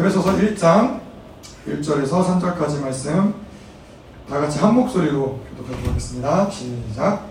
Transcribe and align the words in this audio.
에베소서 0.00 0.34
1장 0.38 0.98
1절에서 1.68 2.24
3절까지 2.24 2.80
말씀 2.80 3.34
다 4.26 4.40
같이 4.40 4.58
한 4.58 4.74
목소리로 4.74 5.40
교독하도록 5.50 5.88
하겠습니다. 5.90 6.48
시작. 6.48 7.28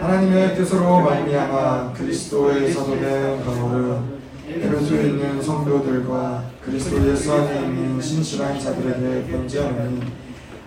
하나님의 0.00 0.56
뜻으로 0.56 1.02
말미암아 1.02 1.92
그리스도의 1.92 2.72
사도된 2.72 3.44
바울은 3.44 4.18
에베소에 4.48 5.08
있는 5.08 5.42
성도들과 5.42 6.44
그리스도 6.64 7.06
예수 7.06 7.34
안에 7.34 7.66
있는 7.66 8.00
신실한 8.00 8.58
자들에게 8.60 9.30
편지하노니 9.30 10.00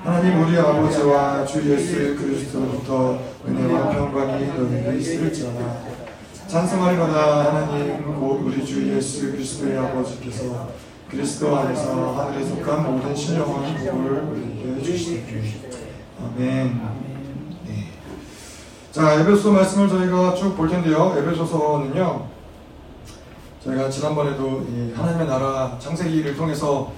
하나님 0.04 0.44
우리 0.44 0.56
아버지와 0.56 1.44
주 1.48 1.68
예수 1.68 2.16
그리스도로부터 2.16 3.20
은혜와 3.48 3.90
평강이 3.90 4.46
너희에게 4.56 5.00
있을지어다 5.00 5.78
찬송하리로다 6.48 7.56
하나님 7.56 8.20
곧 8.20 8.44
우리 8.46 8.64
주 8.64 8.88
예수 8.96 9.32
그리스도의 9.32 9.80
아버지께서 9.80 10.89
그리스도 11.10 11.57
안에서 11.57 12.14
하늘에 12.14 12.46
속한 12.46 12.84
모든 12.84 13.16
신령한 13.16 13.75
복을 13.78 14.11
우리에게 14.32 14.82
주시옵소서. 14.84 15.78
아멘. 16.24 16.82
네. 17.65 17.86
자 18.92 19.14
에베소 19.20 19.51
말씀을 19.51 19.89
저희가 19.89 20.36
쭉 20.36 20.56
볼 20.56 20.70
텐데요. 20.70 21.15
에베소서는요 21.18 22.28
저희가 23.64 23.89
지난번에도 23.89 24.65
하나님의 24.96 25.28
나라 25.28 25.78
창세기를 25.79 26.36
통해서 26.37 26.92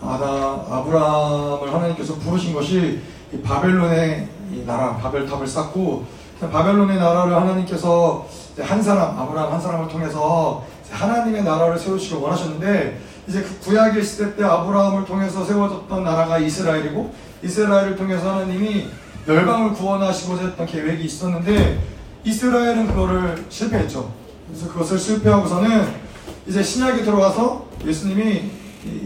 아다 0.00 0.26
아브라함을 0.70 1.74
하나님께서 1.74 2.14
부르신 2.14 2.54
것이 2.54 3.00
바벨론의 3.42 4.28
나라 4.66 4.96
바벨탑을 4.96 5.46
쌓고 5.46 6.04
바벨론의 6.40 6.96
나라를 6.98 7.34
하나님께서 7.34 8.26
한 8.60 8.80
사람 8.82 9.18
아브라함 9.18 9.52
한 9.52 9.60
사람을 9.60 9.88
통해서 9.88 10.64
하나님의 10.90 11.42
나라를 11.42 11.78
세우시고 11.78 12.22
원하셨는데 12.22 13.00
이제 13.28 13.42
그 13.42 13.58
구약의 13.60 14.02
시대 14.02 14.34
때 14.34 14.42
아브라함을 14.42 15.04
통해서 15.04 15.44
세워졌던 15.44 16.02
나라가 16.02 16.38
이스라엘이고 16.38 17.12
이스라엘을 17.42 17.96
통해서 17.96 18.34
하나님이 18.34 18.88
열방을 19.26 19.74
구원하시고자 19.74 20.44
했던 20.44 20.66
계획이 20.66 21.04
있었는데 21.04 21.78
이스라엘은 22.24 22.86
그거를 22.88 23.44
실패했죠. 23.50 24.10
그래서 24.46 24.68
그것을 24.72 24.98
실패하고서는 24.98 26.08
이제 26.46 26.62
신약에 26.62 27.02
들어가서 27.02 27.66
예수님이 27.84 28.50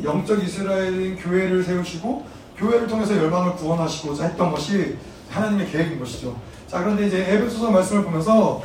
영적 0.04 0.42
이스라엘인 0.44 1.16
교회를 1.16 1.64
세우시고 1.64 2.24
교회를 2.56 2.86
통해서 2.86 3.16
열방을 3.16 3.56
구원하시고자 3.56 4.24
했던 4.26 4.52
것이 4.52 4.96
하나님의 5.30 5.68
계획인 5.68 5.98
것이죠. 5.98 6.36
자 6.68 6.78
그런데 6.78 7.08
이제 7.08 7.24
에베소서 7.28 7.72
말씀을 7.72 8.04
보면서 8.04 8.62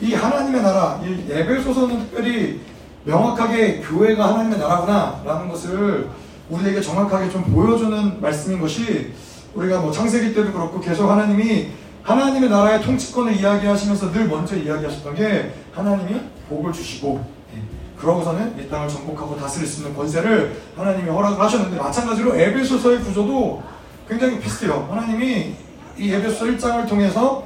이 0.00 0.12
하나님의 0.14 0.62
나라, 0.62 1.00
이 1.04 1.30
에베소서는 1.30 2.00
특별히 2.00 2.60
명확하게 3.08 3.80
교회가 3.80 4.34
하나님의 4.34 4.58
나라구나 4.58 5.22
라는 5.24 5.48
것을 5.48 6.10
우리에게 6.50 6.80
정확하게 6.80 7.30
좀 7.30 7.42
보여주는 7.44 8.20
말씀인 8.20 8.60
것이 8.60 9.12
우리가 9.54 9.80
뭐 9.80 9.90
창세기 9.90 10.34
때도 10.34 10.52
그렇고 10.52 10.78
계속 10.78 11.10
하나님이 11.10 11.68
하나님의 12.02 12.50
나라의 12.50 12.82
통치권을 12.82 13.36
이야기하시면서 13.36 14.12
늘 14.12 14.28
먼저 14.28 14.56
이야기하셨던 14.56 15.14
게 15.14 15.54
하나님이 15.72 16.20
복을 16.50 16.72
주시고 16.72 17.24
예, 17.54 17.62
그러고서는 17.98 18.54
이 18.58 18.68
땅을 18.68 18.88
정복하고 18.88 19.36
다스릴 19.36 19.66
수 19.66 19.80
있는 19.80 19.96
권세를 19.96 20.60
하나님이 20.76 21.08
허락을 21.08 21.40
하셨는데 21.40 21.78
마찬가지로 21.78 22.36
에베소서의 22.36 23.00
구조도 23.00 23.62
굉장히 24.06 24.38
비슷해요. 24.38 24.86
하나님이 24.90 25.54
이 25.98 26.12
에베소 26.12 26.44
1장을 26.44 26.86
통해서 26.86 27.44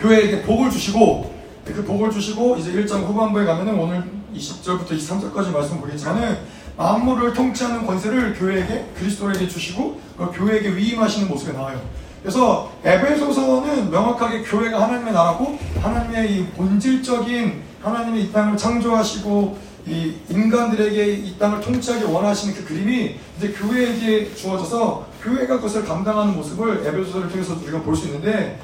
교회에게 0.00 0.42
복을 0.42 0.70
주시고 0.70 1.32
그 1.64 1.84
복을 1.84 2.10
주시고 2.10 2.56
이제 2.56 2.72
1장 2.72 3.04
후반부에 3.04 3.44
가면은 3.44 3.78
오늘 3.78 4.21
20절부터 4.34 4.90
23절까지 4.90 5.52
말씀 5.52 5.80
보겠지만은 5.80 6.38
만물을 6.76 7.34
통치하는 7.34 7.86
권세를 7.86 8.34
교회에게 8.34 8.86
그리스도에게 8.98 9.46
주시고 9.46 10.00
교회에게 10.34 10.74
위임하시는 10.74 11.28
모습이 11.28 11.52
나와요. 11.52 11.80
그래서 12.22 12.72
에베소서는 12.84 13.90
명확하게 13.90 14.42
교회가 14.42 14.80
하나님의 14.82 15.12
나라고 15.12 15.58
하나님의 15.80 16.32
이 16.32 16.46
본질적인 16.48 17.62
하나님의 17.82 18.24
이 18.24 18.32
땅을 18.32 18.56
창조하시고 18.56 19.72
이 19.88 20.14
인간들에게 20.30 21.12
이 21.14 21.36
땅을 21.38 21.60
통치하기 21.60 22.04
원하시는 22.04 22.54
그 22.54 22.64
그림이 22.64 23.16
이제 23.36 23.48
교회에게 23.48 24.32
주어져서 24.36 25.06
교회가 25.22 25.56
그것을 25.56 25.84
감당하는 25.84 26.34
모습을 26.34 26.86
에베소서를 26.86 27.28
통해서 27.28 27.56
우리가 27.60 27.80
볼 27.82 27.96
수 27.96 28.06
있는데 28.06 28.60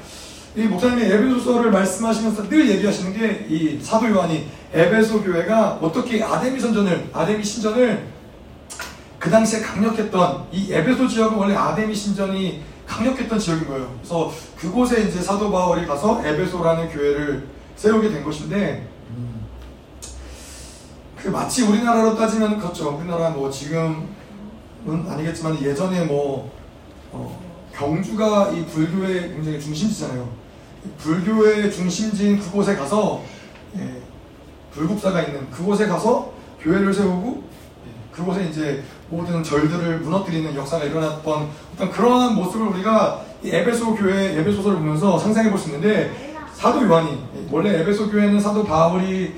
이 0.55 0.61
목사님이 0.63 1.03
에베소서를 1.11 1.71
말씀하시면서 1.71 2.47
늘 2.47 2.69
얘기하시는 2.69 3.13
게 3.13 3.47
이 3.49 3.79
사도 3.83 4.09
요한이 4.09 4.47
에베소 4.73 5.23
교회가 5.23 5.79
어떻게 5.81 6.23
아데미 6.23 6.59
선전을 6.59 7.09
아데미 7.11 7.43
신전을 7.43 8.07
그 9.17 9.29
당시에 9.29 9.61
강력했던 9.61 10.47
이 10.51 10.71
에베소 10.71 11.07
지역은 11.07 11.37
원래 11.37 11.55
아데미 11.55 11.93
신전이 11.93 12.63
강력했던 12.87 13.37
지역인 13.37 13.67
거예요. 13.67 13.93
그래서 13.97 14.31
그곳에 14.57 15.03
이제 15.03 15.21
사도 15.21 15.51
바울이 15.51 15.85
가서 15.85 16.25
에베소라는 16.25 16.89
교회를 16.89 17.47
세우게 17.75 18.09
된 18.09 18.23
것인데 18.23 18.87
음, 19.09 19.45
그 21.17 21.29
마치 21.29 21.63
우리나라로 21.63 22.15
따지면 22.15 22.59
그렇죠. 22.59 22.97
우리나라 22.97 23.29
뭐 23.29 23.49
지금은 23.49 24.07
아니겠지만 24.85 25.61
예전에 25.61 26.05
뭐 26.05 26.51
어, 27.11 27.41
경주가 27.73 28.49
이 28.51 28.65
불교의 28.65 29.33
굉장히 29.33 29.59
중심지잖아요. 29.59 30.29
불교의 30.97 31.71
중심지인 31.71 32.39
그곳에 32.39 32.75
가서 32.75 33.23
예, 33.77 34.01
불국사가 34.83 35.21
있는 35.21 35.49
그곳에 35.51 35.87
가서 35.87 36.31
교회를 36.61 36.93
세우고 36.93 37.43
예, 37.85 38.15
그곳에 38.15 38.45
이제 38.49 38.81
모든 39.09 39.43
절들을 39.43 39.99
무너뜨리는 39.99 40.55
역사가 40.55 40.85
일어났던 40.85 41.47
어떤 41.75 41.91
그러한 41.91 42.35
모습을 42.35 42.67
우리가 42.67 43.21
에베소 43.43 43.95
교회 43.95 44.39
에베소서를 44.39 44.77
보면서 44.77 45.19
상상해 45.19 45.49
볼 45.49 45.59
수 45.59 45.67
있는데 45.69 46.11
사도 46.53 46.81
요한이 46.87 47.09
예, 47.11 47.47
원래 47.51 47.81
에베소 47.81 48.09
교회는 48.09 48.39
사도 48.39 48.63
바울이 48.63 49.35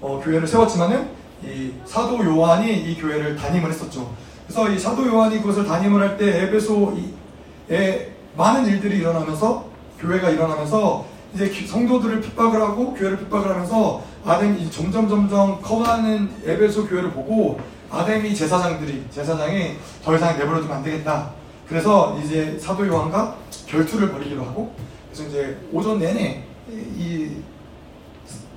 어, 0.00 0.20
교회를 0.22 0.46
세웠지만은 0.46 1.08
이 1.42 1.72
사도 1.84 2.24
요한이 2.24 2.72
이 2.72 2.96
교회를 2.96 3.34
담임을 3.36 3.70
했었죠. 3.70 4.12
그래서 4.46 4.70
이 4.70 4.78
사도 4.78 5.06
요한이 5.06 5.40
그것을 5.40 5.66
담임을 5.66 6.00
할 6.00 6.16
때 6.16 6.42
에베소에 6.44 8.12
많은 8.36 8.66
일들이 8.66 8.98
일어나면서 8.98 9.64
교회가 9.98 10.30
일어나면서 10.30 11.04
이제 11.34 11.50
성도들을 11.66 12.20
핍박을 12.20 12.60
하고 12.60 12.94
교회를 12.94 13.18
핍박을 13.18 13.50
하면서 13.50 14.02
아담이 14.24 14.70
점점 14.70 15.08
점점 15.08 15.60
커가는 15.60 16.30
에베소 16.44 16.86
교회를 16.88 17.10
보고 17.12 17.60
아담이 17.90 18.34
제사장들이 18.34 19.04
제사장이 19.10 19.76
더 20.02 20.16
이상 20.16 20.38
내버려두면 20.38 20.78
안 20.78 20.82
되겠다. 20.82 21.30
그래서 21.68 22.18
이제 22.22 22.58
사도 22.58 22.86
요한과 22.86 23.36
결투를 23.66 24.10
벌이기로 24.12 24.42
하고 24.42 24.74
그래서 25.10 25.28
이제 25.28 25.58
오전 25.72 25.98
내내 25.98 26.42
이, 26.70 27.30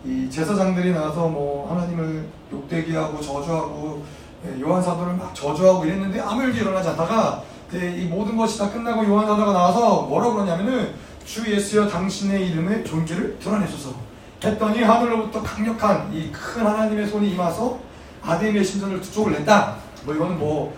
이 0.06 0.30
제사장들이 0.30 0.94
나와서 0.94 1.28
뭐 1.28 1.70
하나님을 1.70 2.26
욕되게 2.52 2.96
하고 2.96 3.20
저주하고 3.20 4.04
예, 4.46 4.62
요한 4.62 4.82
사도를 4.82 5.14
막 5.14 5.34
저주하고 5.34 5.86
이랬는데 5.86 6.20
아무 6.22 6.44
일도 6.44 6.58
일어나지 6.60 6.90
않다가 6.90 7.44
이 7.74 8.06
모든 8.06 8.38
것이 8.38 8.58
다 8.58 8.70
끝나고 8.72 9.06
요한 9.06 9.28
사도가 9.28 9.52
나와서 9.52 10.04
뭐라고 10.04 10.36
그러냐면은 10.36 10.94
주 11.26 11.46
예수여 11.52 11.90
당신의 11.90 12.50
이름의 12.50 12.86
존귀를 12.86 13.38
드러내소서 13.40 14.07
했더니 14.44 14.84
하늘로부터 14.84 15.42
강력한 15.42 16.12
이 16.14 16.32
큰 16.32 16.66
하나님의 16.66 17.08
손이 17.08 17.32
임하서 17.32 17.80
아데미의 18.24 18.64
신전을 18.64 19.02
두 19.02 19.12
쪽을 19.12 19.32
냈다. 19.34 19.76
뭐 20.06 20.14
이거는 20.14 20.38
뭐 20.38 20.76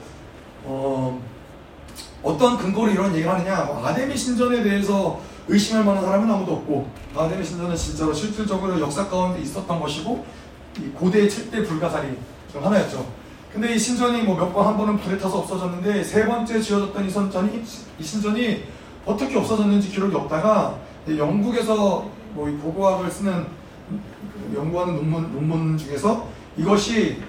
어, 0.66 1.22
어떤 2.24 2.58
근거로 2.58 2.92
이런 2.92 3.12
얘기를 3.14 3.30
하느냐? 3.32 3.64
뭐 3.66 3.86
아데미 3.86 4.16
신전에 4.16 4.62
대해서 4.64 5.20
의심할 5.48 5.84
만한 5.84 6.04
사람은 6.04 6.30
아무도 6.32 6.54
없고 6.54 6.88
아데미 7.16 7.44
신전은 7.44 7.76
진짜로 7.76 8.14
실질적으로 8.14 8.80
역사 8.80 9.08
가운데 9.08 9.42
있었던 9.42 9.80
것이고 9.80 10.26
고대 10.96 11.28
7대 11.28 11.68
불가사리 11.68 12.18
중 12.52 12.64
하나였죠. 12.66 13.06
근데 13.52 13.74
이 13.74 13.80
신전이 13.80 14.22
뭐 14.24 14.36
몇 14.38 14.54
번 14.54 14.68
한 14.68 14.78
번은 14.78 14.98
불에 15.00 15.18
타서 15.18 15.40
없어졌는데 15.40 16.04
세 16.04 16.26
번째 16.26 16.62
지어졌던 16.62 17.06
이 17.06 17.10
선전이 17.10 17.64
이 18.00 18.04
신전이 18.04 18.64
어떻게 19.06 19.36
없어졌는지 19.38 19.90
기록이 19.90 20.16
없다가 20.16 20.78
영국에서 21.10 22.08
뭐 22.34 22.50
이 22.50 22.54
고고학을 22.58 23.10
쓰는 23.10 23.46
연구하는 24.54 24.96
논문, 24.96 25.32
논문 25.32 25.78
중에서 25.78 26.28
이것이 26.58 27.22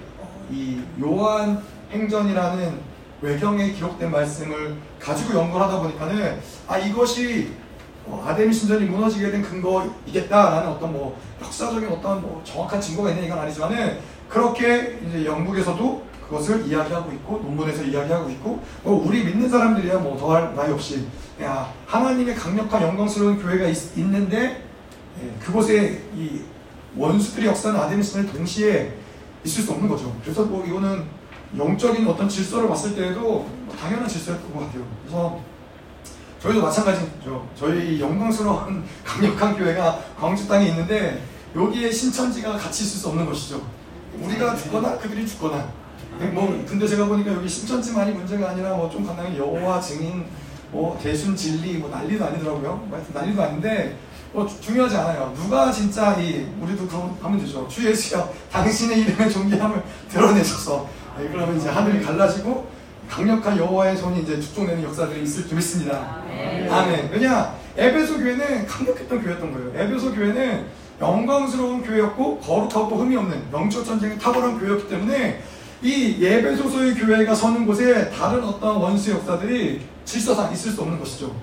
이 0.51 0.81
요한 1.01 1.63
행전이라는 1.91 2.91
외경에 3.23 3.73
기록된 3.73 4.11
말씀을 4.11 4.77
가지고 4.99 5.39
연구를 5.39 5.67
하다 5.67 5.81
보니까는 5.81 6.41
아 6.67 6.79
이것이 6.79 7.53
어, 8.07 8.25
아데미 8.27 8.53
신전이 8.53 8.87
무너지게 8.87 9.31
된 9.31 9.43
근거이겠다라는 9.43 10.69
어떤 10.71 10.93
뭐 10.93 11.21
역사적인 11.43 11.89
어떤 11.89 12.23
뭐 12.23 12.43
정확한 12.45 12.81
증거가 12.81 13.11
있는 13.11 13.25
이건 13.25 13.39
아니지만은 13.39 13.99
그렇게 14.29 14.99
이제 15.07 15.25
영국에서도 15.27 16.11
그것을 16.25 16.67
이야기하고 16.67 17.13
있고 17.13 17.39
논문에서 17.39 17.83
이야기하고 17.83 18.31
있고 18.31 18.63
뭐 18.83 19.05
우리 19.07 19.25
믿는 19.25 19.49
사람들이야 19.49 19.99
뭐 19.99 20.17
더할 20.17 20.55
나위 20.55 20.73
없이. 20.73 21.07
야 21.43 21.73
하나님의 21.87 22.35
강력한 22.35 22.83
영광스러운 22.83 23.43
교회가 23.43 23.67
있, 23.67 23.99
는데 23.99 24.37
예, 24.39 24.70
그곳에 25.41 26.03
이 26.15 26.41
원수들의 26.97 27.49
역사는 27.49 27.79
아데미스는 27.79 28.33
동시에 28.33 28.93
있을 29.45 29.63
수 29.63 29.73
없는 29.73 29.89
거죠. 29.89 30.15
그래서 30.23 30.45
뭐 30.45 30.65
이거는 30.67 31.05
영적인 31.57 32.07
어떤 32.07 32.29
질서를 32.29 32.69
봤을 32.69 32.95
때에도 32.95 33.21
뭐 33.21 33.77
당연한 33.81 34.09
질서였던 34.09 34.53
것 34.53 34.61
같아요. 34.67 34.87
그래서 35.03 35.41
저희도 36.43 36.63
마찬가지죠. 36.63 37.49
저희 37.57 38.01
영광스러운 38.01 38.85
강력한 39.05 39.57
교회가 39.57 40.01
광주 40.19 40.47
땅에 40.49 40.67
있는데 40.69 41.23
여기에 41.55 41.91
신천지가 41.91 42.53
같이 42.57 42.85
있을 42.85 42.99
수 43.01 43.09
없는 43.09 43.27
것이죠. 43.27 43.61
우리가 44.21 44.55
죽거나 44.57 44.97
그들이 44.99 45.27
죽거나. 45.27 45.69
뭐 46.33 46.65
근데 46.69 46.87
제가 46.87 47.07
보니까 47.07 47.33
여기 47.33 47.49
신천지만이 47.49 48.13
문제가 48.13 48.51
아니라 48.51 48.75
뭐 48.75 48.91
좀 48.91 49.07
간단하게 49.07 49.39
여호와 49.39 49.81
증인, 49.81 50.25
뭐 50.71 50.99
대순 51.03 51.35
진리 51.35 51.75
뭐 51.79 51.89
난리도 51.91 52.25
아니더라고요. 52.25 52.77
뭐 52.89 52.97
하여튼 52.99 53.15
난리도 53.15 53.43
아닌데 53.43 53.97
뭐 54.33 54.47
중요하지 54.47 54.97
않아요. 54.97 55.35
누가 55.37 55.73
진짜 55.73 56.15
이 56.21 56.47
우리도 56.61 56.87
그럼 56.87 57.17
하면 57.21 57.41
되죠. 57.41 57.67
주 57.69 57.87
예수여 57.89 58.33
당신의 58.53 59.01
이름의 59.01 59.31
존귀함을 59.31 59.83
드러내셔서 60.09 60.89
네, 61.19 61.29
그러면 61.31 61.57
이제 61.57 61.69
하늘이 61.69 62.05
갈라지고 62.05 62.69
강력한 63.09 63.59
여호와의 63.59 63.97
손이 63.97 64.23
이제 64.23 64.41
축종되는 64.41 64.85
역사들이 64.85 65.25
있을 65.25 65.49
줄 65.49 65.57
믿습니다. 65.57 66.23
아멘. 66.23 66.73
아멘. 66.73 67.11
왜냐 67.13 67.55
에베소 67.77 68.19
교회는 68.19 68.67
강력했던 68.67 69.23
교회였던 69.23 69.53
거예요. 69.53 69.73
에베소 69.75 70.15
교회는 70.15 70.67
영광스러운 71.01 71.83
교회였고 71.83 72.39
거룩하고 72.39 72.97
흠이 72.97 73.17
없는 73.17 73.43
영적 73.53 73.85
전쟁이 73.85 74.17
탁월한 74.19 74.61
교회였기 74.61 74.89
때문에 74.89 75.43
이 75.83 76.17
예배소서의 76.21 76.95
교회가 76.95 77.35
서는 77.35 77.67
곳에 77.67 78.11
다른 78.11 78.45
어떤 78.45 78.77
원수 78.77 79.11
역사들이 79.13 79.81
질서상 80.05 80.53
있을 80.53 80.73
수 80.73 80.83
없는 80.83 80.99
것이죠. 81.01 81.35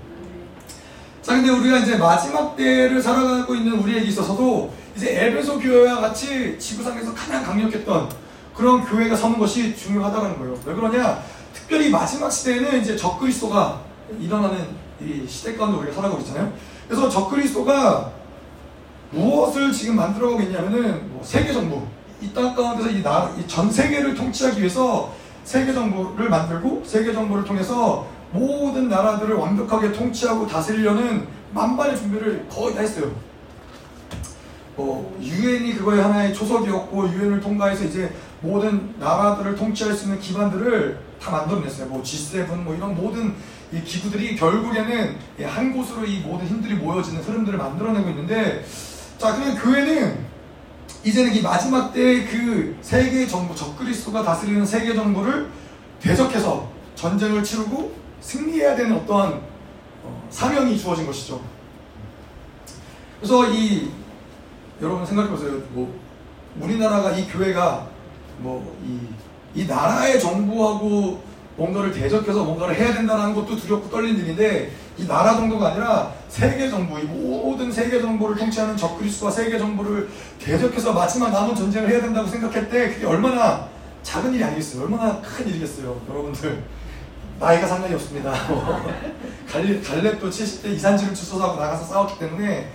자, 1.27 1.33
근데 1.33 1.49
우리가 1.49 1.79
이제 1.79 1.97
마지막 1.97 2.55
때를 2.55 3.01
살아가고 3.01 3.53
있는 3.53 3.73
우리에게 3.79 4.05
있어서도 4.05 4.71
이제 4.95 5.25
에베소 5.25 5.59
교회와 5.59 5.99
같이 5.99 6.57
지구상에서 6.57 7.13
가장 7.13 7.43
강력했던 7.43 8.09
그런 8.55 8.85
교회가 8.85 9.13
서는 9.13 9.37
것이 9.37 9.75
중요하다는 9.75 10.39
거예요. 10.39 10.57
왜 10.65 10.73
그러냐? 10.73 11.21
특별히 11.53 11.89
마지막 11.89 12.29
시대에는 12.29 12.79
이제 12.81 12.95
적그리스도가 12.95 13.81
일어나는 14.21 14.67
이 15.01 15.27
시대 15.27 15.57
가운데 15.57 15.77
우리가 15.79 15.95
살아가고 15.95 16.21
있잖아요. 16.21 16.53
그래서 16.87 17.09
적그리스도가 17.09 18.09
무엇을 19.11 19.73
지금 19.73 19.97
만들어가고 19.97 20.41
있냐면은 20.43 21.09
뭐 21.11 21.21
세계 21.25 21.51
정부 21.51 21.81
이 22.21 22.33
땅 22.33 22.55
가운데서 22.55 22.89
이 22.89 23.47
전 23.47 23.69
세계를 23.69 24.15
통치하기 24.15 24.59
위해서 24.61 25.13
세계 25.43 25.73
정부를 25.73 26.29
만들고 26.29 26.83
세계 26.85 27.11
정부를 27.11 27.43
통해서 27.43 28.07
모든 28.31 28.89
나라들을 28.89 29.35
완벽하게 29.35 29.91
통치하고 29.91 30.47
다스리려는 30.47 31.27
만반의 31.53 31.97
준비를 31.97 32.45
거의 32.49 32.75
다 32.75 32.81
했어요. 32.81 33.11
뭐 34.75 35.17
유엔이 35.21 35.75
그거의 35.75 36.01
하나의 36.01 36.33
초석이었고 36.33 37.09
유엔을 37.09 37.39
통과해서 37.39 37.85
이제 37.85 38.13
모든 38.41 38.93
나라들을 38.99 39.55
통치할 39.55 39.93
수 39.93 40.05
있는 40.05 40.19
기반들을 40.19 40.99
다 41.19 41.31
만들어냈어요. 41.31 41.87
뭐 41.87 42.03
G7 42.03 42.47
뭐 42.57 42.75
이런 42.75 42.95
모든 42.95 43.33
이 43.71 43.81
기구들이 43.81 44.35
결국에는 44.35 45.15
한 45.43 45.73
곳으로 45.73 46.05
이 46.05 46.19
모든 46.19 46.47
힘들이 46.47 46.75
모여지는 46.75 47.21
흐름들을 47.21 47.57
만들어내고 47.57 48.09
있는데 48.09 48.63
자 49.17 49.33
그러면 49.35 49.57
교회는 49.57 50.25
이제는 51.03 51.33
이 51.33 51.41
마지막 51.41 51.91
때 51.93 52.25
그 52.27 52.77
세계 52.81 53.25
정부 53.27 53.55
적그리스도가 53.55 54.23
다스리는 54.23 54.65
세계 54.65 54.93
정부를 54.93 55.49
대적해서 55.99 56.69
전쟁을 56.95 57.43
치르고 57.43 57.91
승리해야 58.21 58.75
되는 58.75 58.95
어떠한 58.97 59.41
어, 60.03 60.27
사명이 60.29 60.77
주어진 60.77 61.05
것이죠. 61.05 61.41
그래서 63.19 63.47
이 63.49 63.89
여러분 64.81 65.05
생각해 65.05 65.29
보세요. 65.29 65.51
뭐 65.71 65.99
우리나라가 66.59 67.11
이 67.11 67.27
교회가 67.27 67.87
뭐이 68.39 68.99
이 69.55 69.65
나라의 69.65 70.19
정부하고 70.19 71.23
뭔가를 71.55 71.91
대적해서 71.91 72.43
뭔가를 72.43 72.75
해야 72.75 72.93
된다는 72.93 73.33
것도 73.33 73.55
두렵고 73.55 73.89
떨리는 73.89 74.19
일인데 74.19 74.71
이 74.97 75.07
나라 75.07 75.35
정도가 75.35 75.69
아니라 75.69 76.13
세계 76.29 76.69
정부, 76.69 76.99
이 76.99 77.03
모든 77.03 77.71
세계 77.71 77.99
정부를 77.99 78.35
통치하는 78.35 78.77
적그리스도와 78.77 79.31
세계 79.31 79.57
정부를 79.57 80.09
대적해서 80.39 80.93
마지막 80.93 81.31
남은 81.31 81.55
전쟁을 81.55 81.89
해야 81.89 82.01
된다고 82.01 82.27
생각할 82.27 82.69
때 82.69 82.93
그게 82.93 83.05
얼마나 83.05 83.67
작은 84.03 84.33
일이 84.33 84.43
아니겠어요? 84.43 84.83
얼마나 84.83 85.19
큰 85.21 85.47
일이겠어요, 85.47 85.99
여러분들. 86.09 86.63
나이가 87.39 87.67
상관이 87.67 87.93
없습니다. 87.95 88.33
갈렙도 89.51 90.29
70대 90.29 90.73
이산지를 90.73 91.13
주소하고 91.13 91.59
나가서 91.59 91.85
싸웠기 91.85 92.19
때문에 92.19 92.69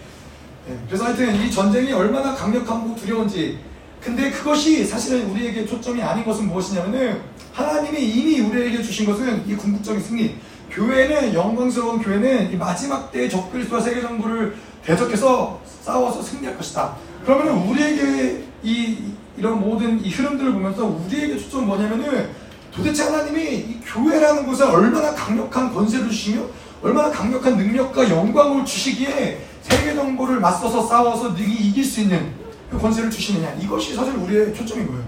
네. 0.66 0.78
그래서 0.86 1.04
하여튼 1.04 1.34
이 1.34 1.50
전쟁이 1.50 1.92
얼마나 1.92 2.34
강력하고 2.34 2.94
두려운지 2.94 3.58
근데 4.00 4.30
그것이 4.30 4.84
사실은 4.84 5.30
우리에게 5.30 5.66
초점이 5.66 6.02
아닌 6.02 6.24
것은 6.24 6.46
무엇이냐면은 6.46 7.20
하나님이 7.52 8.00
이미 8.00 8.40
우리에게 8.40 8.82
주신 8.82 9.06
것은 9.06 9.46
이 9.46 9.56
궁극적인 9.56 10.00
승리. 10.02 10.36
교회는 10.70 11.34
영광스러운 11.34 12.00
교회는 12.00 12.50
이 12.50 12.56
마지막 12.56 13.12
때의 13.12 13.28
적그리스도와 13.28 13.80
세계 13.80 14.00
정부를 14.00 14.56
대적해서 14.82 15.60
싸워서 15.82 16.22
승리할 16.22 16.56
것이다. 16.56 16.96
그러면은 17.24 17.68
우리에게 17.68 18.44
이 18.62 18.96
이런 19.36 19.60
모든 19.60 20.02
이 20.02 20.08
흐름들을 20.08 20.52
보면서 20.52 20.84
우리에게 20.86 21.36
초점은 21.38 21.66
뭐냐면은 21.66 22.30
도대체 22.74 23.04
하나님이 23.04 23.54
이 23.54 23.80
교회라는 23.84 24.46
곳에 24.46 24.64
얼마나 24.64 25.14
강력한 25.14 25.72
권세를 25.72 26.08
주시며 26.08 26.46
얼마나 26.82 27.10
강력한 27.10 27.56
능력과 27.56 28.08
영광을 28.08 28.64
주시기에 28.64 29.46
세계 29.62 29.94
정부를 29.94 30.40
맞서서 30.40 30.86
싸워서 30.86 31.30
능히 31.30 31.54
이길 31.68 31.84
수 31.84 32.00
있는 32.00 32.32
그 32.70 32.78
권세를 32.78 33.10
주시느냐 33.10 33.54
이것이 33.60 33.94
사실 33.94 34.14
우리의 34.14 34.54
초점인 34.54 34.86
거예요. 34.88 35.04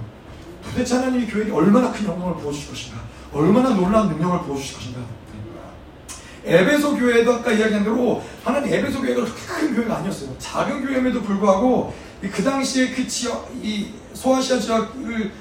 도대체 0.62 0.96
하나님이 0.96 1.26
교회에 1.26 1.50
얼마나 1.50 1.90
큰 1.90 2.06
영광을 2.06 2.36
부어주실 2.36 2.70
것인가 2.70 3.00
얼마나 3.32 3.70
놀라운 3.70 4.08
능력을 4.08 4.40
부어주실 4.40 4.76
것인가 4.76 5.00
에베소 6.44 6.96
교회도 6.96 7.34
아까 7.34 7.52
이야기한 7.52 7.84
대로 7.84 8.22
하나님 8.44 8.72
에베소 8.72 9.00
교회가 9.00 9.24
그렇게 9.24 9.40
큰 9.46 9.74
교회가 9.74 9.96
아니었어요. 9.96 10.36
작은 10.38 10.84
교회임에도 10.84 11.22
불구하고 11.22 11.94
그 12.20 12.42
당시에 12.42 12.90
그 12.90 13.06
지역, 13.06 13.50
이 13.62 13.88
소아시아 14.12 14.58
지역을 14.58 15.32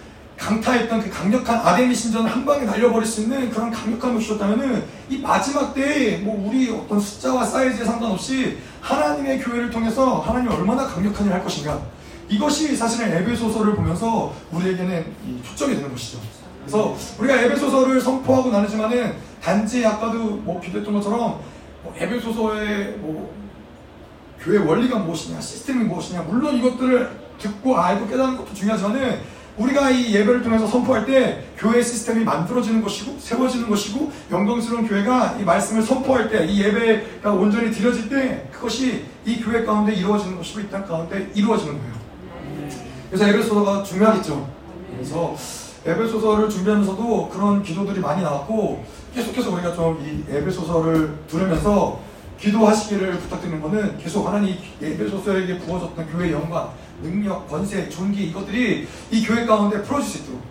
강타했던 0.44 1.02
그 1.02 1.10
강력한 1.10 1.56
아데미 1.60 1.96
신전을 1.96 2.30
한 2.30 2.46
방에 2.46 2.66
날려버릴 2.66 3.08
수 3.08 3.22
있는 3.22 3.50
그런 3.50 3.72
강력한 3.72 4.14
것이었다면은 4.14 4.84
이 5.10 5.20
마지막 5.20 5.74
때에 5.74 6.18
뭐 6.18 6.50
우리 6.50 6.70
어떤 6.70 7.00
숫자와 7.00 7.46
사이즈에 7.46 7.86
상관없이 7.86 8.58
하나님의 8.82 9.40
교회를 9.40 9.70
통해서 9.70 10.20
하나님이 10.20 10.54
얼마나 10.54 10.86
강력한 10.86 11.26
일을 11.26 11.38
할 11.38 11.44
것인가 11.44 11.80
이것이 12.28 12.76
사실은 12.76 13.14
에베소서를 13.14 13.76
보면서 13.76 14.34
우리에게는 14.52 15.06
초점이 15.46 15.76
되는 15.76 15.90
것이죠. 15.90 16.20
그래서 16.60 16.98
우리가 17.20 17.42
에베소서를 17.42 18.02
선포하고 18.02 18.52
나누지만은 18.52 19.16
단지 19.42 19.86
아까도 19.86 20.18
뭐 20.18 20.60
기도했던 20.60 20.94
것처럼 20.94 21.40
뭐 21.84 21.94
에베소서의 21.98 22.98
뭐 22.98 23.34
교회 24.42 24.58
원리가 24.58 25.00
무엇이냐, 25.00 25.40
시스템이 25.40 25.86
무엇이냐, 25.86 26.24
물론 26.24 26.58
이것들을 26.58 27.24
듣고 27.40 27.78
알고 27.78 28.08
깨닫는 28.08 28.38
것도 28.38 28.54
중요하지만은 28.54 29.22
우리가 29.58 29.92
이 29.92 30.14
예배를 30.14 30.42
통해서 30.42 30.66
선포할 30.66 31.06
때 31.06 31.44
교회 31.58 31.82
시스템이 31.82 32.24
만들어지는 32.24 32.82
것이고 32.82 33.18
세워지는 33.20 33.70
것이고 33.70 34.12
영광스러운 34.32 34.88
교회가 34.88 35.38
이 35.40 35.44
말씀을 35.44 35.84
선포할 35.84 36.30
때 36.30 36.46
이 36.46 36.62
예배가 36.64 37.32
온전히 37.32 37.72
드려질 37.72 38.10
때 38.10 38.48
그것이 38.52 39.06
이 39.26 39.42
교회 39.42 39.64
가운데 39.64 39.94
이루어지는 39.94 40.38
것이고 40.38 40.62
이 40.62 40.70
땅 40.70 40.86
가운데 40.86 41.30
이루어지는 41.36 41.74
거예요. 41.78 41.94
그래서 43.10 43.28
에베소서가 43.28 43.84
중요하겠죠. 43.84 44.50
그래서 44.96 45.36
에베소서를 45.86 46.50
준비하면서도 46.50 47.30
그런 47.30 47.62
기도들이 47.62 48.00
많이 48.00 48.24
나왔고 48.24 48.84
계속해서 49.14 49.52
우리가 49.52 49.74
좀 49.76 50.00
이 50.02 50.24
에베소서를 50.36 51.14
들으면서 51.28 52.00
기도하시기를 52.40 53.20
부탁드리는 53.20 53.62
것은 53.62 53.98
계속 54.00 54.28
하나님 54.28 54.56
에베소서에게 54.82 55.60
부어졌던 55.60 56.12
교회의 56.12 56.34
영광, 56.34 56.72
능력, 57.04 57.48
권세, 57.50 57.88
존귀 57.90 58.28
이것들이 58.28 58.88
이 59.12 59.26
교회 59.26 59.46
가운데 59.46 59.82
풀어질 59.84 60.10
수 60.10 60.18
있도록. 60.20 60.42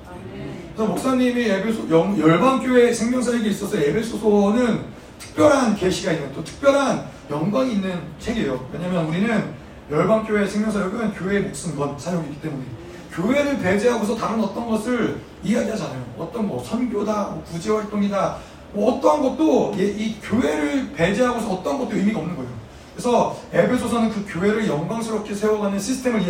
그래서 0.74 0.90
목사님이 0.90 1.42
에베소 1.48 1.88
열방교회 1.90 2.92
생명사에게 2.92 3.48
있어서 3.50 3.76
에베소서는 3.76 4.84
특별한 5.18 5.76
계시가 5.76 6.12
있는 6.12 6.32
또 6.32 6.42
특별한 6.44 7.06
영광이 7.30 7.74
있는 7.74 8.00
책이에요. 8.18 8.68
왜냐하면 8.72 9.06
우리는 9.06 9.44
열방교회 9.90 10.46
생명사역은 10.46 11.14
교회의 11.14 11.42
목숨 11.42 11.76
건 11.76 11.98
사역이기 11.98 12.40
때문에 12.40 12.64
교회를 13.12 13.58
배제하고서 13.58 14.16
다른 14.16 14.40
어떤 14.40 14.68
것을 14.68 15.20
이야기하잖아요. 15.44 16.02
어떤 16.18 16.48
뭐 16.48 16.62
선교다, 16.62 17.30
뭐 17.30 17.44
구제활동이다, 17.44 18.38
뭐 18.72 18.94
어떠한 18.94 19.22
것도 19.22 19.74
이 19.76 20.16
교회를 20.22 20.92
배제하고서 20.94 21.50
어떠한 21.50 21.78
것도 21.80 21.96
의미가 21.96 22.18
없는 22.18 22.36
거예요. 22.36 22.61
그래서 22.92 23.36
에베소서는 23.52 24.10
그 24.10 24.24
교회를 24.28 24.68
영광스럽게 24.68 25.34
세워가는 25.34 25.78
시스템을 25.78 26.22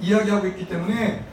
이야기하고 0.00 0.46
있기 0.48 0.68
때문에 0.68 1.24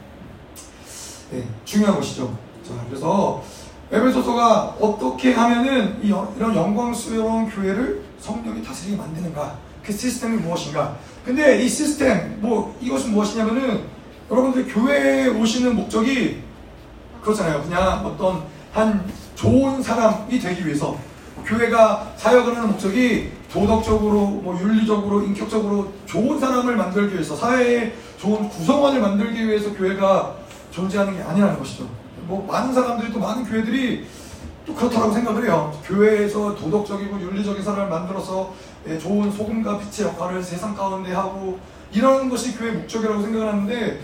네, 1.30 1.44
중요한 1.64 1.96
것이죠. 1.96 2.36
자, 2.66 2.72
그래서 2.88 3.42
에베소서가 3.90 4.76
어떻게 4.80 5.32
하면은 5.32 5.98
이런 6.02 6.54
영광스러운 6.54 7.48
교회를 7.50 8.02
성령이 8.20 8.62
다스리게 8.62 8.96
만드는가? 8.96 9.58
그 9.82 9.92
시스템이 9.92 10.36
무엇인가? 10.38 10.96
근데 11.24 11.62
이 11.62 11.68
시스템, 11.68 12.38
뭐, 12.40 12.76
이것은 12.80 13.12
무엇이냐면은, 13.12 13.84
여러분들 14.30 14.66
교회에 14.66 15.28
오시는 15.28 15.74
목적이 15.74 16.42
그렇잖아요. 17.22 17.62
그냥 17.62 18.04
어떤 18.04 18.44
한 18.72 19.10
좋은 19.34 19.82
사람이 19.82 20.38
되기 20.38 20.66
위해서 20.66 20.96
교회가 21.44 22.12
사역을 22.16 22.56
하는 22.56 22.68
목적이 22.68 23.32
도덕적으로, 23.52 24.26
뭐 24.26 24.58
윤리적으로, 24.60 25.22
인격적으로 25.22 25.92
좋은 26.06 26.38
사람을 26.38 26.76
만들기 26.76 27.14
위해서 27.14 27.34
사회에 27.34 27.94
좋은 28.18 28.48
구성원을 28.48 29.00
만들기 29.00 29.46
위해서 29.46 29.72
교회가 29.72 30.36
존재하는 30.70 31.16
게 31.16 31.22
아니라는 31.22 31.58
것이죠. 31.58 31.88
뭐 32.26 32.46
많은 32.46 32.74
사람들이 32.74 33.12
또 33.12 33.18
많은 33.20 33.44
교회들이 33.44 34.06
또 34.66 34.74
그렇다고 34.74 35.10
생각을 35.12 35.44
해요. 35.44 35.72
교회에서 35.84 36.54
도덕적이고 36.54 37.18
윤리적인 37.20 37.62
사람을 37.62 37.88
만들어서 37.88 38.52
예, 38.86 38.98
좋은 38.98 39.32
소금과 39.32 39.78
빛의 39.78 40.08
역할을 40.08 40.42
세상 40.42 40.74
가운데 40.74 41.12
하고 41.12 41.58
이러는 41.90 42.28
것이 42.28 42.56
교회의 42.56 42.74
목적이라고 42.74 43.22
생각을 43.22 43.48
하는데 43.48 44.00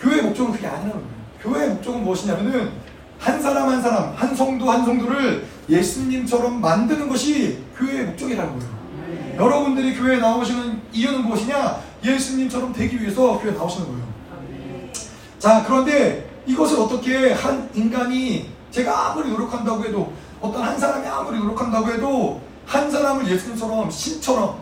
교회의 0.00 0.22
목적은 0.22 0.52
그게 0.52 0.68
아니라는 0.68 0.92
거예요. 0.92 1.18
교회의 1.42 1.68
목적은 1.70 2.04
무엇이냐면은 2.04 2.70
한 3.18 3.42
사람 3.42 3.68
한 3.68 3.82
사람, 3.82 4.14
한 4.14 4.34
성도 4.36 4.70
한 4.70 4.84
성도를 4.84 5.44
예수님처럼 5.68 6.60
만드는 6.60 7.08
것이 7.08 7.58
교회의 7.78 8.06
목적이라는 8.06 8.58
거예요. 8.58 8.78
네. 9.06 9.36
여러분들이 9.36 9.94
교회에 9.96 10.18
나오시는 10.18 10.82
이유는 10.92 11.24
무엇이냐? 11.24 11.80
예수님처럼 12.04 12.72
되기 12.72 13.00
위해서 13.00 13.38
교회에 13.38 13.54
나오시는 13.54 13.86
거예요. 13.86 14.04
네. 14.50 14.92
자, 15.38 15.64
그런데 15.66 16.28
이것을 16.46 16.80
어떻게 16.80 17.32
한 17.32 17.68
인간이 17.74 18.50
제가 18.70 19.10
아무리 19.10 19.30
노력한다고 19.30 19.84
해도 19.84 20.12
어떤 20.40 20.62
한 20.62 20.78
사람이 20.78 21.06
아무리 21.06 21.38
노력한다고 21.38 21.88
해도 21.88 22.40
한 22.66 22.90
사람을 22.90 23.28
예수님처럼 23.28 23.90
신처럼 23.90 24.58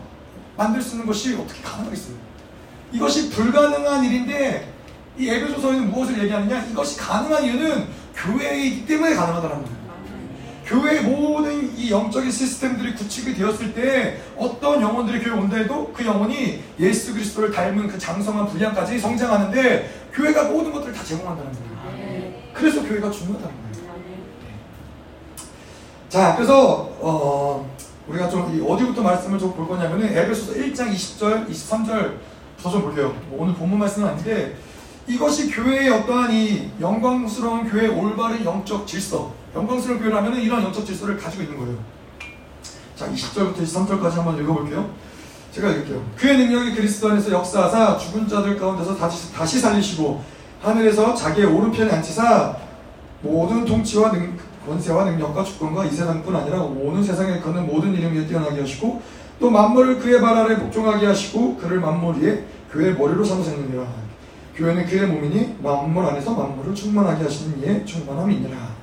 만들 0.55 0.81
수 0.81 0.95
있는 0.95 1.05
것이 1.05 1.35
어떻게 1.35 1.61
가능하겠어요? 1.61 2.15
이것이 2.91 3.29
불가능한 3.29 4.03
일인데 4.05 4.73
이 5.17 5.29
에베소서에는 5.29 5.91
무엇을 5.91 6.23
얘기하느냐? 6.23 6.65
이것이 6.71 6.97
가능한 6.97 7.43
이유는 7.43 7.87
교회이기 8.15 8.85
때문에 8.85 9.13
가능하다는 9.15 9.63
거예요. 9.63 9.86
교회의 10.67 11.03
모든 11.03 11.75
이 11.77 11.89
영적인 11.89 12.29
시스템들이 12.29 12.93
구축이 12.93 13.33
되었을 13.35 13.73
때 13.73 14.19
어떤 14.35 14.81
영혼들이 14.81 15.23
교회 15.23 15.33
온다 15.33 15.55
해도 15.55 15.91
그 15.93 16.05
영혼이 16.05 16.61
예수 16.79 17.13
그리스도를 17.13 17.51
닮은 17.51 17.87
그 17.87 17.97
장성한 17.97 18.47
분량까지 18.47 18.99
성장하는데 18.99 20.09
교회가 20.13 20.43
모든 20.49 20.73
것들을 20.73 20.93
다 20.93 21.03
제공한다는 21.03 21.51
거예요. 21.53 22.33
그래서 22.53 22.81
교회가 22.81 23.09
중요하다는 23.09 23.55
거예요. 23.55 23.67
자, 26.09 26.35
그래서 26.35 26.89
어, 26.99 27.69
우리가 28.07 28.29
좀 28.29 28.65
어디부터 28.67 29.01
말씀을 29.01 29.39
좀 29.39 29.53
볼 29.53 29.67
거냐면은 29.67 30.15
에베소서 30.15 30.53
1장 30.53 30.91
20절, 30.93 31.49
23절부터 31.49 32.71
좀 32.71 32.81
볼게요. 32.81 33.15
뭐 33.29 33.43
오늘 33.43 33.53
본문 33.55 33.79
말씀은 33.79 34.07
아닌데 34.09 34.55
이것이 35.07 35.49
교회의 35.51 35.89
어떠한 35.89 36.33
이 36.33 36.69
영광스러운 36.81 37.69
교회의 37.69 37.89
올바른 37.89 38.43
영적 38.43 38.85
질서, 38.85 39.33
영광스러운 39.55 39.99
교회라면 39.99 40.41
이런 40.41 40.63
영적 40.63 40.85
질서를 40.85 41.17
가지고 41.17 41.43
있는 41.43 41.57
거예요. 41.57 41.77
자, 42.95 43.07
20절부터 43.07 43.61
23절까지 43.61 44.15
한번 44.15 44.37
읽어볼게요. 44.39 44.89
제가 45.51 45.69
읽을게요. 45.69 46.03
그의 46.15 46.37
능력이 46.37 46.75
그리스도 46.75 47.09
안에서 47.09 47.31
역사하사 47.31 47.97
죽은 47.97 48.27
자들 48.27 48.59
가운데서 48.59 48.95
다시, 48.95 49.33
다시 49.33 49.59
살리시고 49.59 50.23
하늘에서 50.61 51.13
자기의 51.13 51.47
오른편에 51.47 51.91
앉히사 51.91 52.55
모든 53.21 53.65
통치와 53.65 54.11
능, 54.11 54.37
권세와 54.65 55.05
능력과 55.05 55.43
주권과 55.43 55.85
이 55.85 55.91
세상뿐 55.91 56.35
아니라 56.35 56.61
오는 56.61 57.03
세상에 57.03 57.39
걷는 57.39 57.65
모든 57.65 57.93
이름 57.93 58.15
위에 58.15 58.25
뛰어나게 58.27 58.61
하시고 58.61 59.01
또 59.39 59.49
만물을 59.49 59.99
그의 59.99 60.19
발 60.19 60.35
아래 60.35 60.57
복종하게 60.57 61.07
하시고 61.07 61.57
그를 61.57 61.79
만물 61.79 62.21
위에 62.21 62.43
그의 62.69 62.95
머리로 62.95 63.23
삼으셨느니라 63.23 63.85
교회는 64.55 64.85
그의 64.87 65.07
몸이니 65.07 65.57
만물 65.61 66.05
안에서 66.05 66.33
만물을 66.33 66.75
충만하게 66.75 67.23
하시는 67.23 67.59
이의 67.59 67.85
충만함이니라 67.85 68.76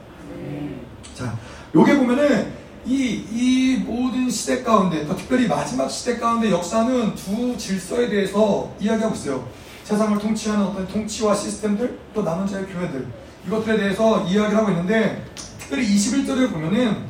자 1.14 1.38
요게 1.74 1.98
보면은 1.98 2.52
이, 2.86 3.24
이 3.32 3.76
모든 3.78 4.28
시대 4.28 4.62
가운데 4.62 5.06
또 5.06 5.16
특별히 5.16 5.48
마지막 5.48 5.88
시대 5.88 6.18
가운데 6.18 6.50
역사는 6.50 7.14
두 7.14 7.56
질서에 7.56 8.08
대해서 8.08 8.70
이야기하고 8.78 9.14
있어요 9.14 9.48
세상을 9.84 10.18
통치하는 10.18 10.64
어떤 10.66 10.86
통치와 10.88 11.34
시스템들 11.34 11.98
또 12.14 12.22
남은 12.22 12.46
자의 12.46 12.66
교회들 12.66 13.06
이것들에 13.46 13.76
대해서 13.76 14.22
이야기를 14.24 14.56
하고 14.56 14.70
있는데 14.70 15.24
특별히 15.58 15.86
21절을 15.86 16.52
보면은 16.52 17.04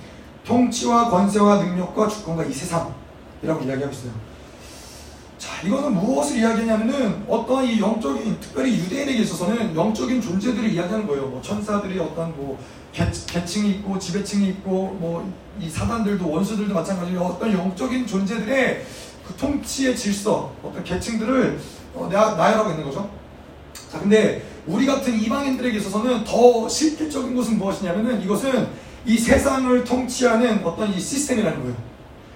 통치와 0.45 1.11
권세와 1.11 1.65
능력과 1.65 2.09
주권과 2.09 2.45
이 2.45 2.53
세상이라고 2.53 3.65
이야기하고 3.65 3.91
있어요. 3.91 4.13
자, 5.39 5.67
이거는 5.67 5.95
무엇을 5.95 6.39
이야기하냐면은 6.39 7.25
어떤 7.29 7.65
이 7.65 7.81
영적인, 7.81 8.41
특별히 8.41 8.77
유대인에게 8.77 9.23
있어서는 9.23 9.75
영적인 9.75 10.21
존재들을 10.21 10.71
이야기하는 10.71 11.07
거예요. 11.07 11.27
뭐 11.27 11.43
천사들이 11.43 11.99
어떤 11.99 12.35
뭐 12.37 12.59
계, 12.95 13.11
계층이 13.27 13.71
있고 13.73 13.99
지배층이 13.99 14.49
있고 14.49 14.97
뭐 14.99 15.45
이 15.61 15.71
사단들도 15.71 16.29
원수들도 16.29 16.75
마찬가지로 16.75 17.23
어떤 17.23 17.53
영적인 17.53 18.07
존재들의 18.07 18.85
그 19.27 19.35
통치의 19.35 19.97
질서, 19.97 20.53
어떤 20.63 20.83
계층들을 20.83 21.59
어, 21.95 22.09
나열하고 22.11 22.71
있는 22.71 22.85
거죠. 22.85 23.09
자, 23.91 24.01
근데 24.01 24.43
우리 24.67 24.85
같은 24.85 25.19
이방인들에게 25.19 25.79
있어서는 25.79 26.25
더 26.25 26.69
실질적인 26.69 27.35
것은 27.35 27.59
무엇이냐면은 27.59 28.21
이것은 28.23 28.69
이 29.07 29.17
세상을 29.17 29.85
통치하는 29.85 30.65
어떤 30.65 30.93
이 30.93 30.99
시스템이라는 30.99 31.61
거예요. 31.61 31.77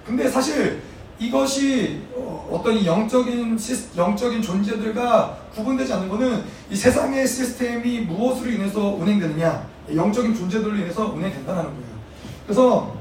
근데 0.05 0.29
사실 0.29 0.81
이것이 1.19 2.03
어, 2.15 2.49
어떤 2.51 2.75
이 2.75 2.85
영적인 2.85 3.57
시스, 3.57 3.89
영적인 3.97 4.41
존재들과 4.41 5.37
구분되지 5.53 5.91
않는 5.93 6.07
것은 6.07 6.43
이 6.71 6.75
세상의 6.75 7.27
시스템이 7.27 8.01
무엇으로 8.01 8.49
인해서 8.49 8.79
운행되느냐, 8.79 9.67
영적인 9.95 10.35
존재들로 10.35 10.75
인해서 10.75 11.05
운행된다는 11.07 11.63
거예요. 11.63 11.99
그래서 12.45 12.95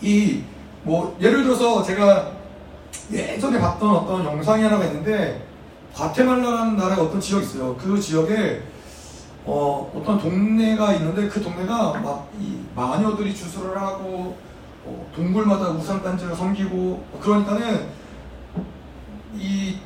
이 0.00 0.42
뭐 0.84 1.16
예를 1.20 1.44
들어서 1.44 1.80
제가 1.82 2.32
예전에 3.12 3.60
봤던 3.60 3.88
어떤 3.88 4.24
영상이 4.24 4.64
하나가 4.64 4.84
있는데 4.86 5.46
과테말라라는 5.94 6.76
나라의 6.76 7.00
어떤 7.00 7.20
지역이 7.20 7.44
있어요. 7.46 7.76
그 7.76 8.00
지역에 8.00 8.62
어, 9.44 9.92
어떤 9.94 10.18
동네가 10.18 10.92
있는데 10.94 11.28
그 11.28 11.40
동네가 11.40 12.00
막 12.00 12.28
이 12.40 12.58
마녀들이 12.74 13.32
주술을 13.34 13.76
하고 13.80 14.36
어, 14.84 15.06
동굴마다 15.14 15.68
우상단지를 15.70 16.34
섬기고 16.34 16.74
뭐 16.74 17.20
그러니까는 17.22 17.86
이 19.36 19.76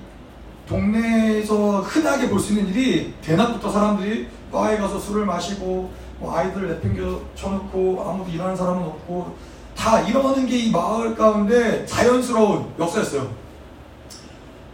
동네에서 0.68 1.80
흔하게 1.82 2.28
볼 2.30 2.40
수 2.40 2.52
있는 2.54 2.68
일이 2.72 3.12
대낮부터 3.22 3.70
사람들이 3.70 4.28
바에 4.52 4.78
가서 4.78 4.98
술을 4.98 5.26
마시고 5.26 5.90
뭐 6.18 6.35
아이들 6.37 6.68
내팽겨 6.68 7.20
쳐놓고 7.35 8.04
아무도 8.08 8.30
일하는 8.30 8.56
사람은 8.56 8.82
없고 8.82 9.35
다 9.76 10.00
이러는 10.00 10.46
게 10.46 10.56
이 10.56 10.70
마을 10.70 11.14
가운데 11.14 11.85
자연스러운 11.87 12.66
역사였어요. 12.78 13.23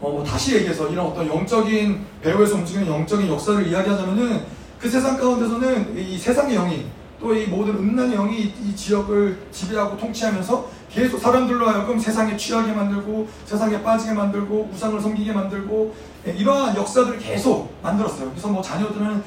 어, 0.01 0.11
뭐 0.11 0.25
다시 0.25 0.57
얘기해서 0.57 0.89
이런 0.89 1.07
어떤 1.07 1.27
영적인 1.29 2.05
배우에서 2.23 2.57
움직이는 2.57 2.87
영적인 2.89 3.29
역사를 3.29 3.67
이야기하자면은 3.67 4.41
그 4.79 4.89
세상 4.89 5.17
가운데서는 5.17 5.97
이 5.97 6.19
세상의 6.19 6.57
영이 6.57 6.87
또 7.21 7.33
이 7.33 7.47
모든 7.47 7.77
음란의 7.77 8.17
영이 8.17 8.53
이 8.65 8.75
지역을 8.75 9.39
지배하고 9.53 9.97
통치하면서 9.97 10.69
계속 10.91 11.19
사람들로 11.21 11.69
하여금 11.69 11.97
세상에 11.99 12.37
취하게 12.37 12.73
만들고 12.73 13.29
세상에 13.47 13.81
빠지게 13.81 14.13
만들고 14.13 14.71
우상을 14.75 15.01
섬기게 15.01 15.33
만들고 15.33 15.95
예, 15.95 16.12
이러한 16.25 16.76
역사들을 16.76 17.19
계속 17.19 17.75
만들었어요. 17.83 18.31
그래서 18.31 18.49
뭐 18.49 18.62
자녀들은 18.62 19.23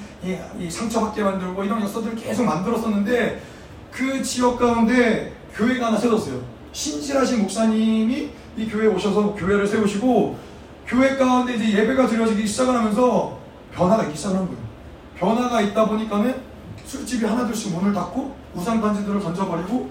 상처받게 0.70 1.24
만들고 1.24 1.64
이런 1.64 1.82
역사들을 1.82 2.16
계속 2.16 2.46
만들었었는데 2.46 3.42
그 3.92 4.22
지역 4.24 4.58
가운데 4.58 5.34
교회가 5.54 5.88
하나 5.88 5.98
세웠어요. 5.98 6.42
신실하신 6.72 7.42
목사님이 7.44 8.30
이 8.58 8.70
교회에 8.70 8.88
오셔서 8.88 9.34
교회를 9.34 9.68
세우시고 9.68 10.38
교회 10.88 11.16
가운데 11.16 11.56
이제 11.56 11.80
예배가 11.80 12.08
드려지기 12.08 12.46
시작을 12.48 12.76
하면서 12.76 13.38
변화가 13.74 14.04
있기 14.04 14.18
시작하는 14.18 14.46
거예요. 14.46 14.60
변화가 15.18 15.62
있다 15.62 15.86
보니까는 15.86 16.36
술집이 16.86 17.26
하나둘씩 17.26 17.74
문을 17.74 17.94
닫고 17.94 18.36
우상 18.54 18.80
반지들을 18.82 19.20
던져버리고 19.20 19.90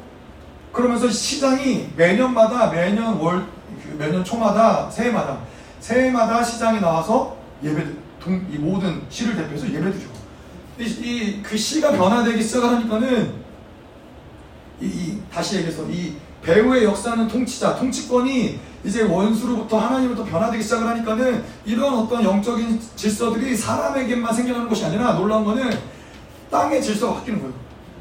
그러면서 0.72 1.08
시장이 1.08 1.90
매년마다 1.96 2.70
매년 2.70 3.14
월그 3.18 3.96
매년 3.98 4.24
초마다 4.24 4.90
새해마다 4.90 5.38
새해마다 5.84 6.42
시장에 6.42 6.80
나와서 6.80 7.36
예배 7.62 7.84
동, 8.18 8.46
이 8.50 8.56
모든 8.56 9.02
시를 9.10 9.36
대표해서 9.36 9.68
예배드리고 9.68 10.14
이그 10.78 11.58
시가 11.58 11.92
변화되기 11.92 12.42
시작하니까는 12.42 13.34
이, 14.80 14.86
이 14.86 15.22
다시 15.30 15.56
얘기해서 15.56 15.86
이 15.90 16.14
배우의 16.42 16.84
역사는 16.84 17.28
통치자 17.28 17.76
통치권이 17.76 18.58
이제 18.82 19.02
원수로부터 19.02 19.78
하나님으로부터 19.78 20.30
변화되기 20.30 20.62
시작을 20.62 20.88
하니까는 20.88 21.44
이런 21.66 21.98
어떤 21.98 22.24
영적인 22.24 22.80
질서들이 22.96 23.54
사람에게만 23.54 24.32
생겨나는 24.32 24.68
것이 24.70 24.86
아니라 24.86 25.12
놀라운 25.12 25.44
거는 25.44 25.70
땅의 26.50 26.82
질서가 26.82 27.16
바뀌는 27.16 27.40
거예요. 27.40 27.54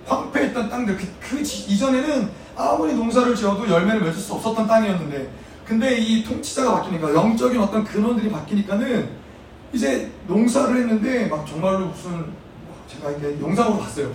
황폐했던 0.05 0.69
땅들, 0.69 0.97
그, 0.97 1.07
그 1.19 1.41
이전에는 1.41 2.29
아무리 2.55 2.93
농사를 2.93 3.35
지어도 3.35 3.69
열매를 3.69 4.01
맺을 4.01 4.13
수 4.13 4.33
없었던 4.33 4.67
땅이었는데, 4.67 5.29
근데 5.67 5.97
이 5.97 6.23
통치자가 6.23 6.81
바뀌니까, 6.81 7.13
영적인 7.13 7.59
어떤 7.59 7.83
근원들이 7.83 8.29
바뀌니까는 8.29 9.09
이제 9.71 10.11
농사를 10.27 10.75
했는데 10.75 11.27
막 11.27 11.45
정말로 11.47 11.87
무슨 11.87 12.25
제가 12.87 13.11
이렇게 13.11 13.41
영상으로 13.41 13.79
봤어요. 13.79 14.07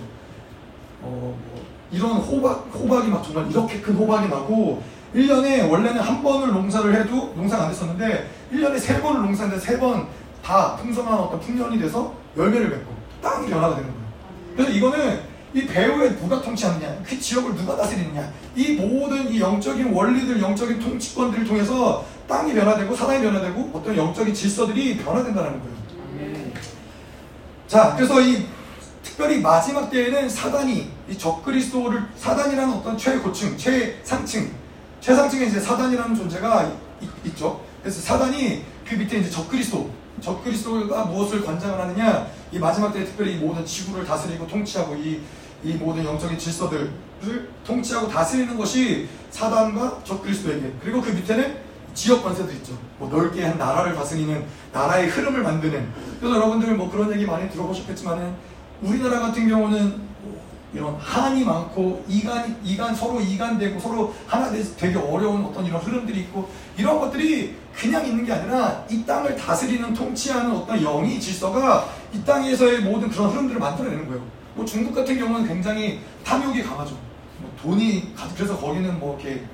어, 1.01 1.35
뭐 1.51 1.65
이런 1.91 2.11
호박, 2.17 2.69
호박이 2.73 3.07
막 3.09 3.23
정말 3.23 3.49
이렇게 3.49 3.81
큰 3.81 3.95
호박이 3.95 4.29
나고 4.29 4.83
1년에 5.15 5.69
원래는 5.69 5.99
한 5.99 6.21
번을 6.21 6.53
농사를 6.53 6.93
해도 6.95 7.33
농사가 7.35 7.63
안 7.63 7.69
됐었는데 7.69 8.29
1년에 8.53 8.77
세 8.79 9.01
번을 9.01 9.21
농사했는데 9.21 9.63
세 9.65 9.77
번 9.79 10.07
다 10.41 10.75
풍성한 10.77 11.13
어떤 11.13 11.39
풍년이 11.41 11.77
돼서 11.77 12.13
열매를 12.35 12.69
맺고 12.69 12.91
땅이 13.21 13.49
변화가 13.49 13.75
되는 13.75 13.89
거예요. 13.91 14.05
그래서 14.55 14.71
이거는 14.71 15.19
이 15.53 15.65
배후에 15.65 16.15
누가 16.15 16.41
통치하느냐, 16.41 17.01
그 17.03 17.19
지역을 17.19 17.55
누가 17.55 17.75
다스리느냐, 17.75 18.31
이 18.55 18.73
모든 18.73 19.31
이 19.31 19.39
영적인 19.39 19.91
원리들, 19.91 20.39
영적인 20.41 20.79
통치권들을 20.79 21.45
통해서 21.45 22.05
땅이 22.27 22.53
변화되고 22.53 22.95
사람이 22.95 23.21
변화되고 23.23 23.71
어떤 23.73 23.97
영적인 23.97 24.33
질서들이 24.33 24.97
변화된다는 24.97 25.59
거예요. 25.59 26.49
자, 27.67 27.93
그래서 27.95 28.21
이 28.21 28.45
특별히 29.01 29.41
마지막 29.41 29.89
때에는 29.89 30.29
사단이 30.29 30.91
이 31.09 31.17
적그리스도를 31.17 32.03
사단이라는 32.15 32.73
어떤 32.75 32.97
최고층, 32.97 33.57
최상층, 33.57 34.51
최상층에 35.01 35.45
이제 35.45 35.59
사단이라는 35.59 36.15
존재가 36.15 36.71
있, 37.25 37.35
죠 37.35 37.61
그래서 37.81 38.01
사단이 38.01 38.63
그 38.87 38.95
밑에 38.95 39.19
이제 39.19 39.29
적그리스도, 39.29 39.89
적그리스도가 40.21 41.05
무엇을 41.05 41.43
관장을 41.43 41.79
하느냐, 41.79 42.27
이 42.51 42.59
마지막 42.59 42.91
때에 42.91 43.05
특별히 43.05 43.33
이 43.33 43.37
모든 43.37 43.65
지구를 43.65 44.05
다스리고 44.05 44.47
통치하고 44.47 44.95
이, 44.95 45.21
이 45.63 45.73
모든 45.73 46.05
영적인 46.05 46.37
질서들을 46.37 46.89
통치하고 47.65 48.07
다스리는 48.07 48.57
것이 48.57 49.07
사단과 49.31 50.01
적그리스도에게 50.03 50.73
그리고 50.81 51.01
그 51.01 51.09
밑에는 51.11 51.69
지역 51.93 52.23
관세도 52.23 52.51
있죠. 52.53 52.77
뭐 52.97 53.09
넓게 53.09 53.43
한 53.43 53.57
나라를 53.57 53.93
다스리는 53.95 54.45
나라의 54.71 55.07
흐름을 55.09 55.41
만드는. 55.41 55.89
그래서 56.19 56.35
여러분들 56.35 56.75
뭐 56.75 56.89
그런 56.89 57.11
얘기 57.11 57.25
많이 57.25 57.49
들어보셨겠지만은 57.49 58.33
우리나라 58.81 59.19
같은 59.19 59.47
경우는 59.47 60.09
뭐 60.21 60.41
이런 60.73 60.95
한이 60.95 61.43
많고 61.43 62.05
이간 62.07 62.55
이간 62.63 62.95
서로 62.95 63.19
이간되고 63.19 63.79
서로 63.79 64.13
하나 64.27 64.49
되게 64.77 64.97
어려운 64.97 65.43
어떤 65.43 65.65
이런 65.65 65.81
흐름들이 65.81 66.21
있고 66.21 66.49
이런 66.77 66.99
것들이 66.99 67.55
그냥 67.75 68.05
있는 68.05 68.25
게 68.25 68.33
아니라 68.33 68.85
이 68.89 69.05
땅을 69.05 69.35
다스리는 69.35 69.93
통치하는 69.93 70.51
어떤 70.51 70.81
영이 70.81 71.19
질서가 71.19 71.89
이 72.13 72.23
땅에서의 72.23 72.81
모든 72.81 73.09
그런 73.09 73.29
흐름들을 73.29 73.59
만들어내는 73.59 74.07
거예요. 74.07 74.38
뭐 74.59 74.65
중국 74.65 74.93
같은 74.93 75.17
경우는 75.17 75.47
굉장히 75.47 76.01
탐욕이 76.25 76.61
강하죠. 76.63 76.97
뭐 77.37 77.49
돈이 77.61 78.13
그래서 78.35 78.57
거기는 78.57 78.99
뭐 78.99 79.17
이렇게 79.17 79.45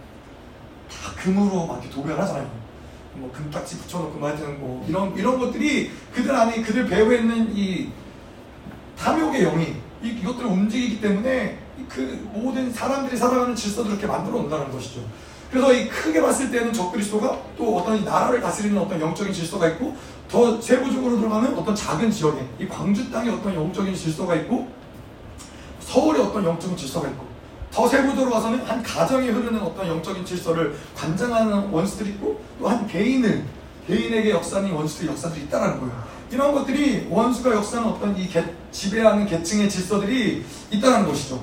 다 0.90 1.12
금으로 1.16 1.68
막 1.68 1.76
이렇게 1.76 1.92
도배를 1.92 2.20
하잖아요. 2.24 2.50
뭐 3.14 3.32
금딱지 3.32 3.78
붙여놓고 3.78 4.18
뭐 4.18 4.28
하여튼 4.28 4.60
뭐 4.60 4.84
이런 4.90 5.16
이런 5.16 5.38
것들이 5.38 5.92
그들 6.12 6.36
안에 6.36 6.60
그들 6.64 6.88
배후에 6.88 7.18
있는 7.20 7.56
이 7.56 7.92
탐욕의 8.98 9.44
영이 9.44 9.76
이, 10.02 10.08
이것들을 10.08 10.48
움직이기 10.48 11.00
때문에 11.00 11.60
그 11.88 12.28
모든 12.34 12.74
사람들이 12.74 13.16
살아가는 13.16 13.56
질서를 13.56 13.92
이렇게 13.92 14.08
만들어 14.08 14.38
온다는 14.38 14.72
것이죠. 14.72 15.02
그래서 15.52 15.72
이 15.72 15.88
크게 15.88 16.20
봤을 16.20 16.50
때는 16.50 16.74
적그리스도가 16.74 17.40
또 17.56 17.78
어떤 17.78 18.04
나라를 18.04 18.42
다스리는 18.42 18.76
어떤 18.76 19.00
영적인 19.00 19.32
질서가 19.32 19.68
있고 19.70 19.96
더 20.28 20.60
세부적으로 20.60 21.18
들어가는 21.18 21.56
어떤 21.56 21.76
작은 21.76 22.10
지역에 22.10 22.44
이 22.60 22.68
광주 22.68 23.12
땅에 23.12 23.30
어떤 23.30 23.54
영적인 23.54 23.94
질서가 23.94 24.34
있고 24.38 24.74
서울에 25.86 26.20
어떤 26.20 26.44
영적인 26.44 26.76
질서가 26.76 27.08
있고 27.10 27.26
더 27.72 27.88
세부적으로 27.88 28.34
와서는 28.34 28.60
한 28.66 28.82
가정에 28.82 29.28
흐르는 29.28 29.62
어떤 29.62 29.88
영적인 29.88 30.26
질서를 30.26 30.76
관장하는 30.96 31.70
원수들이 31.70 32.12
있고 32.12 32.42
또 32.60 32.68
한 32.70 32.88
개인을 32.88 33.44
개인에게 33.88 34.32
역사하는 34.32 34.72
원수들이 34.72 35.10
역사들이 35.10 35.44
있다는 35.46 35.80
거예요. 35.80 36.04
이런 36.32 36.54
것들이 36.54 37.08
원수가 37.10 37.52
역사하는 37.54 37.92
어떤 37.92 38.18
이 38.18 38.28
개, 38.28 38.44
지배하는 38.72 39.28
계층의 39.28 39.70
질서들이 39.70 40.44
있다는 40.72 41.08
것이죠. 41.08 41.40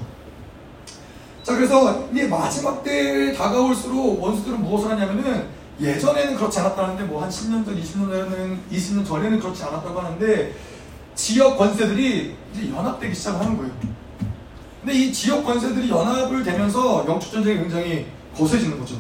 자, 1.43 1.55
그래서 1.55 2.09
이 2.13 2.23
마지막 2.23 2.83
때에 2.83 3.33
다가올수록 3.33 4.21
원수들은 4.23 4.61
무엇을 4.63 4.91
하냐면은 4.91 5.47
예전에는 5.81 6.37
그렇지 6.37 6.61
않았다는데 6.61 7.05
뭐 7.05 7.23
한 7.23 7.29
10년 7.31 7.65
전, 7.65 7.81
20년 7.81 8.11
전에는 8.11 8.61
20년 8.73 9.07
전에는 9.07 9.39
그렇지 9.41 9.63
않았다고 9.65 10.01
하는데 10.01 10.55
지역 11.15 11.57
권세들이 11.59 12.37
이제 12.55 12.71
연합되기 12.71 13.15
시작하는 13.15 13.57
거예요. 13.57 13.73
근데 14.83 14.95
이 14.99 15.13
지역 15.13 15.45
권세들이 15.45 15.89
연합을 15.89 16.43
되면서 16.43 17.05
영축 17.07 17.33
전쟁이 17.33 17.61
굉장히 17.61 18.07
거세지는 18.37 18.81
거죠. 18.81 18.97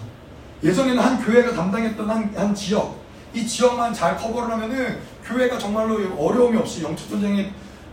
예전에는 0.62 1.02
한 1.02 1.24
교회가 1.24 1.54
담당했던 1.54 2.08
한, 2.08 2.32
한 2.36 2.54
지역, 2.54 3.02
이 3.34 3.44
지역만 3.44 3.92
잘 3.92 4.16
커버를 4.16 4.52
하면은 4.52 5.00
교회가 5.24 5.58
정말로 5.58 5.98
어려움이 6.16 6.56
없이 6.56 6.84
영축 6.84 7.10
전쟁이 7.10 7.50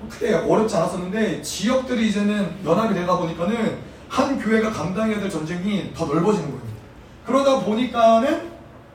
크게 0.07 0.35
어렵지 0.35 0.75
않았었는데 0.75 1.41
지역들이 1.41 2.09
이제는 2.09 2.57
연합이 2.63 2.93
되다 2.93 3.17
보니까는 3.17 3.79
한 4.07 4.39
교회가 4.39 4.71
감당해야 4.71 5.19
될 5.19 5.27
전쟁이 5.27 5.91
더 5.95 6.05
넓어지는 6.05 6.47
거예요. 6.51 6.69
그러다 7.25 7.59
보니까는 7.61 8.49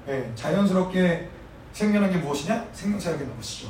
네, 0.06 0.32
자연스럽게 0.36 1.28
생겨난 1.72 2.12
게 2.12 2.18
무엇이냐? 2.18 2.66
생명사역이 2.72 3.24
것이죠. 3.36 3.68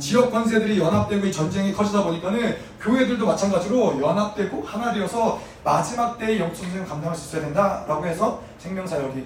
지역 0.00 0.32
관세들이 0.32 0.78
연합되고 0.78 1.26
이 1.26 1.32
전쟁이 1.32 1.72
커지다 1.72 2.04
보니까는 2.04 2.56
교회들도 2.80 3.26
마찬가지로 3.26 4.00
연합되고 4.00 4.62
하나 4.62 4.92
되어서 4.92 5.40
마지막 5.64 6.18
때의 6.18 6.40
영적 6.40 6.62
전쟁을 6.62 6.86
감당할 6.86 7.16
수 7.16 7.28
있어야 7.28 7.46
된다라고 7.46 8.06
해서 8.06 8.42
생명사역이 8.58 9.18
예, 9.18 9.24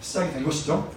시작이 0.00 0.32
된 0.32 0.44
것이죠. 0.44 0.88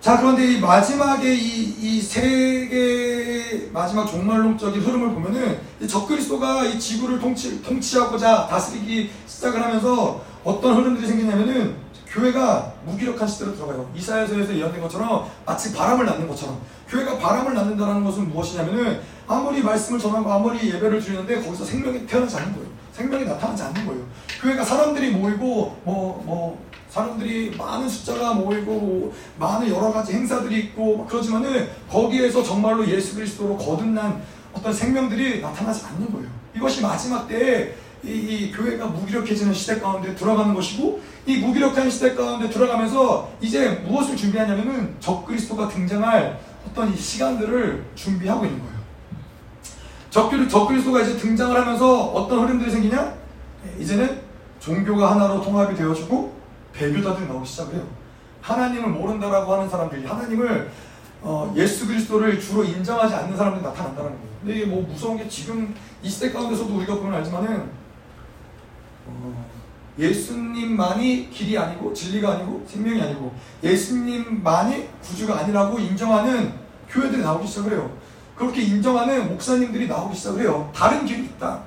자 0.00 0.16
그런데 0.16 0.50
이 0.50 0.58
마지막에 0.58 1.34
이, 1.34 2.00
세계 2.00 3.68
마지막 3.70 4.06
종말론적인 4.06 4.80
흐름을 4.80 5.12
보면은 5.12 5.60
적그리스도가 5.86 6.64
이 6.64 6.80
지구를 6.80 7.18
통치, 7.20 7.62
통치하고자 7.62 8.46
다스리기 8.48 9.10
시작을 9.26 9.62
하면서 9.62 10.22
어떤 10.42 10.76
흐름들이 10.76 11.06
생기냐면은 11.06 11.76
교회가 12.10 12.72
무기력한 12.84 13.26
시대로 13.26 13.54
들어가요. 13.54 13.88
이사야서에서 13.94 14.54
예언된 14.54 14.80
것처럼 14.82 15.30
마치 15.46 15.72
바람을 15.72 16.04
낳는 16.04 16.26
것처럼 16.28 16.60
교회가 16.88 17.18
바람을 17.18 17.54
낳는다는 17.54 18.04
것은 18.04 18.28
무엇이냐면은 18.30 19.00
아무리 19.28 19.62
말씀을 19.62 20.00
전하고 20.00 20.30
아무리 20.30 20.72
예배를 20.72 21.00
드리는데 21.00 21.40
거기서 21.40 21.64
생명이 21.64 22.06
태어나지 22.06 22.36
않는 22.36 22.52
거예요. 22.54 22.68
생명이 22.92 23.24
나타나지 23.24 23.62
않는 23.62 23.86
거예요. 23.86 24.02
교회가 24.42 24.64
사람들이 24.64 25.12
모이고 25.12 25.80
뭐뭐 25.84 26.70
사람들이 26.90 27.54
많은 27.56 27.88
숫자가 27.88 28.34
모이고 28.34 29.14
많은 29.38 29.68
여러 29.68 29.92
가지 29.92 30.12
행사들이 30.12 30.58
있고 30.58 31.06
그러지만은 31.06 31.68
거기에서 31.88 32.42
정말로 32.42 32.86
예수 32.88 33.14
그리스도로 33.14 33.56
거듭난 33.56 34.20
어떤 34.52 34.72
생명들이 34.72 35.40
나타나지 35.40 35.86
않는 35.86 36.12
거예요. 36.12 36.28
이것이 36.56 36.82
마지막 36.82 37.28
때에 37.28 37.74
이, 38.02 38.08
이, 38.08 38.52
교회가 38.52 38.86
무기력해지는 38.86 39.52
시대 39.52 39.78
가운데 39.78 40.14
들어가는 40.14 40.54
것이고 40.54 41.00
이 41.30 41.38
무기력한 41.38 41.88
시대 41.88 42.14
가운데 42.14 42.50
들어가면서 42.50 43.30
이제 43.40 43.68
무엇을 43.86 44.16
준비하냐면은 44.16 44.96
적그리스도가 44.98 45.68
등장할 45.68 46.40
어떤 46.66 46.92
이 46.92 46.96
시간들을 46.96 47.84
준비하고 47.94 48.44
있는 48.44 48.58
거예요. 48.58 48.80
적그리, 50.10 50.48
적그리스도가 50.48 51.02
이제 51.02 51.16
등장을 51.16 51.56
하면서 51.56 52.06
어떤 52.06 52.40
흐름들이 52.40 52.68
생기냐? 52.68 53.14
이제는 53.78 54.20
종교가 54.58 55.12
하나로 55.12 55.40
통합이 55.40 55.76
되어지고 55.76 56.34
배교자들이 56.72 57.28
나오기 57.28 57.48
시작을 57.48 57.74
해요. 57.74 57.86
하나님을 58.42 58.88
모른다라고 58.88 59.54
하는 59.54 59.68
사람들이 59.68 60.04
하나님을 60.06 60.70
어, 61.22 61.52
예수 61.56 61.86
그리스도를 61.86 62.40
주로 62.40 62.64
인정하지 62.64 63.14
않는 63.14 63.36
사람들이 63.36 63.62
나타난다는 63.62 64.10
거예요. 64.10 64.30
근데 64.40 64.56
이게 64.56 64.66
뭐 64.66 64.82
무서운 64.82 65.16
게 65.16 65.28
지금 65.28 65.74
이 66.02 66.08
시대 66.08 66.32
가운데서도 66.32 66.74
우리가 66.74 66.96
보면 66.96 67.14
알지만은 67.14 67.70
어, 69.06 69.50
예수님만이 70.00 71.30
길이 71.30 71.58
아니고 71.58 71.92
진리가 71.92 72.32
아니고 72.32 72.64
생명이 72.66 73.00
아니고 73.00 73.32
예수님만이 73.62 74.88
구주가 75.02 75.40
아니라고 75.40 75.78
인정하는 75.78 76.52
교회들이 76.88 77.22
나오기 77.22 77.46
시작을 77.46 77.72
해요. 77.72 77.96
그렇게 78.34 78.62
인정하는 78.62 79.28
목사님들이 79.28 79.86
나오기 79.86 80.16
시작을 80.16 80.40
해요. 80.40 80.70
다른 80.74 81.04
길이 81.04 81.24
있다. 81.24 81.62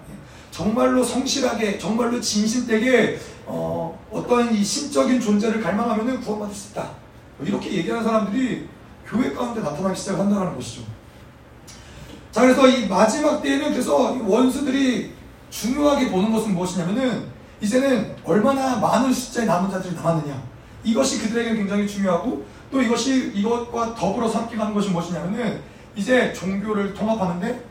정말로 0.49 1.03
성실하게, 1.03 1.77
정말로 1.77 2.19
진실되게 2.19 3.19
어, 3.45 3.99
어떠한 4.11 4.53
이 4.53 4.63
신적인 4.63 5.19
존재를 5.19 5.61
갈망하면 5.61 6.21
구원받을 6.21 6.53
수 6.53 6.71
있다. 6.71 6.89
이렇게 7.43 7.73
얘기하는 7.73 8.03
사람들이 8.03 8.67
교회 9.05 9.33
가운데 9.33 9.61
나타나기 9.61 9.99
시작한다는 9.99 10.55
것이죠. 10.55 10.83
자, 12.31 12.41
그래서 12.41 12.67
이 12.67 12.87
마지막 12.87 13.41
때에는 13.41 13.71
그래서 13.71 14.17
원수들이 14.25 15.13
중요하게 15.49 16.09
보는 16.09 16.31
것은 16.31 16.53
무엇이냐면은 16.53 17.32
이제는 17.63 18.13
얼마나 18.25 18.75
많은 18.75 19.13
숫자의 19.13 19.47
남은 19.47 19.71
자들이 19.71 19.95
남았느냐. 19.95 20.43
이것이 20.83 21.21
그들에게 21.21 21.55
굉장히 21.55 21.87
중요하고 21.87 22.45
또 22.69 22.81
이것이 22.81 23.31
이것과 23.33 23.95
더불어서 23.95 24.39
함께 24.39 24.57
가는 24.57 24.73
것이 24.73 24.89
무엇이냐면은 24.89 25.61
이제 25.95 26.33
종교를 26.33 26.93
통합하는데 26.93 27.63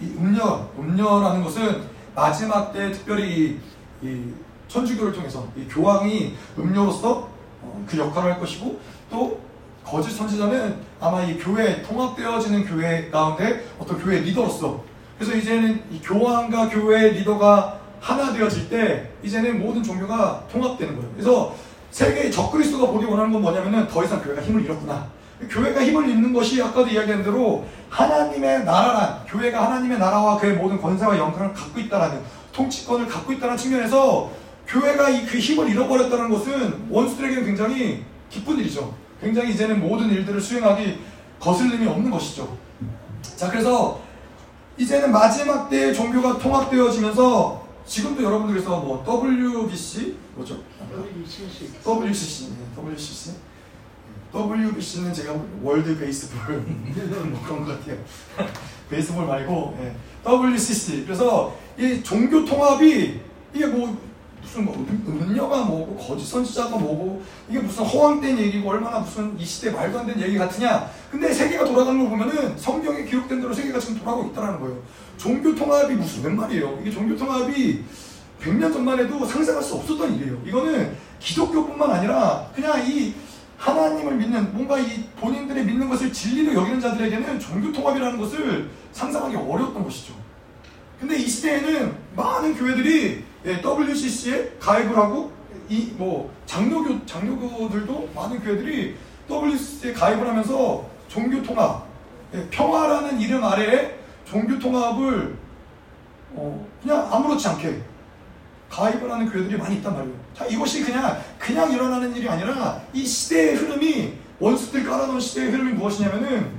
이 0.00 0.04
음녀, 0.16 0.66
음녀라는 0.78 1.44
것은 1.44 1.82
마지막 2.14 2.72
때 2.72 2.90
특별히 2.90 3.58
이, 4.02 4.06
이 4.06 4.32
천주교를 4.68 5.12
통해서 5.12 5.46
이 5.54 5.68
교황이 5.68 6.34
음료로서 6.58 7.28
어, 7.62 7.84
그 7.86 7.98
역할을 7.98 8.32
할 8.32 8.40
것이고 8.40 8.80
또 9.10 9.38
거짓 9.84 10.12
선지자는 10.12 10.76
아마 10.98 11.22
이 11.22 11.36
교회 11.38 11.82
통합되어지는 11.82 12.64
교회 12.64 13.10
가운데 13.10 13.66
어떤 13.78 13.98
교회 14.02 14.20
리더로서 14.20 14.82
그래서 15.18 15.36
이제는 15.36 15.82
이 15.90 16.00
교황과 16.00 16.70
교회 16.70 17.10
리더가 17.10 17.79
하나 18.00 18.32
되어질 18.32 18.68
때 18.68 19.10
이제는 19.22 19.60
모든 19.60 19.82
종교가 19.82 20.44
통합되는 20.50 20.96
거예요. 20.96 21.10
그래서 21.12 21.54
세계 21.90 22.30
적그리스도가 22.30 22.92
보기 22.92 23.04
원하는 23.04 23.32
건 23.32 23.42
뭐냐면은 23.42 23.86
더 23.88 24.04
이상 24.04 24.22
교회가 24.22 24.42
힘을 24.42 24.64
잃었구나. 24.64 25.06
교회가 25.48 25.82
힘을 25.82 26.08
잃는 26.08 26.32
것이 26.32 26.62
아까도 26.62 26.86
이야기한 26.86 27.22
대로 27.22 27.64
하나님의 27.88 28.64
나라란 28.64 29.24
교회가 29.26 29.64
하나님의 29.66 29.98
나라와 29.98 30.38
그의 30.38 30.54
모든 30.54 30.80
권세와 30.80 31.16
영광을 31.16 31.52
갖고 31.52 31.80
있다라는 31.80 32.20
통치권을 32.52 33.06
갖고 33.06 33.32
있다는 33.32 33.56
측면에서 33.56 34.30
교회가 34.66 35.06
그 35.26 35.38
힘을 35.38 35.68
잃어버렸다는 35.70 36.30
것은 36.30 36.86
원수들에게는 36.90 37.44
굉장히 37.44 38.04
기쁜 38.28 38.58
일이죠. 38.58 38.94
굉장히 39.20 39.52
이제는 39.52 39.80
모든 39.80 40.10
일들을 40.10 40.40
수행하기 40.40 41.00
거슬림이 41.40 41.86
없는 41.86 42.10
것이죠. 42.10 42.56
자, 43.36 43.50
그래서 43.50 44.00
이제는 44.76 45.10
마지막 45.10 45.68
때의 45.68 45.94
종교가 45.94 46.38
통합되어지면서 46.38 47.59
지금도 47.90 48.22
여러분들께서 48.22 48.78
뭐 48.78 49.02
WBC 49.04 50.16
뭐죠? 50.36 50.62
WCC. 50.88 51.82
WCC. 51.84 52.52
WCC. 52.76 53.32
WBC는 54.32 55.12
제가 55.12 55.34
월드 55.60 55.98
베이스볼 55.98 56.62
뭐 57.30 57.42
그런 57.44 57.64
것 57.64 57.80
같아요. 57.80 57.98
베이스볼 58.88 59.26
말고 59.26 59.76
예. 59.80 59.96
WCC. 60.24 61.04
그래서 61.04 61.56
이 61.76 62.00
종교 62.00 62.44
통합이 62.44 63.20
이게 63.52 63.66
뭐 63.66 63.98
무슨 64.40 64.64
뭐 64.64 64.74
음녀가 65.08 65.64
뭐고 65.64 65.96
거짓 65.96 66.26
선지자가 66.26 66.76
뭐고 66.76 67.20
이게 67.48 67.58
무슨 67.58 67.84
허황된 67.84 68.38
얘기고 68.38 68.70
얼마나 68.70 69.00
무슨 69.00 69.38
이 69.38 69.44
시대 69.44 69.72
말도 69.72 69.98
안 69.98 70.06
되는 70.06 70.22
얘기 70.22 70.38
같으냐 70.38 70.88
근데 71.10 71.32
세계가 71.32 71.64
돌아가는 71.64 71.98
걸 71.98 72.08
보면은 72.08 72.56
성경에 72.56 73.04
기록된 73.04 73.40
대로 73.40 73.52
세계가 73.52 73.78
지금 73.78 73.98
돌아가고 73.98 74.30
있다는 74.30 74.60
거예요 74.60 74.78
종교 75.20 75.54
통합이 75.54 75.94
무슨 75.94 76.24
웬 76.24 76.36
말이에요? 76.36 76.78
이게 76.80 76.90
종교 76.90 77.14
통합이 77.14 77.84
100년 78.40 78.72
전만 78.72 78.98
해도 78.98 79.22
상상할 79.26 79.62
수 79.62 79.74
없었던 79.74 80.14
일이에요. 80.16 80.40
이거는 80.46 80.96
기독교뿐만 81.18 81.90
아니라 81.90 82.48
그냥 82.54 82.82
이 82.88 83.12
하나님을 83.58 84.14
믿는 84.14 84.54
뭔가 84.54 84.78
이 84.78 85.04
본인들의 85.20 85.66
믿는 85.66 85.90
것을 85.90 86.10
진리로 86.10 86.54
여기는 86.54 86.80
자들에게는 86.80 87.38
종교 87.38 87.70
통합이라는 87.70 88.18
것을 88.18 88.70
상상하기 88.92 89.36
어려웠던 89.36 89.84
것이죠. 89.84 90.14
근데 90.98 91.18
이 91.18 91.28
시대에는 91.28 91.94
많은 92.16 92.54
교회들이 92.56 93.22
예, 93.44 93.62
WCC에 93.62 94.56
가입을 94.58 94.96
하고 94.96 95.32
이 95.68 95.92
뭐 95.98 96.32
장로교 96.46 97.04
장로교들도 97.04 98.08
많은 98.14 98.40
교회들이 98.42 98.96
WCC에 99.30 99.92
가입을 99.92 100.26
하면서 100.26 100.88
종교 101.08 101.42
통합, 101.42 101.86
예, 102.34 102.46
평화라는 102.50 103.20
이름 103.20 103.44
아래에 103.44 103.99
종교 104.30 104.58
통합을 104.58 105.36
어, 106.32 106.66
그냥 106.82 107.08
아무렇지 107.12 107.48
않게 107.48 107.82
가입을 108.70 109.10
하는 109.10 109.28
교회들이 109.28 109.56
많이 109.58 109.76
있단 109.76 109.92
말이에요. 109.94 110.14
자, 110.32 110.46
이것이 110.46 110.84
그냥 110.84 111.20
그냥 111.38 111.72
일어나는 111.72 112.14
일이 112.14 112.28
아니라 112.28 112.80
이 112.92 113.04
시대의 113.04 113.56
흐름이 113.56 114.14
원수들 114.38 114.84
깔아놓은 114.84 115.18
시대의 115.18 115.50
흐름이 115.50 115.72
무엇이냐면은 115.72 116.52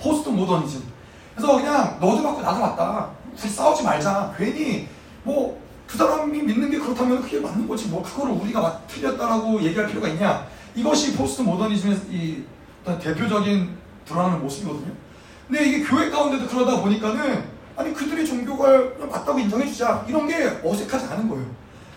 포스트 0.00 0.28
모더니즘. 0.28 0.82
그래서 1.36 1.56
그냥 1.56 1.98
너도 2.00 2.22
맞고 2.22 2.42
나도 2.42 2.60
맞다. 2.60 3.10
우리 3.32 3.48
싸우지 3.48 3.84
말자. 3.84 4.34
괜히 4.36 4.88
뭐 5.22 5.60
그 5.90 5.98
사람이 5.98 6.42
믿는 6.42 6.70
게 6.70 6.78
그렇다면 6.78 7.20
그게 7.20 7.40
맞는 7.40 7.66
거지. 7.66 7.88
뭐 7.88 8.00
그거를 8.00 8.32
우리가 8.34 8.80
틀렸다라고 8.86 9.60
얘기할 9.60 9.88
필요가 9.88 10.06
있냐. 10.08 10.46
이것이 10.76 11.16
포스트 11.16 11.42
모더니즘의 11.42 11.96
이 12.10 12.44
대표적인 12.84 13.76
드러나는 14.04 14.40
모습이거든요. 14.40 14.92
근데 15.50 15.64
이게 15.64 15.82
교회 15.82 16.08
가운데도 16.08 16.46
그러다 16.46 16.80
보니까는 16.80 17.42
아니 17.74 17.92
그들의 17.92 18.24
종교가 18.24 19.06
맞다고 19.10 19.36
인정해주자 19.40 20.04
이런 20.08 20.28
게 20.28 20.48
어색하지 20.62 21.06
않은 21.06 21.28
거예요. 21.28 21.44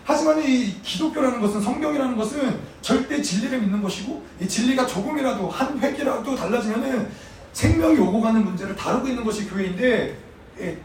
하지만 0.04 0.42
이 0.42 0.74
기독교라는 0.82 1.40
것은 1.40 1.60
성경이라는 1.60 2.16
것은 2.16 2.58
절대 2.82 3.22
진리를 3.22 3.60
믿는 3.60 3.80
것이고 3.80 4.24
이 4.40 4.48
진리가 4.48 4.86
조금이라도 4.86 5.48
한 5.48 5.78
획이라도 5.78 6.34
달라지면은 6.34 7.08
생명이 7.52 7.96
오고 8.00 8.20
가는 8.20 8.44
문제를 8.44 8.74
다루고 8.74 9.06
있는 9.06 9.22
것이 9.22 9.48
교회인데 9.48 10.18
예, 10.58 10.78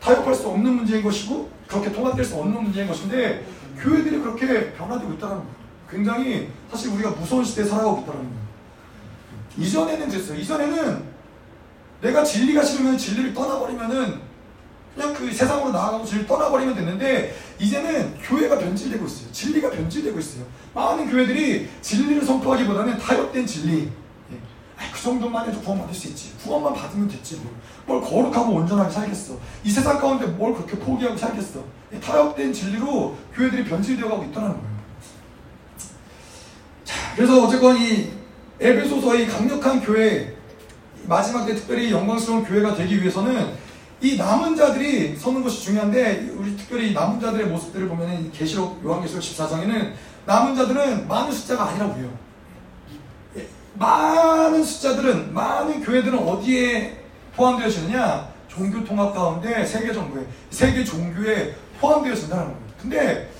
타협할 0.00 0.34
수 0.34 0.48
없는 0.48 0.74
문제인 0.74 1.04
것이고 1.04 1.48
그렇게 1.68 1.92
통합될 1.92 2.24
수 2.24 2.34
없는 2.34 2.60
문제인 2.60 2.88
것인데 2.88 3.46
교회들이 3.78 4.18
그렇게 4.18 4.72
변화되고 4.72 5.12
있다는 5.12 5.36
거예요. 5.36 5.50
굉장히 5.88 6.48
사실 6.72 6.90
우리가 6.90 7.10
무서운 7.10 7.44
시대에 7.44 7.64
살아가고 7.64 8.00
있다는 8.00 8.20
거예요. 8.20 8.46
이전에는 9.58 10.08
됐어요. 10.08 10.38
이전에는 10.40 11.15
내가 12.00 12.22
진리가 12.24 12.62
싫으면 12.62 12.98
진리를 12.98 13.34
떠나버리면은 13.34 14.20
그냥 14.94 15.12
그 15.12 15.30
세상으로 15.32 15.72
나아가고 15.72 16.04
진리를 16.04 16.26
떠나버리면 16.26 16.74
됐는데 16.74 17.36
이제는 17.58 18.18
교회가 18.22 18.58
변질되고 18.58 19.04
있어요. 19.04 19.32
진리가 19.32 19.70
변질되고 19.70 20.18
있어요. 20.18 20.44
많은 20.74 21.10
교회들이 21.10 21.68
진리를 21.82 22.24
선포하기보다는 22.24 22.98
타협된 22.98 23.46
진리, 23.46 23.90
그 24.92 25.02
정도만 25.02 25.48
해도 25.48 25.60
구원 25.60 25.80
받을 25.80 25.94
수 25.94 26.08
있지. 26.08 26.32
구원만 26.42 26.74
받으면 26.74 27.08
됐지. 27.08 27.40
뭘, 27.86 28.00
뭘 28.00 28.10
거룩하고 28.10 28.54
온전하게 28.54 28.90
살겠어. 28.90 29.38
이 29.64 29.70
세상 29.70 29.98
가운데 29.98 30.26
뭘 30.26 30.54
그렇게 30.54 30.76
포기하고 30.78 31.16
살겠어. 31.16 31.60
타협된 32.02 32.52
진리로 32.52 33.16
교회들이 33.34 33.64
변질되어 33.64 34.08
가고 34.08 34.24
있다는 34.24 34.48
거예요. 34.48 34.76
자, 36.84 36.94
그래서 37.14 37.44
어쨌건 37.44 37.76
이 37.76 38.10
에베소서의 38.60 39.28
강력한 39.28 39.80
교회, 39.80 40.35
마지막 41.08 41.46
때 41.46 41.54
특별히 41.54 41.90
영광스러운 41.90 42.44
교회가 42.44 42.74
되기 42.74 43.00
위해서는 43.00 43.54
이 44.00 44.16
남은 44.16 44.56
자들이 44.56 45.16
서는 45.16 45.42
것이 45.42 45.64
중요한데 45.64 46.32
우리 46.36 46.56
특별히 46.56 46.92
남은 46.92 47.20
자들의 47.20 47.46
모습들을 47.46 47.88
보면 47.88 48.30
계시록 48.32 48.84
요한계시록 48.84 49.22
14장에는 49.22 49.92
남은 50.26 50.54
자들은 50.54 51.08
많은 51.08 51.32
숫자가 51.32 51.70
아니라고 51.70 51.94
해요. 51.94 52.26
많은 53.74 54.62
숫자들은 54.64 55.32
많은 55.32 55.82
교회들은 55.82 56.18
어디에 56.18 57.04
포함되어지느냐 57.34 58.28
종교 58.48 58.82
통합 58.84 59.14
가운데 59.14 59.64
세계 59.64 59.92
정부에 59.92 60.24
세계 60.50 60.82
종교에 60.84 61.54
포함되어진다는 61.80 62.44
겁니다. 62.44 62.74
근데 62.80 63.30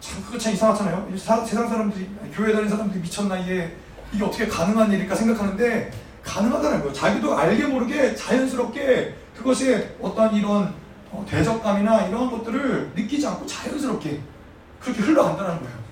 참 0.00 0.22
그거 0.24 0.38
참 0.38 0.52
이상하잖아요. 0.54 1.08
세상 1.16 1.46
사람들이 1.46 2.08
교회 2.34 2.52
다니는 2.52 2.68
사람들이 2.68 3.00
미쳤나 3.00 3.38
이게 3.38 3.76
이게 4.12 4.24
어떻게 4.24 4.46
가능한 4.46 4.92
일일까 4.92 5.14
생각하는데 5.14 5.90
가능하다는 6.24 6.80
거예요. 6.80 6.92
자기도 6.92 7.36
알게 7.36 7.66
모르게 7.66 8.14
자연스럽게 8.14 9.16
그것이 9.36 9.88
어떤 10.00 10.34
이런 10.34 10.74
어, 11.10 11.24
대적감이나 11.28 12.06
이런 12.06 12.30
것들을 12.30 12.92
느끼지 12.94 13.26
않고 13.26 13.46
자연스럽게 13.46 14.20
그렇게 14.80 15.02
흘러간다는 15.02 15.60
거예요. 15.60 15.82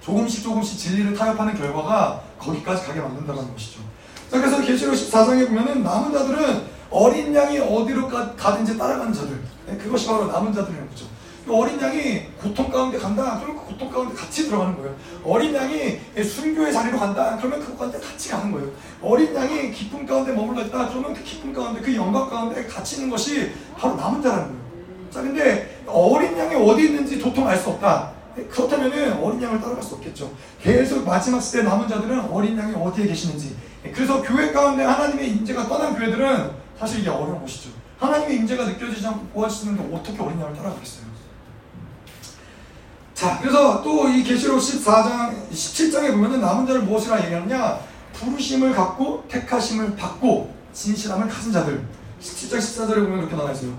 조금씩 0.00 0.42
조금씩 0.42 0.78
진리를 0.78 1.14
타협하는 1.14 1.54
결과가 1.54 2.22
거기까지 2.38 2.86
가게 2.86 3.00
만든다는 3.00 3.52
것이죠. 3.52 3.80
자, 4.30 4.38
그래서 4.38 4.60
계시록 4.62 4.94
14장에 4.94 5.48
보면은 5.48 5.82
남은 5.82 6.12
자들은 6.12 6.78
어린 6.90 7.34
양이 7.34 7.58
어디로 7.58 8.08
가, 8.08 8.56
든지 8.56 8.78
따라가는 8.78 9.12
자들. 9.12 9.38
네, 9.66 9.76
그것이 9.76 10.06
바로 10.06 10.26
남은 10.26 10.52
자들이라는 10.52 10.88
거죠. 10.88 11.06
그 11.48 11.56
어린 11.56 11.80
양이 11.80 12.26
고통 12.36 12.68
가운데 12.70 12.98
간다. 12.98 13.40
그러면 13.40 13.62
그 13.64 13.72
고통 13.72 13.90
가운데 13.90 14.14
같이 14.14 14.44
들어가는 14.44 14.76
거예요. 14.76 14.94
어린 15.24 15.54
양이 15.54 15.98
순교의 16.22 16.70
자리로 16.70 16.98
간다. 16.98 17.38
그러면 17.38 17.58
그 17.64 17.74
가운데 17.74 17.98
같이 17.98 18.28
가는 18.28 18.52
거예요. 18.52 18.70
어린 19.00 19.34
양이 19.34 19.70
기쁨 19.72 20.04
가운데 20.04 20.30
머물러 20.32 20.66
있다. 20.66 20.90
그러면 20.90 21.14
그 21.14 21.24
기쁨 21.24 21.54
가운데, 21.54 21.80
그 21.80 21.96
영광 21.96 22.28
가운데 22.28 22.66
같이 22.66 22.96
있는 22.96 23.08
것이 23.08 23.50
바로 23.78 23.96
남은 23.96 24.20
자라는 24.20 24.44
거예요. 24.44 24.60
자, 25.10 25.22
근데 25.22 25.82
어린 25.86 26.36
양이 26.36 26.54
어디 26.54 26.84
있는지 26.84 27.18
도통 27.18 27.48
알 27.48 27.56
수 27.56 27.70
없다. 27.70 28.12
그렇다면 28.50 28.92
어린 29.22 29.42
양을 29.42 29.58
따라갈 29.58 29.82
수 29.82 29.94
없겠죠. 29.94 30.30
계속 30.62 31.06
마지막 31.06 31.40
시대 31.40 31.62
남은 31.62 31.88
자들은 31.88 32.30
어린 32.30 32.58
양이 32.58 32.74
어디에 32.74 33.06
계시는지. 33.06 33.56
그래서 33.94 34.20
교회 34.20 34.52
가운데 34.52 34.84
하나님의 34.84 35.30
임재가 35.30 35.66
떠난 35.66 35.96
교회들은 35.96 36.50
사실 36.78 37.00
이게 37.00 37.08
어려운 37.08 37.40
것이죠. 37.40 37.70
하나님의 37.98 38.36
임재가 38.36 38.66
느껴지지 38.66 39.06
않고 39.06 39.28
보아지는데 39.28 39.96
어떻게 39.96 40.22
어린 40.22 40.38
양을 40.38 40.54
따라가겠어요? 40.54 41.07
자, 43.18 43.36
그래서 43.40 43.82
또 43.82 44.08
이 44.08 44.22
계시록 44.22 44.60
14장, 44.60 45.50
17장에 45.50 46.12
보면은 46.12 46.40
남은 46.40 46.64
자를 46.68 46.82
무엇이라 46.82 47.24
얘기하느냐? 47.24 47.80
부르심을 48.12 48.72
갖고 48.72 49.24
택하심을 49.26 49.96
받고 49.96 50.54
진실함을 50.72 51.26
가진 51.26 51.50
자들. 51.52 51.82
17장 52.22 52.58
14절에 52.58 52.94
보면 52.94 53.18
그렇게 53.18 53.34
나와 53.34 53.50
있어요. 53.50 53.72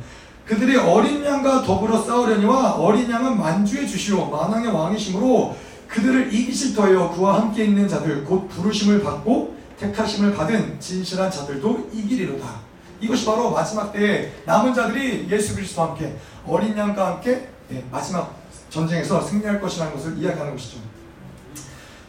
그들이 0.46 0.76
어린 0.76 1.24
양과 1.24 1.64
더불어 1.64 2.04
싸우려니와 2.04 2.74
어린 2.74 3.10
양은 3.10 3.38
만주의 3.38 3.88
주시오 3.88 4.30
만왕의 4.30 4.74
왕이심으로 4.74 5.56
그들을 5.88 6.34
이기실 6.34 6.76
터여 6.76 7.12
그와 7.12 7.40
함께 7.40 7.64
있는 7.64 7.88
자들 7.88 8.26
곧 8.26 8.50
부르심을 8.50 9.02
받고 9.02 9.56
택하심을 9.80 10.34
받은 10.36 10.82
진실한 10.82 11.32
자들도 11.32 11.92
이기리로다. 11.94 12.46
이것이 13.00 13.26
바로 13.26 13.52
마지막 13.52 13.94
때에 13.94 14.34
남은 14.46 14.74
자들이 14.74 15.30
예수 15.32 15.56
그리스도와 15.56 15.92
함께 15.92 16.18
어린 16.46 16.78
양과 16.78 17.08
함께 17.08 17.48
예, 17.72 17.86
마지막 17.90 18.39
전쟁에서 18.70 19.22
승리할 19.22 19.60
것이라는 19.62 19.94
것을 19.94 20.18
이야기하는 20.18 20.54
것이죠. 20.54 20.78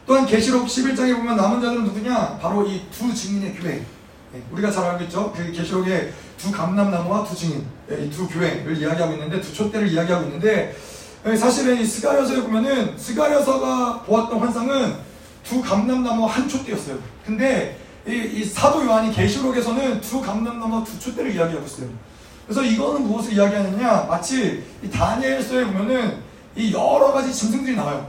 또한 0.07 0.27
계시록 0.27 0.67
11장에 0.67 1.15
보면 1.17 1.37
남은 1.37 1.61
자들은 1.61 1.85
누구냐? 1.85 2.39
바로 2.41 2.67
이 2.67 2.83
두 2.91 3.15
증인의 3.15 3.55
교회. 3.55 3.85
예, 4.35 4.43
우리가 4.53 4.71
잘 4.71 4.85
알고 4.85 5.05
있죠. 5.05 5.33
그 5.37 5.51
계시록에 5.51 6.13
두 6.37 6.53
감람나무와 6.53 7.25
두 7.25 7.35
증인, 7.35 7.67
예, 7.91 8.05
이두 8.05 8.29
교회를 8.29 8.77
이야기하고 8.77 9.15
있는데 9.15 9.41
두 9.41 9.53
촛대를 9.53 9.89
이야기하고 9.89 10.27
있는데 10.27 10.75
예, 11.27 11.37
사실은 11.37 11.81
이 11.81 11.85
스가랴서에 11.85 12.43
보면은 12.43 12.97
스가랴서가 12.97 14.03
보았던 14.03 14.39
환상은 14.39 14.95
두 15.45 15.61
감람나무와 15.63 16.31
한 16.31 16.49
촛대였어요. 16.49 16.99
근데 17.27 17.79
이, 18.07 18.13
이 18.13 18.45
사도 18.45 18.85
요한이 18.85 19.13
계시록에서는 19.13 20.01
두 20.01 20.21
감람나무와 20.21 20.85
두 20.85 20.99
촛대를 20.99 21.35
이야기하고 21.35 21.67
있어요. 21.67 21.89
그래서 22.47 22.63
이거는 22.65 23.03
무엇을 23.07 23.33
이야기하느냐? 23.33 24.07
마치 24.09 24.65
이 24.83 24.91
다니엘서에 24.91 25.65
보면은 25.67 26.19
이 26.57 26.73
여러 26.73 27.13
가지 27.13 27.33
짐승들이 27.33 27.77
나와요. 27.77 28.07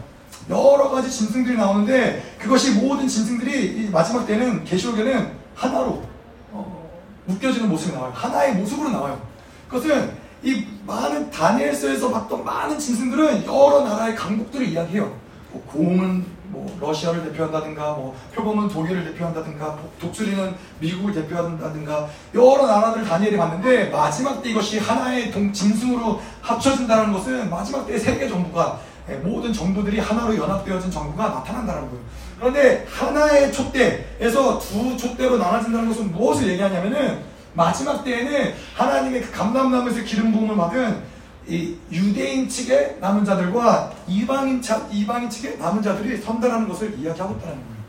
여러 0.50 0.90
가지 0.90 1.10
짐승들이 1.10 1.58
나오는데 1.58 2.36
그것이 2.40 2.72
모든 2.72 3.08
짐승들이 3.08 3.90
마지막 3.92 4.26
때는 4.26 4.64
계시록에는 4.64 5.32
하나로 5.56 6.04
어, 6.52 6.90
묶여지는 7.26 7.70
모습이 7.70 7.94
나와요. 7.94 8.12
하나의 8.16 8.56
모습으로 8.56 8.90
나와요. 8.90 9.22
그것은 9.70 10.12
이 10.44 10.66
많은 10.88 11.30
다니엘서에서 11.30 12.12
봤던 12.12 12.44
많은 12.44 12.80
짐승들은 12.80 13.46
여러 13.46 13.82
나라의 13.82 14.16
강국들을 14.16 14.68
이야기해요. 14.68 15.16
뭐 15.52 15.64
고음은 15.68 16.26
뭐 16.62 16.78
러시아를 16.80 17.24
대표한다든가 17.24 17.94
뭐 17.94 18.16
표범은 18.34 18.70
독일을 18.70 19.04
대표한다든가 19.06 19.78
독수리는 20.00 20.56
미국을 20.80 21.14
대표한다든가 21.14 22.08
여러 22.36 22.68
나라들을 22.68 23.06
다니엘이 23.06 23.38
봤는데 23.38 23.90
마지막 23.90 24.42
때 24.42 24.50
이것이 24.50 24.80
하나의 24.80 25.32
동, 25.32 25.52
짐승으로 25.52 26.22
합쳐진다는 26.42 27.12
것은 27.14 27.50
마지막 27.50 27.86
때 27.86 27.98
세계 27.98 28.28
정부가 28.28 28.80
예, 29.10 29.16
모든 29.16 29.52
정부들이 29.52 30.00
하나로 30.00 30.38
연합되어진 30.38 30.92
정부가 30.92 31.30
나타난다는 31.30 31.90
거예요. 31.90 32.04
그런데 32.38 32.86
하나의 32.88 33.52
촛대에서 33.52 34.60
두 34.60 34.96
촛대로 34.96 35.38
나눠진다는 35.38 35.90
것은 35.90 36.12
무엇을 36.12 36.48
얘기하냐면은 36.50 37.24
마지막 37.54 38.04
때에는 38.04 38.54
하나님의 38.76 39.22
그 39.22 39.32
감람나무에서 39.32 40.04
기름 40.04 40.32
부음을 40.32 40.56
받은 40.56 41.02
이 41.48 41.76
유대인 41.92 42.48
측의 42.48 42.98
남은 43.02 43.26
자들과 43.26 43.94
이방인, 44.08 44.62
차, 44.62 44.88
이방인 44.92 45.30
측의 45.30 45.58
남은 45.58 45.82
자들이 45.82 46.22
선다라는 46.22 46.68
것을 46.68 46.98
이야기하고 47.00 47.36
있다는 47.36 47.56
거예요. 47.56 47.82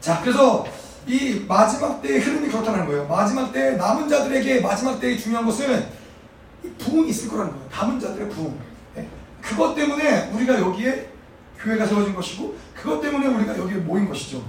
자, 0.00 0.20
그래서 0.20 0.66
이 1.06 1.44
마지막 1.48 2.02
때의 2.02 2.20
흐름이 2.20 2.48
그렇다는 2.48 2.86
거예요. 2.86 3.06
마지막 3.08 3.52
때 3.52 3.72
남은 3.72 4.08
자들에게 4.08 4.60
마지막 4.60 5.00
때의 5.00 5.18
중요한 5.18 5.46
것은 5.46 5.86
부흥이 6.78 7.08
있을 7.10 7.30
거라는 7.30 7.52
거예요. 7.52 7.68
남은 7.70 8.00
자들의 8.00 8.28
부흥. 8.28 8.54
네. 8.94 9.08
그것 9.40 9.74
때문에 9.74 10.30
우리가 10.32 10.58
여기에 10.60 11.10
교회가 11.60 11.86
세워진 11.86 12.14
것이고 12.14 12.56
그것 12.74 13.00
때문에 13.00 13.26
우리가 13.26 13.56
여기에 13.56 13.78
모인 13.78 14.08
것이죠. 14.08 14.42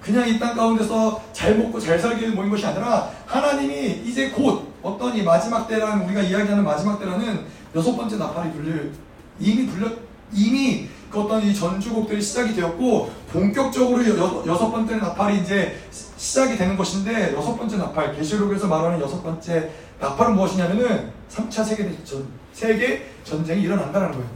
그냥 0.00 0.26
이 0.28 0.38
땅 0.38 0.56
가운데서 0.56 1.22
잘 1.32 1.58
먹고 1.58 1.78
잘 1.78 1.98
살기 1.98 2.22
위해 2.22 2.30
모인 2.34 2.48
것이 2.48 2.64
아니라 2.64 3.10
하나님이 3.26 4.02
이제 4.06 4.30
곧 4.30 4.67
어떤 4.82 5.16
이 5.16 5.22
마지막 5.22 5.66
때라는 5.66 6.04
우리가 6.06 6.22
이야기하는 6.22 6.64
마지막 6.64 6.98
때라는 6.98 7.46
여섯 7.74 7.96
번째 7.96 8.16
나팔이 8.16 8.52
불릴 8.52 8.92
이미 9.40 9.66
불렸 9.66 9.92
이미 10.32 10.88
그 11.10 11.20
어떤 11.20 11.42
이 11.42 11.54
전주곡들이 11.54 12.20
시작이 12.20 12.54
되었고 12.54 13.10
본격적으로 13.32 14.06
여, 14.06 14.44
여섯 14.46 14.70
번째 14.70 14.96
나팔이 14.96 15.40
이제 15.40 15.78
시작이 15.90 16.56
되는 16.56 16.76
것인데 16.76 17.34
여섯 17.34 17.56
번째 17.56 17.76
나팔 17.76 18.16
계시록에서 18.16 18.66
말하는 18.66 19.00
여섯 19.00 19.22
번째 19.22 19.70
나팔은 20.00 20.34
무엇이냐면은 20.34 21.10
3차 21.30 21.64
세계대전 21.64 22.26
세계 22.52 23.06
전쟁이 23.24 23.62
일어난다는 23.62 24.12
거예요. 24.12 24.26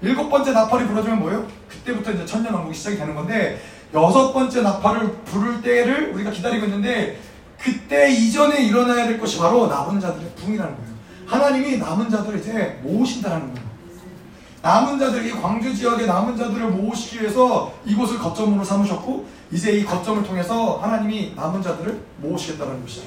일곱 0.00 0.28
번째 0.28 0.52
나팔이 0.52 0.86
불어주면 0.86 1.18
뭐예요? 1.20 1.46
그때부터 1.68 2.12
이제 2.12 2.26
천년 2.26 2.54
왕국이 2.54 2.76
시작이 2.76 2.96
되는 2.96 3.14
건데 3.14 3.60
여섯 3.94 4.32
번째 4.32 4.62
나팔을 4.62 5.12
부를 5.24 5.62
때를 5.62 6.12
우리가 6.12 6.30
기다리고 6.30 6.66
있는데 6.66 7.18
그때 7.60 8.10
이전에 8.10 8.62
일어나야 8.64 9.06
될 9.06 9.18
것이 9.18 9.38
바로 9.38 9.66
남은 9.66 10.00
자들의 10.00 10.34
부흥이라는 10.36 10.76
거예요. 10.76 10.88
하나님이 11.26 11.78
남은 11.78 12.08
자들을 12.08 12.38
이제 12.38 12.80
모으신다는 12.82 13.54
거예요. 13.54 13.68
남은 14.62 14.98
자들, 14.98 15.24
이 15.26 15.30
광주 15.30 15.74
지역의 15.74 16.06
남은 16.06 16.36
자들을 16.36 16.68
모으시기 16.70 17.20
위해서 17.20 17.72
이곳을 17.86 18.18
거점으로 18.18 18.64
삼으셨고, 18.64 19.26
이제 19.52 19.72
이 19.72 19.84
거점을 19.84 20.22
통해서 20.24 20.78
하나님이 20.78 21.34
남은 21.36 21.62
자들을 21.62 22.00
모으시겠다는 22.18 22.82
것이죠. 22.82 23.06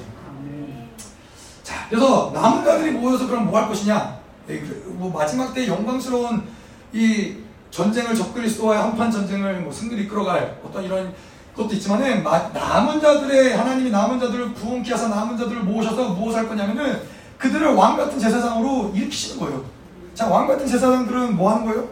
자, 1.62 1.86
그래서 1.88 2.30
남은 2.34 2.64
자들이 2.64 2.92
모여서 2.92 3.26
그럼 3.26 3.46
뭐 3.46 3.58
할 3.58 3.68
것이냐? 3.68 4.18
예, 4.48 4.60
그뭐 4.60 5.10
마지막 5.12 5.54
때 5.54 5.68
영광스러운 5.68 6.42
이 6.92 7.36
전쟁을 7.70 8.14
적그리스도와의 8.14 8.82
한판 8.82 9.10
전쟁을 9.10 9.60
뭐 9.60 9.72
승리를 9.72 10.04
이끌어갈 10.04 10.60
어떤 10.64 10.82
이런 10.84 11.14
것도 11.56 11.74
있지만은 11.74 12.22
남은 12.22 13.00
자들의 13.00 13.56
하나님이 13.56 13.90
남은 13.90 14.18
자들을 14.18 14.54
부흥케 14.54 14.90
하사 14.92 15.08
남은 15.08 15.36
자들을 15.36 15.62
모으셔서 15.62 16.10
무엇을 16.10 16.40
할 16.40 16.48
거냐면은 16.48 17.00
그들을 17.38 17.74
왕 17.74 17.96
같은 17.96 18.18
제사장으로 18.18 18.92
일으키시는 18.94 19.40
거예요. 19.40 19.64
자, 20.14 20.28
왕 20.28 20.46
같은 20.46 20.66
제사장들은 20.66 21.36
뭐 21.36 21.50
하는 21.50 21.66
거예요? 21.66 21.88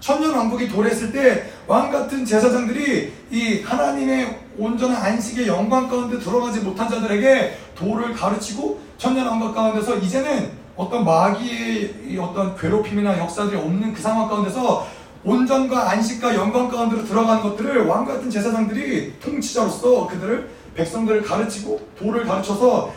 천년 0.00 0.34
왕국이 0.34 0.68
도래했을 0.68 1.12
때 1.12 1.54
왕 1.66 1.90
같은 1.90 2.24
제사장들이 2.26 3.12
이 3.30 3.62
하나님의 3.62 4.38
온전한 4.58 5.02
안식의 5.02 5.48
영광 5.48 5.88
가운데 5.88 6.18
들어가지 6.18 6.60
못한 6.60 6.88
자들에게 6.88 7.58
도를 7.74 8.12
가르치고 8.12 8.80
천년 8.98 9.26
왕국 9.26 9.54
가운데서 9.54 9.96
이제는 9.96 10.50
어떤 10.76 11.04
마귀의 11.04 12.18
어떤 12.20 12.54
괴롭힘이나 12.56 13.18
역사들이 13.18 13.56
없는 13.56 13.94
그 13.94 14.02
상황 14.02 14.28
가운데서 14.28 14.86
온전과 15.24 15.90
안식과 15.90 16.34
영광 16.34 16.68
가운데로 16.68 17.04
들어간 17.04 17.40
것들을 17.42 17.86
왕 17.86 18.04
같은 18.04 18.30
제사장들이 18.30 19.18
통치자로서 19.20 20.06
그들을 20.08 20.50
백성들을 20.74 21.22
가르치고 21.22 21.80
도를 21.98 22.24
가르쳐서 22.26 22.92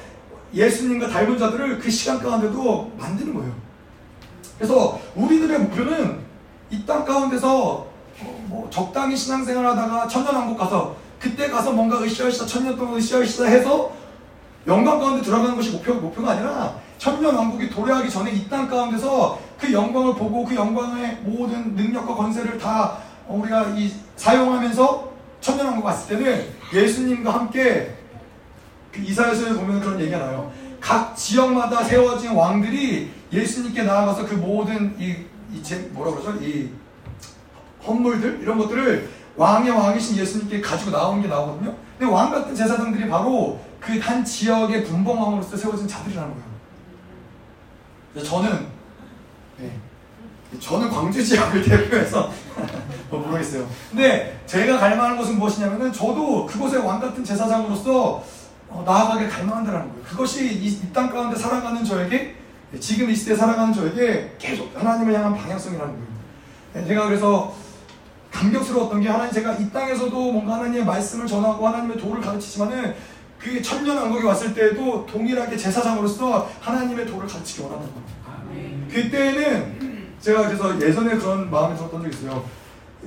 예수님과 0.53 1.07
닮은 1.07 1.37
자들을 1.37 1.79
그 1.79 1.89
시간 1.89 2.19
가운데도 2.19 2.91
만드는 2.97 3.33
거예요. 3.33 3.53
그래서 4.57 4.99
우리들의 5.15 5.59
목표는 5.59 6.19
이 6.69 6.85
땅 6.85 7.05
가운데서 7.05 7.87
뭐 8.47 8.67
적당히 8.69 9.15
신앙생활 9.15 9.65
하다가 9.65 10.07
천년왕국 10.07 10.57
가서 10.57 10.95
그때 11.19 11.49
가서 11.49 11.71
뭔가 11.71 12.01
으쌰으쌰 12.01 12.45
천년 12.45 12.75
동안 12.75 12.95
으쌰으쌰 12.95 13.45
해서 13.45 13.91
영광 14.65 14.99
가운데 14.99 15.21
들어가는 15.21 15.55
것이 15.55 15.71
목표, 15.71 15.93
목표가 15.93 16.31
아니라 16.31 16.75
천년 16.97 17.35
왕국이 17.35 17.69
도래하기 17.69 18.09
전에 18.09 18.31
이 18.31 18.49
땅 18.49 18.67
가운데서 18.67 19.39
그 19.59 19.71
영광을 19.71 20.13
보고 20.15 20.45
그 20.45 20.55
영광의 20.55 21.19
모든 21.23 21.75
능력과 21.75 22.15
권세를 22.15 22.57
다 22.57 22.97
우리가 23.27 23.69
이 23.75 23.91
사용하면서 24.15 25.11
천년 25.41 25.67
왕국 25.67 25.83
갔을 25.83 26.17
때는 26.17 26.47
예수님과 26.73 27.33
함께 27.33 27.95
그 28.91 29.01
이사야서에 29.01 29.53
보면 29.53 29.79
그런 29.81 29.99
얘기가 29.99 30.17
나요. 30.17 30.51
각 30.79 31.15
지역마다 31.15 31.83
세워진 31.83 32.31
왕들이 32.31 33.11
예수님께 33.31 33.83
나아가서 33.83 34.25
그 34.25 34.35
모든 34.35 34.95
이, 34.99 35.15
이 35.53 35.61
제, 35.63 35.77
뭐라 35.91 36.11
그러죠? 36.11 36.43
이 36.43 36.69
헌물들 37.85 38.39
이런 38.41 38.57
것들을 38.57 39.09
왕의 39.35 39.71
왕이신 39.71 40.17
예수님께 40.17 40.61
가지고 40.61 40.91
나오는 40.91 41.21
게 41.21 41.27
나오거든요. 41.27 41.75
근데 41.97 42.11
왕 42.11 42.31
같은 42.31 42.55
제사장들이 42.55 43.09
바로 43.09 43.59
그 43.79 43.99
한 43.99 44.23
지역의 44.23 44.83
분봉왕으로서 44.83 45.55
세워진 45.55 45.87
자들이라는 45.87 46.33
거예요. 46.33 46.47
저는 48.25 48.76
네, 49.59 49.71
저는 50.59 50.89
광주 50.89 51.23
지역을 51.23 51.61
대표해서 51.67 52.31
뭐 53.09 53.19
모르겠어요. 53.19 53.67
근데 53.89 54.39
제가 54.45 54.77
갈망하는 54.77 55.17
것은 55.17 55.37
무엇이냐면은 55.37 55.91
저도 55.91 56.45
그곳의 56.45 56.79
왕 56.85 56.99
같은 56.99 57.23
제사장으로서 57.23 58.23
어, 58.69 58.83
나아가길 58.85 59.29
갈망한다는 59.29 59.79
거예요. 59.89 60.03
그것이 60.03 60.53
이 60.53 60.91
땅 60.93 61.09
가운데 61.09 61.35
살아가는 61.37 61.83
저에게 61.85 62.35
지금 62.79 63.09
이 63.09 63.15
시대에 63.15 63.35
살아가는 63.35 63.73
저에게 63.73 64.35
계속 64.37 64.71
하나님을 64.75 65.13
향한 65.13 65.35
방향성이라는 65.35 65.93
거예요. 65.93 66.07
네, 66.73 66.85
제가 66.85 67.05
그래서 67.05 67.55
감격스러웠던 68.31 69.01
게 69.01 69.07
하나님 69.09 69.33
제가 69.33 69.53
이 69.53 69.69
땅에서도 69.71 70.31
뭔가 70.31 70.55
하나님의 70.55 70.83
말씀을 70.85 71.25
전하고 71.25 71.65
하나님의 71.65 71.97
도를 71.97 72.21
가르치지만은 72.21 72.93
그 73.39 73.61
천년 73.61 73.95
왕국이 73.97 74.25
왔을 74.25 74.53
때에도 74.53 75.05
동일하게 75.05 75.55
제사장으로서 75.55 76.49
하나님의 76.59 77.05
도를 77.07 77.27
가르치기 77.27 77.61
원하는 77.63 77.85
거예요. 77.85 78.16
그때는 78.97 80.07
제가 80.19 80.47
그래서 80.47 80.81
예전에 80.81 81.15
그런 81.17 81.51
마음이 81.51 81.77
들었던 81.77 82.01
적이 82.01 82.15
있어요. 82.15 82.43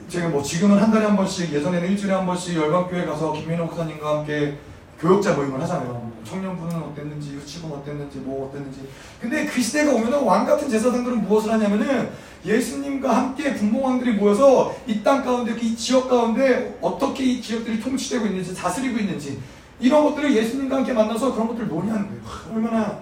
제가 0.08 0.28
뭐 0.28 0.40
지금은 0.40 0.78
한 0.78 0.92
달에 0.92 1.04
한 1.04 1.16
번씩 1.16 1.52
예전에는 1.52 1.88
일주일에 1.90 2.14
한 2.14 2.26
번씩 2.26 2.56
열방교회 2.56 3.04
가서 3.06 3.32
김민호 3.32 3.64
목사님과 3.64 4.18
함께 4.18 4.56
교육자 5.00 5.34
모임을 5.34 5.60
하잖아요. 5.62 6.12
청년부는 6.24 6.76
어땠는지, 6.76 7.32
유치부는 7.32 7.78
어땠는지, 7.78 8.18
뭐 8.18 8.48
어땠는지. 8.48 8.86
근데 9.20 9.46
그 9.46 9.60
시대가 9.60 9.92
오면은 9.92 10.22
왕 10.22 10.46
같은 10.46 10.68
제사장들은 10.68 11.22
무엇을 11.22 11.50
하냐면은 11.52 12.10
예수님과 12.44 13.16
함께 13.16 13.54
분봉왕들이 13.54 14.12
모여서 14.12 14.74
이 14.86 15.02
땅 15.02 15.24
가운데, 15.24 15.56
이 15.60 15.74
지역 15.74 16.08
가운데 16.08 16.78
어떻게 16.80 17.24
이 17.24 17.42
지역들이 17.42 17.80
통치되고 17.80 18.26
있는지, 18.26 18.54
다스리고 18.54 18.98
있는지, 18.98 19.40
이런 19.80 20.04
것들을 20.04 20.36
예수님과 20.36 20.76
함께 20.76 20.92
만나서 20.92 21.32
그런 21.32 21.48
것들을 21.48 21.68
논의하는 21.68 22.06
거예요. 22.06 22.22
얼마나 22.54 23.00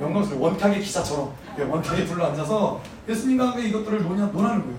영광스러워. 0.00 0.48
원탁의 0.48 0.80
기사처럼. 0.82 1.32
원탁에 1.58 2.04
둘러 2.04 2.26
앉아서 2.26 2.80
예수님과 3.08 3.48
함께 3.48 3.68
이것들을 3.68 4.02
논의, 4.02 4.26
논하는 4.32 4.62
거예요. 4.62 4.78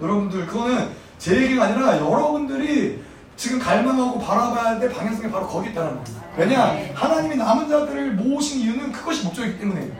여러분들 0.00 0.46
그거는 0.46 0.90
제 1.18 1.36
얘기가 1.42 1.64
아니라 1.64 1.98
여러분들이 1.98 3.02
지금 3.36 3.58
갈망하고 3.58 4.18
바라봐야 4.18 4.78
될 4.78 4.90
방향성이 4.90 5.30
바로 5.30 5.46
거기 5.46 5.70
있다는 5.70 5.92
거예요. 5.92 6.20
왜냐? 6.36 6.76
하나님이 6.94 7.36
남은 7.36 7.68
자들을 7.68 8.12
모으신 8.12 8.60
이유는 8.60 8.92
그것이 8.92 9.24
목적이기 9.24 9.58
때문에. 9.58 9.90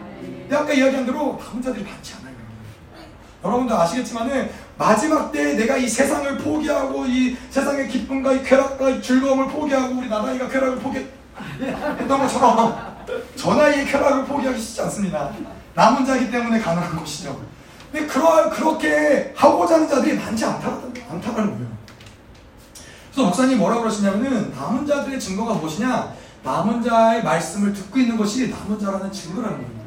아까 0.52 0.72
이야기한 0.72 1.06
대로 1.06 1.38
남은 1.38 1.62
자들이 1.62 1.84
많지 1.84 2.14
않아요. 2.14 2.34
여러분들 3.44 3.74
아시겠지만은 3.76 4.50
마지막 4.76 5.30
때 5.30 5.54
내가 5.54 5.76
이 5.76 5.88
세상을 5.88 6.38
포기하고 6.38 7.06
이 7.06 7.36
세상의 7.50 7.88
기쁨과 7.88 8.32
이 8.32 8.42
쾌락과 8.42 8.90
이 8.90 9.02
즐거움을 9.02 9.48
포기하고 9.48 9.94
우리 9.94 10.08
나라이가 10.08 10.48
쾌락을 10.48 10.78
포기했던 10.78 12.08
것처럼 12.08 12.89
저 13.36 13.54
나이의 13.54 13.86
쾌락을 13.86 14.24
포기하기 14.24 14.60
쉽지 14.60 14.82
않습니다. 14.82 15.30
남은 15.74 16.04
자이기 16.04 16.30
때문에 16.30 16.60
가능한 16.60 16.96
것이죠. 16.96 17.40
근데 17.90 18.06
그러, 18.06 18.50
그렇게 18.50 19.32
하고자 19.36 19.74
하는 19.74 19.88
자들이 19.88 20.16
많지 20.16 20.44
않다, 20.44 20.68
않다는 21.10 21.50
거예요. 21.52 21.70
그래서 23.10 23.26
목사님 23.26 23.58
뭐라고 23.58 23.82
그러시냐면은 23.82 24.52
남은 24.52 24.86
자들의 24.86 25.18
증거가 25.18 25.54
무엇이냐? 25.54 26.12
남은 26.42 26.82
자의 26.82 27.22
말씀을 27.22 27.72
듣고 27.72 27.98
있는 27.98 28.16
것이 28.16 28.48
남은 28.48 28.78
자라는 28.78 29.10
증거라는 29.10 29.56
거예요. 29.56 29.80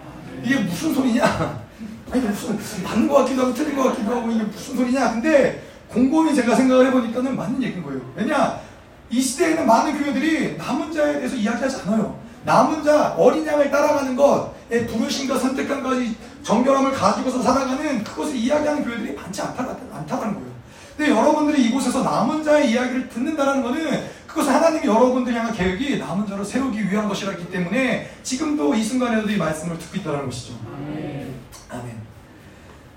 이게 0.43 0.59
무슨 0.59 0.93
소리냐? 0.93 1.63
아니 2.11 2.21
무슨 2.21 2.59
맞는 2.83 3.07
것 3.07 3.15
같기도 3.19 3.43
하고 3.43 3.53
틀린 3.53 3.75
것 3.75 3.83
같기도 3.83 4.15
하고 4.15 4.29
이게 4.29 4.43
무슨 4.43 4.75
소리냐? 4.75 5.13
근데 5.13 5.63
곰곰이 5.89 6.35
제가 6.35 6.55
생각을 6.55 6.87
해보니까는 6.87 7.35
맞는 7.35 7.63
얘기인 7.63 7.83
거예요. 7.83 8.01
왜냐? 8.15 8.59
이 9.09 9.21
시대에는 9.21 9.65
많은 9.65 9.97
교회들이 9.97 10.57
남은 10.57 10.91
자에 10.91 11.13
대해서 11.13 11.35
이야기하지 11.35 11.81
않아요. 11.81 12.19
남은 12.45 12.83
자, 12.83 13.13
어린 13.17 13.45
양을 13.45 13.71
따라가는 13.71 14.15
것, 14.15 14.53
부르신 14.69 15.27
것, 15.27 15.39
선택한 15.39 15.81
것이 15.81 16.15
정결함을 16.43 16.91
가지고서 16.91 17.41
살아가는 17.41 18.03
그것을 18.03 18.35
이야기하는 18.35 18.83
교회들이 18.83 19.13
많지 19.13 19.41
않다, 19.41 19.77
않다는 19.93 20.33
거예요. 20.33 20.53
근데 20.97 21.11
여러분들이 21.11 21.65
이곳에서 21.65 22.03
남은 22.03 22.43
자의 22.43 22.71
이야기를 22.71 23.09
듣는다는 23.09 23.63
것은 23.63 24.03
그것은 24.27 24.53
하나님이 24.53 24.85
여러분들 24.87 25.33
향한 25.33 25.53
계획이 25.53 25.97
남은 25.97 26.27
자를 26.27 26.43
세우기 26.43 26.91
위한 26.91 27.07
것이라기 27.07 27.49
때문에 27.49 28.09
지금도 28.23 28.75
이 28.75 28.83
순간에도 28.83 29.29
이 29.29 29.37
말씀을 29.37 29.77
듣고 29.77 29.97
있다는 29.97 30.25
것이죠. 30.25 30.53
아멘. 30.75 31.33
아멘. 31.69 32.03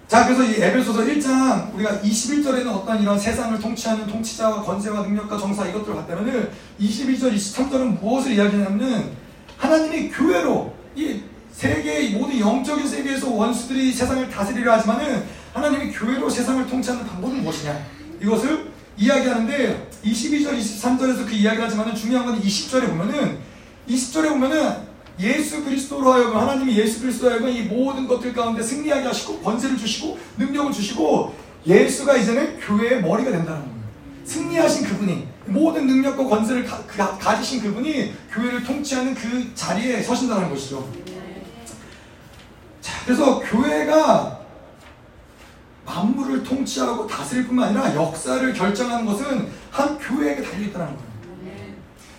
자, 0.08 0.24
그래서 0.24 0.44
이 0.44 0.62
에베소서 0.62 1.00
1장 1.00 1.74
우리가 1.74 1.98
21절에는 2.00 2.68
어떤 2.68 3.02
이런 3.02 3.18
세상을 3.18 3.58
통치하는 3.58 4.06
통치자와 4.06 4.62
권세와 4.62 5.02
능력과 5.02 5.36
정사 5.36 5.66
이것들을 5.66 5.96
봤다면은 5.96 6.50
22절, 6.80 7.34
23절은 7.34 8.00
무엇을 8.00 8.32
이야기하냐면은 8.32 9.25
하나님이 9.58 10.10
교회로 10.10 10.74
이 10.94 11.20
세계의 11.52 12.10
모든 12.10 12.38
영적인 12.38 12.86
세계에서 12.86 13.30
원수들이 13.30 13.92
세상을 13.92 14.28
다스리려 14.28 14.72
하지만은 14.72 15.24
하나님이 15.54 15.92
교회로 15.92 16.28
세상을 16.28 16.66
통치하는 16.66 17.06
방법은 17.06 17.42
무엇이냐? 17.42 17.78
이것을 18.20 18.70
이야기하는데 18.98 19.90
22절, 20.04 20.58
23절에서 20.58 21.26
그 21.26 21.32
이야기를 21.32 21.64
하지만은 21.64 21.94
중요한 21.94 22.26
건 22.26 22.40
20절에 22.40 22.88
보면은 22.88 23.38
20절에 23.88 24.28
보면은 24.30 24.86
예수 25.18 25.64
그리스도로 25.64 26.12
하여금 26.12 26.36
하나님이 26.36 26.76
예수 26.76 27.00
그리스도로 27.00 27.32
하여금 27.32 27.48
이 27.48 27.62
모든 27.62 28.06
것들 28.06 28.34
가운데 28.34 28.62
승리하게 28.62 29.06
하시고 29.06 29.40
권세를 29.40 29.76
주시고 29.78 30.18
능력을 30.38 30.72
주시고 30.72 31.34
예수가 31.66 32.16
이제는 32.16 32.60
교회의 32.60 33.00
머리가 33.00 33.30
된다는 33.30 33.62
거예요. 33.62 33.75
승리하신 34.26 34.86
그분이 34.88 35.28
모든 35.46 35.86
능력과 35.86 36.24
권세를 36.24 36.64
가, 36.64 37.16
가 37.16 37.40
지신 37.40 37.62
그분이 37.62 38.14
교회를 38.32 38.64
통치하는 38.64 39.14
그 39.14 39.54
자리에 39.54 40.02
서신다는 40.02 40.50
것이죠. 40.50 40.86
자, 42.80 43.04
그래서 43.04 43.38
교회가 43.38 44.40
만물을 45.84 46.42
통치하고 46.42 47.06
다스릴 47.06 47.46
뿐만 47.46 47.68
아니라 47.68 47.94
역사를 47.94 48.52
결정하는 48.52 49.06
것은 49.06 49.48
한 49.70 49.96
교회에게 49.98 50.42
달려있다는 50.42 50.86
거예요. 50.86 51.06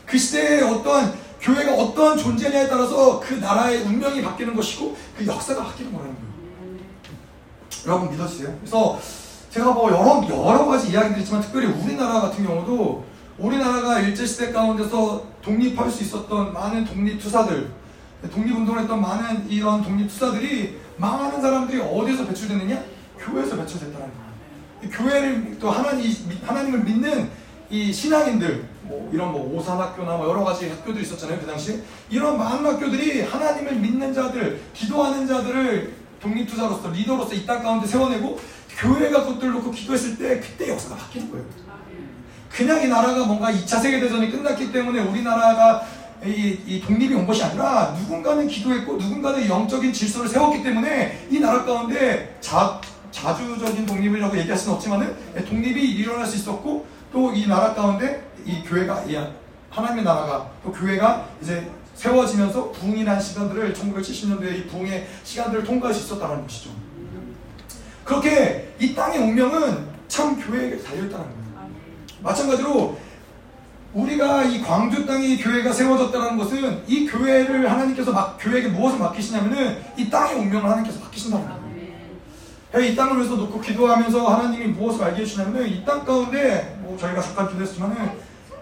그 0.05 0.17
시대에 0.17 0.61
어떠한 0.61 1.13
교회가 1.41 1.73
어떠한 1.75 2.17
존재냐에 2.17 2.67
따라서 2.69 3.19
그 3.19 3.33
나라의 3.35 3.81
운명이 3.81 4.21
바뀌는 4.21 4.55
것이고 4.55 4.95
그 5.17 5.25
역사가 5.25 5.65
바뀌는 5.65 5.91
거라는 5.91 6.15
거예요. 6.15 6.27
여러분 7.85 8.11
믿어주세요. 8.11 8.57
그래서 8.59 8.99
제가 9.57 9.71
뭐 9.71 9.89
여러 9.89 10.23
여러 10.29 10.65
가지 10.67 10.91
이야기들 10.91 11.21
있지만 11.21 11.41
특별히 11.41 11.65
우리나라 11.65 12.21
같은 12.21 12.45
경우도 12.45 13.03
우리나라가 13.39 13.99
일제 13.99 14.23
시대 14.23 14.51
가운데서 14.51 15.25
독립할 15.41 15.89
수 15.89 16.03
있었던 16.03 16.53
많은 16.53 16.85
독립 16.85 17.19
투사들, 17.19 17.71
독립운동을 18.31 18.81
했던 18.81 19.01
많은 19.01 19.49
이런 19.49 19.81
독립 19.81 20.09
투사들이 20.09 20.77
많은 20.97 21.41
사람들이 21.41 21.81
어디서 21.81 22.27
배출됐느냐? 22.27 22.83
교회에서 23.17 23.55
배출됐다는 23.57 23.99
거예요. 23.99 24.91
교회를 24.91 25.57
또 25.59 25.71
하나님 25.71 26.13
하나님을 26.43 26.83
믿는 26.83 27.29
이 27.71 27.91
신앙인들 27.91 28.63
뭐 28.83 29.09
이런 29.11 29.31
뭐 29.31 29.57
오산학교나 29.57 30.17
뭐 30.17 30.29
여러 30.29 30.43
가지 30.43 30.69
학교들이 30.69 31.03
있었잖아요 31.03 31.39
그 31.39 31.47
당시에 31.47 31.81
이런 32.09 32.37
많은 32.37 32.63
학교들이 32.63 33.23
하나님을 33.23 33.73
믿는 33.73 34.13
자들 34.13 34.61
기도하는 34.73 35.27
자들을 35.27 35.93
독립투사로서 36.21 36.89
리더로서 36.91 37.33
이 37.33 37.45
땅 37.45 37.61
가운데 37.61 37.85
세워내고 37.87 38.39
교회가 38.77 39.23
그것들 39.23 39.51
놓고 39.51 39.71
기도했을 39.71 40.17
때 40.17 40.39
그때 40.39 40.69
역사가 40.69 40.95
바뀌는 40.95 41.31
거예요 41.31 41.45
그냥 42.49 42.81
이 42.81 42.87
나라가 42.87 43.25
뭔가 43.25 43.51
2차 43.51 43.81
세계대전이 43.81 44.31
끝났기 44.31 44.71
때문에 44.71 45.01
우리나라가 45.01 45.83
이, 46.25 46.59
이, 46.65 46.81
독립이 46.81 47.13
온 47.13 47.27
것이 47.27 47.43
아니라 47.43 47.95
누군가는 47.99 48.47
기도했고 48.47 48.93
누군가는 48.93 49.47
영적인 49.47 49.93
질서를 49.93 50.27
세웠기 50.27 50.63
때문에 50.63 51.27
이 51.29 51.39
나라 51.39 51.63
가운데 51.63 52.37
자, 52.41 52.81
자주적인 53.11 53.85
독립이라고 53.85 54.37
얘기할 54.39 54.57
수는 54.57 54.75
없지만은 54.75 55.15
독립이 55.45 55.79
일어날 55.79 56.25
수 56.25 56.37
있었고 56.37 56.87
또 57.11 57.31
이 57.33 57.47
나라 57.47 57.73
가운데 57.73 58.29
이 58.45 58.63
교회가 58.63 59.03
이 59.03 59.15
하나님의 59.69 60.03
나라가 60.03 60.49
또 60.63 60.71
교회가 60.71 61.27
이제 61.41 61.69
세워지면서 61.95 62.71
부흥이라는 62.71 63.21
시간들을 63.21 63.73
1970년도에 63.73 64.59
이 64.59 64.67
부흥의 64.67 65.07
시간들을 65.23 65.63
통과할 65.63 65.93
수 65.93 66.05
있었다는 66.05 66.43
것이죠. 66.43 66.69
그렇게 68.07 68.73
이 68.79 68.95
땅의 68.95 69.19
운명은 69.19 69.85
참 70.07 70.39
교회에게 70.39 70.81
달려있다는 70.81 71.25
거예요. 71.25 71.69
마찬가지로 72.21 72.97
우리가 73.93 74.43
이 74.43 74.61
광주 74.61 75.05
땅에 75.05 75.35
교회가 75.35 75.73
세워졌다는 75.73 76.37
것은 76.37 76.83
이 76.87 77.05
교회를 77.05 77.69
하나님께서 77.69 78.13
막 78.13 78.37
교회에게 78.39 78.69
무엇을 78.69 78.99
맡기시냐면은 78.99 79.77
이 79.97 80.09
땅의 80.09 80.35
운명을 80.35 80.63
하나님께서 80.65 80.99
맡기신다는 81.01 81.45
거예요. 81.45 82.87
이 82.91 82.95
땅을 82.95 83.17
위해서 83.17 83.35
놓고 83.35 83.59
기도하면서 83.59 84.25
하나님이 84.27 84.67
무엇을 84.67 85.03
알게 85.03 85.21
해주시냐면은 85.21 85.67
이 85.67 85.83
땅 85.83 86.05
가운데 86.05 86.77
뭐 86.81 86.97
저희가 86.97 87.21
잠깐 87.21 87.49
기도했지만은 87.49 88.11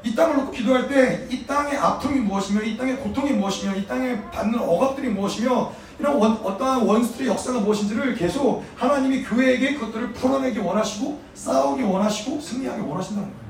이 0.04 0.16
땅을 0.16 0.38
놓고 0.38 0.52
기도할 0.52 0.88
때 0.88 1.28
이 1.30 1.46
땅의 1.46 1.78
아픔이 1.78 2.20
무엇이며 2.22 2.62
이 2.64 2.78
땅의 2.78 2.98
고통이 2.98 3.32
무엇이며 3.34 3.76
이 3.76 3.86
땅에 3.86 4.20
받는 4.32 4.58
억압들이 4.60 5.10
무엇이며 5.10 5.72
이런 6.00 6.16
원, 6.18 6.34
어떠한 6.34 6.82
원수들의 6.86 7.30
역사가 7.30 7.60
무엇인지를 7.60 8.16
계속 8.16 8.64
하나님이 8.76 9.24
교회에게 9.24 9.76
그것들을 9.76 10.12
풀어내기 10.14 10.60
원하시고 10.60 11.20
싸우기 11.34 11.84
원하시고 11.84 12.40
승리하기 12.42 12.82
원하신다는 12.82 13.30
거예요. 13.30 13.46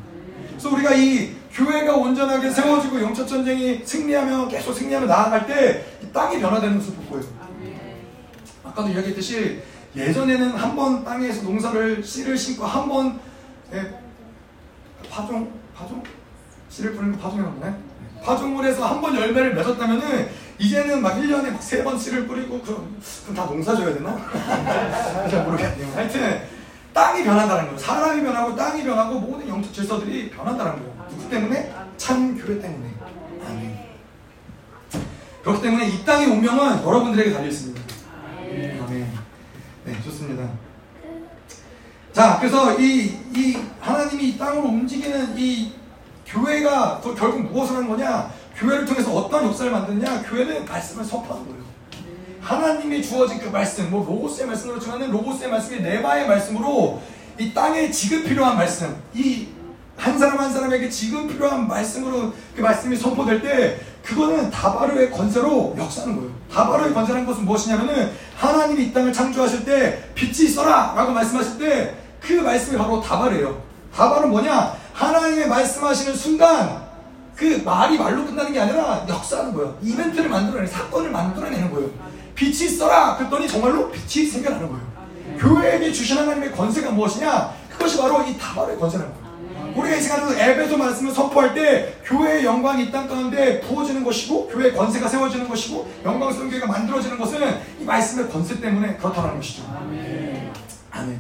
그래서 0.49 0.69
우리가 0.69 0.93
이 0.93 1.31
교회가 1.51 1.95
온전하게 1.95 2.49
세워지고 2.51 3.01
영적 3.01 3.27
전쟁이 3.27 3.81
승리하며 3.84 4.47
계속 4.49 4.73
승리하며 4.73 5.08
나아갈 5.08 5.47
때이 5.47 6.12
땅이 6.13 6.39
변화되는 6.39 6.75
모습을 6.77 7.05
볼 7.05 7.19
거예요. 7.21 7.36
아까도 8.63 8.89
이야기했듯이 8.89 9.62
예전에는 9.95 10.51
한 10.51 10.75
번 10.75 11.03
땅에서 11.05 11.43
농사를 11.43 12.03
씨를 12.03 12.38
심고 12.38 12.65
한번 12.65 13.19
예, 13.73 13.97
파종 15.10 15.49
파종 15.73 16.03
씨를 16.69 16.93
뿌리는 16.93 17.15
거 17.15 17.21
파종이라고 17.23 17.62
하네. 17.62 17.75
파종을 18.23 18.65
해서 18.65 18.86
한 18.86 19.01
번 19.01 19.15
열매를 19.15 19.53
맺었다면은 19.55 20.29
이제는 20.59 21.01
막 21.01 21.15
1년에 21.17 21.51
막 21.51 21.61
세 21.61 21.83
번 21.83 21.97
씨를 21.99 22.27
뿌리고 22.27 22.61
그럼, 22.61 22.97
그럼 23.23 23.35
다 23.35 23.45
농사 23.45 23.75
져야 23.75 23.93
되나? 23.93 24.15
잘 25.29 25.43
모르겠네요. 25.43 25.91
하여튼 25.95 26.41
땅이 26.93 27.23
변한다는 27.23 27.65
거예요. 27.65 27.77
사람이 27.77 28.23
변하고 28.23 28.55
땅이 28.55 28.83
변하고 28.83 29.19
모든 29.19 29.47
영적 29.49 29.73
질서들이 29.73 30.29
변한다는 30.29 30.73
거예요. 30.77 31.07
누구 31.09 31.30
때문에? 31.30 31.73
참 31.97 32.38
교회 32.38 32.59
때문에. 32.61 32.89
아멘. 33.45 33.80
그렇기 35.43 35.61
때문에 35.61 35.88
이 35.89 36.05
땅의 36.05 36.27
운명은 36.27 36.84
여러분들에게 36.84 37.34
달려 37.34 37.47
있습니다. 37.47 37.82
아멘. 38.39 39.07
네, 39.86 40.01
좋습니다. 40.03 40.47
자, 42.13 42.38
그래서 42.39 42.80
이, 42.80 43.17
이 43.36 43.57
하나님이 43.82 44.30
이 44.30 44.38
땅으로 44.38 44.63
움직이는 44.69 45.38
이 45.38 45.73
교회가 46.25 47.01
결국 47.17 47.41
무엇을 47.51 47.75
하는 47.75 47.89
거냐? 47.89 48.32
교회를 48.58 48.86
통해서 48.86 49.12
어떤 49.14 49.45
역사를 49.45 49.70
만드느냐? 49.72 50.24
교회는 50.24 50.66
말씀을 50.66 51.03
선포하는 51.03 51.45
거예요. 51.47 51.66
하나님이 52.41 53.01
주어진 53.01 53.39
그 53.39 53.49
말씀, 53.49 53.89
뭐 53.89 54.06
로고스의 54.06 54.47
말씀으로 54.47 54.80
중하는 54.80 55.12
로고스의 55.12 55.49
말씀이 55.49 55.82
네바의 55.82 56.28
말씀으로 56.28 57.01
이 57.39 57.53
땅에 57.53 57.89
지금 57.91 58.24
필요한 58.24 58.56
말씀, 58.56 58.95
이 59.14 59.56
한 59.97 60.18
사람 60.20 60.39
한 60.39 60.51
사람에게 60.51 60.89
지금 60.89 61.28
필요한 61.28 61.68
말씀으로 61.68 62.34
그 62.56 62.62
말씀이 62.62 62.95
선포될 62.95 63.41
때 63.41 63.80
그거는 64.03 64.51
다바르의 64.51 65.10
권세로 65.12 65.76
역사하는 65.78 66.16
거예요. 66.18 66.32
다바르의 66.51 66.93
권세라는 66.93 67.26
것은 67.26 67.45
무엇이냐면은 67.45 68.12
하나님이 68.36 68.84
이 68.84 68.93
땅을 68.93 69.12
창조하실 69.14 69.66
때 69.66 70.12
빛이 70.14 70.49
있어라! 70.49 70.93
라고 70.95 71.12
말씀하실 71.12 71.58
때 71.58 71.95
그 72.20 72.34
말씀이 72.34 72.76
바로 72.78 72.99
다발이에요. 73.01 73.62
다발은 73.93 74.30
뭐냐? 74.32 74.76
하나님의 74.93 75.47
말씀하시는 75.47 76.16
순간 76.16 76.84
그 77.36 77.61
말이 77.65 77.97
말로 77.97 78.25
끝나는 78.25 78.53
게 78.53 78.59
아니라 78.59 79.05
역사하는 79.07 79.53
거예요. 79.53 79.77
이벤트를 79.81 80.29
만들어내는 80.29 80.67
사건을 80.71 81.11
만들어내는 81.11 81.71
거예요. 81.71 81.89
빛이 82.33 82.65
있어라 82.65 83.17
그랬더니 83.17 83.47
정말로 83.47 83.91
빛이 83.91 84.25
생겨나는 84.27 84.69
거예요. 84.69 84.95
교회에게 85.39 85.91
주신 85.91 86.17
하나님의 86.17 86.51
권세가 86.53 86.91
무엇이냐? 86.91 87.53
그것이 87.69 87.97
바로 87.97 88.23
이 88.23 88.38
다발의 88.38 88.77
권세라는 88.79 89.11
거예요. 89.13 89.25
우리가 89.75 89.97
이 89.97 90.01
시간에도 90.01 90.33
에베소 90.33 90.77
말씀을 90.77 91.11
선포할 91.11 91.53
때 91.53 91.95
교회의 92.05 92.45
영광이 92.45 92.86
이 92.86 92.91
땅 92.91 93.09
가운데 93.09 93.59
부어지는 93.59 94.05
것이고 94.05 94.47
교회의 94.47 94.73
권세가 94.73 95.09
세워지는 95.09 95.49
것이고 95.49 95.91
영광스러운 96.05 96.49
교회가 96.49 96.67
만들어지는 96.67 97.17
것은 97.17 97.41
이 97.81 97.83
말씀의 97.83 98.29
권세 98.29 98.61
때문에 98.61 98.95
그렇다는 98.95 99.36
것이죠. 99.36 99.63
아멘. 99.77 100.53
아멘. 100.91 101.19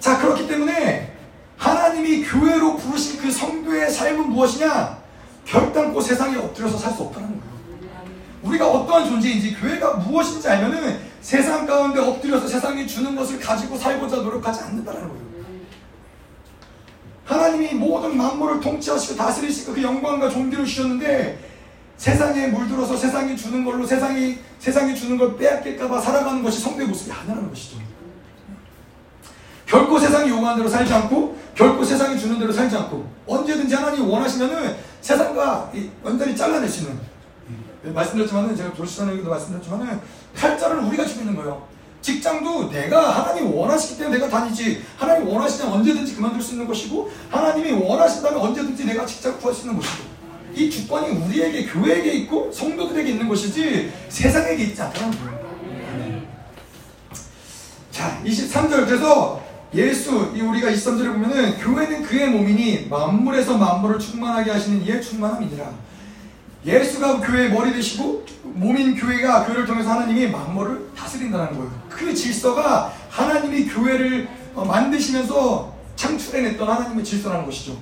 자 0.00 0.18
그렇기 0.18 0.48
때문에 0.48 1.12
하나님이 1.56 2.24
교회로 2.24 2.76
부르신 2.76 3.20
그 3.20 3.30
성도의 3.30 3.90
삶은 3.92 4.28
무엇이냐? 4.30 4.97
결단코 5.48 6.00
세상에 6.00 6.36
엎드려서 6.36 6.76
살 6.76 6.92
수 6.92 7.02
없다는 7.02 7.28
거예요. 7.28 7.42
우리가 8.42 8.68
어떠한 8.68 9.08
존재인지 9.08 9.54
교회가 9.54 9.94
무엇인지 9.94 10.46
알면은 10.48 11.00
세상 11.20 11.66
가운데 11.66 12.00
엎드려서 12.00 12.46
세상이 12.46 12.86
주는 12.86 13.16
것을 13.16 13.40
가지고 13.40 13.76
살고자 13.76 14.16
노력하지 14.16 14.60
않는다는 14.60 15.00
거예요. 15.00 15.28
하나님이 17.24 17.74
모든 17.74 18.16
만물을 18.16 18.60
통치하시고 18.60 19.16
다스리시고 19.16 19.74
그 19.74 19.82
영광과 19.82 20.30
존귀를 20.30 20.64
주셨는데 20.64 21.38
세상에 21.96 22.46
물들어서 22.46 22.96
세상이 22.96 23.36
주는 23.36 23.64
걸로 23.64 23.84
세상이 23.84 24.38
세상이 24.60 24.94
주는 24.94 25.18
걸 25.18 25.36
빼앗길까봐 25.36 26.00
살아가는 26.00 26.42
것이 26.42 26.60
성도의 26.60 26.86
모습이 26.88 27.10
아니라는 27.10 27.48
것이죠. 27.48 27.78
결코 29.66 29.98
세상이 29.98 30.30
요구하는 30.30 30.58
대로 30.58 30.68
살지 30.68 30.94
않고 30.94 31.36
결코 31.54 31.84
세상이 31.84 32.18
주는 32.18 32.38
대로 32.38 32.52
살지 32.52 32.76
않고 32.76 33.04
언제든지 33.26 33.74
하나님이 33.74 34.08
원하시면은 34.08 34.76
세상과 35.08 35.72
완전히 36.02 36.36
수 36.68 36.82
있는 36.82 37.00
말씀드렸지만은 37.82 38.54
제가 38.54 38.74
조시사에게도 38.74 39.30
말씀드렸지만은 39.30 40.00
칼자를 40.36 40.80
우리가 40.80 41.06
있는 41.22 41.34
거예요. 41.34 41.66
직장도 42.02 42.70
내가 42.70 43.10
하나님 43.10 43.50
원하시기 43.54 43.96
때문에 43.96 44.18
내가 44.18 44.28
다니지 44.28 44.84
하나님 44.98 45.26
원하시면 45.26 45.72
언제든지 45.72 46.14
그만둘 46.14 46.42
수 46.42 46.52
있는 46.52 46.66
것이고 46.66 47.10
하나님이 47.30 47.72
원하신다면 47.72 48.38
언제든지 48.38 48.84
내가 48.84 49.06
직장 49.06 49.38
구할 49.38 49.54
수 49.54 49.62
있는 49.62 49.80
것이고 49.80 50.04
이 50.54 50.70
주권이 50.70 51.08
우리에게 51.08 51.64
교회에게 51.64 52.12
있고 52.12 52.52
성도들에게 52.52 53.10
있는 53.10 53.28
것이지 53.28 53.90
세상에게 54.10 54.62
있지 54.64 54.82
않다는 54.82 55.18
거예요. 55.18 55.38
자 57.90 58.20
23절 58.26 58.84
그래서 58.84 59.42
예수 59.74 60.32
우리가 60.34 60.70
23절에 60.70 61.12
보면은 61.12 61.58
교회는 61.58 62.02
그의 62.02 62.30
몸이니 62.30 62.86
만물에서 62.88 63.58
만물을 63.58 63.98
충만하게 63.98 64.50
하시는 64.50 64.82
이의 64.82 65.02
충만함이니라. 65.02 65.70
예수가 66.64 67.20
교회의 67.20 67.52
머리 67.52 67.72
되시고 67.72 68.24
몸인 68.42 68.96
교회가 68.96 69.44
교회를 69.46 69.66
통해서 69.66 69.90
하나님이 69.90 70.28
만물을 70.28 70.90
다스린다는 70.96 71.56
거예요. 71.56 71.82
그 71.88 72.14
질서가 72.14 72.92
하나님이 73.10 73.66
교회를 73.66 74.28
어, 74.54 74.64
만드시면서 74.64 75.72
창출해냈던 75.96 76.68
하나님의 76.68 77.04
질서라는 77.04 77.44
것이죠. 77.44 77.76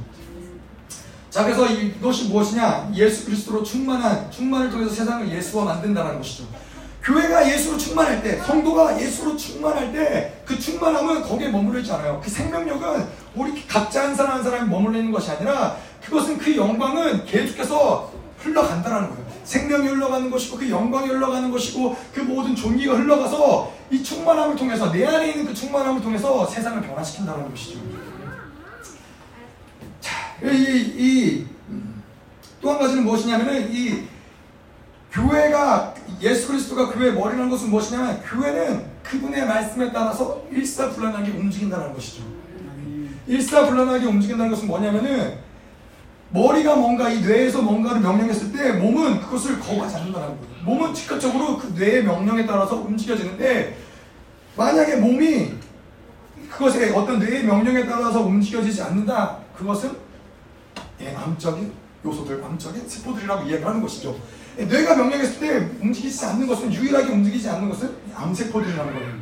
자, 1.31 1.45
그래서 1.45 1.67
이것이 1.67 2.29
무엇이냐? 2.29 2.91
예수 2.95 3.27
그리스도로 3.27 3.63
충만한, 3.63 4.31
충만을 4.31 4.71
통해서 4.71 4.95
세상을 4.95 5.31
예수와 5.31 5.65
만든다는 5.67 6.17
것이죠. 6.17 6.45
교회가 7.07 7.49
예수로 7.49 7.79
충만할 7.79 8.21
때, 8.21 8.39
성도가 8.39 9.01
예수로 9.01 9.37
충만할 9.37 9.93
때, 9.93 10.43
그 10.45 10.59
충만함은 10.59 11.23
거기에 11.23 11.51
머무르 11.51 11.79
있지 11.79 11.93
않아요. 11.93 12.21
그 12.23 12.29
생명력은 12.29 13.07
우리 13.37 13.65
각자 13.69 14.03
한 14.03 14.15
사람 14.17 14.33
한 14.33 14.43
사람이 14.43 14.69
머물러 14.69 14.99
있는 14.99 15.13
것이 15.13 15.31
아니라, 15.31 15.77
그것은 16.05 16.37
그 16.37 16.57
영광은 16.57 17.25
계속해서 17.25 18.11
흘러간다는 18.41 19.11
거예요. 19.11 19.25
생명이 19.45 19.87
흘러가는 19.87 20.29
것이고 20.29 20.59
그 20.59 20.69
영광이 20.69 21.07
흘러가는 21.07 21.49
것이고 21.53 21.97
그 22.13 22.21
모든 22.21 22.57
존귀가 22.57 22.95
흘러가서 22.97 23.73
이 23.93 24.03
충만함을 24.03 24.57
통해서 24.57 24.91
내 24.91 25.07
안에 25.07 25.31
있는 25.31 25.47
그 25.47 25.55
충만함을 25.55 26.03
통해서 26.03 26.45
세상을 26.45 26.83
변화시킨다는 26.83 27.49
것이죠. 27.51 27.79
자, 30.01 30.35
이또한 30.43 31.47
가지는 32.81 33.05
무엇이냐면은 33.05 33.73
이 33.73 34.03
교회가 35.17 35.95
예수 36.21 36.49
그리스도가 36.49 36.91
교회의 36.93 37.15
머리라는 37.15 37.49
것은 37.49 37.71
무엇이냐면 37.71 38.23
교회는 38.23 38.85
그분의 39.03 39.47
말씀에 39.47 39.91
따라서 39.93 40.43
일사불란하게 40.51 41.31
움직인다는 41.33 41.95
것이죠. 41.95 42.23
일사불란하게 43.27 44.07
움직인다는 44.07 44.51
것은 44.51 44.67
뭐냐면은 44.67 45.39
머리가 46.31 46.77
뭔가 46.77 47.09
이 47.09 47.21
뇌에서 47.21 47.63
뭔가를 47.63 48.01
명령했을 48.01 48.53
때 48.53 48.73
몸은 48.73 49.21
그것을 49.21 49.59
거부하지 49.59 49.97
않는다는 49.97 50.29
거예요. 50.29 50.65
몸은 50.65 50.93
즉각적으로 50.93 51.57
그 51.57 51.69
뇌의 51.69 52.05
명령에 52.05 52.45
따라서 52.45 52.77
움직여지는데 52.77 53.79
만약에 54.57 54.97
몸이 54.97 55.55
그것에 56.51 56.93
어떤 56.93 57.21
뇌의 57.21 57.45
명령에 57.45 57.87
따라서 57.87 58.21
움직여지지 58.23 58.83
않는다. 58.83 59.39
그것은 59.57 59.97
예, 61.01 61.15
암적인 61.15 61.73
요소들, 62.05 62.43
암적인 62.43 62.89
세포들이라고 62.89 63.49
이야기하는 63.49 63.81
것이죠. 63.81 64.17
예, 64.59 64.65
뇌가 64.65 64.97
명령했을 64.97 65.41
때 65.41 65.69
움직이지 65.81 66.25
않는 66.25 66.47
것은 66.47 66.73
유일하게 66.73 67.13
움직이지 67.13 67.49
않는 67.49 67.69
것은 67.69 67.95
암세포들이라는 68.15 68.95
거예요. 68.95 69.13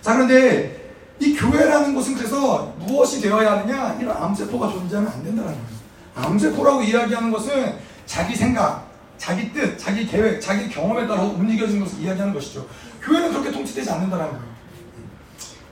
자 0.00 0.14
그런데 0.14 0.92
이 1.18 1.34
교회라는 1.34 1.94
것은 1.94 2.14
그래서 2.14 2.74
무엇이 2.78 3.20
되어야 3.20 3.52
하느냐 3.52 3.96
이런 4.00 4.16
암세포가 4.16 4.68
존재하면 4.70 5.12
안 5.12 5.22
된다는 5.22 5.52
거예요. 5.52 5.66
암세포라고 6.14 6.82
이야기하는 6.82 7.30
것은 7.30 7.74
자기 8.06 8.36
생각, 8.36 8.90
자기 9.16 9.52
뜻, 9.52 9.78
자기 9.78 10.06
계획, 10.06 10.40
자기 10.40 10.68
경험에 10.68 11.06
따라 11.06 11.22
움직여지는 11.22 11.84
것을 11.84 12.00
이야기하는 12.00 12.34
것이죠. 12.34 12.66
교회는 13.00 13.30
그렇게 13.30 13.50
통치되지 13.50 13.90
않는다는 13.90 14.26
거예요. 14.26 14.52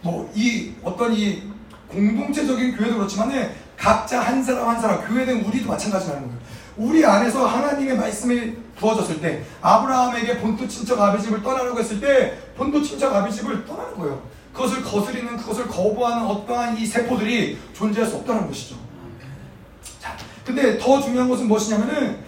뭐, 0.02 0.32
이, 0.34 0.72
어떤 0.82 1.12
이 1.12 1.42
공동체적인 1.88 2.76
교회도 2.76 2.96
그렇지만은 2.96 3.50
각자 3.76 4.20
한 4.20 4.42
사람 4.42 4.68
한 4.68 4.80
사람, 4.80 5.06
교회는 5.06 5.44
우리도 5.44 5.68
마찬가지라는 5.68 6.22
거예요. 6.22 6.39
우리 6.76 7.04
안에서 7.04 7.46
하나님의 7.46 7.96
말씀이 7.96 8.54
부어졌을 8.76 9.20
때, 9.20 9.42
아브라함에게 9.60 10.38
본토 10.38 10.66
친척 10.66 11.00
아비 11.00 11.22
집을 11.22 11.42
떠나려고 11.42 11.78
했을 11.78 12.00
때, 12.00 12.38
본토 12.56 12.82
친척 12.82 13.14
아비 13.14 13.32
집을 13.32 13.64
떠나는 13.66 13.94
거예요. 13.96 14.22
그것을 14.52 14.82
거스리는, 14.82 15.36
그것을 15.36 15.68
거부하는 15.68 16.26
어떠한 16.26 16.76
이 16.76 16.86
세포들이 16.86 17.58
존재할 17.72 18.08
수 18.08 18.16
없다는 18.16 18.46
것이죠. 18.48 18.76
근데 20.44 20.78
더 20.78 21.00
중요한 21.00 21.28
것은 21.28 21.46
무엇이냐면은 21.46 22.18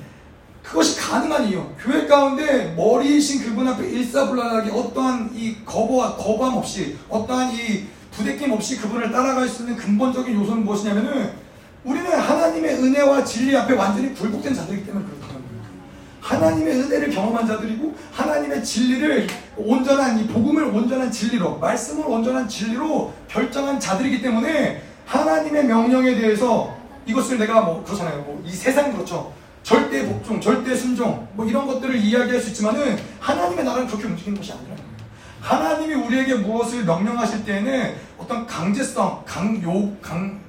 그것이 0.63 1.01
가능한 1.01 1.49
이유. 1.49 1.67
교회 1.79 2.07
가운데 2.07 2.73
머리이신 2.77 3.43
그분 3.43 3.67
앞에 3.67 3.89
일사불란하게 3.89 4.71
어떠한 4.71 5.31
이 5.35 5.57
거부와 5.65 6.17
거부함 6.17 6.57
없이 6.57 6.97
어떠한 7.09 7.53
이 7.53 7.87
부대낌 8.13 8.53
없이 8.53 8.77
그분을 8.77 9.11
따라갈 9.11 9.49
수 9.49 9.63
있는 9.63 9.77
근본적인 9.77 10.39
요소는 10.41 10.65
무엇이냐면은 10.65 11.33
우리는 11.85 12.11
하나님의 12.43 12.75
은혜와 12.75 13.25
진리 13.25 13.57
앞에 13.57 13.75
완전히 13.75 14.13
굴복된 14.15 14.53
자들이기 14.53 14.87
때문에 14.87 15.05
그렇다는 15.07 15.35
거예요. 15.35 15.63
하나님의 16.21 16.75
은혜를 16.81 17.11
경험한 17.11 17.47
자들이고 17.47 17.95
하나님의 18.13 18.65
진리를 18.65 19.29
온전한 19.57 20.19
이 20.19 20.27
복음을 20.27 20.65
온전한 20.65 21.11
진리로 21.11 21.59
말씀을 21.59 22.05
온전한 22.05 22.49
진리로 22.49 23.13
결정한 23.29 23.79
자들이기 23.79 24.21
때문에 24.23 24.83
하나님의 25.07 25.67
명령에 25.67 26.17
대해서 26.17 26.77
이것을 27.07 27.39
내가 27.39 27.61
뭐 27.63 27.85
그렇잖아요. 27.85 28.23
뭐 28.23 28.43
이 28.45 28.51
세상 28.51 28.93
그렇죠. 28.93 29.33
절대 29.63 30.05
복종, 30.05 30.41
절대 30.41 30.75
순종, 30.75 31.29
뭐 31.35 31.47
이런 31.47 31.67
것들을 31.69 31.95
이야기할 31.95 32.41
수 32.41 32.49
있지만은 32.49 32.99
하나님의 33.21 33.65
나라는 33.65 33.87
그렇게 33.87 34.07
움직이는 34.07 34.37
것이 34.37 34.51
거예요. 34.51 34.77
하나님이 35.41 35.95
우리에게 35.95 36.35
무엇을 36.35 36.85
명령하실 36.85 37.45
때에는 37.45 37.95
어떤 38.19 38.47
강제성, 38.47 39.23
강요, 39.25 39.97
강, 40.01 40.41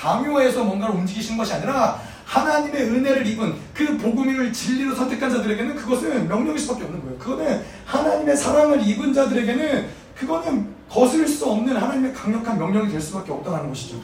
강요해서 0.00 0.64
뭔가를 0.64 0.94
움직이시는 0.94 1.36
것이 1.36 1.52
아니라 1.52 2.00
하나님의 2.24 2.84
은혜를 2.84 3.26
입은 3.26 3.54
그 3.74 3.98
복음을 3.98 4.52
진리로 4.52 4.94
선택한 4.94 5.30
자들에게는 5.30 5.74
그것은 5.74 6.28
명령일 6.28 6.58
수밖에 6.58 6.84
없는 6.84 7.02
거예요. 7.02 7.18
그거는 7.18 7.62
하나님의 7.84 8.36
사랑을 8.36 8.86
입은 8.86 9.12
자들에게는 9.12 9.88
그거는 10.16 10.68
거스를 10.88 11.26
수 11.26 11.44
없는 11.46 11.76
하나님의 11.76 12.14
강력한 12.14 12.58
명령이 12.58 12.90
될 12.90 13.00
수밖에 13.00 13.32
없다는 13.32 13.68
것이죠. 13.68 13.96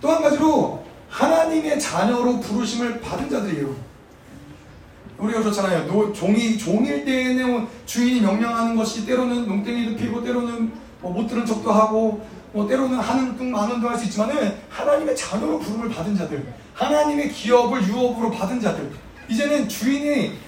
또 0.00 0.10
한 0.10 0.22
가지로 0.22 0.84
하나님의 1.08 1.80
자녀로 1.80 2.40
부르심을 2.40 3.00
받은 3.00 3.30
자들이에요. 3.30 3.74
우리가 5.18 5.40
그렇잖아요. 5.40 5.86
노, 5.86 6.12
종이, 6.12 6.58
종일 6.58 7.04
때에는 7.04 7.66
주인이 7.86 8.20
명령하는 8.20 8.76
것이 8.76 9.06
때로는 9.06 9.46
농땡이도 9.46 9.96
피고 9.96 10.22
때로는 10.22 10.72
뭐 11.00 11.12
못 11.12 11.26
들은 11.26 11.46
척도 11.46 11.70
하고 11.70 12.26
뭐 12.54 12.68
때로는 12.68 12.96
하는 13.00 13.36
둥 13.36 13.50
마는 13.50 13.80
둥할 13.80 13.98
수 13.98 14.04
있지만은 14.04 14.56
하나님의 14.68 15.16
자녀로 15.16 15.58
부름을 15.58 15.88
받은 15.88 16.16
자들 16.16 16.54
하나님의 16.72 17.32
기업을 17.32 17.82
유업으로 17.88 18.30
받은 18.30 18.60
자들 18.60 18.92
이제는 19.28 19.68
주인이 19.68 20.38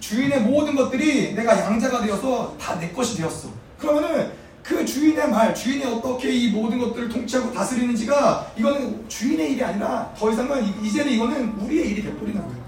주인의 0.00 0.40
모든 0.40 0.74
것들이 0.74 1.32
내가 1.34 1.58
양자가 1.58 2.02
되어서 2.04 2.56
다 2.58 2.74
내 2.80 2.90
것이 2.90 3.16
되었어. 3.16 3.48
그러면은 3.78 4.32
그 4.64 4.84
주인의 4.84 5.30
말, 5.30 5.54
주인이 5.54 5.84
어떻게 5.84 6.30
이 6.32 6.50
모든 6.50 6.78
것들을 6.78 7.08
통치하고 7.08 7.52
다스리는지가 7.52 8.52
이거는 8.56 9.08
주인의 9.08 9.52
일이 9.52 9.62
아니라 9.62 10.12
더 10.18 10.32
이상은 10.32 10.82
이제는 10.82 11.12
이거는 11.12 11.50
우리의 11.60 11.90
일이 11.90 12.02
되버리는 12.02 12.40
거예요. 12.42 12.64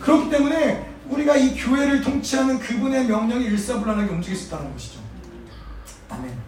그렇기 0.00 0.30
때문에 0.30 0.90
우리가 1.08 1.36
이 1.36 1.54
교회를 1.54 2.02
통치하는 2.02 2.58
그분의 2.58 3.06
명령이 3.06 3.44
일사불란하게 3.44 4.10
움직일 4.10 4.36
수 4.36 4.48
있다는 4.48 4.72
것이죠. 4.72 4.98
아멘. 6.08 6.45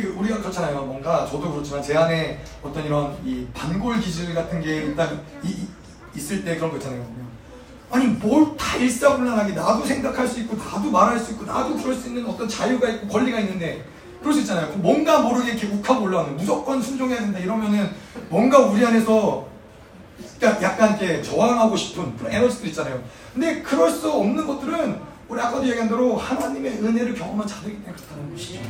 그 0.00 0.14
우리가 0.18 0.38
그렇잖아요. 0.38 0.82
뭔가 0.84 1.26
저도 1.26 1.52
그렇지만 1.52 1.82
제 1.82 1.96
안에 1.96 2.42
어떤 2.62 2.84
이런 2.84 3.16
이 3.24 3.46
반골 3.52 4.00
기질 4.00 4.34
같은 4.34 4.60
게 4.60 4.76
일단 4.76 5.20
이, 5.42 5.48
이, 5.48 5.68
있을 6.16 6.44
때 6.44 6.56
그런 6.56 6.70
거 6.70 6.76
있잖아요. 6.76 7.04
아니 7.90 8.06
뭘 8.06 8.56
다 8.56 8.78
일사불란하게 8.78 9.52
나도 9.52 9.84
생각할 9.84 10.26
수 10.26 10.40
있고 10.40 10.56
나도 10.56 10.90
말할 10.90 11.18
수 11.18 11.32
있고 11.32 11.44
나도 11.44 11.76
그럴 11.76 11.94
수 11.94 12.08
있는 12.08 12.24
어떤 12.26 12.48
자유가 12.48 12.88
있고 12.88 13.06
권리가 13.08 13.38
있는데 13.40 13.84
그럴 14.20 14.32
수 14.32 14.40
있잖아요. 14.40 14.68
뭔가 14.76 15.18
모르게 15.20 15.52
이렇게 15.52 15.66
욱하고 15.66 16.04
올라오는 16.04 16.36
무조건 16.36 16.80
순종해야 16.80 17.20
된다 17.20 17.38
이러면은 17.38 17.90
뭔가 18.30 18.60
우리 18.60 18.84
안에서 18.84 19.46
약간 20.40 20.98
이렇게 20.98 21.22
저항하고 21.22 21.76
싶은 21.76 22.16
그런 22.16 22.32
에너지도 22.32 22.66
있잖아요. 22.68 23.02
근데 23.34 23.60
그럴 23.62 23.90
수 23.90 24.10
없는 24.10 24.46
것들은 24.46 24.98
우리 25.28 25.40
아까도 25.40 25.66
얘기한 25.68 25.88
대로 25.88 26.16
하나님의 26.16 26.72
은혜를 26.82 27.14
경험한 27.14 27.46
자들이기 27.46 27.82
때문에 27.82 27.94
그렇다는 27.96 28.32
것이죠. 28.32 28.60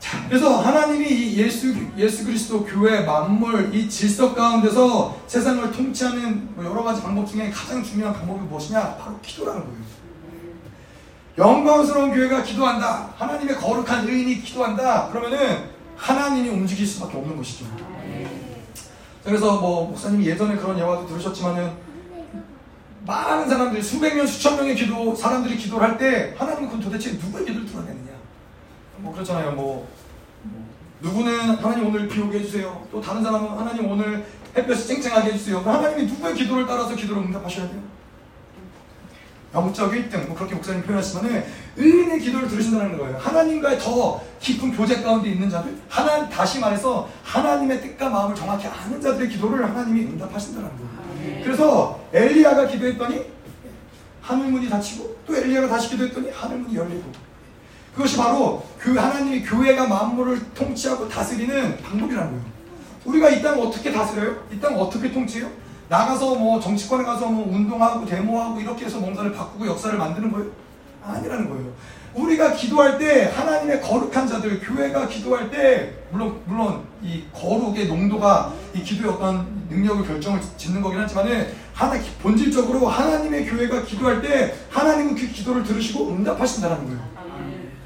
자, 0.00 0.26
그래서 0.28 0.60
하나님이 0.60 1.06
이 1.08 1.36
예수, 1.36 1.74
예수 1.96 2.24
그리스도 2.24 2.64
교회 2.64 3.00
만물 3.02 3.74
이 3.74 3.88
질서 3.88 4.34
가운데서 4.34 5.20
세상을 5.26 5.70
통치하는 5.70 6.54
뭐 6.56 6.64
여러 6.64 6.82
가지 6.82 7.02
방법 7.02 7.26
중에 7.28 7.50
가장 7.50 7.82
중요한 7.84 8.14
방법이 8.14 8.40
무엇이냐? 8.48 8.96
바로 8.96 9.20
기도라는 9.20 9.60
거예요. 9.60 9.80
영광스러운 11.38 12.12
교회가 12.12 12.42
기도한다. 12.42 13.10
하나님의 13.16 13.56
거룩한 13.56 14.08
의인이 14.08 14.42
기도한다. 14.42 15.08
그러면은 15.08 15.68
하나님이 15.96 16.48
움직일 16.48 16.86
수밖에 16.86 17.18
없는 17.18 17.36
것이죠. 17.36 17.66
그래서 19.22 19.60
뭐 19.60 19.86
목사님이 19.88 20.26
예전에 20.26 20.56
그런 20.56 20.78
예화도 20.78 21.06
들으셨지만은 21.06 21.70
많은 23.06 23.48
사람들이 23.48 23.82
수백 23.82 24.14
명 24.16 24.26
수천 24.26 24.56
명의 24.56 24.74
기도 24.74 25.14
사람들이 25.14 25.56
기도를 25.56 25.86
할 25.88 25.98
때 25.98 26.34
하나님은 26.38 26.68
그럼 26.68 26.82
도대체 26.82 27.12
누구의 27.12 27.44
기도를 27.46 27.66
들어내느냐 27.66 28.09
뭐 29.00 29.12
그렇잖아요. 29.12 29.52
뭐, 29.52 29.88
뭐. 30.42 30.70
누구는 31.00 31.56
하나님 31.56 31.86
오늘 31.86 32.08
비 32.08 32.20
오게 32.20 32.40
해주세요. 32.40 32.86
또 32.92 33.00
다른 33.00 33.22
사람은 33.22 33.48
하나님 33.58 33.90
오늘 33.90 34.26
햇볕이 34.56 34.86
쨍쨍하게 34.88 35.32
해주세요. 35.32 35.60
하나님이 35.60 36.04
누구의 36.04 36.34
기도를 36.34 36.66
따라서 36.66 36.94
기도를 36.94 37.22
응답하셔야 37.22 37.68
돼요? 37.68 37.80
영적 39.54 39.92
1등. 39.92 40.26
뭐 40.26 40.36
그렇게 40.36 40.54
목사님 40.54 40.82
표현하시면은 40.82 41.44
의인의 41.76 42.20
기도를 42.20 42.48
들으신다는 42.48 42.98
거예요. 42.98 43.16
하나님과의 43.18 43.78
더 43.78 44.22
깊은 44.38 44.76
교제 44.76 45.02
가운데 45.02 45.30
있는 45.30 45.48
자들, 45.50 45.76
하나 45.88 46.28
다시 46.28 46.60
말해서 46.60 47.08
하나님의 47.24 47.80
뜻과 47.80 48.10
마음을 48.10 48.34
정확히 48.36 48.66
아는 48.66 49.00
자들의 49.00 49.28
기도를 49.28 49.64
하나님이 49.64 50.02
응답하신다는 50.02 50.68
거예요. 50.68 51.42
그래서 51.42 52.00
엘리야가 52.12 52.66
기도했더니 52.66 53.24
하늘 54.20 54.46
문이 54.48 54.68
닫히고 54.68 55.16
또 55.26 55.36
엘리야가 55.36 55.68
다시 55.68 55.90
기도했더니 55.90 56.30
하늘 56.30 56.58
문이 56.58 56.76
열리고 56.76 57.29
그것이 57.94 58.16
바로 58.16 58.64
그 58.78 58.94
하나님이 58.94 59.42
교회가 59.42 59.86
만물을 59.86 60.52
통치하고 60.54 61.08
다스리는 61.08 61.76
방법이라는 61.82 62.30
거예요. 62.30 62.44
우리가 63.04 63.30
이 63.30 63.42
땅을 63.42 63.66
어떻게 63.66 63.92
다스려요? 63.92 64.36
이 64.52 64.60
땅을 64.60 64.78
어떻게 64.78 65.10
통치해요? 65.10 65.50
나가서 65.88 66.36
뭐 66.36 66.60
정치권에 66.60 67.04
가서 67.04 67.26
뭐 67.26 67.52
운동하고 67.52 68.06
데모하고 68.06 68.60
이렇게 68.60 68.84
해서 68.84 68.98
뭔가를 68.98 69.32
바꾸고 69.32 69.66
역사를 69.66 69.96
만드는 69.98 70.30
거예요? 70.30 70.50
아니라는 71.02 71.48
거예요. 71.48 71.72
우리가 72.14 72.52
기도할 72.54 72.98
때 72.98 73.30
하나님의 73.34 73.80
거룩한 73.80 74.26
자들 74.26 74.60
교회가 74.60 75.08
기도할 75.08 75.50
때 75.50 75.94
물론 76.10 76.40
물론 76.44 76.82
이 77.02 77.24
거룩의 77.32 77.86
농도가 77.86 78.52
이 78.74 78.82
기도의 78.82 79.14
어떤 79.14 79.46
능력을 79.68 80.06
결정을 80.06 80.40
짓는 80.56 80.82
거긴 80.82 81.00
하지만은 81.00 81.52
하나 81.72 81.94
본질적으로 82.20 82.88
하나님의 82.88 83.46
교회가 83.46 83.82
기도할 83.84 84.20
때 84.20 84.54
하나님은 84.70 85.14
그 85.14 85.26
기도를 85.28 85.62
들으시고 85.62 86.10
응답하신다는 86.10 86.84
거예요. 86.86 87.19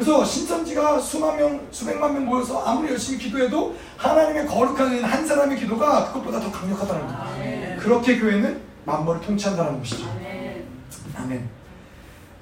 그래서 0.04 0.22
신천지가 0.22 1.00
수만 1.00 1.38
명, 1.38 1.66
수백만 1.70 2.12
명 2.12 2.26
모여서 2.26 2.62
아무리 2.62 2.90
열심히 2.90 3.18
기도해도 3.18 3.74
하나님의 3.96 4.46
거룩한 4.46 5.02
한 5.02 5.26
사람의 5.26 5.58
기도가 5.58 6.08
그것보다 6.08 6.38
더 6.40 6.52
강력하다는 6.52 7.06
거예요. 7.06 7.80
그렇게 7.80 8.18
교회는 8.18 8.60
만물을 8.84 9.22
통치한다는 9.22 9.78
것이죠. 9.78 10.06
아멘. 11.16 11.48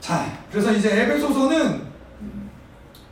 자, 0.01 0.27
그래서 0.51 0.73
이제 0.73 1.03
에베소서는 1.03 1.87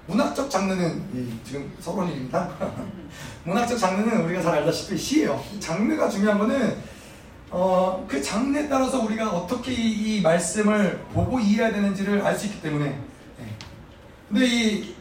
문학적 0.09 0.51
장르는 0.51 1.41
지금 1.45 1.73
서론입니다. 1.79 2.51
문학적 3.47 3.79
장르는 3.79 4.25
우리가 4.25 4.43
잘 4.43 4.55
알다시피 4.57 4.99
시예요. 4.99 5.41
장르가 5.61 6.09
중요한 6.09 6.41
거는 6.41 6.77
어, 7.53 8.05
그 8.09 8.21
장르에 8.21 8.69
따라서 8.69 9.01
우리가 9.01 9.31
어떻게 9.31 9.71
이, 9.71 10.17
이 10.19 10.21
말씀을 10.23 11.05
보고 11.15 11.39
이해해야 11.39 11.73
되는지를 11.73 12.21
알 12.23 12.37
수 12.37 12.47
있기 12.47 12.61
때문에. 12.63 13.10
네. 14.31 14.39
근데 14.39 14.47
이 14.47 14.95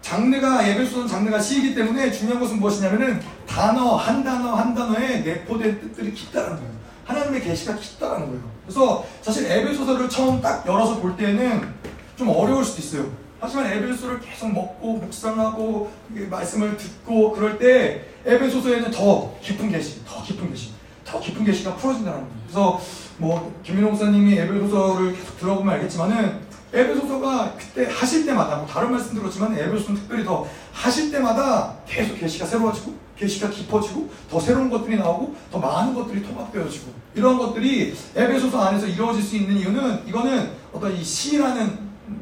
장르가 0.00 0.66
에베소서는 0.66 1.06
장르가 1.06 1.38
시이기 1.38 1.74
때문에 1.74 2.10
중요한 2.10 2.40
것은 2.40 2.58
무엇이냐면은 2.58 3.20
단어 3.46 3.96
한 3.96 4.24
단어 4.24 4.54
한 4.54 4.74
단어에 4.74 5.20
내포된 5.20 5.80
뜻들이 5.80 6.14
깊다는 6.14 6.56
거예요. 6.56 6.70
하나님의 7.04 7.42
계시가 7.42 7.76
깊다는 7.76 8.26
거예요. 8.26 8.42
그래서 8.64 9.04
사실 9.20 9.50
에베소서를 9.50 10.08
처음 10.08 10.40
딱 10.40 10.66
열어서 10.66 10.98
볼 11.00 11.16
때는 11.16 11.68
좀 12.16 12.28
어려울 12.30 12.64
수도 12.64 12.80
있어요. 12.80 13.10
하지만 13.38 13.66
에베소를 13.66 14.20
계속 14.20 14.52
먹고 14.52 14.94
묵상하고 14.94 15.90
말씀을 16.30 16.76
듣고 16.76 17.32
그럴 17.32 17.58
때 17.58 18.04
에베소서에는 18.24 18.90
더 18.90 19.34
깊은 19.40 19.70
계시, 19.70 20.04
더 20.04 20.22
깊은 20.22 20.50
계시, 20.50 20.70
더 21.04 21.20
깊은 21.20 21.44
계시가 21.44 21.76
풀어진다는 21.76 22.20
거예요. 22.20 22.34
그래서 22.44 22.80
뭐 23.18 23.60
김민호 23.62 23.90
목사님이 23.90 24.38
에베소서를 24.38 25.14
계속 25.14 25.38
들어보면 25.38 25.74
알겠지만은 25.74 26.49
에베소서가 26.72 27.56
그때 27.58 27.88
하실 27.90 28.24
때마다 28.24 28.56
뭐 28.56 28.66
다른 28.66 28.92
말씀 28.92 29.14
들었지만 29.14 29.58
에베소서는 29.58 30.00
특별히 30.00 30.24
더 30.24 30.46
하실 30.72 31.10
때마다 31.10 31.74
계속 31.86 32.18
계시가 32.18 32.46
새로워지고 32.46 32.94
계시가 33.16 33.50
깊어지고 33.50 34.08
더 34.30 34.40
새로운 34.40 34.70
것들이 34.70 34.96
나오고 34.96 35.34
더 35.50 35.58
많은 35.58 35.94
것들이 35.94 36.22
통합되어지고 36.22 36.92
이런 37.14 37.38
것들이 37.38 37.94
에베소서 38.14 38.60
안에서 38.60 38.86
이루어질 38.86 39.22
수 39.22 39.36
있는 39.36 39.56
이유는 39.56 40.06
이거는 40.06 40.52
어떤 40.72 40.96
이 40.96 41.02
시라는 41.02 41.78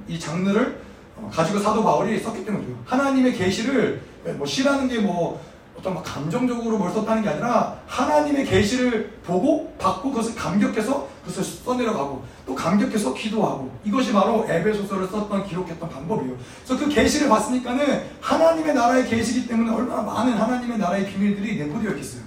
이 0.09 0.19
장르를 0.19 0.81
어, 1.17 1.31
가지고 1.33 1.59
사도 1.59 1.83
바울이 1.83 2.19
썼기 2.19 2.45
때문이에요. 2.45 2.77
하나님의 2.85 3.35
계시를 3.35 4.01
뭐 4.37 4.47
시라는 4.47 4.89
게 4.89 4.99
뭐 4.99 5.41
어떤 5.79 5.95
막 5.95 6.03
감정적으로 6.03 6.77
뭘 6.77 6.91
썼다는 6.91 7.23
게 7.23 7.29
아니라 7.29 7.77
하나님의 7.87 8.45
계시를 8.45 9.19
보고 9.25 9.73
받고 9.79 10.11
그것을 10.11 10.35
감격해서 10.35 11.07
그것을 11.25 11.45
써내려가고 11.45 12.25
또 12.47 12.55
감격해서 12.55 13.15
기도하고 13.15 13.71
이것이 13.85 14.13
바로 14.13 14.45
에베소서를 14.49 15.07
썼던 15.07 15.47
기록했던 15.47 15.89
방법이에요. 15.89 16.37
그래서 16.65 16.85
그 16.85 16.91
계시를 16.91 17.29
봤으니까는 17.29 18.03
하나님의 18.21 18.75
나라의 18.75 19.07
계시기 19.09 19.47
때문에 19.47 19.71
얼마나 19.71 20.03
많은 20.03 20.33
하나님의 20.33 20.79
나라의 20.79 21.07
비밀들이 21.07 21.59
내포되어 21.65 21.93
있겠어요. 21.93 22.23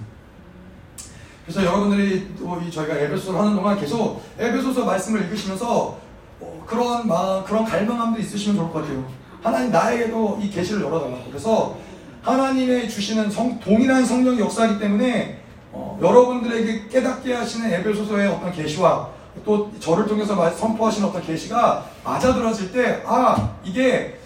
그래서 1.44 1.64
여러분들이 1.64 2.34
또 2.38 2.58
저희가 2.70 2.94
에베소서를 2.94 3.38
하는 3.38 3.54
동안 3.54 3.78
계속 3.78 4.22
에베소서 4.38 4.84
말씀을 4.84 5.24
읽으시면서 5.24 5.98
어, 6.40 6.64
그런 6.66 7.06
마, 7.06 7.44
그런 7.44 7.64
갈망함도 7.64 8.18
있으시면 8.20 8.56
좋을 8.56 8.72
것 8.72 8.80
같아요. 8.80 9.04
하나님 9.42 9.72
나에게도 9.72 10.38
이 10.40 10.48
계시를 10.48 10.82
열어달라고. 10.82 11.24
그래서 11.28 11.76
하나님의 12.22 12.88
주시는 12.88 13.30
성, 13.30 13.58
동일한 13.60 14.04
성령 14.04 14.38
역사이기 14.38 14.78
때문에 14.78 15.40
어, 15.72 15.98
여러분들에게 16.00 16.88
깨닫게 16.88 17.34
하시는 17.34 17.72
에베소서의 17.72 18.28
어떤 18.28 18.52
계시와 18.52 19.08
또 19.44 19.72
저를 19.80 20.06
통해서 20.06 20.50
선포하시는 20.50 21.08
어떤 21.08 21.22
계시가 21.22 21.86
맞아들어질 22.04 22.72
때 22.72 23.02
아 23.06 23.54
이게 23.64 24.18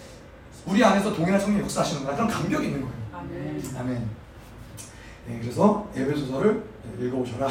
우리 0.65 0.83
안에서 0.83 1.13
동일한 1.13 1.39
성령 1.39 1.61
역사하시는구나 1.63 2.13
그런 2.15 2.27
감격이 2.27 2.67
있는 2.67 2.81
거예요. 2.81 2.93
아멘. 3.13 3.63
아멘. 3.79 4.09
네, 5.27 5.39
그래서 5.41 5.87
에베소서를 5.95 6.63
읽어오셔라. 7.01 7.47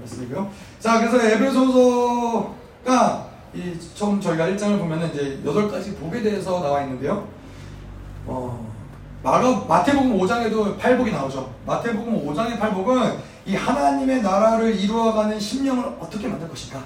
말씀이고요. 0.00 0.50
자, 0.78 0.98
그래서 1.00 1.20
에베소서가 1.20 2.54
이 3.54 3.72
처음 3.94 4.20
저희가 4.20 4.46
1장을 4.48 4.78
보면 4.78 5.10
이제 5.10 5.40
여덟 5.44 5.68
가지 5.70 5.94
복에 5.96 6.22
대해서 6.22 6.60
나와 6.60 6.82
있는데요. 6.82 7.26
어, 8.26 8.72
마태복음 9.26 10.16
5장에도 10.18 10.78
팔복이 10.78 11.10
나오죠. 11.10 11.52
마태복음 11.66 12.24
5장의 12.26 12.60
팔복은 12.60 13.18
이 13.46 13.56
하나님의 13.56 14.22
나라를 14.22 14.72
이루어가는 14.76 15.40
심령을 15.40 15.84
어떻게 15.98 16.28
만들 16.28 16.48
것인가. 16.48 16.84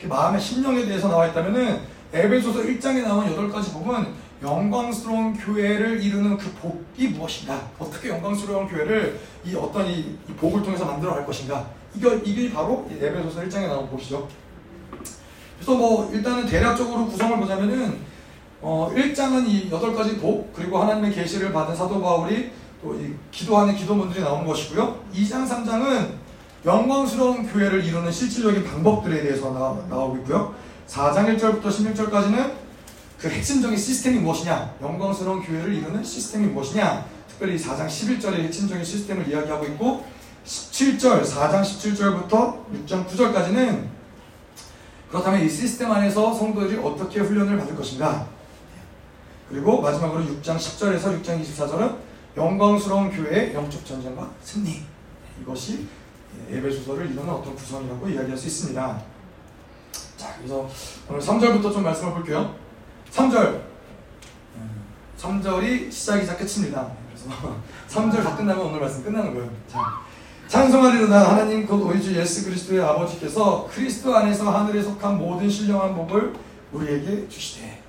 그 0.00 0.06
마음의 0.06 0.40
심령에 0.40 0.86
대해서 0.86 1.08
나와 1.08 1.26
있다면은 1.26 1.80
에베소서 2.14 2.60
1장에 2.60 3.02
나온 3.02 3.26
8가지 3.26 3.70
복은 3.74 4.14
영광스러운 4.42 5.34
교회를 5.34 6.02
이루는 6.02 6.38
그 6.38 6.50
복이 6.54 7.08
무엇인가? 7.08 7.68
어떻게 7.78 8.08
영광스러운 8.08 8.66
교회를 8.66 9.20
이 9.44 9.54
어떤 9.54 9.86
이, 9.86 10.16
이 10.28 10.32
복을 10.32 10.62
통해서 10.62 10.86
만들어 10.86 11.12
갈 11.12 11.26
것인가? 11.26 11.66
이거, 11.94 12.14
이게 12.14 12.50
바로 12.50 12.88
에베소서 12.90 13.42
1장에 13.42 13.68
나온 13.68 13.90
복이죠. 13.90 14.26
그래서 15.56 15.74
뭐 15.74 16.10
일단은 16.12 16.46
대략적으로 16.46 17.06
구성을 17.06 17.36
보자면은 17.38 18.11
어, 18.62 18.90
1장은 18.94 19.46
이 19.46 19.68
8가지 19.68 20.20
복 20.20 20.52
그리고 20.54 20.78
하나님의 20.78 21.12
계시를 21.12 21.52
받은 21.52 21.74
사도 21.74 22.00
바울이 22.00 22.50
또 22.82 22.94
이 22.94 23.14
기도하는 23.30 23.76
기도문들이 23.76 24.22
나오는 24.22 24.44
것이고요. 24.46 25.04
2장 25.14 25.48
3장은 25.48 26.10
영광스러운 26.64 27.46
교회를 27.46 27.84
이루는 27.84 28.10
실질적인 28.10 28.64
방법들에 28.64 29.22
대해서 29.22 29.52
나, 29.52 29.86
나오고 29.88 30.16
있고요. 30.18 30.54
4장 30.88 31.36
1절부터 31.36 31.64
16절까지는 31.64 32.52
그 33.18 33.28
핵심적인 33.28 33.76
시스템이 33.76 34.18
무엇이냐 34.18 34.74
영광스러운 34.82 35.42
교회를 35.42 35.74
이루는 35.74 36.02
시스템이 36.02 36.48
무엇이냐 36.48 37.06
특별히 37.28 37.56
4장 37.56 37.86
11절의 37.86 38.34
핵심적인 38.42 38.84
시스템을 38.84 39.28
이야기하고 39.28 39.64
있고 39.66 40.04
17절 40.44 41.22
4장 41.24 41.62
17절부터 41.62 42.64
6장 42.84 43.06
9절까지는 43.06 43.86
그렇다면 45.08 45.44
이 45.44 45.48
시스템 45.48 45.92
안에서 45.92 46.34
성도들이 46.34 46.80
어떻게 46.82 47.20
훈련을 47.20 47.58
받을 47.58 47.76
것인가 47.76 48.26
그리고 49.52 49.82
마지막으로 49.82 50.24
6장 50.24 50.56
10절에서 50.56 51.22
6장 51.22 51.42
24절은 51.42 51.96
영광스러운 52.38 53.10
교회의 53.10 53.52
영적 53.52 53.84
전쟁과 53.84 54.30
승리. 54.42 54.82
이것이 55.42 55.86
예배주소를 56.50 57.10
이루는 57.10 57.28
어떤 57.28 57.54
구성이라고 57.54 58.08
이야기할 58.08 58.34
수 58.36 58.46
있습니다. 58.46 59.02
자 60.16 60.34
그래서 60.38 60.66
오늘 61.06 61.20
3절부터 61.20 61.70
좀 61.70 61.82
말씀을 61.82 62.14
볼게요. 62.14 62.54
3절. 63.12 63.60
3절이 65.18 65.92
시작이자 65.92 66.36
끝입니다. 66.38 66.90
그래서 67.08 67.54
3절 67.90 68.24
다 68.24 68.34
끝나면 68.34 68.64
오늘 68.66 68.80
말씀 68.80 69.04
끝나는 69.04 69.34
거예요. 69.34 69.50
자, 69.68 70.00
찬송하리로다. 70.48 71.30
하나님 71.32 71.66
곧 71.66 71.82
우리 71.82 72.02
주 72.02 72.16
예수 72.16 72.46
그리스도의 72.46 72.80
아버지께서 72.80 73.68
그리스도 73.70 74.16
안에서 74.16 74.50
하늘에 74.50 74.82
속한 74.82 75.18
모든 75.18 75.48
신령한 75.50 75.94
복을 75.94 76.32
우리에게 76.72 77.28
주시되 77.28 77.81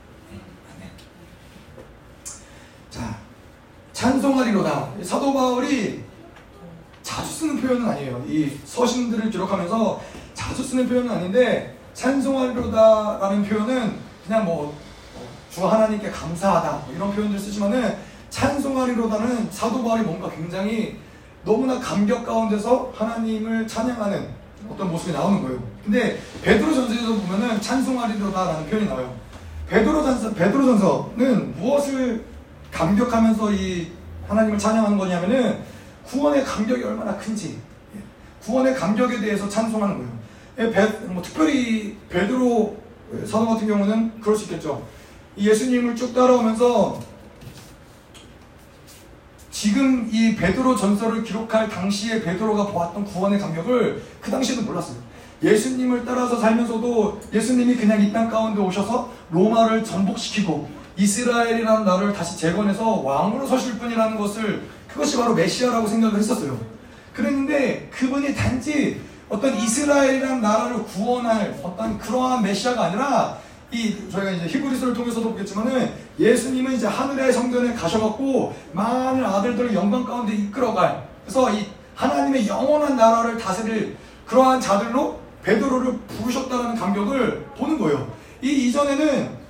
자 2.94 3.18
찬송하리로다 3.94 4.90
사도 5.02 5.34
바울이 5.34 6.04
자주 7.02 7.30
쓰는 7.32 7.62
표현은 7.62 7.90
아니에요 7.90 8.24
이 8.28 8.58
서신들을 8.66 9.30
기록하면서 9.32 10.02
자주 10.34 10.64
쓰는 10.64 10.88
표현은 10.88 11.10
아닌데 11.10 11.78
찬송하리로다라는 11.94 13.44
표현은 13.44 13.96
그냥 14.26 14.46
뭐 14.46 14.84
주 15.54 15.68
하나님께 15.68 16.10
감사하다 16.10 16.72
뭐 16.86 16.96
이런 16.96 17.14
표현들 17.14 17.38
쓰지만은 17.38 17.96
찬송하리로다는 18.32 19.52
사도 19.52 19.84
바울이 19.84 20.02
뭔가 20.02 20.28
굉장히 20.32 20.98
너무나 21.46 21.80
감격 21.80 22.26
가운데서 22.26 22.92
하나님을 22.96 23.68
찬양하는 23.68 24.30
어떤 24.68 24.90
모습이 24.90 25.12
나오는 25.12 25.44
거예요. 25.44 25.62
근데 25.84 26.20
베드로 26.42 26.74
전서에서 26.74 27.14
보면은 27.14 27.62
찬송하리로다라는 27.62 28.68
표현이 28.68 28.88
나와요. 28.88 29.14
베드로 29.70 30.02
전서 30.02 30.34
베드로 30.34 30.66
전서는 30.66 31.56
무엇을 31.60 32.26
감격하면서 32.74 33.52
이 33.54 33.88
하나님을 34.28 34.58
찬양하는 34.58 34.98
거냐면은 34.98 35.60
구원의 36.06 36.44
감격이 36.44 36.84
얼마나 36.84 37.16
큰지 37.18 37.60
예, 37.96 38.00
구원의 38.44 38.76
감격에 38.76 39.20
대해서 39.20 39.48
찬송하는 39.48 39.98
거예요. 39.98 40.12
예, 40.60 40.70
베, 40.72 40.86
뭐 41.08 41.22
특별히 41.22 41.98
베드로 42.10 42.78
사도 43.26 43.48
같은 43.48 43.68
경우는 43.68 44.20
그럴 44.22 44.36
수 44.36 44.46
있겠죠. 44.46 44.86
예수님을 45.38 45.96
쭉 45.96 46.14
따라오면서 46.14 47.00
지금 49.52 50.10
이 50.12 50.36
베드로 50.36 50.76
전설을 50.76 51.24
기록할 51.24 51.70
당시에 51.70 52.22
베드로가 52.24 52.68
보았던 52.68 53.06
구원의 53.06 53.40
감격을 53.40 54.04
그 54.20 54.32
당시에는 54.32 54.66
몰랐어요. 54.66 54.98
예수님을 55.44 56.06
따라서 56.06 56.38
살면서도 56.40 57.22
예수님이 57.34 57.76
그냥 57.76 58.02
이 58.02 58.12
땅 58.12 58.30
가운데 58.30 58.62
오셔서 58.62 59.12
로마를 59.32 59.84
전복시키고 59.84 60.83
이스라엘이라는 60.96 61.86
나라를 61.86 62.14
다시 62.14 62.38
재건해서 62.38 63.02
왕으로 63.02 63.48
서실 63.48 63.78
분이라는 63.80 64.18
것을 64.18 64.64
그것이 64.88 65.18
바로 65.18 65.34
메시아라고 65.34 65.88
생각을 65.88 66.20
했었어요. 66.20 66.58
그랬는데 67.14 67.90
그분이 67.92 68.36
단지 68.36 69.02
어떤 69.30 69.56
이스라엘이라는 69.56 70.42
나라를 70.42 70.84
구원할 70.84 71.60
어떤 71.64 71.98
그러한 71.98 72.44
메시아가 72.44 72.86
아니라 72.86 73.38
이 73.72 73.96
저희가 74.12 74.32
이제 74.32 74.46
히브리서를 74.46 74.94
통해서도 74.94 75.32
보겠지만은 75.32 75.92
예수님은 76.20 76.74
이제 76.74 76.86
하늘의 76.86 77.34
성전에 77.34 77.74
가셔갖고 77.74 78.54
많은 78.72 79.26
아들들을 79.26 79.74
영광 79.74 80.04
가운데 80.04 80.34
이끌어갈 80.34 81.08
그래서 81.24 81.52
이 81.52 81.66
하나님의 81.96 82.48
영원한 82.48 82.96
나라를 82.96 83.38
다스릴 83.38 83.98
그러한 84.28 84.62
자들로 84.62 85.20
베드로를 85.42 85.98
부르셨다는 86.08 86.76
감격을 86.76 87.46
보는 87.58 87.80
거예요. 87.80 88.08
이 88.42 88.68
이전에는 88.68 89.43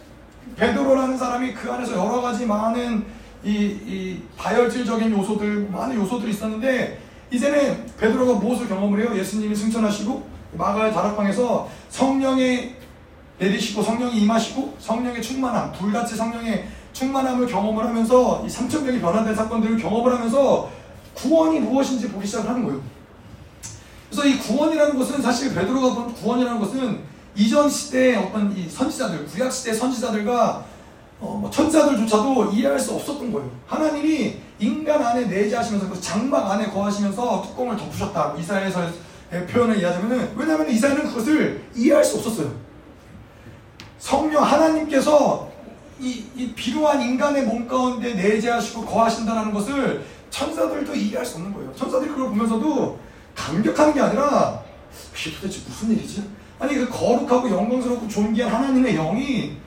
베드로라는 0.55 1.17
사람이 1.17 1.53
그 1.53 1.71
안에서 1.71 1.93
여러 1.93 2.21
가지 2.21 2.45
많은 2.45 3.05
이, 3.43 3.49
이 3.51 4.21
다혈질적인 4.37 5.11
요소들 5.11 5.69
많은 5.71 5.95
요소들이 5.95 6.31
있었는데 6.31 6.99
이제는 7.31 7.85
베드로가 7.99 8.39
무엇을 8.39 8.67
경험을 8.67 9.01
해요? 9.01 9.17
예수님이 9.17 9.55
승천하시고 9.55 10.23
마가의 10.53 10.93
다락방에서 10.93 11.67
성령의 11.89 12.75
내리시고 13.39 13.81
성령이 13.81 14.21
임하시고 14.21 14.75
성령의 14.79 15.21
충만함, 15.21 15.71
불같이 15.73 16.15
성령의 16.15 16.67
충만함을 16.93 17.47
경험을 17.47 17.83
하면서 17.85 18.43
이 18.45 18.47
3천 18.47 18.83
명이 18.83 19.01
변화된 19.01 19.35
사건들을 19.35 19.77
경험을 19.77 20.13
하면서 20.13 20.69
구원이 21.15 21.59
무엇인지 21.59 22.11
보기 22.11 22.25
시작을 22.27 22.49
하는 22.49 22.63
거예요. 22.65 22.81
그래서 24.09 24.27
이 24.27 24.37
구원이라는 24.37 24.97
것은 24.97 25.21
사실 25.21 25.55
베드로가 25.55 25.95
본 25.95 26.13
구원이라는 26.13 26.59
것은 26.59 27.01
이전 27.35 27.69
시대의 27.69 28.17
어떤 28.17 28.55
이 28.55 28.69
선지자들, 28.69 29.25
구약 29.25 29.51
시대 29.51 29.73
선지자들과 29.73 30.65
어, 31.19 31.37
뭐 31.39 31.49
천사들조차도 31.49 32.51
이해할 32.51 32.77
수 32.77 32.93
없었던 32.93 33.31
거예요. 33.31 33.49
하나님이 33.65 34.37
인간 34.59 35.01
안에 35.01 35.25
내재하시면서 35.25 35.89
그 35.89 36.01
장막 36.01 36.51
안에 36.51 36.69
거하시면서 36.69 37.43
뚜껑을 37.43 37.77
덮으셨다. 37.77 38.35
이사야에서의 38.37 38.91
표현을 39.49 39.77
이해하자면은 39.77 40.33
왜냐하면 40.35 40.69
이사야는 40.69 41.07
그것을 41.07 41.63
이해할 41.75 42.03
수 42.03 42.17
없었어요. 42.17 42.51
성령 43.99 44.43
하나님께서 44.43 45.49
이, 45.99 46.25
이 46.35 46.53
비루한 46.53 47.01
인간의 47.01 47.43
몸 47.43 47.67
가운데 47.67 48.13
내재하시고 48.13 48.85
거하신다는 48.85 49.53
것을 49.53 50.03
천사들도 50.29 50.93
이해할 50.93 51.25
수 51.25 51.37
없는 51.37 51.53
거예요. 51.53 51.73
천사들이 51.73 52.09
그걸 52.09 52.29
보면서도 52.29 52.99
감격하는 53.33 53.93
게 53.93 54.01
아니라 54.01 54.61
이게 55.15 55.35
도대체 55.35 55.61
무슨 55.65 55.91
일이지? 55.91 56.23
아니 56.63 56.75
그 56.75 56.87
거룩하고 56.87 57.49
영광스럽고 57.49 58.07
존귀한 58.07 58.49
하나님의 58.49 58.95
영이 58.95 59.57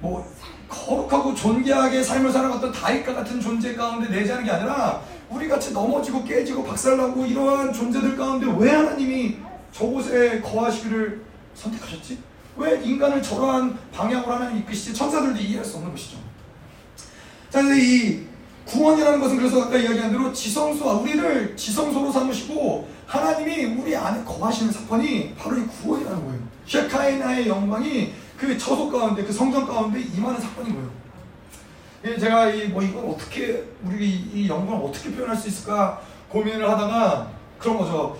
뭐 0.00 0.26
거룩하고 0.66 1.34
존귀하게 1.34 2.02
삶을 2.02 2.32
살아갔던 2.32 2.72
다윗과 2.72 3.14
같은 3.16 3.38
존재 3.38 3.74
가운데 3.74 4.08
내재하는 4.08 4.42
게 4.42 4.50
아니라 4.50 5.02
우리 5.28 5.46
같이 5.46 5.74
넘어지고 5.74 6.24
깨지고 6.24 6.64
박살나고 6.64 7.26
이러한 7.26 7.70
존재들 7.70 8.16
가운데 8.16 8.46
왜 8.58 8.70
하나님이 8.70 9.36
저곳에 9.72 10.40
거하시기를 10.40 11.20
선택하셨지? 11.54 12.18
왜 12.56 12.80
인간을 12.82 13.22
저러한 13.22 13.78
방향으로 13.92 14.32
하나님 14.32 14.60
이끄시지? 14.60 14.94
천사들도 14.94 15.38
이해할 15.38 15.62
수 15.62 15.76
없는 15.76 15.92
것이죠. 15.92 16.16
자, 17.50 17.60
근데 17.60 17.78
이 17.78 18.22
구원이라는 18.64 19.20
것은 19.20 19.36
그래서 19.36 19.64
아까 19.64 19.76
이야기한 19.76 20.10
대로 20.10 20.32
지성소와 20.32 20.94
우리를 20.94 21.54
지성소로 21.56 22.10
삼으시고 22.10 22.95
하나님이 23.06 23.64
우리 23.66 23.96
안에 23.96 24.24
거하시는 24.24 24.72
사건이 24.72 25.34
바로 25.38 25.56
이 25.58 25.66
구원이라는 25.66 26.24
거예요. 26.26 26.40
셰카이나의 26.66 27.48
영광이 27.48 28.12
그 28.36 28.58
처소 28.58 28.90
가운데 28.90 29.24
그 29.24 29.32
성전 29.32 29.66
가운데 29.66 30.00
임하는 30.00 30.40
사건인 30.40 30.74
거예요. 30.74 30.90
예, 32.04 32.18
제가 32.18 32.50
이 32.50 32.68
뭐 32.68 32.82
이걸 32.82 33.04
어떻게 33.06 33.64
우리 33.84 34.08
이 34.10 34.48
영광을 34.48 34.84
어떻게 34.86 35.12
표현할 35.14 35.36
수 35.36 35.48
있을까 35.48 36.00
고민을 36.28 36.68
하다가 36.68 37.30
그런 37.58 37.78
거죠. 37.78 38.16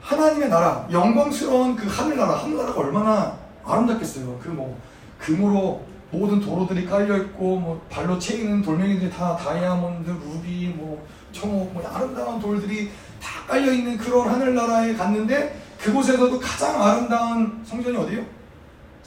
하나님의 0.00 0.48
나라, 0.48 0.86
영광스러운 0.90 1.76
그 1.76 1.86
하늘나라, 1.88 2.36
하늘나라가 2.38 2.80
얼마나 2.80 3.36
아름답겠어요. 3.64 4.38
그 4.40 4.48
뭐 4.48 4.76
금으로 5.18 5.82
모든 6.10 6.40
도로들이 6.40 6.84
깔려 6.86 7.16
있고 7.18 7.58
뭐 7.60 7.80
발로 7.88 8.18
채이는 8.18 8.62
돌멩이들이 8.62 9.10
다 9.10 9.36
다이아몬드, 9.36 10.10
루비, 10.10 10.74
뭐 10.76 11.06
청옥, 11.32 11.72
뭐 11.72 11.82
아름다운 11.88 12.40
돌들이 12.40 12.90
다 13.22 13.44
깔려 13.46 13.72
있는 13.72 13.96
그런 13.96 14.28
하늘나라에 14.28 14.94
갔는데 14.94 15.62
그곳에서도 15.80 16.38
가장 16.40 16.82
아름다운 16.82 17.62
성전이 17.64 17.96
어디요? 17.96 18.24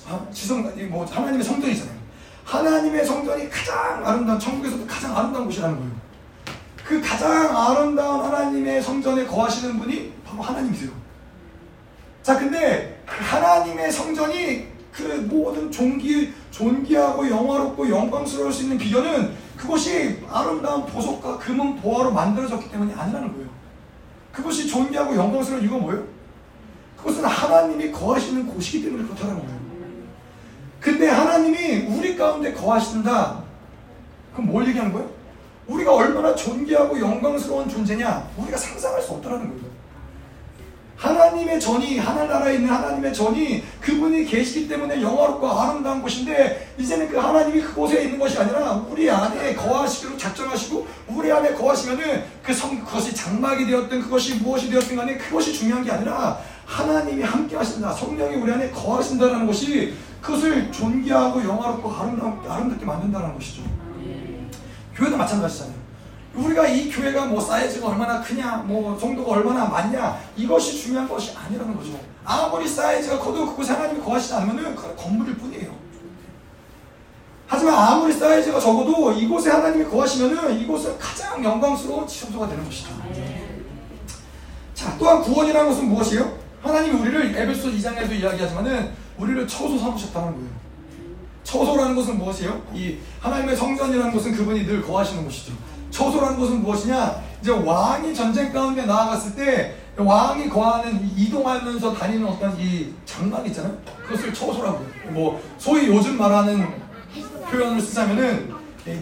아, 0.07 0.25
지성, 0.31 0.71
뭐 0.89 1.05
하나님의 1.05 1.43
성전이잖아요. 1.43 1.95
하나님의 2.45 3.05
성전이 3.05 3.49
가장 3.49 4.05
아름다운 4.05 4.39
천국에서도 4.39 4.85
가장 4.87 5.17
아름다운 5.17 5.45
곳이라는 5.45 5.75
거예요. 5.77 5.91
그 6.85 7.01
가장 7.01 7.57
아름다운 7.57 8.23
하나님의 8.23 8.81
성전에 8.81 9.25
거하시는 9.25 9.79
분이 9.79 10.13
바로 10.25 10.43
하나님이세요. 10.43 10.91
자, 12.21 12.37
근데 12.37 13.01
그 13.05 13.23
하나님의 13.23 13.91
성전이 13.91 14.67
그 14.91 15.27
모든 15.29 15.71
존귀, 15.71 16.33
존귀하고 16.51 17.29
영화롭고 17.29 17.89
영광스러울 17.89 18.53
수 18.53 18.63
있는 18.63 18.77
비결은 18.77 19.35
그것이 19.57 20.23
아름다운 20.29 20.85
보석과 20.85 21.37
금은 21.39 21.81
보화로 21.81 22.11
만들어졌기 22.11 22.69
때문이 22.69 22.93
아니라는 22.93 23.33
거예요. 23.33 23.54
그것이 24.35 24.67
존귀하고 24.67 25.15
영광스러운 25.15 25.63
이유가 25.63 25.77
뭐예요? 25.77 26.03
그것은 26.97 27.23
하나님이 27.23 27.91
거하시는 27.91 28.45
곳이기 28.47 28.83
때문에 28.83 29.03
그렇다는 29.05 29.39
거예요. 29.39 29.65
근데 30.81 31.07
하나님이 31.07 31.87
우리 31.87 32.17
가운데 32.17 32.53
거하신다. 32.53 33.43
그럼 34.33 34.51
뭘 34.51 34.67
얘기하는 34.67 34.91
거예요? 34.91 35.09
우리가 35.67 35.95
얼마나 35.95 36.35
존귀하고 36.35 36.99
영광스러운 36.99 37.69
존재냐? 37.69 38.29
우리가 38.37 38.57
상상할 38.57 39.01
수 39.01 39.13
없다라는 39.13 39.49
거죠. 39.51 39.74
하나님의 40.97 41.59
전이 41.59 41.99
하늘나라에 41.99 42.55
있는 42.55 42.69
하나님의 42.69 43.13
전이 43.13 43.63
그분이 43.81 44.25
계시기 44.25 44.67
때문에 44.67 45.01
영화롭고 45.01 45.47
아름다운 45.47 46.01
곳인데 46.01 46.73
이제는 46.77 47.09
그 47.09 47.17
하나님이 47.17 47.61
그곳에 47.61 48.03
있는 48.03 48.17
것이 48.17 48.39
아니라 48.39 48.85
우리 48.89 49.09
안에 49.09 49.55
거하시기로 49.55 50.17
작정하시고 50.17 50.87
우리 51.09 51.31
안에 51.31 51.53
거하시면은 51.53 52.23
그 52.41 52.53
성, 52.53 52.79
그것이 52.83 53.13
장막이 53.13 53.65
되었든 53.65 54.01
그것이 54.03 54.35
무엇이 54.35 54.69
되었든 54.69 54.95
간에 54.95 55.17
그것이 55.17 55.53
중요한 55.53 55.83
게 55.83 55.91
아니라 55.91 56.39
하나님이 56.65 57.23
함께 57.23 57.55
하신다. 57.55 57.91
성령이 57.93 58.35
우리 58.37 58.51
안에 58.51 58.71
거하신다라는 58.71 59.45
것이 59.45 59.93
그것을 60.21 60.71
존귀하고 60.71 61.43
영화롭고 61.43 61.91
아름답, 61.91 62.49
아름답게 62.49 62.85
만든다는 62.85 63.35
것이죠. 63.35 63.61
교회도 64.95 65.17
마찬가지잖아요 65.17 65.74
우리가 66.35 66.67
이 66.67 66.89
교회가 66.89 67.25
뭐 67.25 67.39
사이즈가 67.39 67.87
얼마나 67.89 68.21
크냐, 68.21 68.63
뭐 68.67 68.97
정도가 68.97 69.31
얼마나 69.33 69.65
많냐, 69.65 70.19
이것이 70.35 70.81
중요한 70.81 71.07
것이 71.07 71.35
아니라는 71.35 71.75
거죠. 71.75 71.99
아무리 72.23 72.67
사이즈가 72.67 73.19
커도 73.19 73.45
그곳에 73.47 73.73
하나님이 73.73 74.03
거하시지 74.03 74.33
않으면 74.33 74.75
건물일 74.75 75.37
뿐이에요. 75.37 75.73
하지만 77.47 77.75
아무리 77.75 78.11
사이즈가 78.11 78.59
적어도 78.59 79.13
이곳에 79.13 79.51
하나님이 79.51 79.85
거하시면은 79.85 80.59
이곳은 80.59 80.97
가장 80.97 81.43
영광스러운 81.43 82.07
지성소가 82.07 82.47
되는 82.47 82.63
것이죠. 82.65 82.89
자, 84.73 84.95
또한 84.97 85.21
구원이라는 85.21 85.69
것은 85.69 85.85
무엇이에요? 85.87 86.37
하나님이 86.61 86.99
우리를 86.99 87.35
에베소 87.37 87.69
2장에서 87.69 88.11
이야기하지만은 88.11 88.91
우리를 89.17 89.47
처소 89.47 89.77
삼으셨다는 89.77 90.33
거예요. 90.33 90.49
처소라는 91.43 91.95
것은 91.95 92.17
무엇이에요? 92.17 92.61
이 92.73 92.97
하나님의 93.19 93.55
성전이라는 93.55 94.11
것은 94.11 94.35
그분이 94.35 94.65
늘 94.65 94.81
거하시는 94.81 95.23
곳이죠. 95.23 95.53
처소라는 95.95 96.37
것은 96.37 96.61
무엇이냐? 96.61 97.23
이제 97.41 97.51
왕이 97.51 98.13
전쟁 98.13 98.51
가운데 98.51 98.85
나아갔을 98.85 99.33
때 99.33 99.75
왕이 99.95 100.49
거하는 100.49 101.09
이동하면서 101.15 101.93
다니는 101.93 102.27
어떤 102.27 102.59
이 102.59 102.93
장막 103.05 103.47
있잖아요. 103.47 103.77
그것을 104.05 104.33
처소라고 104.33 104.79
해요. 104.79 104.87
뭐 105.11 105.41
소위 105.57 105.87
요즘 105.87 106.17
말하는 106.17 106.67
표현을 107.49 107.79
쓰자면은 107.79 108.53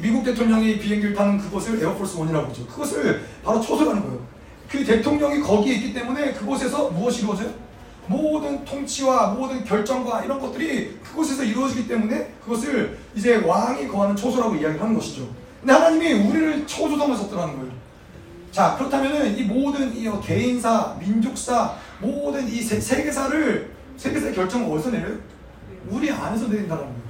미국 0.01 0.23
대통령이 0.23 0.77
비행기를 0.77 1.15
타는 1.15 1.39
그것을 1.39 1.81
에어포스 1.81 2.19
원이라고 2.19 2.47
하죠. 2.49 2.67
그것을 2.67 3.25
바로 3.43 3.59
처소라는 3.59 4.03
거예요. 4.03 4.19
그 4.69 4.85
대통령이 4.85 5.41
거기에 5.41 5.73
있기 5.75 5.93
때문에 5.93 6.33
그곳에서 6.33 6.89
무엇이 6.89 7.23
이루어져요? 7.23 7.49
모든 8.05 8.63
통치와 8.65 9.33
모든 9.33 9.63
결정과 9.63 10.23
이런 10.23 10.39
것들이 10.39 10.99
그곳에서 11.03 11.43
이루어지기 11.43 11.87
때문에 11.87 12.33
그것을 12.43 12.99
이제 13.15 13.37
왕이 13.37 13.87
거하는 13.87 14.15
초소라고 14.15 14.55
이야기를 14.55 14.79
하는 14.79 14.93
것이죠. 14.93 15.27
근데 15.63 15.71
하나님이 15.71 16.27
우리를 16.27 16.67
초조성을 16.67 17.15
섰더라는 17.15 17.57
거예요. 17.57 17.71
자, 18.51 18.75
그렇다면은 18.77 19.37
이 19.37 19.43
모든 19.43 19.95
이 19.95 20.09
개인사, 20.21 20.97
민족사, 20.99 21.73
모든 22.01 22.45
이 22.49 22.61
세, 22.61 22.81
세계사를, 22.81 23.73
세계사의 23.95 24.35
결정을 24.35 24.69
어디서 24.69 24.91
내려요? 24.91 25.17
우리 25.89 26.11
안에서 26.11 26.47
내린다는 26.49 26.83
거예요. 26.83 27.03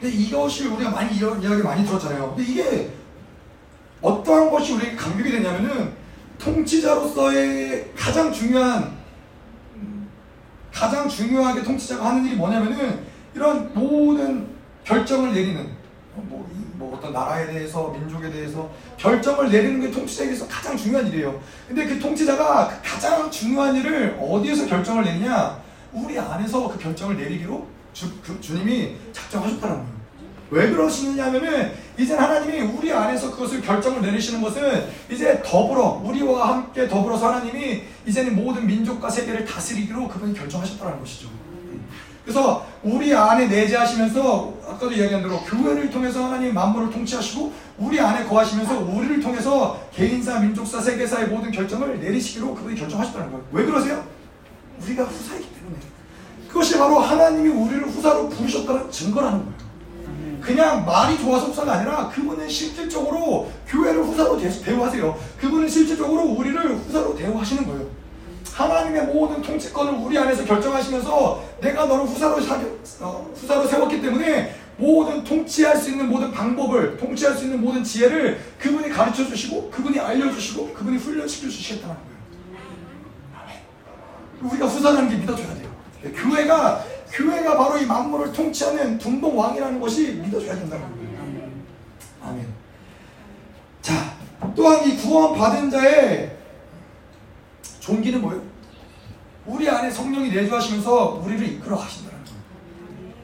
근데 0.00 0.16
이것이 0.16 0.68
우리가 0.68 0.90
많이 0.90 1.16
이런 1.16 1.42
이야기 1.42 1.60
많이 1.60 1.84
들었잖아요. 1.84 2.34
근데 2.36 2.52
이게 2.52 2.90
어떠한 4.00 4.50
것이 4.52 4.74
우리에게 4.74 4.94
강력이 4.94 5.28
되냐면은 5.32 5.92
통치자로서의 6.38 7.90
가장 7.96 8.32
중요한 8.32 8.96
가장 10.72 11.08
중요하게 11.08 11.64
통치자가 11.64 12.10
하는 12.10 12.24
일이 12.24 12.36
뭐냐면은 12.36 13.00
이런 13.34 13.74
모든 13.74 14.46
결정을 14.84 15.34
내리는 15.34 15.68
뭐, 16.14 16.48
뭐 16.78 16.96
어떤 16.96 17.12
나라에 17.12 17.48
대해서 17.48 17.88
민족에 17.88 18.30
대해서 18.30 18.70
결정을 18.96 19.50
내리는 19.50 19.80
게 19.80 19.90
통치자에게서 19.90 20.46
가장 20.46 20.76
중요한 20.76 21.08
일이에요. 21.08 21.40
근데 21.66 21.84
그 21.86 21.98
통치자가 21.98 22.68
그 22.68 22.88
가장 22.88 23.28
중요한 23.28 23.74
일을 23.74 24.16
어디에서 24.20 24.66
결정을 24.66 25.04
내리냐? 25.04 25.60
우리 25.92 26.16
안에서 26.16 26.68
그 26.68 26.78
결정을 26.78 27.16
내리기로 27.16 27.66
주, 27.92 28.08
그 28.22 28.40
주님이 28.40 28.94
작정하셨다는 29.12 29.76
거예요. 29.76 29.98
왜 30.50 30.70
그러시느냐 30.70 31.26
하면은 31.26 31.72
이제 31.98 32.14
하나님이 32.14 32.60
우리 32.60 32.92
안에서 32.92 33.32
그것을 33.32 33.60
결정을 33.60 34.00
내리시는 34.00 34.40
것은 34.40 34.88
이제 35.10 35.42
더불어 35.44 36.00
우리와 36.04 36.48
함께 36.48 36.88
더불어서 36.88 37.28
하나님이 37.28 37.82
이제는 38.06 38.36
모든 38.36 38.66
민족과 38.66 39.10
세계를 39.10 39.44
다스리기로 39.44 40.06
그분이 40.06 40.32
결정하셨다는 40.32 41.00
것이죠. 41.00 41.28
그래서 42.28 42.66
우리 42.82 43.14
안에 43.14 43.46
내재하시면서 43.46 44.52
아까도 44.62 44.92
이야기한 44.92 45.22
대로 45.22 45.40
교회를 45.40 45.90
통해서 45.90 46.26
하나님 46.26 46.52
만물을 46.52 46.90
통치하시고 46.90 47.50
우리 47.78 47.98
안에 47.98 48.26
거하시면서 48.26 48.80
우리를 48.80 49.18
통해서 49.20 49.80
개인사, 49.94 50.38
민족사, 50.38 50.78
세계사의 50.78 51.28
모든 51.28 51.50
결정을 51.50 51.98
내리시기로 51.98 52.54
그분이 52.54 52.78
결정하셨다는 52.78 53.30
거예요. 53.30 53.44
왜 53.50 53.64
그러세요? 53.64 54.04
우리가 54.82 55.04
후사이기 55.04 55.48
때문에. 55.54 55.76
그것이 56.48 56.76
바로 56.76 56.98
하나님이 56.98 57.48
우리를 57.48 57.88
후사로 57.88 58.28
부르셨다는 58.28 58.90
증거라는 58.90 59.38
거예요. 59.38 60.38
그냥 60.42 60.84
말이 60.84 61.18
좋아서 61.18 61.46
후사가 61.46 61.72
아니라 61.72 62.10
그분은 62.10 62.46
실질적으로 62.46 63.50
교회를 63.66 64.04
후사로 64.04 64.38
대우하세요. 64.38 65.18
그분은 65.40 65.66
실질적으로 65.66 66.24
우리를 66.24 66.76
후사로 66.76 67.16
대우하시는 67.16 67.66
거예요. 67.66 67.86
하나님의 68.58 69.06
모든 69.06 69.40
통치권을 69.40 69.94
우리 70.04 70.18
안에서 70.18 70.44
결정하시면서 70.44 71.44
내가 71.60 71.86
너를 71.86 72.06
후사로, 72.06 72.40
사, 72.40 72.60
어, 73.00 73.30
후사로 73.32 73.68
세웠기 73.68 74.02
때문에 74.02 74.52
모든 74.76 75.22
통치할 75.22 75.76
수 75.76 75.90
있는 75.90 76.08
모든 76.08 76.32
방법을 76.32 76.96
통치할 76.96 77.36
수 77.36 77.44
있는 77.44 77.60
모든 77.60 77.84
지혜를 77.84 78.40
그분이 78.58 78.88
가르쳐 78.88 79.24
주시고 79.24 79.70
그분이 79.70 80.00
알려주시고 80.00 80.74
그분이 80.74 80.96
훈련시켜 80.98 81.48
주시겠다는 81.48 81.94
거예요. 81.94 82.18
우리가 84.42 84.66
후사라는 84.66 85.08
게 85.08 85.16
믿어줘야 85.16 85.54
돼요. 85.54 85.68
교회가 86.16 86.84
교회가 87.12 87.56
바로 87.56 87.78
이 87.78 87.86
만물을 87.86 88.32
통치하는 88.32 88.98
둥동 88.98 89.38
왕이라는 89.38 89.80
것이 89.80 90.14
믿어줘야 90.14 90.56
된다는 90.56 90.84
거예요. 90.96 91.48
아멘. 92.24 92.46
자, 93.82 94.14
또한 94.56 94.84
이 94.84 94.96
구원 94.96 95.38
받은 95.38 95.70
자의 95.70 96.36
종기는 97.80 98.20
뭐예요? 98.20 98.47
우리 99.48 99.68
안에 99.68 99.90
성령이 99.90 100.30
내주하시면서 100.30 101.22
우리를 101.24 101.46
이끌어 101.48 101.76
가신다는 101.76 102.18
거예요. 102.22 102.38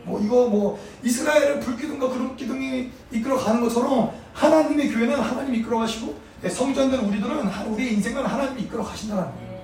뭐 0.04 0.20
이거 0.20 0.48
뭐 0.48 0.78
이스라엘은 1.02 1.60
불기둥과 1.60 2.08
그룹 2.08 2.36
기둥이 2.36 2.90
이끌어 3.12 3.36
가는 3.36 3.60
것처럼 3.60 4.10
하나님의 4.32 4.90
교회는 4.90 5.20
하나님이 5.20 5.58
이끌어 5.58 5.78
가시고 5.80 6.18
성전된 6.48 7.00
우리들은 7.00 7.46
우리의 7.68 7.94
인생은 7.94 8.24
하나님이 8.24 8.62
이끌어 8.62 8.82
가신다는 8.82 9.22
거예요. 9.22 9.60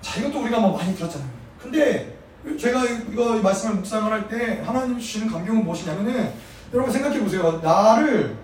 자 0.00 0.20
이것도 0.20 0.42
우리가 0.42 0.60
뭐 0.60 0.76
많이 0.76 0.94
들었잖아요. 0.94 1.30
근데 1.60 2.16
제가 2.58 2.84
이거 2.84 3.36
말씀을 3.36 3.76
묵상을 3.76 4.10
할 4.10 4.28
때 4.28 4.62
하나님 4.64 4.98
주시는 4.98 5.28
감격은 5.28 5.62
무엇이냐면은 5.64 6.32
여러분 6.72 6.90
생각해 6.90 7.20
보세요. 7.20 7.60
나를 7.62 8.36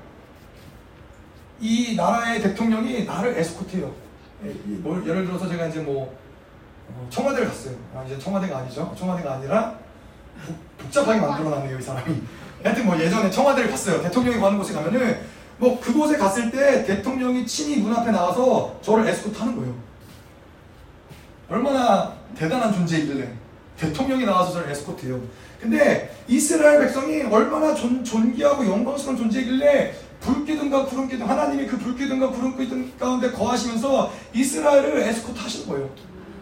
이 1.60 1.96
나라의 1.96 2.42
대통령이 2.42 3.04
나를 3.04 3.36
에스코트해요. 3.38 3.92
예, 4.44 4.50
뭐 4.76 5.02
예를 5.04 5.26
들어서 5.26 5.48
제가 5.48 5.66
이제 5.66 5.80
뭐 5.80 6.04
어, 6.04 6.27
청와대를 7.10 7.48
갔어요. 7.48 7.74
아, 7.94 8.04
이제 8.04 8.18
청와대가 8.18 8.58
아니죠. 8.58 8.94
청와대가 8.98 9.34
아니라 9.34 9.74
복 10.78 10.92
잡하게 10.92 11.20
만들어놨네요, 11.20 11.78
이 11.78 11.82
사람이. 11.82 12.22
하여튼 12.62 12.86
뭐 12.86 12.98
예전에 12.98 13.30
청와대를 13.30 13.70
갔어요. 13.70 14.02
대통령이 14.02 14.40
가는 14.40 14.58
곳에 14.58 14.74
가면은 14.74 15.20
뭐 15.58 15.80
그곳에 15.80 16.16
갔을 16.16 16.50
때 16.50 16.84
대통령이 16.84 17.46
친히 17.46 17.76
문 17.78 17.94
앞에 17.94 18.10
나와서 18.10 18.78
저를 18.82 19.06
에스코트 19.08 19.38
하는 19.38 19.56
거예요. 19.56 19.74
얼마나 21.48 22.14
대단한 22.36 22.72
존재이길래 22.72 23.28
대통령이 23.76 24.24
나와서 24.24 24.52
저를 24.52 24.70
에스코트해요. 24.70 25.20
근데 25.60 26.14
이스라엘 26.28 26.80
백성이 26.80 27.22
얼마나 27.22 27.74
존, 27.74 28.04
존귀하고 28.04 28.66
영광스러운 28.66 29.16
존재이길래 29.16 29.94
불기둥과 30.20 30.86
구름기둥 30.86 31.28
하나님이 31.28 31.66
그 31.66 31.78
불기둥과 31.78 32.30
구름기둥 32.30 32.92
가운데 32.98 33.30
거하시면서 33.30 34.12
이스라엘을 34.34 35.00
에스코트 35.00 35.40
하시는 35.40 35.68
거예요. 35.68 35.88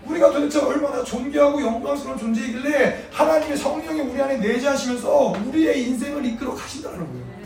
우리가 0.09 0.31
도대체 0.31 0.61
얼마나 0.61 1.03
존귀하고 1.03 1.61
영광스러운 1.61 2.19
존재이길래 2.19 3.09
하나님의 3.13 3.57
성령이 3.57 4.01
우리 4.01 4.21
안에 4.21 4.39
내재하시면서 4.39 5.35
우리의 5.47 5.89
인생을 5.89 6.25
이끌어 6.25 6.55
가신다는 6.55 6.99
거예요. 6.99 7.37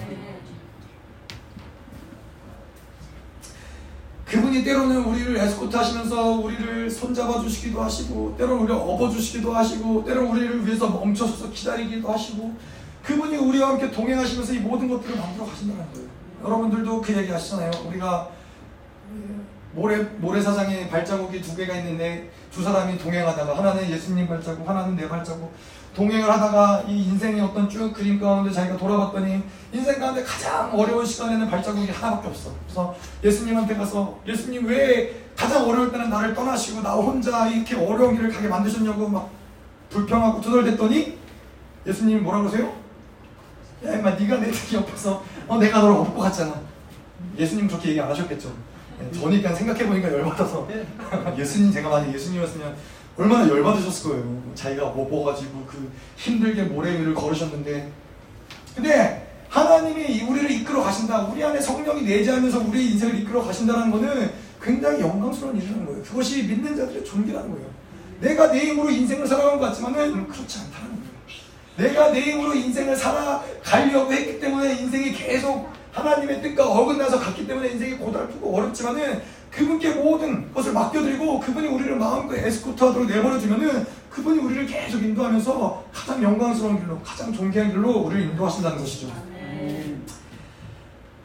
그분이 4.30 4.62
때로는 4.62 5.04
우리를 5.06 5.36
에스코트 5.36 5.76
하시면서 5.76 6.34
우리를 6.36 6.88
손잡아 6.88 7.40
주시기도 7.40 7.82
하시고 7.82 8.36
때로는 8.38 8.62
우리를 8.62 8.76
업어 8.76 9.11
주시기도 9.11 9.52
하시고 9.52 10.04
때로는 10.04 10.30
우리를 10.30 10.66
위해서 10.66 10.88
멈춰서서 10.88 11.50
기다리기도 11.50 12.08
하시고 12.08 12.54
그분이 13.02 13.36
우리와 13.36 13.70
함께 13.70 13.90
동행하시면서 13.90 14.52
이 14.52 14.58
모든 14.58 14.88
것들을 14.88 15.16
만들어 15.16 15.46
가신다는 15.46 15.84
거예요. 15.92 16.08
여러분들도 16.44 17.00
그 17.00 17.16
얘기 17.16 17.32
하시잖아요. 17.32 17.72
우리가 17.88 18.30
모래, 19.73 19.99
모래사장에 19.99 20.89
발자국이 20.89 21.41
두 21.41 21.57
개가 21.57 21.77
있는데 21.77 22.31
두 22.53 22.62
사람이 22.62 22.99
동행하다가 22.99 23.57
하나는 23.57 23.89
예수님 23.89 24.27
발자국, 24.27 24.68
하나는 24.68 24.97
내 24.97 25.09
발자국. 25.09 25.53
동행을 25.95 26.31
하다가 26.31 26.85
이 26.87 27.09
인생의 27.09 27.41
어떤 27.41 27.68
쭉 27.68 27.93
그림 27.93 28.21
가운데 28.21 28.51
자기가 28.53 28.77
돌아봤더니 28.77 29.43
인생 29.73 29.99
가운데 29.99 30.23
가장 30.23 30.73
어려운 30.73 31.05
시간에는 31.05 31.51
발자국이 31.51 31.91
하나밖에 31.91 32.29
없어. 32.29 32.53
그래서 32.64 32.95
예수님한테 33.25 33.75
가서 33.77 34.18
예수님 34.27 34.66
왜 34.66 35.25
가장 35.37 35.68
어려울 35.68 35.91
때는 35.91 36.09
나를 36.09 36.35
떠나시고 36.35 36.83
나 36.83 36.93
혼자 36.93 37.49
이렇게 37.49 37.75
어려운 37.75 38.14
길을 38.14 38.31
가게 38.31 38.47
만드셨냐고 38.47 39.09
막 39.09 39.31
불평하고 39.91 40.41
두덜댔더니 40.41 41.18
예수님이 41.87 42.21
뭐라 42.21 42.41
그러세요? 42.41 42.73
야 43.85 43.95
임마 43.95 44.11
네가 44.11 44.37
내 44.37 44.51
옆에서 44.73 45.25
어 45.49 45.59
내가 45.59 45.81
너를 45.81 45.97
업고 45.97 46.21
갔잖아. 46.21 46.55
예수님 47.37 47.66
그렇게 47.66 47.91
얘기 47.91 48.01
안 48.01 48.09
하셨겠죠. 48.11 48.53
네, 49.01 49.18
저니까 49.18 49.55
생각해보니까 49.55 50.12
열받아서 50.12 50.68
예수님 51.38 51.72
제가 51.72 51.88
만약 51.88 52.12
예수님이었으면 52.12 52.76
얼마나 53.16 53.48
열받으셨을 53.48 54.11
거예요. 54.11 54.42
자기가 54.55 54.84
먹어가지고 54.86 55.64
그 55.66 55.90
힘들게 56.16 56.64
모래 56.64 56.98
위를 56.98 57.14
걸으셨는데 57.14 57.90
근데 58.74 59.26
하나님이 59.48 60.22
우리를 60.22 60.51
이끌어 60.51 60.82
가신다. 60.82 61.22
우리 61.26 61.42
안에 61.42 61.61
성령이 61.61 62.03
내재하면서 62.03 62.61
우리의 62.68 62.92
인생을 62.92 63.16
이끌어 63.20 63.42
가신다는 63.42 63.90
것은 63.90 64.30
굉장히 64.62 65.01
영광스러운 65.01 65.57
일이라는 65.57 65.86
거예요. 65.86 66.03
그것이 66.03 66.44
믿는 66.44 66.76
자들의 66.76 67.05
존귀라는 67.05 67.51
거예요. 67.51 67.66
내가 68.20 68.53
내 68.53 68.61
힘으로 68.66 68.90
인생을 68.90 69.26
살아간 69.26 69.59
것 69.59 69.66
같지만은 69.66 70.28
그렇지 70.28 70.61
않다는 70.61 70.90
거예요. 70.90 71.11
내가 71.76 72.12
내 72.12 72.20
힘으로 72.20 72.55
인생을 72.55 72.94
살아가려고 72.94 74.12
했기 74.12 74.38
때문에 74.38 74.78
인생이 74.80 75.12
계속 75.12 75.68
하나님의 75.93 76.43
뜻과 76.43 76.66
어긋나서 76.66 77.18
갔기 77.18 77.47
때문에 77.47 77.70
인생이 77.70 77.95
고달프고 77.95 78.57
어렵지만은 78.57 79.22
그분께 79.51 79.91
모든 79.95 80.53
것을 80.53 80.72
맡겨드리고 80.72 81.41
그분이 81.41 81.66
우리를 81.66 81.97
마음껏 81.97 82.36
에스코트하도록 82.36 83.09
내버려두면은 83.09 83.86
그분이 84.11 84.38
우리를 84.38 84.66
계속 84.66 85.03
인도하면서 85.03 85.84
가장 85.93 86.22
영광스러운 86.22 86.80
길로 86.80 86.99
가장 87.01 87.32
존귀한 87.32 87.70
길로 87.70 87.91
우리를 87.91 88.30
인도하신다는 88.30 88.78
것이죠. 88.78 89.09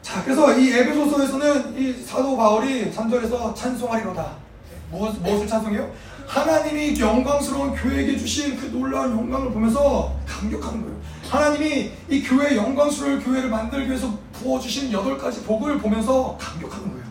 자, 0.02 0.22
그래서 0.22 0.56
이 0.56 0.72
에베소서에서는 0.72 1.78
이 1.78 1.92
사도 2.04 2.36
바울이 2.36 2.90
3절에서 2.92 3.54
찬송하리로다. 3.54 4.46
무엇, 4.90 5.20
무엇을 5.20 5.48
찬송해요? 5.48 5.90
하나님이 6.26 6.98
영광스러운 6.98 7.74
교회에게 7.74 8.16
주신 8.16 8.56
그 8.56 8.66
놀라운 8.66 9.12
영광을 9.12 9.50
보면서 9.50 10.14
감격하는 10.26 10.82
거예요. 10.82 10.96
하나님이 11.28 11.90
이 12.08 12.22
교회 12.22 12.56
영광스러운 12.56 13.20
교회를 13.20 13.48
만들기 13.48 13.88
위해서 13.88 14.16
부어주신 14.38 14.92
여덟 14.92 15.18
가지 15.18 15.42
복을 15.42 15.78
보면서 15.78 16.36
감격하는 16.40 16.90
거예요. 16.92 17.06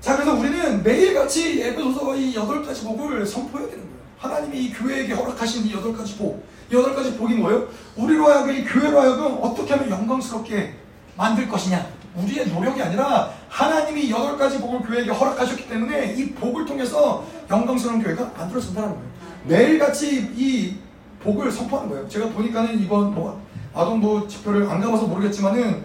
자, 0.00 0.14
그래서 0.14 0.34
우리는 0.34 0.82
매일같이 0.82 1.62
에베소서 1.62 2.16
이 2.16 2.34
여덟 2.34 2.64
가지 2.64 2.84
복을 2.84 3.26
선포해야 3.26 3.68
되는 3.68 3.82
거예요. 3.84 3.96
하나님이 4.18 4.64
이 4.64 4.72
교회에게 4.72 5.12
허락하신 5.14 5.66
이 5.66 5.72
여덟 5.72 5.92
가지 5.96 6.16
복. 6.16 6.46
이 6.70 6.74
여덟 6.74 6.94
가지 6.94 7.16
복이 7.16 7.34
뭐예요? 7.34 7.68
우리로 7.96 8.26
하여금 8.26 8.54
이 8.54 8.64
교회로 8.64 9.00
하여금 9.00 9.38
어떻게 9.42 9.74
하면 9.74 9.90
영광스럽게 9.90 10.74
만들 11.16 11.48
것이냐. 11.48 11.86
우리의 12.16 12.48
노력이 12.48 12.80
아니라 12.80 13.30
하나님이 13.48 14.10
여덟 14.10 14.38
가지 14.38 14.58
복을 14.58 14.80
교회에게 14.80 15.10
허락하셨기 15.10 15.68
때문에 15.68 16.14
이 16.14 16.30
복을 16.30 16.64
통해서 16.64 17.26
영광스러운 17.50 18.02
교회가 18.02 18.32
만들어진다는 18.36 18.90
거예요. 18.90 19.04
매일같이 19.44 20.32
이 20.36 20.76
복을 21.22 21.50
선포하는 21.50 21.90
거예요. 21.90 22.08
제가 22.08 22.28
보니까는 22.30 22.80
이번 22.80 23.14
뭐 23.14 23.44
아동부 23.76 24.26
집회를 24.26 24.68
안 24.70 24.80
가봐서 24.80 25.06
모르겠지만은 25.06 25.84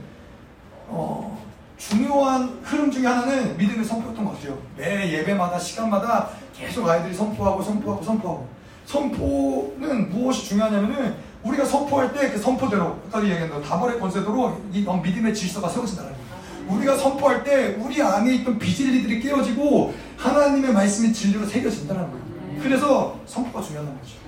어, 0.87 1.37
중요한 1.77 2.59
흐름 2.63 2.89
중에 2.89 3.05
하나는 3.05 3.57
믿음의 3.57 3.83
선포였던 3.83 4.23
것 4.23 4.35
같아요. 4.35 4.57
매 4.77 5.11
예배마다 5.11 5.59
시간마다 5.59 6.29
계속 6.55 6.87
아이들이 6.87 7.13
선포하고 7.13 7.61
선포하고 7.61 8.01
선포하고 8.03 8.47
선포는 8.85 10.09
무엇이 10.09 10.47
중요하냐면은 10.47 11.15
우리가 11.43 11.65
선포할 11.65 12.13
때 12.13 12.31
그 12.31 12.37
선포대로 12.37 12.97
아까 13.09 13.23
얘기했던 13.23 13.61
다벌의 13.61 13.99
권세대로 13.99 14.61
이 14.71 14.81
믿음의 14.81 15.33
질서가 15.33 15.67
세워진다는 15.67 16.11
거예요. 16.11 16.31
우리가 16.69 16.95
선포할 16.95 17.43
때 17.43 17.75
우리 17.79 18.01
안에 18.01 18.35
있던 18.35 18.57
비진리들이 18.57 19.19
깨어지고 19.21 19.93
하나님의 20.17 20.71
말씀이 20.71 21.11
진리로 21.11 21.45
새겨진다는 21.45 22.03
거예요. 22.09 22.61
그래서 22.61 23.19
선포가 23.25 23.63
중요한 23.65 23.87
거죠. 23.99 24.20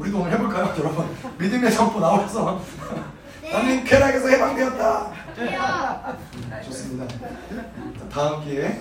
우리도 0.00 0.18
오늘 0.18 0.32
해볼까요, 0.32 0.74
여러분? 0.78 1.06
믿음의 1.38 1.70
선포 1.70 2.00
나오셔서 2.00 2.60
나는 3.52 3.84
쾌락에서 3.84 4.28
해방되었다. 4.28 5.12
좋습니다. 6.64 7.06
다음 8.10 8.42
기회에. 8.44 8.80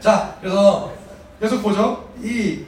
자, 0.00 0.36
그래서 0.40 0.92
계속 1.40 1.62
보죠. 1.62 2.10
이 2.22 2.64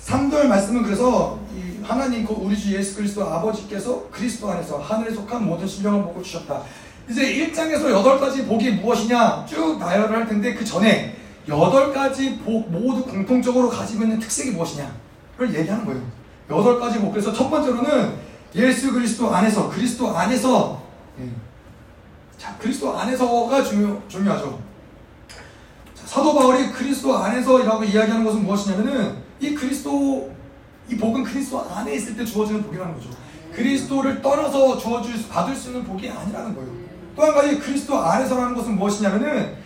3절 0.00 0.46
말씀은 0.46 0.82
그래서 0.82 1.38
이 1.54 1.82
하나님 1.82 2.24
그 2.26 2.34
우리 2.34 2.56
주 2.56 2.74
예수 2.74 2.96
그리스도 2.96 3.24
아버지께서 3.24 4.08
그리스도 4.10 4.50
안에서 4.50 4.78
하늘에 4.78 5.12
속한 5.14 5.44
모든 5.44 5.66
신령한 5.66 6.02
복을 6.04 6.22
주셨다. 6.22 6.62
이제 7.08 7.22
1장에서 7.22 7.84
8가지 8.04 8.46
복이 8.46 8.72
무엇이냐 8.72 9.46
쭉 9.46 9.78
나열을 9.78 10.14
할 10.16 10.26
텐데 10.28 10.54
그 10.54 10.64
전에 10.64 11.16
8가지 11.48 12.42
복 12.44 12.70
모두 12.70 13.04
공통적으로 13.04 13.68
가지고 13.68 14.04
있는 14.04 14.18
특색이 14.18 14.50
무엇이냐 14.52 14.90
를 15.38 15.54
얘기하는 15.54 15.84
거예요. 15.84 16.02
8가지 16.48 17.00
복. 17.00 17.12
그래서 17.12 17.32
첫 17.32 17.50
번째로는 17.50 18.14
예수 18.54 18.92
그리스도 18.92 19.34
안에서 19.34 19.68
그리스도 19.68 20.16
안에서 20.16 20.82
예. 21.20 21.28
자 22.38 22.56
그리스도 22.58 22.96
안에서가 22.96 23.62
중요, 23.62 24.02
중요하죠. 24.08 24.58
자, 25.94 26.06
사도 26.06 26.34
바울이 26.34 26.70
그리스도 26.70 27.16
안에서라고 27.18 27.84
이야기하는 27.84 28.24
것은 28.24 28.44
무엇이냐면은 28.44 29.16
이 29.40 29.54
그리스도 29.54 30.32
이 30.88 30.96
복은 30.96 31.22
그리스도 31.24 31.60
안에 31.70 31.94
있을 31.94 32.16
때 32.16 32.24
주어지는 32.24 32.62
복이라는 32.62 32.94
거죠. 32.94 33.10
그리스도를 33.52 34.22
떠나서 34.22 34.78
주어질 34.78 35.28
받을 35.28 35.54
수 35.54 35.68
있는 35.68 35.84
복이 35.84 36.08
아니라는 36.08 36.54
거예요. 36.54 36.70
또 37.14 37.22
한 37.22 37.34
가지 37.34 37.58
그리스도 37.58 37.98
안에서라는 37.98 38.54
것은 38.54 38.76
무엇이냐면은 38.76 39.56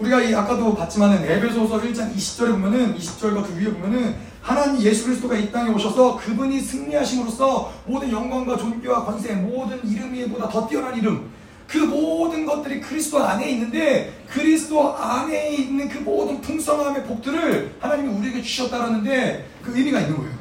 우리가 0.00 0.22
이 0.22 0.34
아까도 0.34 0.74
봤지만은 0.74 1.24
에베소서 1.30 1.78
1장 1.78 2.14
20절에 2.14 2.52
보면은 2.52 2.96
20절과 2.96 3.46
그 3.46 3.54
위에 3.58 3.70
보면은 3.70 4.16
하나님 4.40 4.80
예수 4.80 5.04
그리스도가 5.04 5.36
이 5.36 5.52
땅에 5.52 5.70
오셔서 5.70 6.16
그분이 6.16 6.58
승리하심으로써 6.58 7.70
모든 7.84 8.10
영광과 8.10 8.56
존귀와 8.56 9.04
권세 9.04 9.34
모든 9.34 9.78
이름 9.86 10.14
위보다 10.14 10.48
더 10.48 10.66
뛰어난 10.66 10.96
이름 10.96 11.30
그 11.68 11.76
모든 11.76 12.46
것들이 12.46 12.80
그리스도 12.80 13.22
안에 13.22 13.50
있는데 13.50 14.24
그리스도 14.26 14.96
안에 14.96 15.50
있는 15.50 15.88
그 15.90 15.98
모든 15.98 16.40
풍성함의 16.40 17.04
복들을 17.04 17.74
하나님이 17.78 18.08
우리에게 18.08 18.42
주셨다라는데 18.42 19.46
그 19.62 19.76
의미가 19.76 20.00
있는 20.00 20.16
거예요. 20.16 20.39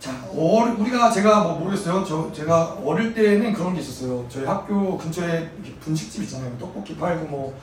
자, 0.00 0.12
어, 0.30 0.74
우리가 0.78 1.10
제가 1.10 1.42
뭐 1.42 1.58
모르겠어요. 1.58 2.02
저 2.02 2.32
제가 2.32 2.78
어릴 2.82 3.12
때는 3.12 3.52
그런 3.52 3.74
게 3.74 3.80
있었어요. 3.80 4.24
저희 4.30 4.46
학교 4.46 4.96
근처에 4.96 5.50
분식집 5.78 6.22
있잖아요. 6.22 6.56
떡볶이 6.58 6.96
팔고 6.96 7.26
뭐, 7.26 7.54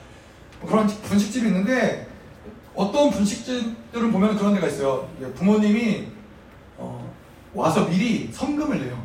뭐 0.62 0.70
그런 0.70 0.86
분식집이 0.86 1.48
있는데 1.48 2.08
어떤 2.76 3.10
분식집들은 3.10 4.12
보면 4.12 4.38
그런 4.38 4.54
데가 4.54 4.68
있어요. 4.68 5.10
부모님이 5.34 6.10
어, 6.78 7.12
와서 7.56 7.88
미리 7.90 8.32
성금을 8.32 8.82
내요. 8.82 9.02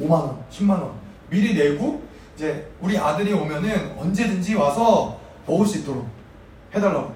5만 0.00 0.12
원, 0.12 0.44
10만 0.48 0.70
원 0.70 0.92
미리 1.28 1.54
내고 1.54 2.00
이제 2.36 2.70
우리 2.80 2.96
아들이 2.96 3.32
오면은 3.32 3.98
언제든지 3.98 4.54
와서 4.54 5.18
먹을 5.48 5.66
수 5.66 5.78
있도록 5.78 6.06
해달라고. 6.72 7.12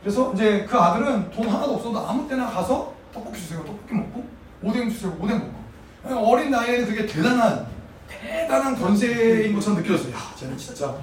그래서 0.00 0.32
이제 0.32 0.64
그 0.66 0.78
아들은 0.78 1.30
돈 1.30 1.46
하나도 1.46 1.74
없어도 1.74 1.98
아무 1.98 2.26
때나 2.26 2.48
가서 2.48 2.94
떡볶이 3.12 3.38
주세요. 3.38 3.62
떡볶이 3.66 3.92
먹고 3.92 4.37
오뎅 4.62 4.90
주세요. 4.90 5.16
오뎅 5.20 5.38
먹고. 5.38 6.30
어린 6.30 6.50
나이에 6.50 6.84
그게 6.84 7.06
대단한 7.06 7.66
대단한 8.08 8.76
권세인 8.76 9.54
것처럼 9.54 9.80
느껴졌어요. 9.80 10.14
야, 10.14 10.34
쟤는 10.38 10.56
진짜 10.56 10.94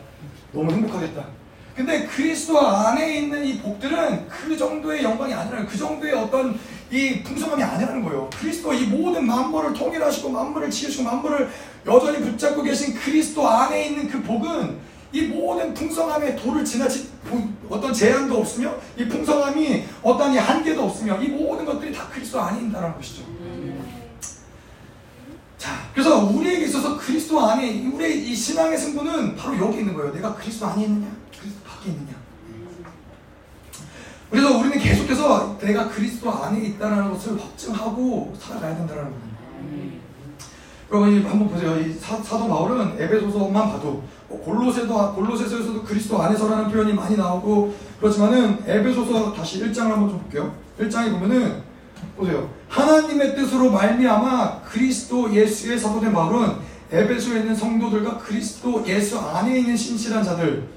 너무 0.52 0.72
행복하겠다. 0.72 1.24
근데 1.76 2.06
그리스도 2.06 2.60
안에 2.60 3.20
있는 3.20 3.44
이 3.46 3.60
복들은 3.60 4.28
그 4.30 4.58
정도의 4.58 5.04
영광이 5.04 5.34
아니라는 5.34 5.68
그 5.68 5.78
정도의 5.78 6.14
어떤 6.14 6.58
이 6.90 7.22
풍성함이 7.22 7.62
아니라는 7.62 8.04
거예요. 8.04 8.30
그리스도 8.40 8.74
이 8.74 8.86
모든 8.86 9.26
만물을 9.28 9.74
통일하시고 9.74 10.30
만물을 10.30 10.72
지으시고 10.72 11.04
만물을 11.04 11.50
여전히 11.86 12.20
붙잡고 12.20 12.64
계신 12.64 12.94
그리스도 12.94 13.48
안에 13.48 13.88
있는 13.88 14.08
그 14.08 14.22
복은 14.24 14.78
이 15.12 15.24
모든 15.24 15.74
풍성함의 15.74 16.38
도를 16.38 16.64
지나치 16.64 17.10
어떤 17.70 17.94
제한도 17.94 18.38
없으며 18.40 18.76
이 18.98 19.06
풍성함이 19.08 19.84
어떤 20.02 20.34
이 20.34 20.38
한계도 20.38 20.84
없으며 20.84 21.22
이 21.22 21.28
모든 21.28 21.66
것들이 21.66 21.94
다 21.94 22.08
그리스도 22.10 22.40
안에 22.40 22.68
있다는 22.68 22.96
것이죠. 22.96 23.24
자, 25.66 25.90
그래서 25.96 26.26
우리에게 26.26 26.66
있어서 26.66 26.96
그리스도 26.96 27.40
안에 27.40 27.88
우리의 27.88 28.30
이 28.30 28.36
신앙의 28.36 28.78
승부는 28.78 29.36
바로 29.36 29.58
여기 29.58 29.80
있는 29.80 29.96
거예요. 29.96 30.14
내가 30.14 30.36
그리스도 30.36 30.68
안에 30.68 30.84
있느냐, 30.84 31.08
그리스도 31.40 31.64
밖에 31.64 31.90
있느냐. 31.90 32.14
그래서 34.30 34.60
우리는 34.60 34.78
계속해서 34.78 35.58
내가 35.60 35.90
그리스도 35.90 36.32
안에 36.32 36.68
있다는 36.68 37.10
것을 37.10 37.42
확증하고 37.42 38.36
살아가야 38.40 38.76
된다는 38.76 39.06
겁니다. 39.06 39.26
여러분 40.92 41.26
한번 41.26 41.50
보세요. 41.50 41.80
이 41.80 41.94
사, 41.94 42.22
도 42.22 42.48
바울은 42.48 43.02
에베소서만 43.02 43.72
봐도 43.72 44.04
뭐 44.30 44.40
골로새도 44.42 45.16
골로새서에서도 45.16 45.82
그리스도 45.82 46.22
안에서라는 46.22 46.70
표현이 46.70 46.94
많이 46.94 47.18
나오고 47.18 47.74
그렇지만은 48.00 48.60
에베소서 48.68 49.34
다시 49.34 49.64
1장을 49.64 49.88
한번 49.88 50.10
좀 50.10 50.20
볼게요. 50.20 50.54
1장에 50.80 51.10
보면은 51.12 51.64
보세요. 52.16 52.48
하나님의 52.70 53.36
뜻으로 53.36 53.72
말미암아 53.72 54.62
그리스도 54.62 55.34
예수의 55.34 55.80
사도된 55.80 56.14
바울은 56.14 56.58
에베소에 56.92 57.40
있는 57.40 57.56
성도들과 57.56 58.18
그리스도 58.18 58.84
예수 58.88 59.20
안에 59.20 59.60
있는 59.60 59.76
신실한 59.76 60.24
자들 60.24 60.68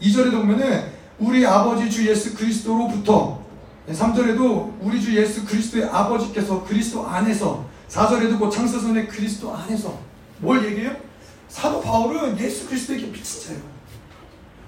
2절에도 0.00 0.32
보면은 0.32 0.92
우리 1.18 1.46
아버지 1.46 1.90
주 1.90 2.08
예수 2.08 2.34
그리스도로부터 2.34 3.42
3절에도 3.88 4.74
우리 4.80 5.00
주 5.00 5.14
예수 5.16 5.44
그리스도의 5.44 5.84
아버지께서 5.84 6.64
그리스도 6.64 7.06
안에서 7.06 7.64
4절에도 7.88 8.38
그 8.38 8.50
창세선의 8.50 9.08
그리스도 9.08 9.54
안에서 9.54 9.98
뭘 10.38 10.64
얘기해요? 10.64 10.96
사도 11.48 11.80
바울은 11.80 12.38
예수 12.38 12.66
그리스도에게 12.66 13.06
미친 13.06 13.42
자예요. 13.42 13.62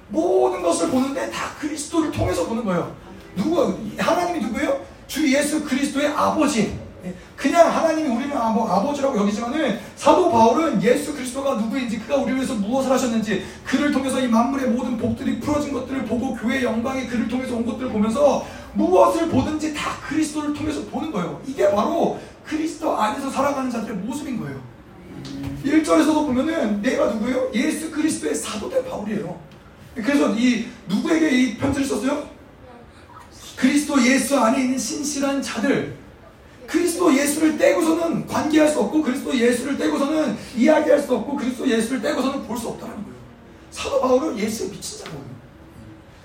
모든 0.08 0.62
것을 0.62 0.90
보는데 0.90 1.30
다 1.30 1.50
그리스도를 1.58 2.12
통해서 2.12 2.46
보는 2.46 2.64
거예요. 2.64 2.94
누구 3.34 3.76
하나님이 3.98 4.46
누구예요? 4.46 4.80
주 5.06 5.32
예수 5.32 5.64
그리스도의 5.64 6.08
아버지. 6.08 6.78
예, 7.04 7.14
그냥 7.36 7.68
하나님이 7.74 8.08
우리는 8.08 8.36
아버지라고 8.36 9.16
여기지만은 9.18 9.78
사도 9.94 10.30
바울은 10.30 10.82
예수 10.82 11.14
그리스도가 11.14 11.54
누구인지 11.54 12.00
그가 12.00 12.16
우리를 12.16 12.36
위해서 12.36 12.54
무엇을 12.54 12.90
하셨는지 12.90 13.44
그를 13.64 13.92
통해서 13.92 14.20
이 14.20 14.26
만물의 14.26 14.70
모든 14.70 14.96
복들이 14.96 15.38
풀어진 15.38 15.72
것들을 15.72 16.04
보고 16.06 16.34
교회 16.34 16.62
영광이 16.62 17.06
그를 17.06 17.28
통해서 17.28 17.54
온 17.54 17.64
것들을 17.64 17.90
보면서 17.92 18.46
무엇을 18.74 19.28
보든지 19.28 19.74
다 19.74 19.92
그리스도를 20.08 20.52
통해서 20.52 20.82
보는 20.86 21.12
거예요. 21.12 21.40
이게 21.46 21.70
바로 21.70 22.18
그리스도 22.44 22.96
안에서 22.96 23.30
살아가는 23.30 23.70
자들의 23.70 23.96
모습인 23.98 24.38
거예요. 24.40 24.60
1절에서도 25.64 26.14
보면은 26.26 26.82
내가 26.82 27.06
누구예요? 27.06 27.50
예수 27.54 27.90
그리스도의 27.90 28.34
사도 28.34 28.68
된 28.68 28.84
바울이에요. 28.84 29.38
그래서 29.96 30.34
이 30.34 30.66
누구에게 30.88 31.30
이 31.30 31.56
편지를 31.56 31.86
썼어요? 31.86 32.35
그리스도 33.56 34.02
예수 34.04 34.36
안에 34.38 34.60
있는 34.62 34.78
신실한 34.78 35.42
자들 35.42 35.96
그리스도 36.66 37.14
예수를 37.16 37.56
떼고서는 37.56 38.26
관계할 38.26 38.68
수 38.68 38.80
없고 38.80 39.02
그리스도 39.02 39.34
예수를 39.34 39.78
떼고서는 39.78 40.36
이야기할 40.56 41.00
수 41.00 41.14
없고 41.14 41.36
그리스도 41.36 41.68
예수를 41.68 42.02
떼고서는 42.02 42.46
볼 42.46 42.58
수 42.58 42.68
없다는 42.68 42.94
거예요. 42.94 43.16
사도 43.70 44.00
바울은 44.00 44.38
예수에 44.38 44.68
미친 44.70 44.98
자거예요. 44.98 45.24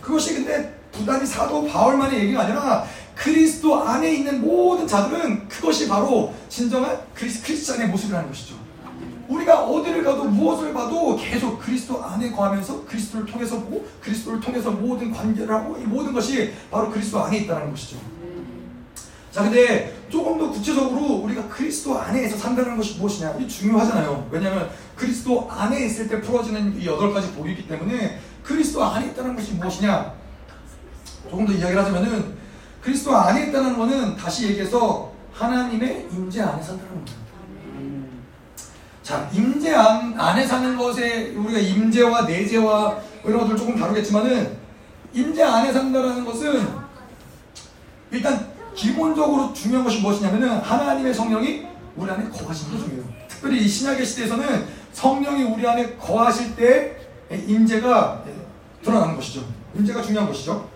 그것이 0.02 0.34
근데 0.36 0.80
부단히 0.92 1.26
사도 1.26 1.66
바울만의 1.68 2.20
얘기가 2.22 2.42
아니라 2.42 2.86
그리스도 3.16 3.82
안에 3.84 4.14
있는 4.16 4.42
모든 4.42 4.88
자들은 4.88 5.48
그것이 5.48 5.88
바로 5.88 6.34
진정한 6.50 7.00
그리스, 7.14 7.44
크리스찬의 7.44 7.88
모습이라는 7.90 8.28
것이죠. 8.30 8.56
우리가 9.32 9.64
어디를 9.64 10.04
가도 10.04 10.26
무엇을 10.26 10.74
봐도 10.74 11.16
계속 11.16 11.58
그리스도 11.60 12.04
안에 12.04 12.32
거하면서 12.32 12.86
그리스도를 12.86 13.26
통해서 13.26 13.60
보고 13.62 13.86
그리스도를 14.02 14.42
통해서 14.42 14.72
모든 14.72 15.12
관계를 15.12 15.54
하고 15.54 15.78
이 15.78 15.84
모든 15.84 16.14
것이 16.14 16.54
바로 16.70 16.92
그리스도 16.92 17.24
안에 17.24 17.40
있다는 17.40 17.72
것이죠. 17.72 17.98
자, 19.32 19.44
근데 19.44 19.98
조금 20.10 20.38
더 20.38 20.50
구체적으로 20.50 21.22
우리가 21.24 21.48
그리스도 21.48 21.98
안에서 21.98 22.38
산다는 22.38 22.76
것이 22.76 22.98
무엇이냐? 22.98 23.36
이 23.40 23.48
중요하잖아요. 23.48 24.28
왜냐하면 24.30 24.70
그리스도 24.96 25.50
안에 25.50 25.86
있을 25.86 26.10
때 26.10 26.20
풀어지는 26.20 26.82
이 26.82 26.86
여덟 26.86 27.14
가지 27.14 27.32
복이기 27.32 27.66
때문에 27.70 28.20
그리스도 28.44 28.84
안에 28.84 29.08
있다는 29.08 29.38
것이 29.38 29.54
무엇이냐? 29.54 30.14
조금 31.30 31.46
더 31.46 31.54
이야기를 31.54 31.82
하자면은 31.82 32.36
그리스도 32.82 33.16
안에 33.16 33.48
있다는 33.48 33.78
것은 33.78 34.18
다시 34.18 34.50
얘기해서 34.50 35.14
하나님의 35.32 36.10
임재 36.12 36.42
안에 36.42 36.62
산다는 36.62 37.06
거예요. 37.06 37.21
자, 39.04 39.30
임재 39.34 39.74
안, 39.74 40.14
안에 40.18 40.46
사는 40.46 40.78
것에 40.78 41.34
우리가 41.36 41.60
임재와 41.60 42.24
내재와 42.24 42.98
이런 43.26 43.40
것들 43.40 43.58
조금 43.58 43.76
다루겠지만은 43.76 44.58
임재 45.14 45.44
안에 45.44 45.74
산다는 45.74 46.24
것은 46.24 46.68
일단 48.12 48.52
기본적으로 48.76 49.52
중요한 49.54 49.84
것이 49.84 50.00
무엇이냐면은 50.02 50.60
하나님의 50.60 51.14
성령이 51.14 51.66
우리 51.96 52.12
안에 52.12 52.30
거하시는 52.30 52.78
게 52.78 52.84
중요해요. 52.84 53.04
특별히 53.28 53.64
이 53.64 53.68
신약의 53.68 54.06
시대에서는 54.06 54.66
성령이 54.94 55.44
우리 55.44 55.68
안에 55.68 55.96
거하실 55.98 56.56
때 56.56 56.96
임재가 57.32 58.24
드러나는 58.84 59.16
것이죠. 59.16 59.44
임재가 59.76 60.02
중요한 60.02 60.28
것이죠. 60.28 60.70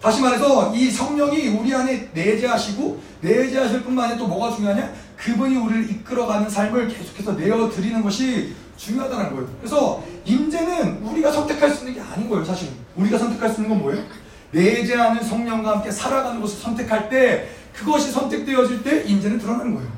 다시 0.00 0.22
말해서 0.22 0.74
이 0.74 0.90
성령이 0.90 1.48
우리 1.48 1.74
안에 1.74 2.08
내재하시고 2.14 3.00
내재하실 3.20 3.82
뿐만 3.82 4.06
아니라 4.06 4.18
또 4.18 4.26
뭐가 4.26 4.54
중요하냐? 4.56 4.90
그분이 5.20 5.56
우리를 5.56 5.90
이끌어가는 5.90 6.48
삶을 6.48 6.88
계속해서 6.88 7.32
내어드리는 7.32 8.02
것이 8.02 8.54
중요하다는 8.76 9.30
거예요. 9.32 9.48
그래서 9.60 10.02
임재는 10.24 11.02
우리가 11.02 11.30
선택할 11.30 11.70
수 11.70 11.86
있는 11.86 11.94
게 11.94 12.00
아닌 12.00 12.28
거예요, 12.28 12.42
사실. 12.44 12.70
우리가 12.96 13.18
선택할 13.18 13.50
수 13.50 13.60
있는 13.60 13.68
건 13.68 13.82
뭐예요? 13.82 14.02
내재하는 14.50 15.22
성령과 15.22 15.76
함께 15.76 15.90
살아가는 15.90 16.40
것을 16.40 16.58
선택할 16.58 17.10
때 17.10 17.50
그것이 17.74 18.10
선택되어질 18.10 18.82
때 18.82 19.04
인재는 19.04 19.38
드러나는 19.38 19.74
거예요. 19.74 19.90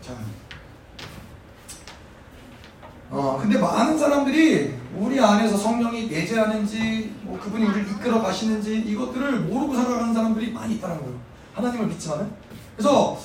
자. 0.00 0.12
어, 3.10 3.38
근데 3.42 3.58
많은 3.58 3.98
사람들이 3.98 4.74
우리 4.96 5.20
안에서 5.20 5.56
성령이 5.56 6.06
내재하는지 6.06 7.12
뭐 7.22 7.38
그분이 7.40 7.64
우리를 7.64 7.90
이끌어 7.90 8.22
가시는지 8.22 8.76
이것들을 8.78 9.40
모르고 9.40 9.74
살아가는 9.74 10.14
사람들이 10.14 10.52
많이 10.52 10.74
있다는 10.76 10.98
거예요. 10.98 11.18
하나님을 11.54 11.88
믿지만은. 11.88 12.30
그래서 12.76 13.18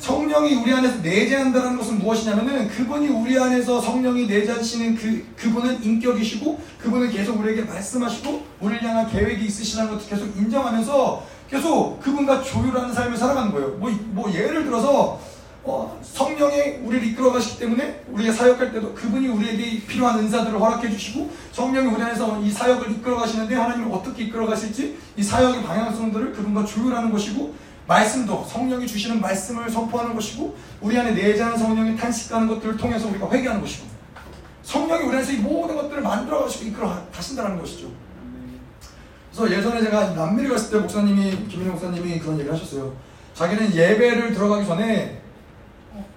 성령이 0.00 0.54
우리 0.54 0.72
안에서 0.72 0.96
내재한다는 1.02 1.76
것은 1.76 1.98
무엇이냐면은 1.98 2.68
그분이 2.68 3.08
우리 3.08 3.38
안에서 3.38 3.80
성령이 3.80 4.26
내재하시는 4.26 4.96
그, 4.96 5.26
그분은 5.36 5.84
인격이시고 5.84 6.58
그분은 6.78 7.10
계속 7.10 7.38
우리에게 7.38 7.62
말씀하시고 7.62 8.42
우리를 8.60 8.82
향한 8.82 9.08
계획이 9.10 9.44
있으시다는 9.44 9.92
것을 9.92 10.08
계속 10.08 10.36
인정하면서 10.36 11.22
계속 11.50 12.00
그분과 12.00 12.42
조율하는 12.42 12.94
삶을 12.94 13.16
살아가는 13.16 13.52
거예요. 13.52 13.68
뭐, 13.76 13.90
뭐 14.12 14.32
예를 14.32 14.64
들어서 14.64 15.20
어, 15.62 16.00
성령이 16.02 16.78
우리를 16.84 17.06
이끌어 17.08 17.32
가시기 17.32 17.58
때문에 17.58 18.02
우리가 18.08 18.32
사역할 18.32 18.72
때도 18.72 18.94
그분이 18.94 19.28
우리에게 19.28 19.86
필요한 19.86 20.18
은사들을 20.20 20.58
허락해 20.58 20.90
주시고 20.90 21.30
성령이 21.52 21.88
우리 21.88 22.02
안에서 22.02 22.40
이 22.40 22.50
사역을 22.50 22.90
이끌어 22.92 23.18
가시는데 23.18 23.54
하나님을 23.54 23.92
어떻게 23.92 24.24
이끌어 24.24 24.46
가실지 24.46 24.96
이 25.18 25.22
사역의 25.22 25.62
방향성들을 25.62 26.32
그분과 26.32 26.64
조율하는 26.64 27.10
것이고 27.10 27.54
말씀도 27.90 28.46
성령이 28.48 28.86
주시는 28.86 29.20
말씀을 29.20 29.68
선포하는 29.68 30.14
것이고 30.14 30.56
우리 30.80 30.96
안에 30.96 31.10
내재하는 31.10 31.58
성령이 31.58 31.96
탄식하는 31.96 32.46
것들을 32.46 32.76
통해서 32.76 33.08
우리가 33.08 33.28
회개하는 33.28 33.60
것이고 33.60 33.88
성령이 34.62 35.08
우리 35.08 35.16
안에서 35.16 35.32
이 35.32 35.38
모든 35.38 35.74
것들을 35.74 36.00
만들어 36.00 36.42
가시고 36.44 36.66
이끌어 36.66 37.02
가신다는 37.12 37.58
것이죠. 37.58 37.88
그래서 39.32 39.56
예전에 39.56 39.82
제가 39.82 40.10
남미를 40.10 40.50
갔을 40.50 40.70
때 40.70 40.78
목사님이 40.78 41.48
김민호 41.48 41.72
목사님이 41.72 42.20
그런 42.20 42.38
얘기를 42.38 42.52
하셨어요. 42.54 42.94
자기는 43.34 43.74
예배를 43.74 44.34
들어가기 44.34 44.66
전에 44.66 45.20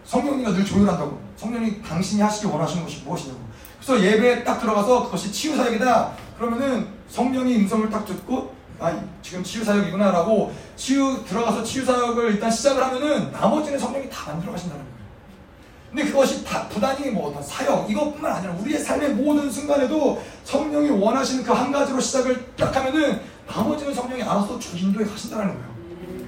성령님과 0.06 0.52
늘 0.52 0.64
조율한다고. 0.64 1.20
성령이 1.38 1.82
당신이 1.82 2.22
하시기 2.22 2.48
원하시는 2.48 2.84
것이 2.84 3.02
무엇이냐고. 3.04 3.40
그래서 3.82 4.04
예배에 4.04 4.44
딱 4.44 4.60
들어가서 4.60 5.06
그것이 5.06 5.32
치유 5.32 5.56
사역이다. 5.56 6.12
그러면은 6.38 6.88
성령이 7.10 7.56
음성을 7.58 7.90
딱 7.90 8.06
듣고 8.06 8.54
아 8.84 9.02
지금 9.22 9.42
치유 9.42 9.64
사역이구나라고 9.64 10.52
치유 10.76 11.24
들어가서 11.26 11.64
치유 11.64 11.86
사역을 11.86 12.34
일단 12.34 12.52
시작을 12.52 12.84
하면은 12.84 13.32
나머지는 13.32 13.80
성령이 13.80 14.10
다 14.10 14.34
만들어 14.34 14.52
가신다는 14.52 14.84
거예요. 14.84 14.94
근데 15.90 16.06
그것이 16.06 16.44
다 16.44 16.68
부단히 16.68 17.10
뭐 17.12 17.30
어떤 17.30 17.42
사역 17.42 17.90
이것뿐만 17.90 18.30
아니라 18.30 18.54
우리의 18.56 18.80
삶의 18.80 19.12
모든 19.12 19.50
순간에도 19.50 20.22
성령이 20.44 20.90
원하시는 20.90 21.46
그 21.46 21.54
한 21.54 21.72
가지로 21.72 22.02
시작을 22.02 22.46
딱 22.58 22.76
하면은 22.76 23.22
나머지는 23.48 23.94
성령이 23.94 24.22
알아서 24.22 24.60
쭉 24.60 24.76
인도해 24.82 25.06
가신다는 25.06 25.48
거예요. 25.54 25.74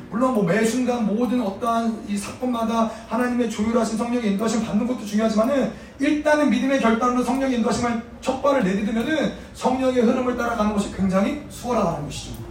물론 0.09 0.33
뭐 0.33 0.43
매 0.43 0.63
순간 0.63 1.05
모든 1.05 1.41
어떠한 1.41 2.05
이 2.07 2.15
사건마다 2.15 2.89
하나님의 3.09 3.49
조율하신 3.49 3.97
성령의 3.97 4.31
인도하심 4.31 4.63
받는 4.63 4.87
것도 4.87 5.03
중요하지만은 5.05 5.73
일단은 5.99 6.49
믿음의 6.51 6.79
결단으로 6.79 7.21
성령의 7.21 7.57
인도하심을 7.57 8.01
첫 8.21 8.41
발을 8.41 8.63
내딛으면은 8.63 9.33
성령의 9.55 10.03
흐름을 10.03 10.37
따라가는 10.37 10.71
것이 10.73 10.95
굉장히 10.95 11.43
수월하다는 11.49 12.05
것이죠. 12.05 12.44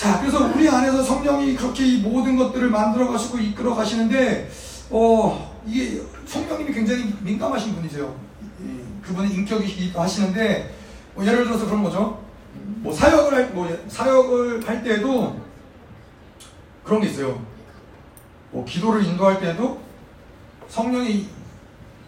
자, 0.00 0.18
그래서 0.18 0.46
우리 0.46 0.66
안에서 0.66 1.02
성령이 1.02 1.54
그렇게 1.54 1.84
이 1.84 2.00
모든 2.00 2.34
것들을 2.34 2.70
만들어 2.70 3.06
가시고 3.08 3.36
이끌어 3.36 3.74
가시는데, 3.74 4.48
어, 4.88 5.60
이게 5.66 6.00
성령님이 6.24 6.72
굉장히 6.72 7.14
민감하신 7.20 7.74
분이세요. 7.74 8.18
그분은 9.02 9.30
인격이시기도 9.30 10.00
하시는데, 10.00 10.74
뭐 11.14 11.26
예를 11.26 11.44
들어서 11.44 11.66
그런 11.66 11.82
거죠. 11.82 12.18
뭐 12.76 12.90
사역을 12.90 13.34
할, 13.34 13.50
뭐 13.50 13.68
사역을 13.88 14.66
할 14.66 14.82
때에도 14.82 15.38
그런 16.82 17.02
게 17.02 17.08
있어요. 17.08 17.38
뭐 18.52 18.64
기도를 18.64 19.04
인도할 19.04 19.38
때에도 19.38 19.82
성령이 20.66 21.28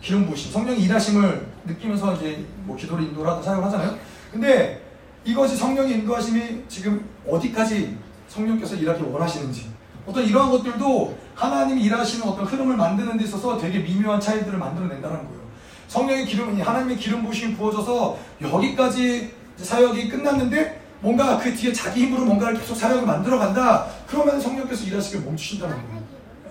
기름 0.01 0.24
부으심, 0.24 0.51
성령이 0.51 0.80
일하심을 0.80 1.47
느끼면서 1.66 2.14
이제 2.14 2.43
뭐 2.64 2.74
기도를 2.74 3.05
인도하다 3.05 3.43
사역을 3.43 3.64
하잖아요. 3.66 3.99
근데 4.32 4.82
이것이 5.26 5.59
성령의 5.59 5.99
인도하심이 5.99 6.64
지금 6.68 7.11
어디까지 7.26 7.96
성령께서 8.28 8.76
일하기 8.76 9.02
원하시는지 9.02 9.70
어떤 10.06 10.24
이러한 10.24 10.50
것들도 10.50 11.16
하나님이 11.34 11.82
일하시는 11.84 12.26
어떤 12.26 12.44
흐름을 12.44 12.76
만드는 12.76 13.16
데 13.16 13.24
있어서 13.24 13.56
되게 13.56 13.78
미묘한 13.78 14.20
차이들을 14.20 14.58
만들어낸다는 14.58 15.16
거예요. 15.16 15.42
성령의 15.88 16.26
기름이 16.26 16.60
하나님의 16.60 16.96
기름 16.96 17.24
부심이 17.24 17.54
부어져서 17.54 18.18
여기까지 18.40 19.34
사역이 19.56 20.08
끝났는데 20.08 20.80
뭔가 21.00 21.38
그 21.38 21.54
뒤에 21.54 21.72
자기 21.72 22.06
힘으로 22.06 22.24
뭔가를 22.24 22.58
계속 22.58 22.74
사역을 22.74 23.04
만들어 23.04 23.38
간다. 23.38 23.86
그러면 24.06 24.40
성령께서 24.40 24.84
일하시길 24.84 25.22
멈추신다는 25.22 25.76
거예요. 25.76 26.02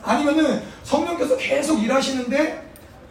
아니면은 0.04 0.62
성령께서 0.84 1.38
계속 1.38 1.82
일하시는데 1.82 2.70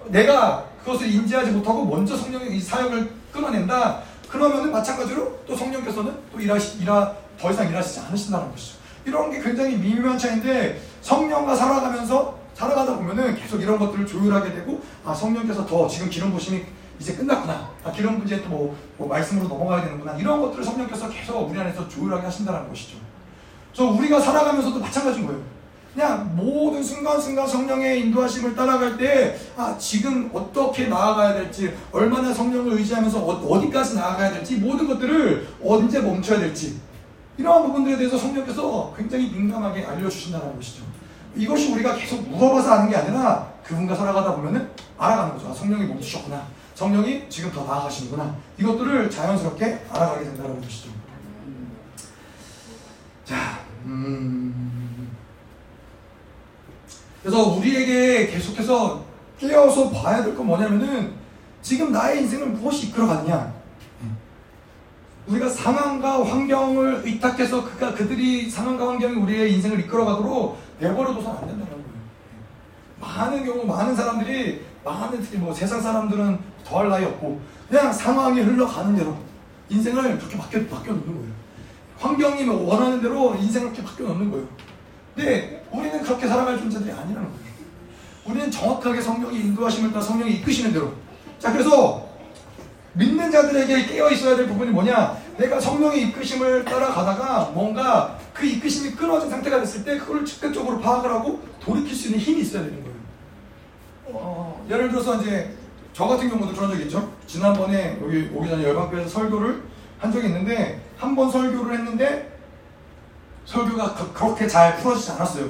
내가 0.08 0.64
그것을 0.84 1.11
인지하지 1.11 1.50
못하고 1.50 1.84
먼저 1.84 2.16
성령의 2.16 2.56
이 2.56 2.61
사역을 2.61 3.11
끊어낸다. 3.32 4.02
그러면은 4.28 4.70
마찬가지로 4.70 5.40
또 5.46 5.56
성령께서는 5.56 6.14
또 6.32 6.40
일하시, 6.40 6.78
일하, 6.82 7.12
더 7.41 7.51
이상 7.51 7.68
일하시지 7.68 8.01
않으신다는 8.01 8.51
것이죠. 8.51 8.78
이런 9.05 9.30
게 9.30 9.41
굉장히 9.41 9.76
미묘한 9.76 10.18
차이인데 10.18 10.80
성령과 11.01 11.57
살아가면서 11.57 12.38
살아가다 12.55 12.97
보면은 12.97 13.34
계속 13.34 13.61
이런 13.62 13.78
것들을 13.78 14.07
조율하게 14.07 14.53
되고 14.53 14.82
아 15.05 15.14
성령께서 15.14 15.64
더 15.66 15.88
지금 15.88 16.11
기름 16.11 16.30
부심이 16.32 16.62
이제 16.99 17.14
끝났구나 17.14 17.70
아 17.82 17.91
기름 17.91 18.18
문제 18.18 18.43
또뭐 18.43 18.76
뭐 18.99 19.09
말씀으로 19.09 19.49
넘어가야 19.49 19.82
되는구나 19.84 20.16
이런 20.16 20.43
것들을 20.43 20.62
성령께서 20.62 21.09
계속 21.09 21.51
우리 21.51 21.59
안에서 21.59 21.88
조율하게 21.88 22.24
하신다는 22.24 22.68
것이죠. 22.68 22.99
그래서 23.72 23.91
우리가 23.93 24.20
살아가면서도 24.20 24.78
마찬가지인 24.78 25.26
거예요. 25.26 25.41
그냥 25.95 26.36
모든 26.36 26.82
순간순간 26.82 27.49
성령의 27.49 28.01
인도하심을 28.03 28.55
따라갈 28.55 28.97
때, 28.97 29.36
아, 29.57 29.76
지금 29.76 30.30
어떻게 30.32 30.86
나아가야 30.86 31.34
될지, 31.34 31.74
얼마나 31.91 32.32
성령을 32.32 32.74
의지하면서 32.74 33.18
어, 33.18 33.61
디까지 33.61 33.97
나아가야 33.97 34.30
될지, 34.34 34.57
모든 34.59 34.86
것들을 34.86 35.49
언제 35.64 35.99
멈춰야 35.99 36.38
될지, 36.38 36.78
이러한 37.41 37.62
부분들에 37.64 37.97
대해서 37.97 38.18
성령께서 38.18 38.93
굉장히 38.97 39.30
민감하게 39.30 39.86
알려주신다는 39.86 40.57
것이죠. 40.57 40.82
이것이 41.34 41.72
우리가 41.72 41.97
계속 41.97 42.28
물어봐서 42.28 42.70
아는 42.72 42.91
게 42.91 42.97
아니라 42.97 43.51
그분과 43.64 43.95
살아가다 43.95 44.34
보면은 44.36 44.68
알아가는 44.99 45.32
거죠. 45.34 45.49
아, 45.49 45.55
성령이 45.55 45.86
멈추셨구나. 45.86 46.45
성령이 46.74 47.28
지금 47.30 47.51
더 47.51 47.64
나아가시는구나. 47.64 48.34
이것들을 48.59 49.11
자연스럽게 49.11 49.86
알아가게 49.91 50.24
된다는 50.24 50.61
것이죠. 50.61 50.91
자, 53.24 53.61
음. 53.86 55.11
그래서 57.22 57.43
우리에게 57.49 58.26
계속해서 58.26 59.03
깨어서 59.38 59.91
봐야 59.91 60.22
될 60.22 60.34
건 60.34 60.47
뭐냐면은 60.47 61.14
지금 61.62 61.93
나의 61.93 62.22
인생을 62.22 62.49
무엇이 62.49 62.88
이끌어갔냐. 62.88 63.59
우리가 65.27 65.49
상황과 65.49 66.25
환경을 66.25 67.03
의탁해서 67.05 67.64
그가 67.64 67.95
그들이 67.95 68.51
상황과 68.51 68.89
환경이 68.89 69.16
우리의 69.16 69.53
인생을 69.55 69.81
이끌어가도록 69.81 70.59
내버려둬서는 70.81 71.31
안 71.31 71.47
된다는 71.47 71.66
거예요. 71.66 71.85
많은 73.01 73.45
경우 73.45 73.64
많은 73.64 73.95
사람들이 73.95 74.64
많은 74.85 75.21
특히 75.23 75.39
뭐 75.39 75.53
세상 75.53 75.81
사람들은 75.81 76.39
더할 76.64 76.89
나위 76.89 77.05
없고 77.05 77.41
그냥 77.68 77.93
상황이 77.93 78.41
흘러가는 78.41 78.97
대로 78.97 79.16
인생을 79.68 80.18
그렇게 80.18 80.37
바뀌어 80.37 80.66
바뀌어 80.66 80.93
놓는 80.95 81.07
거예요. 81.07 81.33
환경이 81.99 82.45
뭐 82.45 82.66
원하는 82.66 83.01
대로 83.01 83.35
인생을 83.37 83.73
그렇게 83.73 83.85
바뀌어 83.85 84.07
놓는 84.09 84.31
거예요. 84.31 84.47
근데 85.14 85.64
우리는 85.71 86.03
그렇게 86.03 86.27
살아갈 86.27 86.59
존재들이 86.59 86.91
아니라는 86.91 87.29
거예요. 87.29 87.51
우리는 88.25 88.51
정확하게 88.51 89.01
성령이 89.01 89.39
인도하심을 89.39 89.93
따라 89.93 90.03
성령이 90.03 90.33
이끄시는 90.37 90.73
대로. 90.73 90.93
자 91.39 91.53
그래서 91.53 92.09
믿는 92.93 93.30
자들에게 93.30 93.86
깨어 93.86 94.11
있어야 94.11 94.36
될 94.36 94.47
부분이 94.49 94.70
뭐냐? 94.72 95.16
내가 95.38 95.61
성령의 95.61 96.09
이끄심을 96.09 96.64
따라가다가 96.64 97.51
뭔가 97.55 98.18
그 98.34 98.45
이끄심이 98.47 98.95
끊어진 98.95 99.30
상태가 99.30 99.61
됐을 99.61 99.84
때 99.84 99.99
그걸 99.99 100.24
즉각적으로 100.24 100.80
파악을 100.80 101.11
하고 101.11 101.41
돌이킬 101.61 101.95
수 101.95 102.09
있는 102.09 102.20
힘이 102.20 102.41
있어야 102.43 102.62
되는 102.64 102.82
거예요. 102.82 102.97
어, 104.07 104.66
예를 104.68 104.91
들어서 104.91 105.20
이제 105.20 105.55
저 105.93 106.07
같은 106.07 106.28
경우도 106.28 106.53
그런 106.55 106.70
적이 106.70 106.84
있죠. 106.84 107.12
지난번에 107.26 107.99
여기 108.03 108.28
오기 108.34 108.49
전에 108.49 108.64
열방교회에서 108.64 109.09
설교를 109.09 109.62
한 109.99 110.11
적이 110.12 110.26
있는데 110.28 110.80
한 110.99 111.14
번 111.14 111.30
설교를 111.30 111.78
했는데 111.78 112.36
설교가 113.47 113.95
그, 113.95 114.12
그렇게 114.12 114.47
잘 114.47 114.76
풀어지지 114.78 115.12
않았어요. 115.12 115.47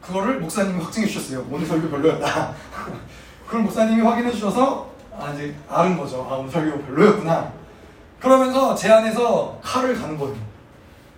그거를 0.00 0.38
목사님이 0.40 0.82
확증해 0.82 1.06
주셨어요. 1.06 1.46
오늘 1.50 1.66
설교 1.66 1.88
별로였다. 1.90 2.52
그걸 3.46 3.62
목사님이 3.62 4.02
확인해 4.02 4.30
주셔서 4.30 4.90
아, 5.18 5.32
이제 5.34 5.54
아는 5.68 5.96
거죠. 5.96 6.26
아, 6.30 6.50
설교 6.50 6.82
별로였구나. 6.82 7.52
그러면서 8.20 8.74
제 8.74 8.90
안에서 8.90 9.58
칼을 9.62 9.94
가는 10.00 10.16
거예요. 10.18 10.34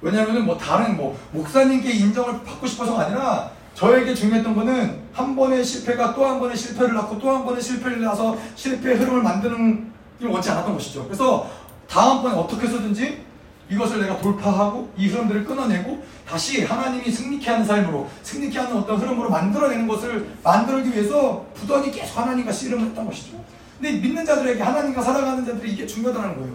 왜냐하면 0.00 0.44
뭐 0.44 0.56
다른 0.56 0.96
뭐 0.96 1.18
목사님께 1.32 1.90
인정을 1.90 2.44
받고 2.44 2.66
싶어서가 2.66 3.06
아니라 3.06 3.50
저에게 3.74 4.14
중요했던 4.14 4.54
거는 4.54 5.00
한 5.12 5.34
번의 5.36 5.64
실패가 5.64 6.14
또 6.14 6.26
한 6.26 6.38
번의 6.40 6.56
실패를 6.56 6.94
낳고 6.94 7.18
또 7.18 7.30
한 7.34 7.44
번의 7.44 7.62
실패를 7.62 8.00
낳아서 8.02 8.36
실패의 8.54 8.96
흐름을 8.96 9.22
만드는 9.22 9.92
걸 10.20 10.30
원치 10.30 10.50
않았던 10.50 10.74
것이죠. 10.74 11.04
그래서 11.04 11.48
다음번에 11.88 12.36
어떻게 12.36 12.66
해서든지 12.66 13.24
이것을 13.70 14.00
내가 14.00 14.18
돌파하고 14.18 14.90
이 14.96 15.08
흐름들을 15.08 15.44
끊어내고 15.44 16.02
다시 16.26 16.64
하나님이 16.64 17.10
승리케 17.10 17.50
하는 17.50 17.64
삶으로 17.64 18.08
승리케 18.22 18.58
하는 18.58 18.78
어떤 18.78 18.98
흐름으로 18.98 19.30
만들어내는 19.30 19.86
것을 19.86 20.28
만들기 20.42 20.90
위해서 20.92 21.44
부단히 21.54 21.90
계속 21.90 22.18
하나님과 22.18 22.50
씨름을 22.50 22.86
했던 22.86 23.06
것이죠. 23.06 23.36
근데 23.80 23.92
믿는 23.92 24.24
자들에게 24.24 24.60
하나님과 24.60 25.02
살아가는 25.02 25.44
자들이 25.44 25.72
이게 25.72 25.86
중요하다는 25.86 26.36
거예요. 26.36 26.54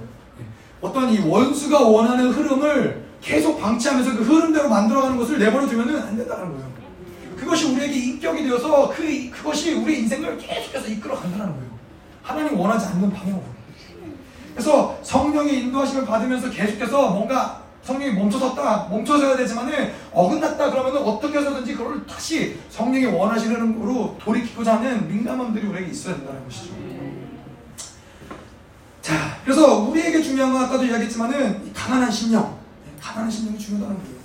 어떤 0.82 1.10
이 1.10 1.20
원수가 1.20 1.80
원하는 1.80 2.30
흐름을 2.32 3.04
계속 3.22 3.60
방치하면서 3.60 4.18
그 4.18 4.24
흐름대로 4.24 4.68
만들어가는 4.68 5.18
것을 5.18 5.40
내버려 5.40 5.66
두면은 5.66 6.02
안 6.02 6.18
된다는 6.18 6.52
거예요. 6.52 6.74
그것이 7.38 7.74
우리에게 7.74 7.94
인격이 7.94 8.44
되어서 8.44 8.90
그, 8.90 9.30
그것이 9.32 9.74
우리 9.74 10.00
인생을 10.00 10.38
계속해서 10.38 10.88
이끌어 10.88 11.16
간다는 11.16 11.54
거예요. 11.54 11.74
하나님 12.22 12.60
원하지 12.60 12.88
않는 12.88 13.12
방향으로. 13.12 13.44
그래서 14.54 14.98
성령의 15.02 15.60
인도하심을 15.62 16.06
받으면서 16.06 16.50
계속해서 16.50 17.10
뭔가 17.12 17.64
성령이 17.84 18.14
멈춰섰다, 18.14 18.88
멈춰서야 18.90 19.36
되지만은 19.36 19.94
어긋났다 20.14 20.72
그러면은 20.72 21.02
어떻게 21.02 21.40
해서든지 21.40 21.76
그걸 21.76 22.06
다시 22.06 22.58
성령이 22.70 23.06
원하시는 23.06 23.56
흐름으로 23.56 24.18
돌이키고자 24.22 24.78
하는 24.78 25.08
민감함들이 25.08 25.68
우리에게 25.68 25.92
있어야 25.92 26.16
된다는 26.16 26.44
것이죠. 26.46 26.74
자, 29.04 29.38
그래서 29.44 29.80
우리에게 29.80 30.22
중요한 30.22 30.54
건 30.54 30.64
아까도 30.64 30.86
이야기했지만은 30.86 31.74
가난한 31.74 32.10
심령, 32.10 32.58
네, 32.86 32.92
가난한 33.02 33.30
심령이 33.30 33.60
중요하다는 33.60 34.02
거예요. 34.02 34.18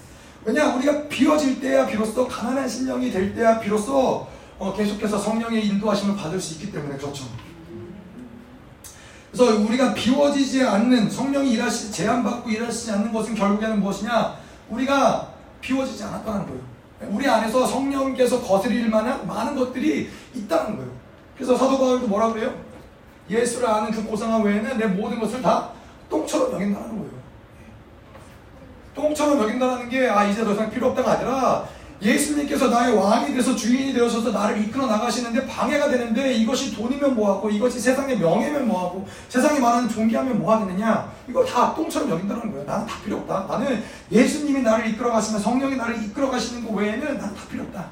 왜냐, 0.44 0.76
우리가 0.76 1.08
비워질 1.08 1.60
때야 1.60 1.84
비로소 1.84 2.28
가난한 2.28 2.68
심령이 2.68 3.10
될 3.10 3.34
때야 3.34 3.58
비로소 3.58 4.28
어, 4.56 4.72
계속해서 4.72 5.18
성령의 5.18 5.66
인도하심을 5.66 6.14
받을 6.14 6.40
수 6.40 6.54
있기 6.54 6.70
때문에 6.70 6.96
그렇죠. 6.96 7.24
그래서 9.32 9.58
우리가 9.62 9.94
비워지지 9.94 10.62
않는 10.62 11.10
성령이 11.10 11.50
일하시 11.54 11.90
제한받고 11.90 12.48
일하시지 12.48 12.92
않는 12.92 13.12
것은 13.12 13.34
결국에는 13.34 13.80
무엇이냐? 13.80 14.36
우리가 14.70 15.34
비워지지 15.60 16.04
않았다는 16.04 16.46
거예요. 16.46 16.60
우리 17.10 17.28
안에서 17.28 17.66
성령께서 17.66 18.40
거스릴 18.42 18.88
만한 18.88 19.26
많은 19.26 19.56
것들이 19.56 20.08
있다는 20.36 20.76
거예요. 20.76 20.90
그래서 21.34 21.56
사도 21.56 21.78
바울도 21.78 22.06
뭐라 22.06 22.32
그래요? 22.32 22.67
예수를 23.28 23.68
아는 23.68 23.90
그 23.90 24.04
고상함 24.04 24.44
외에는 24.44 24.78
내 24.78 24.86
모든 24.86 25.18
것을 25.20 25.42
다 25.42 25.70
똥처럼 26.08 26.52
여긴다는 26.54 26.88
거예요. 26.90 27.18
똥처럼 28.94 29.38
여긴다는 29.40 29.88
게, 29.88 30.08
아, 30.08 30.24
이제 30.24 30.42
더 30.42 30.52
이상 30.52 30.70
필요 30.70 30.88
없다가 30.88 31.12
아니라, 31.12 31.68
예수님께서 32.00 32.68
나의 32.68 32.94
왕이 32.94 33.34
돼서 33.34 33.56
주인이 33.56 33.92
되어서 33.92 34.30
나를 34.30 34.62
이끌어 34.62 34.86
나가시는데 34.86 35.46
방해가 35.46 35.88
되는데 35.88 36.32
이것이 36.34 36.72
돈이면 36.74 37.16
뭐하고 37.16 37.50
이것이 37.50 37.80
세상의 37.80 38.18
명예면 38.18 38.68
뭐하고 38.68 39.06
세상이 39.28 39.58
말하는 39.58 39.88
존귀하면 39.88 40.38
뭐하겠느냐? 40.38 41.12
이걸 41.28 41.44
다 41.44 41.74
똥처럼 41.74 42.10
여긴다는 42.10 42.52
거예요. 42.52 42.64
나는 42.64 42.86
다 42.86 42.94
필요 43.04 43.16
없다. 43.18 43.46
나는 43.48 43.82
예수님이 44.12 44.62
나를 44.62 44.88
이끌어 44.90 45.10
가시면 45.10 45.40
성령이 45.40 45.74
나를 45.76 46.02
이끌어 46.04 46.30
가시는 46.30 46.64
것 46.64 46.74
외에는 46.74 47.18
나는 47.18 47.34
다 47.34 47.42
필요 47.50 47.64
없다. 47.64 47.86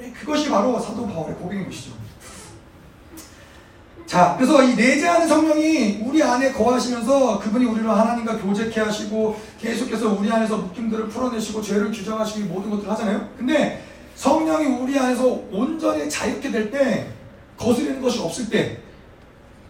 예, 0.00 0.10
그것이 0.10 0.50
바로 0.50 0.80
사도 0.80 1.06
바울의 1.06 1.36
고백인 1.36 1.66
것이죠 1.66 1.92
자, 4.06 4.34
그래서 4.36 4.62
이 4.62 4.74
내재하는 4.74 5.26
성령이 5.26 6.02
우리 6.04 6.22
안에 6.22 6.52
거하시면서 6.52 7.38
그분이 7.38 7.64
우리를 7.64 7.88
하나님과 7.88 8.38
교제케 8.38 8.80
하시고 8.80 9.40
계속해서 9.58 10.10
우리 10.10 10.30
안에서 10.30 10.58
묶임들을 10.58 11.08
풀어내시고 11.08 11.62
죄를 11.62 11.90
규정하시고 11.90 12.52
모든 12.52 12.70
것들을 12.70 12.90
하잖아요. 12.90 13.28
근데 13.38 13.82
성령이 14.16 14.66
우리 14.66 14.98
안에서 14.98 15.26
온전히 15.50 16.10
자유케 16.10 16.50
될 16.50 16.70
때 16.70 17.08
거스리는 17.56 18.00
것이 18.02 18.18
없을 18.20 18.50
때 18.50 18.78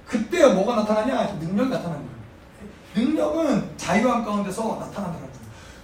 그때 0.06 0.46
뭐가 0.46 0.76
나타나냐? 0.76 1.38
능력이 1.40 1.70
나타나는 1.70 2.02
거예요. 2.02 2.12
능력은 2.94 3.70
자유함 3.76 4.24
가운데서 4.24 4.62
나타난다는 4.80 5.20
거예요. 5.20 5.32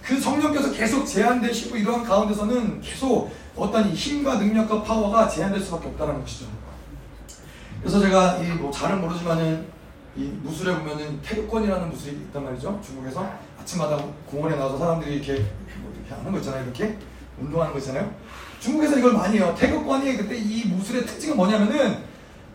그 0.03 0.19
성령께서 0.19 0.71
계속 0.71 1.05
제한되시고 1.05 1.77
이러한 1.77 2.03
가운데서는 2.03 2.81
계속 2.81 3.31
어떤 3.55 3.89
힘과 3.91 4.35
능력과 4.35 4.83
파워가 4.83 5.27
제한될 5.27 5.61
수밖에 5.61 5.87
없다는 5.87 6.19
것이죠. 6.21 6.45
그래서 7.81 7.99
제가 7.99 8.37
이 8.37 8.49
뭐 8.59 8.71
잘은 8.71 9.01
모르지만은 9.01 9.65
이 10.15 10.23
무술에 10.43 10.75
보면은 10.77 11.21
태극권이라는 11.21 11.89
무술이 11.89 12.13
있단 12.13 12.43
말이죠. 12.43 12.79
중국에서 12.85 13.29
아침마다 13.59 13.97
공원에 14.25 14.55
나와서 14.55 14.77
사람들이 14.77 15.15
이렇게 15.15 15.33
뭐 15.81 15.93
이렇게 15.95 16.13
하는 16.13 16.31
거 16.31 16.37
있잖아요. 16.39 16.63
이렇게 16.63 16.97
운동하는 17.39 17.71
거 17.71 17.79
있잖아요. 17.79 18.11
중국에서 18.59 18.97
이걸 18.97 19.13
많이 19.13 19.37
해요. 19.37 19.55
태극권이 19.57 20.17
그때 20.17 20.35
이 20.35 20.65
무술의 20.65 21.05
특징은 21.05 21.37
뭐냐면은 21.37 21.99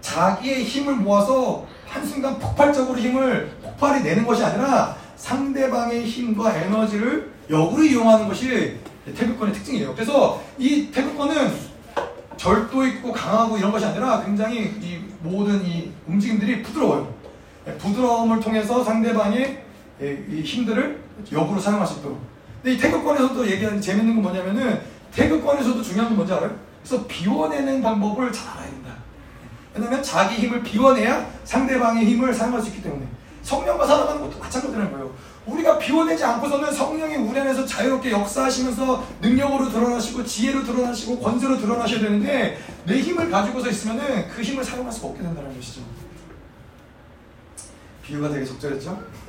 자기의 0.02 0.64
힘을 0.64 0.96
모아서 0.96 1.66
한순간 1.86 2.38
폭발적으로 2.38 2.98
힘을 2.98 3.50
폭발이 3.62 4.02
내는 4.02 4.26
것이 4.26 4.44
아니라 4.44 4.94
상대방의 5.16 6.04
힘과 6.04 6.54
에너지를 6.56 7.32
역으로 7.48 7.82
이용하는 7.82 8.28
것이 8.28 8.78
태극권의 9.16 9.54
특징이에요. 9.54 9.94
그래서 9.94 10.42
이 10.58 10.90
태극권은 10.90 11.73
절도 12.36 12.86
있고 12.86 13.12
강하고 13.12 13.56
이런 13.56 13.72
것이 13.72 13.84
아니라 13.84 14.22
굉장히 14.24 14.64
이 14.80 15.00
모든 15.20 15.64
이 15.64 15.90
움직임들이 16.06 16.62
부드러워요. 16.62 17.12
예, 17.66 17.72
부드러움을 17.74 18.40
통해서 18.40 18.82
상대방의 18.84 19.64
예, 20.00 20.24
이 20.28 20.42
힘들을 20.42 21.00
역으로 21.32 21.60
사용할 21.60 21.86
수 21.86 22.00
있도록. 22.00 22.20
근데 22.62 22.76
이 22.76 22.78
태극권에서도 22.78 23.50
얘기하는 23.50 23.80
재밌는 23.80 24.14
건 24.14 24.22
뭐냐면은 24.22 24.80
태극권에서도 25.12 25.82
중요한 25.82 26.08
건 26.08 26.16
뭔지 26.16 26.32
알아요? 26.32 26.56
그래서 26.82 27.06
비워내는 27.06 27.82
방법을 27.82 28.32
잘 28.32 28.52
알아야 28.54 28.70
된다. 28.70 28.90
왜냐면 29.74 30.02
자기 30.02 30.36
힘을 30.36 30.62
비워내야 30.62 31.26
상대방의 31.44 32.04
힘을 32.04 32.32
사용할 32.32 32.60
수 32.60 32.68
있기 32.68 32.82
때문에 32.82 33.06
성령과 33.42 33.86
살아가는 33.86 34.20
것도 34.20 34.38
마찬가지라는 34.38 34.92
거예요. 34.92 35.10
우리가 35.46 35.78
비워내지 35.78 36.24
않고서는 36.24 36.72
성령이 36.72 37.16
우리 37.16 37.38
안에서 37.38 37.66
자유롭게 37.66 38.10
역사하시면서 38.10 39.06
능력으로 39.20 39.68
드러나시고 39.70 40.24
지혜로 40.24 40.64
드러나시고 40.64 41.18
권세로 41.20 41.58
드러나셔야 41.58 42.00
되는데 42.00 42.58
내 42.86 42.98
힘을 43.00 43.30
가지고서 43.30 43.68
있으면은 43.68 44.28
그 44.28 44.42
힘을 44.42 44.64
사용할 44.64 44.90
수가 44.92 45.08
없게 45.08 45.22
된다는 45.22 45.54
것이죠. 45.54 45.82
비유가 48.02 48.28
되게 48.30 48.44
적절했죠? 48.44 49.02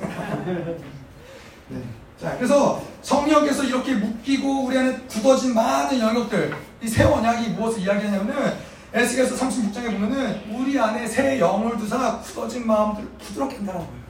네. 1.68 1.82
자, 2.20 2.34
그래서 2.36 2.82
성령께서 3.02 3.64
이렇게 3.64 3.94
묶이고 3.94 4.64
우리 4.64 4.78
안에 4.78 4.98
굳어진 5.08 5.54
많은 5.54 5.98
영역들, 5.98 6.54
이 6.82 6.88
새 6.88 7.04
언약이 7.04 7.50
무엇을 7.50 7.80
이야기하냐면은 7.82 8.54
에스겔서 8.94 9.34
36장에 9.34 9.92
보면은 9.92 10.40
우리 10.50 10.78
안에 10.78 11.06
새 11.06 11.38
영을 11.40 11.76
두사 11.76 12.18
굳어진 12.20 12.66
마음들을 12.66 13.08
부드럽게 13.18 13.56
한다는 13.56 13.80
거예요. 13.80 14.05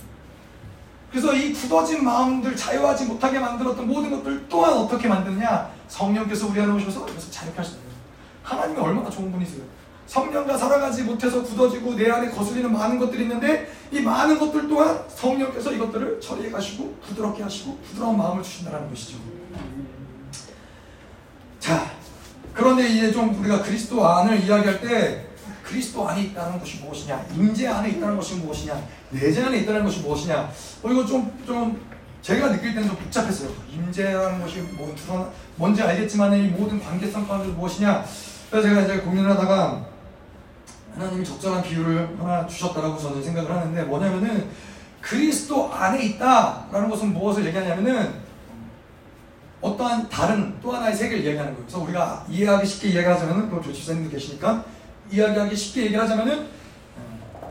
그래서 1.11 1.33
이 1.33 1.53
굳어진 1.53 2.05
마음들 2.05 2.57
자유하지 2.57 3.07
못하게 3.07 3.39
만들었던 3.39 3.87
모든 3.87 4.11
것들 4.11 4.47
또한 4.49 4.73
어떻게 4.73 5.09
만드느냐? 5.09 5.70
성령께서 5.89 6.49
우리 6.49 6.61
안에 6.61 6.73
오셔서 6.73 7.07
그래서 7.07 7.31
자유케 7.31 7.57
하시는 7.57 7.78
거예요. 7.78 7.97
하나님이 8.43 8.81
얼마나 8.81 9.09
좋은 9.09 9.31
분이세요. 9.33 9.62
성령과 10.07 10.57
살아가지 10.57 11.03
못해서 11.03 11.43
굳어지고 11.43 11.95
내 11.97 12.11
안에 12.11 12.31
거슬리는 12.31 12.73
많은 12.73 12.99
것들이 12.99 13.23
있는데 13.23 13.73
이 13.91 14.01
많은 14.01 14.39
것들 14.39 14.69
또한 14.69 15.01
성령께서 15.09 15.73
이것들을 15.73 16.20
처리해 16.20 16.51
가시고 16.51 16.97
부드럽게 17.07 17.43
하시고 17.43 17.78
부드러운 17.89 18.16
마음을 18.16 18.43
주신다는 18.43 18.89
것이죠. 18.89 19.19
자, 21.59 21.91
그런데 22.55 22.89
이제 22.89 23.11
좀 23.11 23.37
우리가 23.41 23.62
그리스도 23.62 24.07
안을 24.07 24.41
이야기할 24.45 24.81
때 24.81 25.27
그리스도 25.67 26.09
안에 26.09 26.23
있다는 26.23 26.59
것이 26.59 26.79
무엇이냐, 26.79 27.27
임재 27.35 27.67
안에 27.67 27.91
있다는 27.91 28.17
것이 28.17 28.37
무엇이냐, 28.37 28.81
내재 29.11 29.43
안에 29.43 29.59
있다는 29.59 29.85
것이 29.85 30.01
무엇이냐. 30.01 30.51
어 30.83 30.91
이거 30.91 31.05
좀 31.05 31.31
좀 31.47 31.97
제가 32.27 32.51
느낄 32.51 32.75
때는 32.75 32.89
좀 32.89 32.97
복잡했어요. 32.97 33.51
임재라는 33.73 34.43
것이 34.43 34.59
뭐 34.77 34.93
드러나 34.97 35.31
뭔지 35.55 35.81
알겠지만 35.81 36.35
이 36.37 36.49
모든 36.49 36.83
관계성 36.83 37.29
가운데 37.29 37.49
무엇이냐. 37.51 38.05
그래서 38.51 38.69
제가 38.69 38.81
이제 38.81 38.99
고민을 38.99 39.31
하다가 39.31 39.87
하나님이 40.97 41.25
적절한 41.25 41.63
비유를 41.63 42.17
하나 42.19 42.45
주셨다라고 42.45 42.99
저는 42.99 43.23
생각을 43.23 43.49
하는데 43.49 43.81
뭐냐면은 43.85 44.49
그리스도 45.01 45.73
안에 45.73 46.03
있다라는 46.03 46.91
것은 46.91 47.15
무엇을 47.15 47.47
얘기하냐면은 47.47 48.15
어떠한 49.61 50.09
다른 50.09 50.53
또 50.61 50.73
하나의 50.73 50.97
세계를 50.97 51.25
얘기하는 51.25 51.53
거예요. 51.53 51.65
그래서 51.65 51.81
우리가 51.85 52.27
이해하기 52.29 52.67
쉽게 52.67 52.89
이야기하자면은 52.89 53.51
그 53.51 53.63
조집사님도 53.63 54.11
계시니까 54.11 54.65
이야기하기 55.11 55.55
쉽게 55.57 55.83
얘기를 55.85 56.03
하자면은 56.03 56.47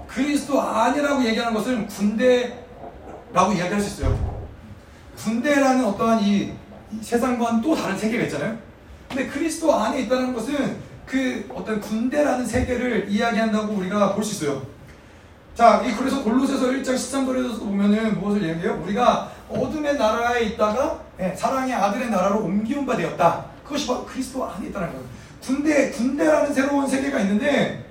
그리스도 0.08 0.62
안이라고 0.62 1.24
얘기하는 1.26 1.54
것은 1.54 1.88
군대라고 1.88 3.54
이야기할 3.54 3.80
수 3.82 3.88
있어요. 4.02 4.36
군대라는 5.18 5.86
어떠한 5.86 6.22
이, 6.22 6.54
이 6.92 7.00
세상과는 7.02 7.62
또 7.62 7.76
다른 7.76 7.98
세계가 7.98 8.24
있잖아요. 8.26 8.58
근데 9.10 9.28
그리스도 9.28 9.74
안에 9.74 10.02
있다는 10.02 10.34
것은 10.34 10.78
그 11.06 11.48
어떤 11.54 11.80
군대라는 11.80 12.46
세계를 12.46 13.08
이야기한다고 13.10 13.74
우리가 13.74 14.14
볼 14.16 14.24
수 14.24 14.44
있어요. 14.46 14.66
자, 15.54 15.82
이 15.86 15.94
그래서 15.96 16.22
골로새서 16.22 16.66
1장 16.68 16.96
13절에서 16.96 17.60
보면은 17.60 18.20
무엇을 18.20 18.44
얘기해요? 18.44 18.82
우리가 18.84 19.32
어둠의 19.50 19.98
나라에 19.98 20.44
있다가 20.48 21.00
예, 21.20 21.34
사랑의 21.34 21.74
아들의 21.74 22.10
나라로 22.10 22.44
옮기운 22.44 22.86
바 22.86 22.98
되었다. 22.98 23.46
그것이 23.64 23.88
바로 23.88 24.06
그리스도 24.06 24.44
안에 24.46 24.68
있다는 24.68 24.90
거예요. 24.90 25.04
군대, 25.46 25.92
군대라는 25.92 26.54
새로운 26.54 26.88
세계가 26.88 27.20
있는데, 27.22 27.86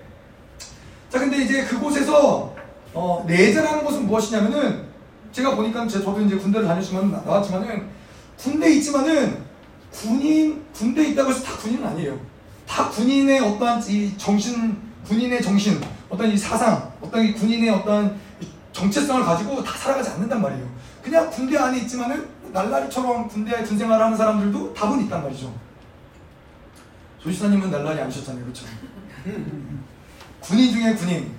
자, 1.08 1.20
근데 1.20 1.44
이제 1.44 1.64
그곳에서 1.64 2.52
어, 2.92 3.24
내재라는 3.26 3.84
것은 3.84 4.06
무엇이냐면은 4.06 4.84
제가 5.30 5.54
보니까 5.54 5.86
제 5.86 6.02
저도 6.02 6.20
이제 6.22 6.36
군대를 6.36 6.66
다녔지만 6.66 7.10
나왔지만은 7.10 7.88
군대 8.36 8.70
있지만은 8.74 9.44
군인 9.92 10.64
군대 10.72 11.08
있다고 11.08 11.30
해서 11.30 11.42
다 11.42 11.56
군인은 11.56 11.86
아니에요. 11.86 12.18
다 12.66 12.88
군인의 12.88 13.40
어떠한 13.40 13.82
이 13.88 14.16
정신, 14.16 14.76
군인의 15.06 15.42
정신, 15.42 15.80
어떤 16.08 16.30
이 16.30 16.36
사상, 16.36 16.92
어떤 17.00 17.24
이 17.24 17.32
군인의 17.32 17.70
어떤 17.70 18.16
정체성을 18.72 19.24
가지고 19.24 19.62
다 19.62 19.76
살아가지 19.76 20.10
않는단 20.10 20.42
말이에요. 20.42 20.66
그냥 21.02 21.30
군대 21.30 21.56
안에 21.56 21.78
있지만은 21.78 22.26
날라리처럼 22.52 23.28
군대에 23.28 23.62
군 23.62 23.78
생활을 23.78 24.04
하는 24.04 24.16
사람들도 24.16 24.74
답은 24.74 25.00
있단 25.02 25.22
말이죠. 25.22 25.52
조시사님은 27.24 27.70
날라리 27.70 28.00
아니셨잖아요, 28.02 28.44
그렇죠? 28.44 28.66
군인 30.40 30.72
중에 30.72 30.94
군인 30.94 31.32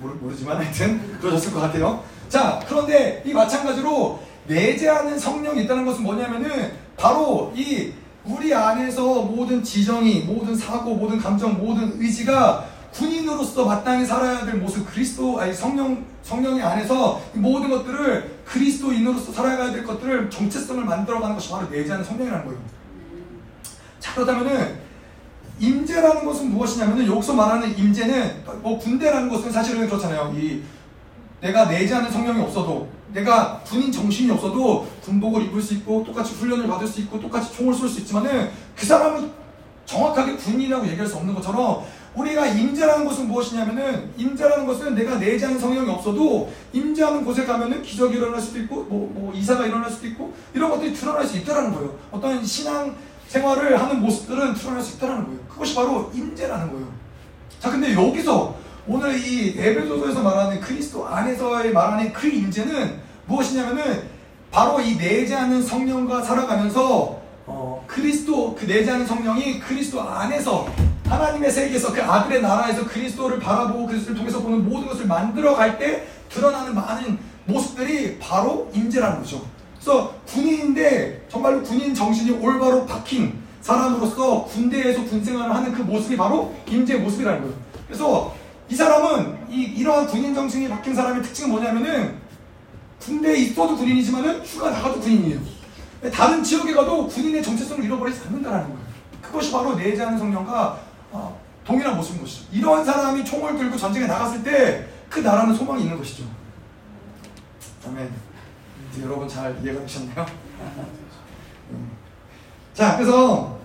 모르, 0.00 0.34
지만 0.34 0.56
하여튼 0.56 1.18
그러셨을 1.20 1.52
것 1.52 1.60
같아요. 1.60 2.02
자, 2.30 2.58
그런데 2.66 3.22
이 3.26 3.34
마찬가지로 3.34 4.22
내재하는 4.46 5.18
성령이 5.18 5.64
있다는 5.64 5.84
것은 5.84 6.02
뭐냐면은 6.02 6.72
바로 6.96 7.52
이 7.54 7.92
우리 8.24 8.54
안에서 8.54 9.22
모든 9.22 9.62
지정이, 9.62 10.20
모든 10.20 10.56
사고, 10.56 10.94
모든 10.94 11.18
감정, 11.18 11.58
모든 11.58 12.00
의지가 12.00 12.66
군인으로서 12.92 13.66
마땅히 13.66 14.06
살아야 14.06 14.44
될 14.46 14.56
모습, 14.56 14.90
그리스도, 14.90 15.38
아니 15.38 15.52
성령, 15.52 16.04
성령의 16.22 16.62
안에서 16.62 17.20
모든 17.34 17.70
것들을 17.70 18.40
그리스도인으로서 18.46 19.32
살아가야 19.32 19.72
될 19.72 19.84
것들을 19.84 20.30
정체성을 20.30 20.84
만들어가는 20.84 21.34
것이 21.36 21.50
바로 21.50 21.68
내재하는 21.68 22.04
성령이라는 22.04 22.46
거예요. 22.46 22.79
자, 24.00 24.14
그렇다면은, 24.14 24.80
임재라는 25.60 26.24
것은 26.24 26.50
무엇이냐면은, 26.50 27.06
여기서 27.06 27.34
말하는 27.34 27.78
임재는, 27.78 28.44
뭐 28.62 28.78
군대라는 28.78 29.28
것은 29.28 29.52
사실은 29.52 29.86
그렇잖아요. 29.86 30.34
이, 30.36 30.62
내가 31.40 31.66
내재하는 31.66 32.10
성령이 32.10 32.42
없어도, 32.42 32.88
내가 33.12 33.60
군인 33.64 33.90
정신이 33.90 34.30
없어도 34.30 34.86
군복을 35.02 35.42
입을 35.46 35.60
수 35.60 35.74
있고 35.74 36.04
똑같이 36.04 36.34
훈련을 36.34 36.66
받을 36.68 36.86
수 36.86 37.00
있고 37.00 37.20
똑같이 37.20 37.52
총을 37.52 37.74
쏠 37.74 37.88
수 37.88 38.00
있지만은 38.00 38.50
그 38.76 38.86
사람은 38.86 39.30
정확하게 39.84 40.36
군인이라고 40.36 40.86
얘기할 40.86 41.06
수 41.06 41.16
없는 41.16 41.34
것처럼 41.34 41.84
우리가 42.14 42.46
임재라는 42.46 43.04
것은 43.04 43.28
무엇이냐면은 43.28 44.10
임재라는 44.16 44.66
것은 44.66 44.94
내가 44.94 45.16
내재하는 45.16 45.60
성령이 45.60 45.90
없어도 45.90 46.52
임재하는 46.72 47.24
곳에 47.24 47.44
가면은 47.44 47.82
기적이 47.82 48.16
일어날 48.16 48.40
수도 48.40 48.58
있고 48.60 48.84
뭐, 48.84 49.10
뭐 49.12 49.32
이사가 49.34 49.66
일어날 49.66 49.90
수도 49.90 50.06
있고 50.08 50.32
이런 50.54 50.70
것들이 50.70 50.92
드러날 50.92 51.24
수 51.24 51.36
있다라는 51.38 51.72
거예요. 51.72 51.96
어떤 52.10 52.44
신앙 52.44 52.94
생활을 53.34 53.80
하는 53.80 54.00
모습들은 54.00 54.54
드러날 54.54 54.82
수 54.82 54.96
있다라는 54.96 55.24
거예요. 55.26 55.40
그것이 55.48 55.74
바로 55.76 56.10
임재라는 56.12 56.72
거예요. 56.72 56.88
자, 57.60 57.70
근데 57.70 57.94
여기서 57.94 58.56
오늘 58.88 59.16
이 59.16 59.54
에베소서에서 59.56 60.20
말하는 60.20 60.60
그리스도 60.60 61.06
안에서의 61.06 61.72
말하는 61.72 62.12
그 62.12 62.26
임재는 62.26 62.98
무엇이냐면은 63.26 64.02
바로 64.50 64.80
이 64.80 64.96
내재하는 64.96 65.62
성령과 65.62 66.22
살아가면서 66.22 67.20
어, 67.46 67.84
그리스도 67.86 68.56
그 68.56 68.64
내재하는 68.64 69.06
성령이 69.06 69.60
그리스도 69.60 70.00
안에서 70.02 70.68
하나님의 71.08 71.52
세계에서 71.52 71.92
그 71.92 72.02
아들의 72.02 72.42
나라에서 72.42 72.84
그리스도를 72.84 73.38
바라보고 73.38 73.86
그리스도를 73.86 74.16
통해서 74.16 74.40
보는 74.40 74.68
모든 74.68 74.88
것을 74.88 75.06
만들어 75.06 75.54
갈 75.54 75.78
때 75.78 76.04
드러나는 76.28 76.74
많은 76.74 77.18
모습들이 77.44 78.18
바로 78.18 78.70
임재라는 78.74 79.18
거죠. 79.18 79.44
그래서 79.80 80.14
군인인데 80.26 81.26
정말로 81.28 81.62
군인 81.62 81.94
정신이 81.94 82.32
올바로 82.32 82.84
박힌 82.84 83.40
사람으로서 83.62 84.44
군대에서 84.44 85.04
군 85.04 85.24
생활을 85.24 85.54
하는 85.54 85.72
그 85.72 85.82
모습이 85.82 86.16
바로 86.16 86.54
임재의 86.68 87.00
모습이라는 87.00 87.40
거예요. 87.40 87.54
그래서 87.86 88.34
이 88.68 88.74
사람은 88.74 89.46
이, 89.50 89.62
이러한 89.62 90.06
군인 90.06 90.34
정신이 90.34 90.68
바뀐 90.68 90.94
사람의 90.94 91.22
특징은 91.22 91.50
뭐냐면은 91.50 92.18
군대에 93.00 93.36
있어도 93.36 93.76
군인이지만은 93.76 94.44
휴가 94.44 94.70
나가도 94.70 95.00
군인이에요. 95.00 95.40
다른 96.12 96.42
지역에 96.42 96.72
가도 96.74 97.06
군인의 97.06 97.42
정체성을 97.42 97.82
잃어버리지 97.84 98.20
않는다는 98.26 98.62
거예요. 98.64 98.78
그것이 99.22 99.50
바로 99.50 99.74
내재하는 99.74 100.18
성령과 100.18 100.78
어, 101.10 101.40
동일한 101.64 101.96
모습인 101.96 102.20
것이죠. 102.20 102.44
이러한 102.52 102.84
사람이 102.84 103.24
총을 103.24 103.56
들고 103.56 103.76
전쟁에 103.76 104.06
나갔을 104.06 104.42
때 104.42 105.00
그 105.10 105.18
나라는 105.18 105.54
소망이 105.54 105.82
있는 105.82 105.98
것이죠. 105.98 106.22
아멘. 107.84 108.10
여러분 109.02 109.28
잘 109.28 109.56
이해가 109.62 109.80
되셨나요? 109.80 110.26
음. 111.70 111.90
자, 112.74 112.96
그래서 112.96 113.58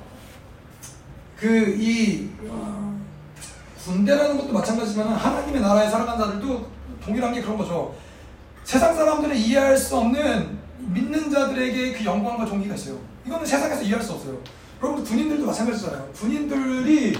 그이 1.37 2.29
어, 2.47 2.99
군대라는 3.83 4.37
것도 4.37 4.53
마찬가지지만 4.53 5.09
하나님의 5.09 5.61
나라에 5.61 5.89
살아간 5.89 6.17
자들도 6.17 6.67
동일한 7.03 7.33
게 7.33 7.41
그런 7.41 7.57
거죠. 7.57 7.95
세상 8.63 8.95
사람들은 8.95 9.35
이해할 9.35 9.77
수 9.77 9.97
없는 9.97 10.57
믿는 10.79 11.29
자들에게 11.29 11.93
그 11.93 12.05
영광과 12.05 12.45
존귀가 12.45 12.75
있어요. 12.75 12.97
이거는 13.25 13.45
세상에서 13.45 13.81
이해할 13.81 14.01
수 14.01 14.13
없어요. 14.13 14.37
여러분 14.81 15.03
군인들도 15.03 15.45
마찬가지잖아요. 15.45 16.09
군인들이 16.13 17.17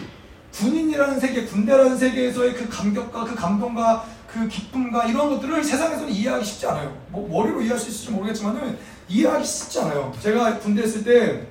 군인이라는 0.54 1.20
세계, 1.20 1.46
군대라는 1.46 1.98
세계에서의 1.98 2.54
그 2.54 2.70
감격과 2.70 3.26
그 3.26 3.36
감동과 3.36 4.06
그 4.36 4.50
기쁨과 4.50 5.06
이런 5.06 5.30
것들을 5.30 5.64
세상에서는 5.64 6.12
이해하기 6.12 6.44
쉽지 6.44 6.68
않아요. 6.68 6.94
뭐 7.10 7.26
머리로 7.30 7.62
이해할 7.62 7.80
수 7.80 7.90
있을지 7.90 8.12
모르겠지만은 8.12 8.78
이해하기 9.08 9.46
쉽지 9.46 9.80
않아요. 9.80 10.12
제가 10.20 10.60
군대 10.60 10.84
있을 10.84 11.06
때 11.06 11.48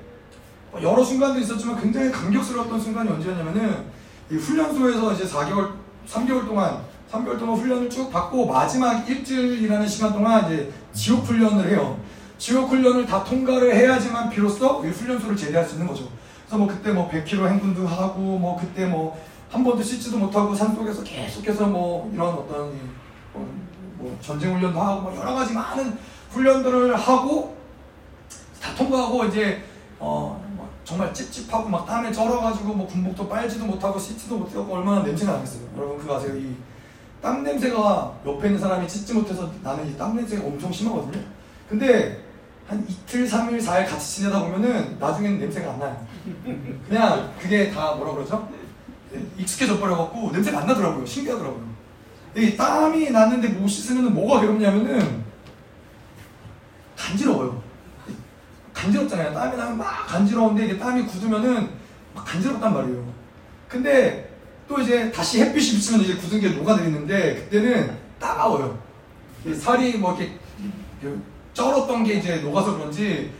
여러 0.82 1.02
순간도 1.02 1.40
있었지만 1.40 1.80
굉장히 1.80 2.12
감격스러웠던 2.12 2.78
순간이 2.78 3.08
언제였냐면은 3.08 3.84
이 4.30 4.34
훈련소에서 4.34 5.14
이제 5.14 5.24
4개월, 5.24 5.72
3개월 6.06 6.46
동안 6.46 6.82
3개월 7.10 7.38
동안 7.38 7.56
훈련을 7.56 7.88
쭉 7.88 8.10
받고 8.10 8.46
마지막 8.46 9.08
일주일이라는 9.08 9.86
시간 9.86 10.12
동안 10.12 10.44
이제 10.44 10.70
지옥 10.92 11.24
훈련을 11.24 11.70
해요. 11.70 11.98
지옥 12.36 12.68
훈련을 12.68 13.06
다 13.06 13.24
통과를 13.24 13.74
해야지만 13.74 14.28
비로소 14.28 14.84
이 14.84 14.88
훈련소를 14.88 15.34
제대할 15.34 15.66
수 15.66 15.76
있는 15.76 15.86
거죠. 15.86 16.10
그래서 16.44 16.58
뭐 16.58 16.66
그때 16.68 16.92
뭐 16.92 17.08
100km 17.08 17.48
행군도 17.48 17.86
하고 17.86 18.20
뭐 18.20 18.58
그때 18.60 18.84
뭐 18.84 19.18
한 19.54 19.62
번도 19.62 19.80
씻지도 19.82 20.18
못하고 20.18 20.52
산 20.52 20.74
속에서 20.74 21.04
계속해서 21.04 21.66
뭐 21.68 22.10
이런 22.12 22.28
어떤 22.34 22.72
뭐, 23.32 23.48
뭐 23.98 24.18
전쟁 24.20 24.56
훈련도 24.56 24.80
하고 24.80 25.02
뭐 25.02 25.16
여러 25.16 25.32
가지 25.32 25.52
많은 25.52 25.96
훈련들을 26.30 26.96
하고 26.96 27.56
다 28.60 28.74
통과하고 28.74 29.26
이제 29.26 29.62
어 30.00 30.42
정말 30.84 31.14
찝찝하고 31.14 31.68
막 31.68 31.86
땀에 31.86 32.10
쩔어가지고 32.10 32.74
뭐 32.74 32.86
군복도 32.88 33.28
빨지도 33.28 33.64
못하고 33.64 33.96
씻지도 33.96 34.38
못하고 34.38 34.74
얼마나 34.74 35.02
냄새가 35.04 35.32
나겠어요. 35.34 35.62
여러분 35.76 35.98
그거 35.98 36.16
아세요? 36.16 36.36
이 36.36 36.56
땀 37.22 37.42
냄새가 37.42 38.12
옆에 38.26 38.48
있는 38.48 38.60
사람이 38.60 38.86
씻지 38.86 39.14
못해서 39.14 39.50
나는 39.62 39.88
이 39.88 39.96
땀 39.96 40.14
냄새가 40.14 40.44
엄청 40.44 40.70
심하거든요. 40.70 41.24
근데 41.70 42.22
한 42.68 42.84
이틀, 42.86 43.26
3일, 43.26 43.58
4일 43.64 43.88
같이 43.88 44.16
지내다 44.16 44.42
보면은 44.42 44.98
나중에는 44.98 45.38
냄새가 45.38 45.72
안 45.72 45.78
나요. 45.78 46.06
그냥 46.86 47.32
그게 47.40 47.70
다 47.70 47.94
뭐라 47.94 48.12
그러죠? 48.12 48.46
네, 49.14 49.24
익숙해져 49.38 49.78
버려갖고 49.78 50.30
냄새가 50.32 50.60
안 50.60 50.66
나더라고요. 50.66 51.06
신기하더라고요. 51.06 51.74
이 52.36 52.56
땀이 52.56 53.10
났는데 53.10 53.48
못 53.48 53.68
씻으면 53.68 54.12
뭐가 54.12 54.40
괴롭냐면은 54.40 55.22
간지러워요. 56.96 57.62
간지럽잖아요. 58.72 59.32
땀이 59.32 59.56
나면 59.56 59.78
막 59.78 60.06
간지러운데 60.06 60.64
이게 60.64 60.78
땀이 60.78 61.06
굳으면은 61.06 61.70
막 62.12 62.24
간지럽단 62.24 62.74
말이에요. 62.74 63.14
근데 63.68 64.36
또 64.66 64.80
이제 64.80 65.12
다시 65.12 65.40
햇빛이 65.40 65.76
비치면 65.76 66.00
이제 66.00 66.16
굳은 66.16 66.40
게 66.40 66.48
녹아내리는데 66.48 67.34
그때는 67.36 67.96
따가워요. 68.18 68.78
살이 69.56 69.96
뭐 69.98 70.16
이렇게 70.16 70.38
쩔었던 71.52 72.02
게 72.02 72.14
이제 72.14 72.36
녹아서 72.36 72.76
그런지 72.76 73.30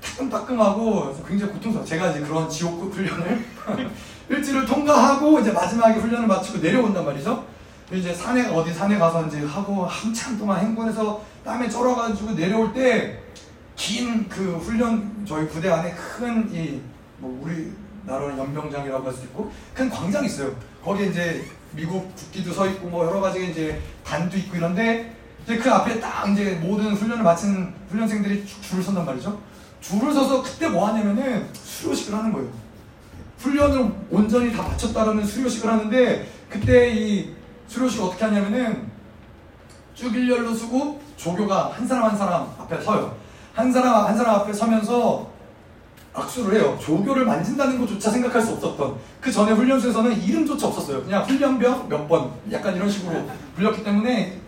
따끔따끔하고 0.00 1.22
굉장히 1.26 1.52
고통스러워. 1.52 1.84
제가 1.84 2.12
이제 2.12 2.20
그런 2.20 2.48
지옥급 2.48 2.94
훈련을 2.94 3.44
일주일을 4.28 4.66
통과하고 4.66 5.40
이제 5.40 5.52
마지막에 5.52 5.98
훈련을 6.00 6.26
마치고 6.26 6.58
내려온단 6.58 7.04
말이죠. 7.04 7.44
이제 7.92 8.12
산에 8.14 8.46
어디 8.48 8.72
산에 8.72 8.98
가서 8.98 9.26
이제 9.26 9.42
하고 9.44 9.86
한참 9.86 10.38
동안 10.38 10.60
행군해서 10.60 11.22
땀에 11.44 11.68
쩔어가지고 11.68 12.34
내려올 12.34 12.72
때 12.72 13.20
긴 13.76 14.28
그 14.28 14.56
훈련 14.58 15.24
저희 15.26 15.46
부대 15.48 15.70
안에 15.70 15.92
큰 15.94 16.50
이 16.52 16.80
뭐 17.20 17.40
우리 17.44 17.72
나라는 18.04 18.36
연병장이라고 18.38 19.04
할 19.06 19.12
수 19.12 19.22
있고 19.24 19.50
큰 19.74 19.88
광장이 19.88 20.26
있어요. 20.26 20.54
거기에 20.84 21.06
이제 21.06 21.44
미국 21.72 22.14
국기도 22.14 22.52
서 22.52 22.66
있고 22.66 22.88
뭐 22.88 23.06
여러 23.06 23.20
가지 23.20 23.50
이제 23.50 23.80
단도 24.04 24.36
있고 24.36 24.56
이런데 24.56 25.14
이제 25.44 25.56
그 25.58 25.70
앞에 25.70 26.00
딱 26.00 26.28
이제 26.30 26.58
모든 26.62 26.92
훈련을 26.92 27.22
마친 27.24 27.72
훈련생들이 27.90 28.44
줄을 28.62 28.82
선단 28.82 29.04
말이죠. 29.06 29.40
줄을 29.80 30.12
서서 30.12 30.42
그때 30.42 30.68
뭐 30.68 30.88
하냐면은 30.88 31.46
수료식을 31.54 32.18
하는 32.18 32.32
거예요. 32.32 32.48
훈련을 33.38 33.92
온전히 34.10 34.52
다 34.52 34.62
마쳤다라는 34.62 35.24
수료식을 35.24 35.70
하는데 35.70 36.28
그때 36.48 36.90
이 36.90 37.30
수료식 37.68 38.02
어떻게 38.02 38.24
하냐면은 38.24 38.88
쭉 39.94 40.14
일렬로 40.14 40.54
서고 40.54 41.00
조교가 41.16 41.72
한 41.74 41.86
사람 41.86 42.04
한 42.10 42.16
사람 42.16 42.48
앞에 42.58 42.80
서요. 42.80 43.14
한 43.54 43.72
사람 43.72 44.06
한 44.06 44.16
사람 44.16 44.36
앞에 44.36 44.52
서면서 44.52 45.28
악수를 46.14 46.58
해요. 46.58 46.76
조교를 46.80 47.24
만진다는 47.26 47.78
것조차 47.80 48.10
생각할 48.10 48.42
수 48.42 48.52
없었던 48.54 48.96
그 49.20 49.30
전에 49.30 49.52
훈련소에서는 49.52 50.20
이름조차 50.22 50.66
없었어요. 50.68 51.02
그냥 51.04 51.22
훈련병 51.24 51.88
몇 51.88 52.08
번 52.08 52.30
약간 52.50 52.74
이런 52.74 52.90
식으로 52.90 53.28
불렸기 53.54 53.84
때문에 53.84 54.38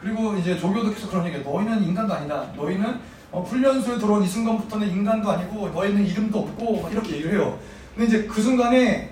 그리고 0.00 0.34
이제 0.36 0.58
조교도 0.58 0.94
계속 0.94 1.10
그런 1.10 1.26
얘기해요. 1.26 1.46
너희는 1.50 1.82
인간도 1.84 2.14
아니다. 2.14 2.46
너희는 2.56 2.98
어, 3.32 3.42
훈련소에 3.42 3.98
들어온 3.98 4.22
이 4.22 4.26
순간부터는 4.26 4.88
인간도 4.88 5.30
아니고 5.30 5.68
너희는 5.68 6.06
이름도 6.06 6.38
없고 6.38 6.88
이렇게 6.90 7.12
얘기를 7.16 7.32
해요. 7.34 7.58
근데 7.94 8.06
이제 8.06 8.26
그 8.26 8.40
순간에 8.40 9.10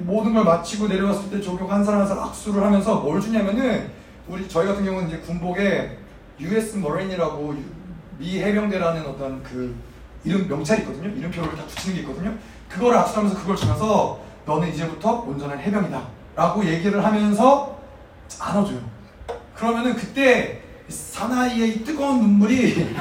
모든 0.00 0.34
걸 0.34 0.44
마치고 0.44 0.88
내려왔을 0.88 1.30
때 1.30 1.40
조교가 1.40 1.76
한 1.76 1.84
사람 1.84 2.00
한 2.00 2.08
사람 2.08 2.24
악수를 2.24 2.62
하면서 2.62 2.96
뭘 2.96 3.20
주냐면은 3.20 3.90
우리 4.28 4.48
저희 4.48 4.66
같은 4.66 4.84
경우는 4.84 5.08
이제 5.08 5.18
군복에 5.18 5.98
US 6.38 6.76
머레인이라고 6.76 7.54
미 8.18 8.38
해병대라는 8.40 9.06
어떤 9.06 9.42
그 9.42 9.74
이름 10.24 10.46
명찰이 10.48 10.82
있거든요. 10.82 11.08
이름표를 11.08 11.56
다 11.56 11.64
붙이는 11.64 11.96
게 11.96 12.02
있거든요. 12.02 12.34
그거를 12.68 12.98
악수하면서 12.98 13.38
그걸 13.40 13.56
주면서 13.56 14.20
너는 14.44 14.68
이제부터 14.68 15.22
온전한 15.22 15.58
해병이다. 15.58 16.02
라고 16.36 16.64
얘기를 16.64 17.02
하면서 17.02 17.78
안아줘요. 18.38 18.78
그러면은 19.54 19.94
그때 19.94 20.62
사나이의 20.88 21.84
뜨거운 21.84 22.20
눈물이 22.20 22.94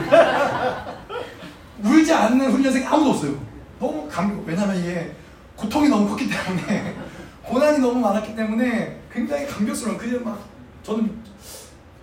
울지 1.84 2.14
않는 2.14 2.52
훈련생이 2.52 2.86
아무도 2.86 3.12
없어요. 3.12 3.49
너무 3.80 4.08
감격. 4.10 4.46
왜냐면 4.46 4.78
이게 4.78 5.12
고통이 5.56 5.90
너무 5.90 6.08
컸기 6.10 6.30
때문에 6.30 6.96
고난이 7.44 7.80
너무 7.80 8.00
많았기 8.00 8.36
때문에 8.36 9.00
굉장히 9.12 9.48
감격스러운. 9.48 9.98
그게 9.98 10.20
막 10.20 10.40
저는 10.84 11.18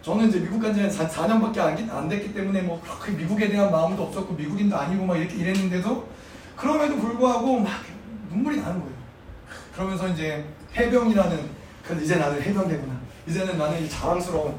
저는 0.03 0.29
이제 0.29 0.41
미국 0.41 0.61
간지 0.61 0.81
한 0.81 0.91
4년밖에 0.91 1.59
안, 1.59 1.91
안 1.91 2.09
됐기 2.09 2.33
때문에 2.33 2.63
뭐 2.63 2.81
그렇게 2.81 3.13
미국에 3.13 3.49
대한 3.49 3.71
마음도 3.71 4.05
없었고 4.05 4.35
미국인도 4.35 4.77
아니고 4.77 5.05
막 5.05 5.17
이렇게 5.17 5.37
이랬는데도 5.37 6.09
그럼에도 6.57 6.97
불구하고 6.97 7.59
막 7.59 7.73
눈물이 8.31 8.61
나는 8.61 8.81
거예요. 8.81 8.97
그러면서 9.75 10.09
이제 10.09 10.45
해병이라는 10.77 11.51
그 11.85 12.01
이제 12.03 12.17
나는 12.17 12.41
해병대구나. 12.41 12.95
이제는 13.29 13.59
나는 13.59 13.83
이 13.85 13.89
자랑스러운 13.89 14.55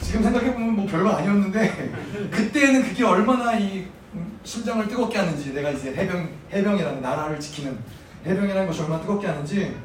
지금 0.00 0.22
생각해보면 0.22 0.76
뭐 0.76 0.86
별거 0.86 1.10
아니었는데 1.10 2.28
그때는 2.30 2.82
그게 2.82 3.04
얼마나 3.04 3.58
이 3.58 3.86
심장을 4.44 4.86
뜨겁게 4.88 5.18
하는지 5.18 5.52
내가 5.52 5.70
이제 5.70 5.92
해병 5.94 6.28
해병이라는 6.52 7.02
나라를 7.02 7.38
지키는 7.40 7.78
해병이라는 8.24 8.66
것이 8.66 8.82
얼마나 8.82 9.00
뜨겁게 9.00 9.26
하는지 9.26 9.76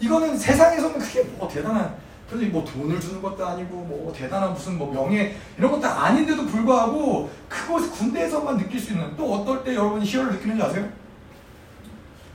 이거는 0.00 0.36
세상에서는 0.36 0.98
그게 0.98 1.22
뭐 1.24 1.48
대단한 1.48 1.94
그래서 2.28 2.46
뭐 2.50 2.64
돈을 2.64 3.00
주는 3.00 3.22
것도 3.22 3.46
아니고 3.46 3.74
뭐 3.76 4.12
대단한 4.14 4.52
무슨 4.52 4.76
뭐 4.76 4.92
명예 4.92 5.34
이런 5.56 5.70
것도 5.72 5.86
아닌데도 5.86 6.46
불구하고 6.46 7.30
그곳 7.48 7.90
군대에서만 7.92 8.58
느낄 8.58 8.78
수 8.78 8.92
있는 8.92 9.16
또 9.16 9.34
어떨 9.34 9.64
때 9.64 9.74
여러분이 9.74 10.04
희열을 10.04 10.32
느끼는지 10.34 10.62
아세요? 10.62 10.86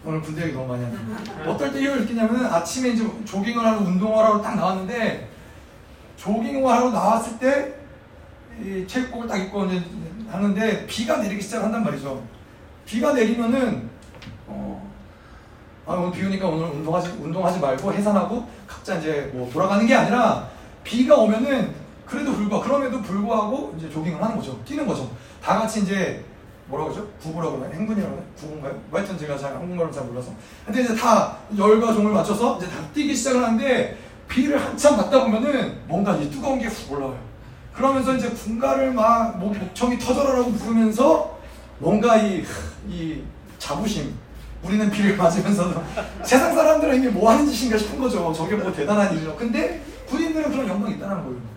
오늘 0.05 0.21
군대 0.21 0.43
얘기 0.43 0.53
너무 0.53 0.67
많이 0.67 0.84
하네. 0.84 1.47
어떨 1.49 1.71
때 1.71 1.80
희열을 1.80 2.01
느끼냐면 2.01 2.45
아침에 2.47 2.89
이제 2.89 3.07
조깅을 3.25 3.63
하러 3.63 3.77
운동을 3.77 4.17
하러 4.17 4.41
딱 4.41 4.55
나왔는데 4.55 5.30
조깅을 6.17 6.65
하러 6.67 6.89
나왔을 6.91 7.38
때 7.39 7.84
이 8.61 8.85
체육복을 8.88 9.27
딱 9.27 9.38
입고 9.38 9.65
이제 9.65 9.81
하는데 10.34 10.85
비가 10.88 11.18
내리기 11.18 11.41
시작한단 11.41 11.84
말이죠. 11.84 12.22
비가 12.85 13.14
내리면은 13.14 13.89
어, 14.47 14.91
아, 15.85 15.93
오늘 15.93 16.11
비 16.11 16.26
오니까 16.26 16.47
오늘 16.47 16.68
운동하지, 16.69 17.10
운동하지 17.22 17.60
말고 17.60 17.93
해산하고 17.93 18.47
각자 18.68 18.95
이제 18.97 19.30
뭐 19.34 19.49
돌아가는 19.51 19.85
게 19.85 19.93
아니라 19.93 20.47
비가 20.84 21.15
오면은 21.15 21.72
그래도 22.05 22.34
불구하고, 22.34 22.64
그럼에도 22.65 23.01
불구하고 23.01 23.73
이제 23.77 23.89
조깅을 23.89 24.22
하는 24.22 24.35
거죠. 24.35 24.60
뛰는 24.65 24.85
거죠. 24.85 25.10
다 25.41 25.60
같이 25.60 25.81
이제 25.81 26.23
뭐라 26.68 26.85
그러죠? 26.85 27.07
구부라고 27.22 27.57
그러나? 27.60 27.73
행군이라고 27.73 28.14
그러나? 28.15 28.30
구분가요? 28.39 28.81
뭐 28.89 28.99
하여튼 28.99 29.18
제가 29.18 29.38
잘 29.38 29.53
한국말을 29.53 29.91
잘 29.91 30.03
몰라서. 30.05 30.31
근데 30.65 30.81
이제 30.81 30.95
다 30.95 31.38
열과 31.57 31.93
종을 31.93 32.11
맞춰서 32.11 32.57
이제 32.57 32.68
다 32.68 32.76
뛰기 32.93 33.15
시작을 33.15 33.43
하는데 33.43 33.97
비를 34.27 34.60
한참 34.61 34.97
맞다 34.97 35.23
보면은 35.23 35.77
뭔가 35.88 36.15
이 36.18 36.30
뜨거운 36.30 36.60
게 36.60 36.68
훅 36.68 36.91
올라와요. 36.93 37.18
그러면서 37.75 38.15
이제 38.15 38.29
군가를 38.29 38.93
막 38.93 39.37
목청이 39.39 39.97
터져라라고 39.97 40.51
부르면서 40.51 41.37
뭔가 41.79 42.17
이, 42.17 42.43
이 42.87 43.21
자부심, 43.57 44.13
우리는 44.63 44.89
비를 44.89 45.17
맞으면서도 45.17 45.83
세상 46.23 46.53
사람들은 46.55 46.99
이게 46.99 47.09
뭐 47.09 47.31
하는 47.31 47.45
짓인가 47.45 47.77
싶은 47.77 47.99
거죠. 47.99 48.31
저게 48.33 48.55
뭐 48.55 48.71
대단한 48.71 49.11
일이죠. 49.13 49.35
근데 49.35 49.81
군인들은 50.07 50.51
그런 50.51 50.67
영광이 50.67 50.95
있다는 50.95 51.23
거예요. 51.23 51.53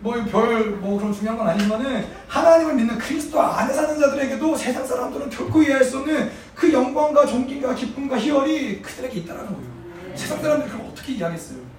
뭐별뭐 0.00 0.98
그런 0.98 1.12
중요한 1.12 1.38
건 1.38 1.48
아니지만은 1.48 2.04
하나님을 2.26 2.74
믿는 2.74 2.98
그리스도 2.98 3.40
안에 3.40 3.72
사는 3.72 3.98
자들에게도 4.00 4.56
세상 4.56 4.84
사람들은 4.84 5.30
결코 5.30 5.62
이해할 5.62 5.84
수 5.84 5.98
없는 5.98 6.30
그 6.56 6.72
영광과 6.72 7.24
존귀가 7.24 7.74
기쁨과 7.74 8.18
희열이 8.18 8.82
그들에게 8.82 9.20
있다라는 9.20 9.52
거예요. 9.52 9.72
세상 10.16 10.42
사람들이 10.42 10.70
그걸 10.70 10.86
어떻게 10.88 11.12
이해하겠어요? 11.12 11.71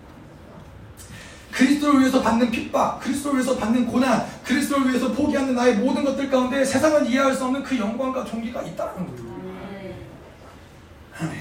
그리스도를 1.53 1.99
위해서 1.99 2.21
받는 2.21 2.49
핍박, 2.49 2.99
그리스도를 2.99 3.39
위해서 3.39 3.55
받는 3.55 3.85
고난, 3.85 4.25
그리스도를 4.43 4.89
위해서 4.89 5.11
포기하는 5.11 5.53
나의 5.53 5.75
모든 5.75 6.03
것들 6.03 6.29
가운데 6.29 6.65
세상은 6.65 7.05
이해할 7.05 7.33
수 7.35 7.45
없는 7.45 7.63
그 7.63 7.77
영광과 7.77 8.25
존귀가 8.25 8.63
있다는 8.63 8.93
거예요. 8.95 9.33
아멘. 11.19 11.37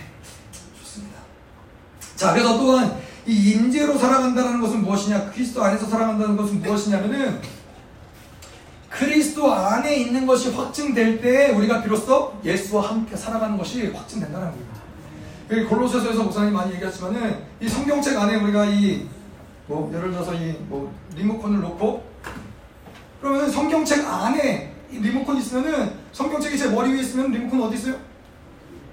좋습니다. 0.79 1.17
자, 2.15 2.33
그래서 2.33 2.59
또한 2.59 3.01
이 3.27 3.53
임재로 3.53 3.97
살아간다는 3.97 4.61
것은 4.61 4.83
무엇이냐? 4.83 5.31
그리스도 5.31 5.63
안에서 5.63 5.87
살아간다는 5.87 6.37
것은 6.37 6.61
무엇이냐면은 6.61 7.41
그리스도 8.91 9.51
안에 9.51 9.97
있는 9.97 10.27
것이 10.27 10.51
확증될 10.51 11.23
때 11.23 11.53
우리가 11.53 11.83
비로소 11.83 12.39
예수와 12.45 12.91
함께 12.91 13.17
살아가는 13.17 13.57
것이 13.57 13.87
확증된다는. 13.87 14.53
여기 15.51 15.65
골로새서에서 15.65 16.23
목사님 16.23 16.53
많이 16.53 16.75
얘기하지만은 16.75 17.39
이 17.61 17.69
성경책 17.69 18.19
안에 18.19 18.37
우리가 18.37 18.67
이 18.67 19.07
뭐 19.67 19.91
예를 19.95 20.11
들어서 20.11 20.35
이 20.35 20.55
뭐 20.69 20.93
리모컨을 21.17 21.61
놓고 21.61 22.03
그러면 23.21 23.51
성경책 23.51 24.07
안에 24.07 24.75
리모컨 24.91 25.37
있으면은 25.37 25.93
성경책이 26.13 26.59
제 26.59 26.69
머리 26.69 26.93
위에 26.93 27.01
있으면 27.01 27.31
리모컨 27.31 27.63
어디 27.63 27.77
있어요? 27.77 27.95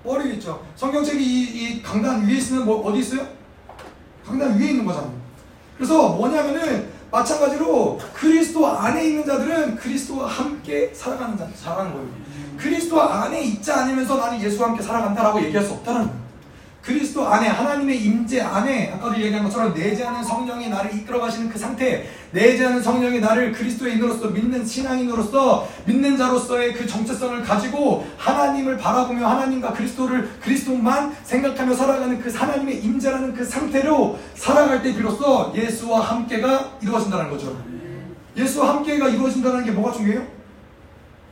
머리 0.04 0.26
위에 0.28 0.34
있죠. 0.36 0.64
성경책이 0.76 1.22
이, 1.24 1.42
이 1.44 1.82
강단 1.84 2.26
위에 2.28 2.36
있으면 2.36 2.66
뭐 2.66 2.86
어디 2.88 3.00
있어요? 3.00 3.26
강단 4.26 4.58
위에 4.60 4.68
있는 4.70 4.86
거잖아요. 4.86 5.12
그래서 5.76 6.10
뭐냐면은 6.10 6.90
마찬가지로 7.12 8.00
그리스도 8.14 8.68
안에 8.68 9.08
있는 9.08 9.26
자들은 9.26 9.76
그리스도와 9.78 10.28
함께 10.28 10.92
살아가는 10.94 11.36
자, 11.38 11.48
살아가는 11.56 11.92
거예요. 11.92 12.08
그리스도 12.58 13.02
안에 13.02 13.42
있지 13.42 13.72
않으면서 13.72 14.18
나는 14.18 14.40
예수와 14.40 14.70
함께 14.70 14.84
살아간다라고 14.84 15.42
얘기할 15.46 15.66
수 15.66 15.74
없다는 15.74 16.06
거예요. 16.06 16.20
그리스도 16.82 17.28
안에 17.28 17.48
하나님의 17.48 18.02
임재 18.02 18.42
안에 18.42 18.94
아까도 18.94 19.20
얘기한 19.20 19.44
것처럼 19.44 19.74
내재하는 19.74 20.24
성령이 20.24 20.70
나를 20.70 20.96
이끌어 20.96 21.20
가시는 21.20 21.50
그 21.50 21.60
상태 21.60 22.08
내재하는 22.32 22.82
성령이 22.82 23.20
나를 23.20 23.52
그리스도인으로서 23.52 24.30
믿는 24.30 24.66
신앙인으로서 24.66 25.68
믿는 25.86 26.18
자로서의 26.18 26.74
그 26.74 26.88
정체성을 26.88 27.44
가지고 27.44 28.08
하나님을 28.18 28.78
바라보며 28.78 29.28
하나님과 29.28 29.74
그리스도를 29.74 30.30
그리스도만 30.42 31.16
생각하며 31.24 31.74
살아가는 31.76 32.20
그 32.22 32.34
하나님의 32.34 32.84
임재라는 32.84 33.34
그 33.34 33.44
상태로 33.44 34.18
살아갈 34.36 34.82
때 34.82 34.96
비로소 34.96 35.52
예수와 35.56 36.02
함께가 36.02 36.78
이루어진다는 36.82 37.30
거죠. 37.30 37.62
예수와 38.38 38.76
함께가 38.76 39.10
이루어진다는 39.10 39.66
게 39.66 39.72
뭐가 39.72 39.92
중요해요? 39.92 40.39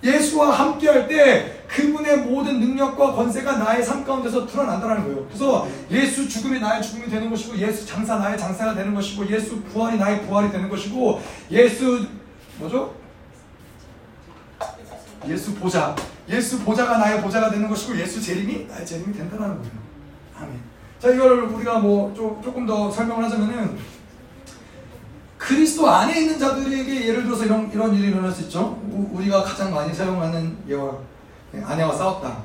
예수와 0.03 0.51
함께 0.51 0.87
할 0.89 1.07
때 1.07 1.57
그분의 1.67 2.17
모든 2.19 2.59
능력과 2.59 3.13
권세가 3.13 3.57
나의 3.57 3.83
삶 3.83 4.03
가운데서 4.05 4.47
드러난다는 4.47 5.03
거예요. 5.03 5.25
그래서 5.27 5.67
예수 5.91 6.27
죽음이 6.27 6.59
나의 6.59 6.81
죽음이 6.81 7.09
되는 7.09 7.29
것이고 7.29 7.57
예수 7.57 7.85
장사 7.85 8.17
나의 8.17 8.37
장사가 8.37 8.73
되는 8.73 8.93
것이고 8.93 9.27
예수 9.29 9.61
부활이 9.63 9.97
나의 9.97 10.25
부활이 10.25 10.51
되는 10.51 10.69
것이고 10.69 11.21
예수 11.51 12.07
뭐죠? 12.57 12.95
예수 15.27 15.53
보좌 15.55 15.95
예수 16.29 16.59
보좌가 16.63 16.97
나의 16.97 17.21
보좌가 17.21 17.49
되는 17.49 17.67
것이고 17.67 17.97
예수 17.99 18.21
재림이 18.21 18.67
나의 18.67 18.85
재림이 18.85 19.13
된다는 19.13 19.57
거예요. 19.57 19.71
아멘. 20.39 20.59
자 20.99 21.09
이걸 21.09 21.41
우리가 21.43 21.79
뭐 21.79 22.13
조, 22.15 22.39
조금 22.43 22.65
더 22.65 22.89
설명을 22.89 23.25
하자면은 23.25 23.77
그리스도 25.47 25.89
안에 25.89 26.19
있는 26.19 26.37
자들에게 26.37 27.07
예를 27.07 27.23
들어서 27.23 27.45
이런, 27.45 27.71
이런 27.71 27.95
일이 27.95 28.09
일어날 28.09 28.29
수 28.33 28.41
있죠. 28.41 28.77
우, 28.91 29.17
리가 29.21 29.43
가장 29.43 29.73
많이 29.73 29.93
사용하는 29.93 30.57
예화. 30.67 30.91
네, 31.53 31.63
아내와 31.63 31.95
싸웠다. 31.95 32.37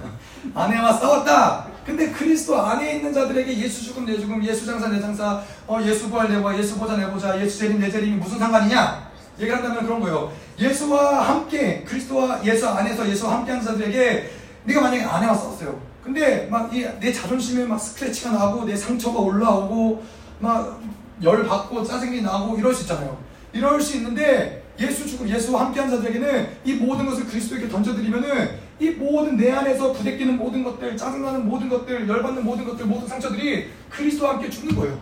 아내와 0.54 0.94
싸웠다. 0.94 1.66
근데 1.84 2.10
그리스도 2.10 2.58
안에 2.58 2.96
있는 2.96 3.12
자들에게 3.12 3.58
예수 3.58 3.84
죽음 3.84 4.06
내 4.06 4.18
죽음, 4.18 4.42
예수 4.42 4.64
장사 4.64 4.88
내 4.88 4.98
장사, 4.98 5.42
어, 5.66 5.78
예수 5.82 6.08
부활 6.08 6.30
내 6.32 6.40
부활, 6.40 6.58
예수 6.58 6.78
보자 6.78 6.96
내 6.96 7.10
보자, 7.10 7.38
예수 7.38 7.58
재림 7.58 7.80
내 7.80 7.90
재림이 7.90 8.16
무슨 8.16 8.38
상관이냐? 8.38 9.08
얘기를 9.38 9.54
한다면 9.54 9.84
그런 9.84 10.00
거예요. 10.00 10.32
예수와 10.58 11.28
함께, 11.28 11.84
그리스도와 11.86 12.42
예수 12.46 12.66
안에서 12.66 13.06
예수와 13.06 13.34
함께 13.36 13.50
하는 13.52 13.62
자들에게 13.64 14.30
네가 14.64 14.80
만약에 14.80 15.04
아내와 15.04 15.34
싸웠어요. 15.34 15.78
근데 16.02 16.48
막 16.50 16.70
내 16.72 17.12
자존심에 17.12 17.64
막 17.66 17.78
스크래치가 17.78 18.30
나고 18.32 18.64
내 18.64 18.74
상처가 18.74 19.18
올라오고 19.20 20.02
막 20.40 20.80
열 21.22 21.46
받고 21.46 21.84
짜증이 21.84 22.22
나고 22.22 22.56
이럴 22.56 22.74
수 22.74 22.82
있잖아요. 22.82 23.18
이럴 23.52 23.80
수 23.80 23.96
있는데 23.96 24.64
예수 24.78 25.06
죽음 25.06 25.28
예수와 25.28 25.66
함께한 25.66 25.90
자들에게는 25.90 26.48
이 26.64 26.74
모든 26.74 27.06
것을 27.06 27.26
그리스도에게 27.26 27.68
던져드리면은 27.68 28.68
이 28.78 28.90
모든 28.90 29.36
내 29.36 29.50
안에서 29.50 29.92
부대끼는 29.92 30.36
모든 30.36 30.62
것들, 30.62 30.96
짜증나는 30.96 31.48
모든 31.48 31.68
것들, 31.68 32.08
열받는 32.08 32.44
모든 32.44 32.64
것들, 32.64 32.86
모든 32.86 33.08
상처들이 33.08 33.70
그리스도와 33.90 34.34
함께 34.34 34.48
죽는 34.48 34.76
거예요. 34.76 35.00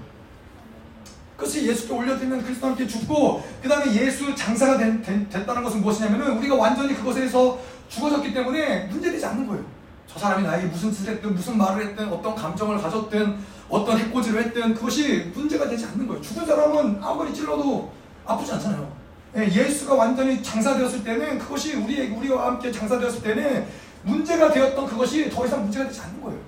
그것이 1.37 1.69
예수께 1.69 1.93
올려드리면 1.93 2.43
그리스도와 2.43 2.73
함께 2.73 2.87
죽고 2.87 3.45
그 3.63 3.69
다음에 3.69 3.95
예수 3.95 4.35
장사가 4.35 4.79
된, 4.79 5.03
된, 5.03 5.29
됐다는 5.29 5.63
것은 5.63 5.83
무엇이냐면은 5.83 6.39
우리가 6.39 6.55
완전히 6.55 6.95
그것에서 6.95 7.59
죽어졌기 7.89 8.33
때문에 8.33 8.87
문제되지 8.87 9.27
않는 9.27 9.47
거예요. 9.47 9.63
저 10.07 10.19
사람이 10.19 10.45
나에게 10.45 10.69
무슨 10.69 10.91
짓을 10.91 11.13
했든 11.13 11.35
무슨 11.35 11.59
말을 11.59 11.89
했든 11.89 12.09
어떤 12.09 12.35
감정을 12.35 12.79
가졌든 12.79 13.37
어떤 13.69 13.99
해코지를 13.99 14.45
했든 14.45 14.75
그것이 14.75 15.33
문제가 15.35 15.69
되지 15.69 15.87
않는 15.87 16.07
거예요. 16.07 16.23
죽은 16.23 16.47
사람은 16.47 17.01
아무리 17.03 17.35
찔러도 17.35 17.91
아프지 18.25 18.53
않잖아요. 18.53 18.91
예, 19.37 19.45
예수가 19.45 19.95
완전히 19.95 20.43
장사되었을 20.43 21.05
때는 21.05 21.39
그것이 21.39 21.75
우리, 21.75 22.09
우리와 22.09 22.47
함께 22.47 22.73
장사되었을 22.73 23.23
때는 23.23 23.67
문제가 24.03 24.51
되었던 24.51 24.87
그것이 24.87 25.29
더 25.29 25.45
이상 25.45 25.63
문제가 25.63 25.87
되지 25.87 26.01
않는 26.01 26.23
거예요. 26.23 26.39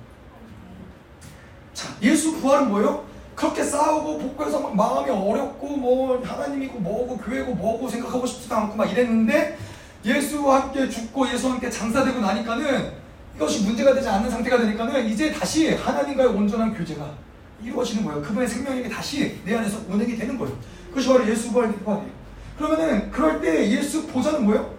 자, 1.74 1.88
예수 2.02 2.36
부활은 2.40 2.68
뭐예요? 2.70 3.04
그렇게 3.34 3.62
싸우고 3.62 4.18
복구해서 4.18 4.58
막 4.58 4.74
마음이 4.74 5.10
어렵고 5.10 5.76
뭐 5.76 6.20
하나님이고 6.24 6.80
뭐고 6.80 7.18
교회고 7.18 7.54
뭐고 7.54 7.88
생각하고 7.88 8.26
싶지도 8.26 8.54
않고 8.56 8.76
막 8.76 8.90
이랬는데 8.90 9.56
예수와 10.04 10.62
함께 10.62 10.88
죽고 10.88 11.28
예수와 11.28 11.52
함께 11.52 11.70
장사되고 11.70 12.20
나니까는 12.20 12.97
이것이 13.38 13.62
문제가 13.62 13.94
되지 13.94 14.08
않는 14.08 14.28
상태가 14.28 14.58
되니까는 14.58 15.06
이제 15.06 15.30
다시 15.32 15.72
하나님과의 15.72 16.28
온전한 16.30 16.74
교제가 16.74 17.08
이루어지는 17.62 18.04
거예요. 18.04 18.20
그분의 18.20 18.48
생명력이 18.48 18.88
다시 18.88 19.40
내 19.44 19.56
안에서 19.56 19.78
운행이 19.88 20.16
되는 20.16 20.36
거예요. 20.36 20.56
그것이 20.88 21.06
바로 21.06 21.28
예수 21.28 21.52
부활 21.52 21.70
부활이에요. 21.72 22.10
그러면은 22.56 23.10
그럴 23.12 23.40
때 23.40 23.70
예수 23.70 24.04
보좌는 24.08 24.44
뭐예요? 24.44 24.74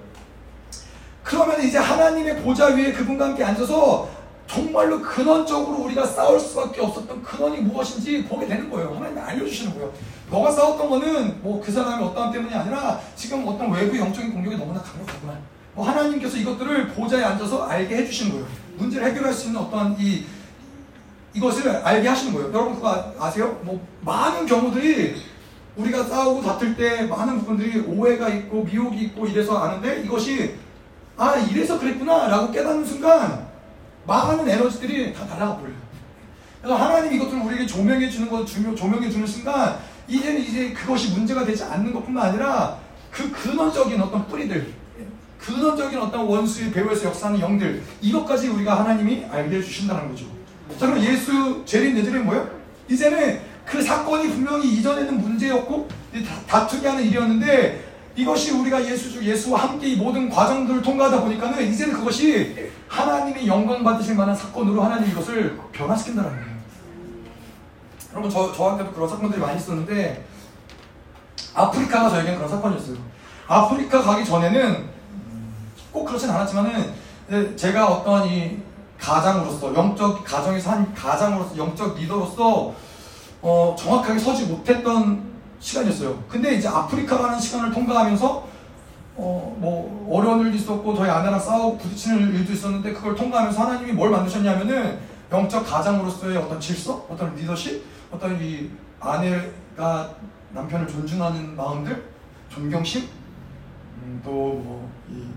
그러면 1.24 1.62
이제 1.64 1.78
하나님의 1.78 2.42
보좌 2.42 2.66
위에 2.68 2.92
그분과 2.92 3.30
함께 3.30 3.46
앉아서 3.46 4.10
정말로 4.46 5.00
근원적으로 5.02 5.86
우리가 5.86 6.06
싸울 6.06 6.38
수밖에 6.38 6.82
없었던 6.82 7.24
근원이 7.24 7.60
무엇인지 7.62 8.26
보게 8.26 8.46
되는 8.46 8.70
거예요. 8.70 8.94
하나님이 8.96 9.22
알려주시는 9.22 9.74
거예요. 9.76 9.94
너가 10.30 10.52
싸웠던 10.52 10.90
거는 10.90 11.42
뭐 11.42 11.62
그 11.62 11.72
사람의 11.72 12.06
어떠함 12.08 12.34
때문이 12.34 12.54
아니라 12.54 13.00
지금 13.16 13.48
어떤 13.48 13.72
외부 13.72 13.98
영적인 13.98 14.34
공격이 14.34 14.58
너무나 14.58 14.82
강력하구나. 14.82 15.38
뭐 15.80 15.88
하나님께서 15.88 16.36
이것들을 16.36 16.90
보좌에 16.90 17.24
앉아서 17.24 17.64
알게 17.64 17.96
해주시는 17.96 18.34
거예요. 18.34 18.46
문제를 18.76 19.08
해결할 19.08 19.32
수 19.32 19.48
있는 19.48 19.62
어떠한 19.62 19.96
이 19.98 20.26
이것을 21.34 21.70
알게 21.70 22.06
하시는 22.06 22.34
거예요. 22.34 22.50
여러분 22.50 22.76
그거 22.76 23.14
아세요? 23.18 23.58
뭐 23.64 23.80
많은 24.02 24.46
경우들이 24.46 25.16
우리가 25.78 26.04
싸우고 26.04 26.42
다툴 26.42 26.76
때 26.76 27.04
많은 27.04 27.40
부분들이 27.40 27.80
오해가 27.80 28.28
있고 28.28 28.66
미혹이 28.66 29.04
있고 29.04 29.26
이래서 29.26 29.58
아는데 29.58 30.02
이것이 30.04 30.56
아 31.16 31.36
이래서 31.38 31.80
그랬구나라고 31.80 32.52
깨닫는 32.52 32.84
순간 32.84 33.48
많은 34.06 34.50
에너지들이 34.50 35.14
다 35.14 35.24
날아가 35.24 35.56
버려요. 35.60 35.78
그래서 36.62 36.76
하나님 36.76 37.14
이것들을 37.14 37.42
우리에게 37.42 37.66
조명해 37.66 38.10
주는 38.10 38.30
것 38.30 38.46
조명해 38.46 39.10
주는 39.10 39.26
순간 39.26 39.80
이제는 40.10 40.42
이제 40.42 40.74
그것이 40.74 41.14
문제가 41.14 41.46
되지 41.46 41.64
않는 41.64 41.94
것뿐만 41.94 42.32
아니라 42.32 42.78
그 43.10 43.32
근원적인 43.32 44.02
어떤 44.02 44.28
뿌리들 44.28 44.79
근원적인 45.40 45.98
어떤 46.00 46.26
원수의 46.26 46.72
배후에서 46.72 47.06
역사하는 47.06 47.40
영들 47.40 47.82
이것까지 48.02 48.50
우리가 48.50 48.80
하나님이 48.80 49.26
알게 49.32 49.58
해주신다는 49.58 50.10
거죠. 50.10 50.26
자 50.78 50.88
그럼 50.88 51.02
예수 51.02 51.64
재림 51.66 51.96
내재림 51.96 52.26
뭐예요? 52.26 52.50
이제는 52.90 53.42
그 53.66 53.82
사건이 53.82 54.30
분명히 54.30 54.68
이전에는 54.76 55.22
문제였고 55.22 55.88
다투게 56.48 56.88
하는 56.88 57.04
일이었는데 57.04 57.90
이것이 58.16 58.52
우리가 58.52 58.84
예수 58.86 59.12
주 59.12 59.24
예수와 59.24 59.62
함께 59.62 59.88
이 59.88 59.96
모든 59.96 60.30
과정들을 60.30 60.82
통과하다 60.82 61.22
보니까는 61.22 61.72
이제는 61.72 61.94
그것이 61.94 62.70
하나님이 62.88 63.48
영광 63.48 63.84
받으실 63.84 64.16
만한 64.16 64.36
사건으로 64.36 64.82
하나님 64.82 65.10
이것을 65.10 65.58
변화시킨다는 65.72 66.32
거예요. 66.32 66.46
여러분 68.12 68.30
저 68.30 68.52
저한테도 68.52 68.92
그런 68.92 69.08
사건들이 69.08 69.40
많이 69.40 69.58
있었는데 69.58 70.26
아프리카가 71.54 72.10
저에게는 72.10 72.38
그런 72.38 72.50
사건이었어요. 72.50 72.98
아프리카 73.48 74.02
가기 74.02 74.26
전에는 74.26 74.99
꼭 75.92 76.06
그렇진 76.06 76.30
않았지만은 76.30 76.94
제가 77.56 77.88
어떤 77.88 78.28
이 78.28 78.60
가장으로서 79.00 79.74
영적 79.74 80.24
가정에서 80.24 80.72
한 80.72 80.94
가장으로서 80.94 81.58
영적 81.58 81.98
리더로서 81.98 82.74
어, 83.42 83.76
정확하게 83.78 84.20
서지 84.20 84.48
못했던 84.48 85.24
시간이었어요. 85.60 86.24
근데 86.28 86.56
이제 86.56 86.68
아프리카라는 86.68 87.40
시간을 87.40 87.72
통과하면서 87.72 88.48
어, 89.16 89.58
뭐 89.60 90.08
어려운 90.12 90.46
일도 90.46 90.58
있었고 90.58 90.96
저희 90.96 91.10
아내랑 91.10 91.40
싸우고 91.40 91.78
부딪히는 91.78 92.36
일도 92.36 92.54
있었는데 92.54 92.94
그걸 92.94 93.16
통과하면서 93.16 93.62
하나님이 93.62 93.92
뭘 93.94 94.10
만드셨냐면은 94.10 95.00
영적 95.32 95.66
가장으로서의 95.66 96.38
어떤 96.38 96.60
질서, 96.60 97.06
어떤 97.10 97.36
리더십, 97.36 97.84
어떤 98.12 98.42
이 98.42 98.70
아내가 99.00 100.10
남편을 100.52 100.88
존중하는 100.88 101.56
마음들, 101.56 102.10
존경심, 102.50 103.08
음, 104.04 104.22
또뭐이 104.24 105.28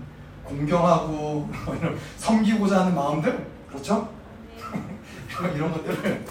공경하고 0.57 1.49
섬기고자 2.17 2.81
하는 2.81 2.95
마음들, 2.95 3.47
그렇죠? 3.69 4.09
이런 5.55 5.71
것들을 5.71 6.25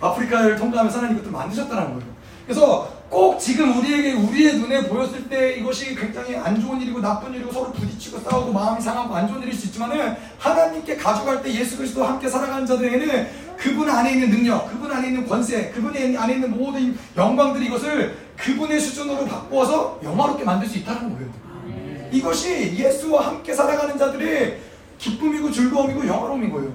아프리카를 0.00 0.56
통과하면서 0.56 0.98
하나님 0.98 1.16
이것들 1.16 1.32
만드셨다는 1.32 1.84
거예요. 1.94 2.16
그래서 2.46 2.96
꼭 3.08 3.38
지금 3.38 3.76
우리에게 3.78 4.12
우리의 4.12 4.58
눈에 4.58 4.88
보였을 4.88 5.28
때 5.28 5.56
이것이 5.56 5.94
굉장히 5.94 6.36
안 6.36 6.60
좋은 6.60 6.80
일이고 6.80 7.00
나쁜 7.00 7.34
일이고 7.34 7.52
서로 7.52 7.72
부딪히고 7.72 8.20
싸우고 8.20 8.52
마음이 8.52 8.80
상하고 8.80 9.14
안 9.14 9.26
좋은 9.28 9.42
일일 9.42 9.54
수 9.54 9.66
있지만은 9.66 10.16
하나님께 10.38 10.96
가져갈 10.96 11.42
때 11.42 11.52
예수 11.52 11.76
그리스도와 11.76 12.10
함께 12.10 12.28
살아가는 12.28 12.66
자들에게는 12.66 13.46
그분 13.56 13.88
안에 13.88 14.12
있는 14.12 14.30
능력, 14.30 14.70
그분 14.70 14.90
안에 14.92 15.08
있는 15.08 15.26
권세, 15.26 15.70
그분 15.70 15.96
안에 15.96 16.34
있는 16.34 16.56
모든 16.56 16.96
영광들이 17.16 17.66
이것을 17.66 18.16
그분의 18.36 18.80
수준으로 18.80 19.24
바꾸어서 19.24 19.98
영화롭게 20.04 20.44
만들 20.44 20.68
수 20.68 20.78
있다는 20.78 21.14
거예요. 21.14 21.45
이것이 22.12 22.76
예수와 22.76 23.28
함께 23.28 23.54
살아가는 23.54 23.96
자들의 23.96 24.60
기쁨이고 24.98 25.50
즐거움이고 25.50 26.06
영화로움인 26.06 26.50
거예요. 26.50 26.72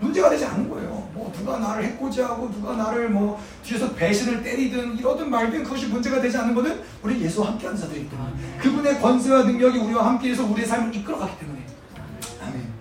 문제가 0.00 0.28
되지 0.28 0.44
않는 0.44 0.68
거예요. 0.68 1.08
뭐 1.14 1.32
누가 1.36 1.58
나를 1.58 1.84
해코지하고 1.84 2.50
누가 2.50 2.76
나를 2.76 3.08
뭐 3.10 3.40
뒤에서 3.62 3.94
배신을 3.94 4.42
때리든 4.42 4.98
이러든 4.98 5.30
말든 5.30 5.64
그것이 5.64 5.86
문제가 5.86 6.20
되지 6.20 6.36
않는 6.36 6.54
것은 6.54 6.82
우리 7.02 7.20
예수와 7.22 7.48
함께하는 7.48 7.80
자들이기 7.80 8.10
때문에 8.10 8.32
그분의 8.60 9.00
권세와 9.00 9.44
능력이 9.44 9.78
우리와 9.78 10.06
함께해서 10.06 10.44
우리의 10.44 10.66
삶을 10.66 10.94
이끌어가기 10.94 11.38
때문에 11.38 11.66
아멘. 12.42 12.72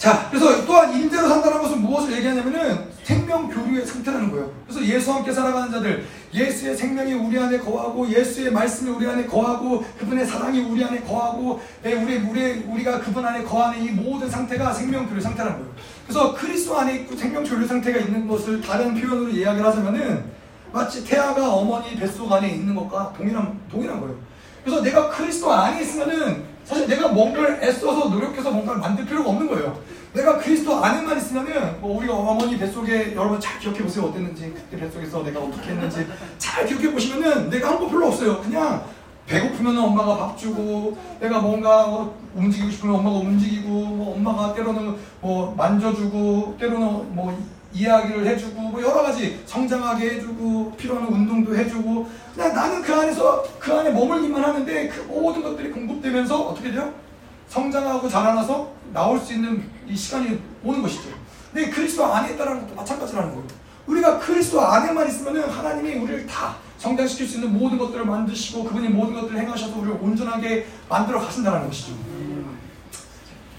자, 0.00 0.26
그래서 0.30 0.64
또한 0.64 0.94
임대로 0.94 1.28
산다는 1.28 1.60
것은 1.60 1.82
무엇을 1.82 2.16
얘기하냐면은 2.16 2.86
생명 3.04 3.50
교류의 3.50 3.84
상태라는 3.84 4.30
거예요. 4.30 4.50
그래서 4.66 4.82
예수와 4.82 5.16
함께 5.16 5.30
살아가는 5.30 5.70
자들, 5.70 6.06
예수의 6.32 6.74
생명이 6.74 7.12
우리 7.12 7.38
안에 7.38 7.58
거하고 7.58 8.08
예수의 8.08 8.50
말씀이 8.50 8.88
우리 8.88 9.06
안에 9.06 9.26
거하고 9.26 9.84
그분의 9.98 10.24
사랑이 10.24 10.60
우리 10.60 10.82
안에 10.82 11.00
거하고 11.00 11.60
네, 11.82 11.92
우리 11.92 12.16
우리 12.16 12.64
우리가 12.66 13.00
그분 13.00 13.26
안에 13.26 13.44
거하는 13.44 13.84
이 13.84 13.90
모든 13.90 14.30
상태가 14.30 14.72
생명 14.72 15.06
교류 15.06 15.20
상태라는 15.20 15.58
거예요. 15.58 15.74
그래서 16.06 16.34
그리스도 16.34 16.78
안에 16.78 17.06
생명 17.14 17.44
교류 17.44 17.66
상태가 17.66 17.98
있는 17.98 18.26
것을 18.26 18.62
다른 18.62 18.94
표현으로 18.94 19.28
이야기를 19.28 19.66
하자면은 19.66 20.24
마치 20.72 21.04
태아가 21.04 21.52
어머니 21.52 21.94
뱃속 21.96 22.32
안에 22.32 22.48
있는 22.48 22.74
것과 22.74 23.12
동일한 23.14 23.60
동일한 23.70 24.00
거예요. 24.00 24.16
그래서 24.64 24.80
내가 24.80 25.10
그리스도 25.10 25.52
안에 25.52 25.82
있으면은 25.82 26.49
사실 26.70 26.86
내가 26.86 27.08
뭔가를 27.08 27.58
애써서 27.64 28.08
노력해서 28.10 28.52
뭔가를 28.52 28.80
만들 28.80 29.04
필요가 29.04 29.30
없는 29.30 29.48
거예요. 29.48 29.76
내가 30.14 30.38
그리스도 30.38 30.76
안에만 30.76 31.16
있으면은 31.18 31.80
뭐 31.80 31.98
우리가 31.98 32.14
어머니 32.14 32.56
뱃속에 32.56 33.12
여러분 33.16 33.40
잘 33.40 33.58
기억해 33.58 33.82
보세요 33.82 34.04
어땠는지 34.04 34.52
그때 34.54 34.78
뱃속에서 34.78 35.24
내가 35.24 35.40
어떻게 35.40 35.70
했는지 35.70 36.06
잘 36.38 36.64
기억해 36.66 36.92
보시면은 36.92 37.50
내가 37.50 37.70
한 37.70 37.78
거 37.80 37.88
별로 37.88 38.06
없어요. 38.06 38.40
그냥 38.40 38.84
배고프면 39.26 39.76
엄마가 39.78 40.16
밥 40.16 40.38
주고 40.38 40.96
내가 41.20 41.40
뭔가 41.40 41.86
뭐 41.88 42.16
움직이고 42.36 42.70
싶으면 42.70 42.96
엄마가 42.96 43.16
움직이고 43.16 43.68
뭐 43.68 44.14
엄마가 44.14 44.54
때로는 44.54 44.96
뭐 45.20 45.52
만져주고 45.56 46.56
때로는 46.60 47.14
뭐 47.16 47.36
이야기를 47.72 48.26
해주고 48.26 48.60
뭐 48.60 48.82
여러 48.82 49.02
가지 49.02 49.42
성장하게 49.46 50.16
해주고 50.16 50.72
필요한 50.76 51.06
운동도 51.06 51.56
해주고 51.56 52.08
그냥 52.34 52.54
나는 52.54 52.82
그 52.82 52.94
안에서 52.94 53.44
그 53.58 53.72
안에 53.72 53.90
머물기만 53.90 54.42
하는데 54.42 54.88
그 54.88 55.00
모든 55.02 55.42
것들이 55.42 55.70
공급되면서 55.70 56.48
어떻게 56.48 56.72
돼요? 56.72 56.92
성장하고 57.48 58.08
자라나서 58.08 58.72
나올 58.92 59.18
수 59.18 59.32
있는 59.32 59.68
이 59.88 59.96
시간이 59.96 60.40
오는 60.62 60.82
것이죠. 60.82 61.10
근데 61.52 61.70
그리스도 61.70 62.04
안에 62.04 62.34
있다는 62.34 62.60
것도 62.60 62.74
마찬가지라는 62.74 63.30
거예요. 63.30 63.44
우리가 63.86 64.18
그리스도 64.18 64.60
안에만 64.60 65.08
있으면 65.08 65.50
하나님이 65.50 65.94
우리를 65.94 66.26
다 66.26 66.56
성장시킬 66.78 67.26
수 67.26 67.36
있는 67.36 67.58
모든 67.58 67.76
것들을 67.76 68.04
만드시고 68.04 68.64
그분이 68.64 68.88
모든 68.88 69.14
것들을 69.14 69.38
행하셔서 69.40 69.78
우리를 69.78 69.98
온전하게 70.00 70.66
만들어 70.88 71.20
가신다는 71.20 71.66
것이죠. 71.66 71.92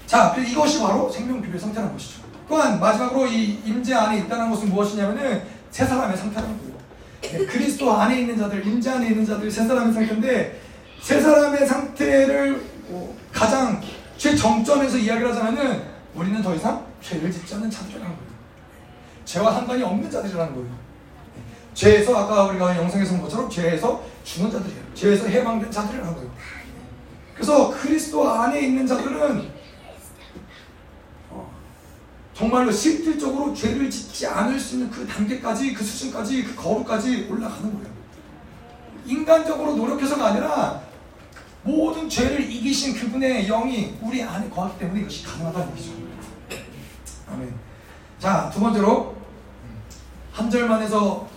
자, 0.06 0.34
이것이 0.36 0.80
바로 0.80 1.10
생명교회 1.10 1.58
상태라는 1.58 1.92
것이죠. 1.94 2.21
또한 2.52 2.78
마지막으로 2.78 3.26
이 3.28 3.58
임재 3.64 3.94
안에 3.94 4.18
있다는 4.18 4.50
것은 4.50 4.68
무엇이냐면은 4.68 5.42
세 5.70 5.86
사람의 5.86 6.14
상태라는 6.14 6.58
거예요. 6.58 6.74
네, 7.22 7.46
그리스도 7.46 7.90
안에 7.90 8.20
있는 8.20 8.36
자들, 8.36 8.66
임재 8.66 8.90
안에 8.90 9.06
있는 9.06 9.24
자들 9.24 9.50
세 9.50 9.66
사람의 9.66 9.94
상태인데 9.94 10.60
세 11.00 11.18
사람의 11.18 11.66
상태를 11.66 12.62
가장 13.32 13.80
최정점에서 14.18 14.98
이야기를 14.98 15.30
하자면은 15.30 15.82
우리는 16.14 16.42
더 16.42 16.54
이상 16.54 16.84
죄를 17.00 17.32
짓지 17.32 17.54
않는 17.54 17.70
자들이라는 17.70 18.06
거예요. 18.06 18.32
죄와 19.24 19.54
상관이 19.54 19.82
없는 19.82 20.10
자들이라는 20.10 20.52
거예요. 20.52 20.68
네, 20.68 21.42
죄에서 21.72 22.14
아까 22.14 22.44
우리가 22.44 22.76
영상에서 22.76 23.14
본 23.14 23.22
것처럼 23.22 23.48
죄에서 23.48 24.04
죽은 24.24 24.50
자들이에요. 24.50 24.82
죄에서 24.92 25.26
해방된 25.26 25.70
자들이라는 25.70 26.14
거예요. 26.14 26.30
그래서 27.32 27.70
그리스도 27.70 28.28
안에 28.28 28.60
있는 28.60 28.86
자들은 28.86 29.61
정말로 32.34 32.72
실질적으로 32.72 33.52
죄를 33.52 33.90
짓지 33.90 34.26
않을 34.26 34.58
수 34.58 34.76
있는 34.76 34.90
그 34.90 35.06
단계까지 35.06 35.74
그 35.74 35.84
수준까지 35.84 36.44
그 36.44 36.54
거룩까지 36.54 37.28
올라가는 37.30 37.72
거예요. 37.74 37.92
인간적으로 39.04 39.76
노력해서가 39.76 40.28
아니라 40.28 40.82
모든 41.62 42.08
죄를 42.08 42.50
이기신 42.50 42.94
그분의 42.94 43.46
영이 43.46 43.98
우리 44.00 44.22
안에 44.22 44.48
거하기 44.48 44.78
때문에 44.78 45.00
이것이 45.02 45.24
가능하다는 45.24 45.72
얘기죠. 45.72 45.92
아멘. 47.30 47.54
자, 48.18 48.50
두 48.52 48.60
번째로 48.60 49.14
한 50.32 50.50
절만 50.50 50.82
해서 50.82 51.28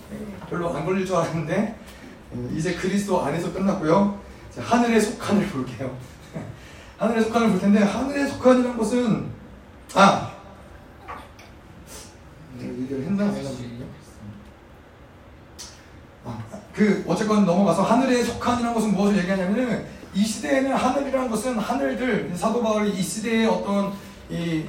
별로 0.48 0.74
안 0.74 0.84
걸릴 0.84 1.04
줄 1.04 1.16
알았는데 1.16 1.78
이제 2.54 2.74
그리스도 2.74 3.22
안에서 3.22 3.52
끝났고요. 3.52 4.18
하늘에 4.58 4.98
속한을 4.98 5.46
볼게요. 5.48 5.96
하늘에 6.96 7.20
속한을 7.22 7.50
볼 7.50 7.60
텐데 7.60 7.82
하늘에 7.82 8.26
속한이라는 8.26 8.78
것은 8.78 9.26
아 9.94 10.35
얘기를 12.66 13.04
했나 13.04 13.24
해가지고요. 13.24 13.86
아, 16.24 16.38
그 16.74 17.04
어쨌건 17.06 17.46
넘어가서 17.46 17.82
하늘에 17.82 18.22
속한이라는 18.22 18.74
것은 18.74 18.94
무엇을 18.94 19.18
얘기하냐면은 19.18 19.86
이 20.14 20.24
시대에는 20.24 20.74
하늘이라는 20.74 21.30
것은 21.30 21.58
하늘들 21.58 22.32
사도 22.36 22.62
바울이 22.62 22.90
이 22.90 23.02
시대의 23.02 23.46
어떤 23.46 23.92
이, 24.30 24.64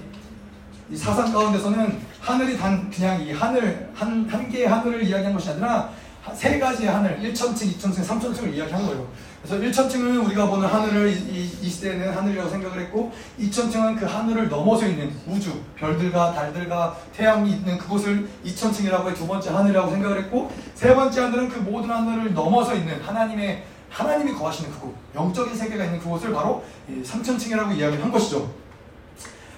이 0.89 0.95
사상 0.95 1.31
가운데서는 1.31 1.99
하늘이 2.19 2.57
단 2.57 2.89
그냥 2.89 3.21
이 3.21 3.31
하늘 3.31 3.89
한 3.93 4.27
한 4.29 4.49
개의 4.49 4.67
하늘을 4.67 5.03
이야기한 5.03 5.33
것이 5.33 5.49
아니라 5.49 5.89
세 6.33 6.59
가지의 6.59 6.89
하늘 6.89 7.19
1천층, 7.19 7.73
2천층, 7.77 8.05
3천층을 8.05 8.53
이야기한 8.53 8.85
거예요. 8.85 9.07
그래서 9.47 9.87
1천층은 9.87 10.25
우리가 10.25 10.45
보는 10.47 10.67
하늘을 10.67 11.09
이, 11.09 11.49
이, 11.61 11.69
시대에는 11.69 12.11
하늘이라고 12.11 12.49
생각을 12.49 12.81
했고 12.81 13.13
2천층은 13.39 13.97
그 13.97 14.05
하늘을 14.05 14.49
넘어서 14.49 14.85
있는 14.85 15.09
우주, 15.25 15.61
별들과 15.77 16.33
달들과 16.33 16.97
태양이 17.15 17.51
있는 17.51 17.77
그곳을 17.77 18.27
2천층이라고 18.45 19.09
해두 19.09 19.25
번째 19.25 19.51
하늘이라고 19.51 19.89
생각을 19.91 20.19
했고 20.23 20.51
세 20.75 20.93
번째 20.93 21.21
하늘은 21.21 21.47
그 21.47 21.59
모든 21.59 21.89
하늘을 21.89 22.33
넘어서 22.33 22.75
있는 22.75 23.01
하나님의 23.01 23.63
하나님이 23.89 24.33
거하시는 24.33 24.69
그곳, 24.69 24.93
영적인 25.15 25.55
세계가 25.55 25.85
있는 25.85 25.99
그곳을 25.99 26.33
바로 26.33 26.65
3천층이라고 26.89 27.77
이야기를 27.77 28.03
한 28.03 28.11
것이죠. 28.11 28.51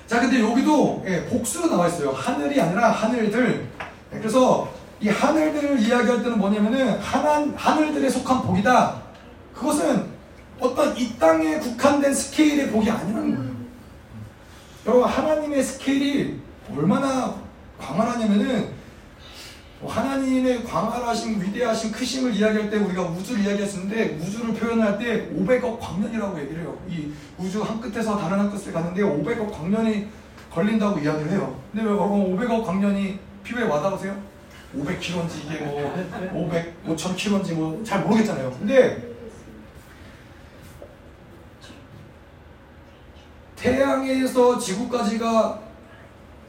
자, 0.05 0.19
근데 0.19 0.39
여기도 0.39 1.03
예, 1.07 1.25
복수로 1.25 1.67
나와 1.67 1.87
있어요. 1.87 2.11
하늘이 2.11 2.61
아니라 2.61 2.91
하늘들. 2.91 3.67
예, 4.13 4.17
그래서 4.17 4.71
이 5.01 5.09
하늘들을 5.09 5.79
이야기할 5.79 6.21
때는 6.21 6.37
뭐냐면은 6.37 6.99
하나, 6.99 7.45
하늘들에 7.55 8.07
속한 8.09 8.43
복이다. 8.43 8.98
그것은 9.59 10.05
어떤 10.59 10.95
이 10.97 11.17
땅에 11.19 11.59
국한된 11.59 12.13
스케일의 12.13 12.69
복이 12.71 12.89
아니라는 12.89 13.35
거예요. 13.35 13.49
여러분 14.85 15.03
하나님의 15.03 15.61
스케일이 15.63 16.39
얼마나 16.75 17.35
광활하냐면은 17.77 18.79
뭐 19.81 19.91
하나님의 19.91 20.63
광활하신 20.63 21.41
위대하신 21.41 21.91
크심을 21.91 22.33
이야기할 22.33 22.69
때 22.69 22.77
우리가 22.77 23.03
우주를 23.03 23.45
이야기했었는데 23.45 24.19
우주를 24.21 24.53
표현할 24.53 24.97
때 24.97 25.29
500억 25.29 25.79
광년이라고 25.79 26.39
얘기를 26.41 26.61
해요. 26.61 26.77
이 26.89 27.11
우주 27.37 27.61
한 27.61 27.79
끝에서 27.79 28.17
다른 28.17 28.39
한 28.39 28.51
끝을 28.51 28.73
가는데 28.73 29.01
500억 29.01 29.51
광년이 29.51 30.07
걸린다고 30.51 30.99
이야기를 30.99 31.31
해요. 31.31 31.59
근데 31.71 31.85
여러분 31.85 32.37
500억 32.37 32.65
광년이 32.65 33.19
피부에 33.43 33.63
와닿으세요? 33.63 34.17
500km인지 34.77 35.45
이게 35.45 35.65
뭐 35.65 36.45
500, 36.45 36.85
5000km인지 36.87 37.53
뭐 37.53 37.83
잘 37.83 38.01
모르겠잖아요. 38.01 38.51
근데 38.59 39.08
태양에서 43.59 44.57
지구까지가 44.57 45.59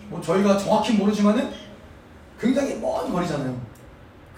뭐 0.09 0.21
저희가 0.21 0.57
정확히 0.57 0.93
모르지만은 0.93 1.51
굉장히 2.39 2.77
먼 2.77 3.13
거리잖아요. 3.13 3.61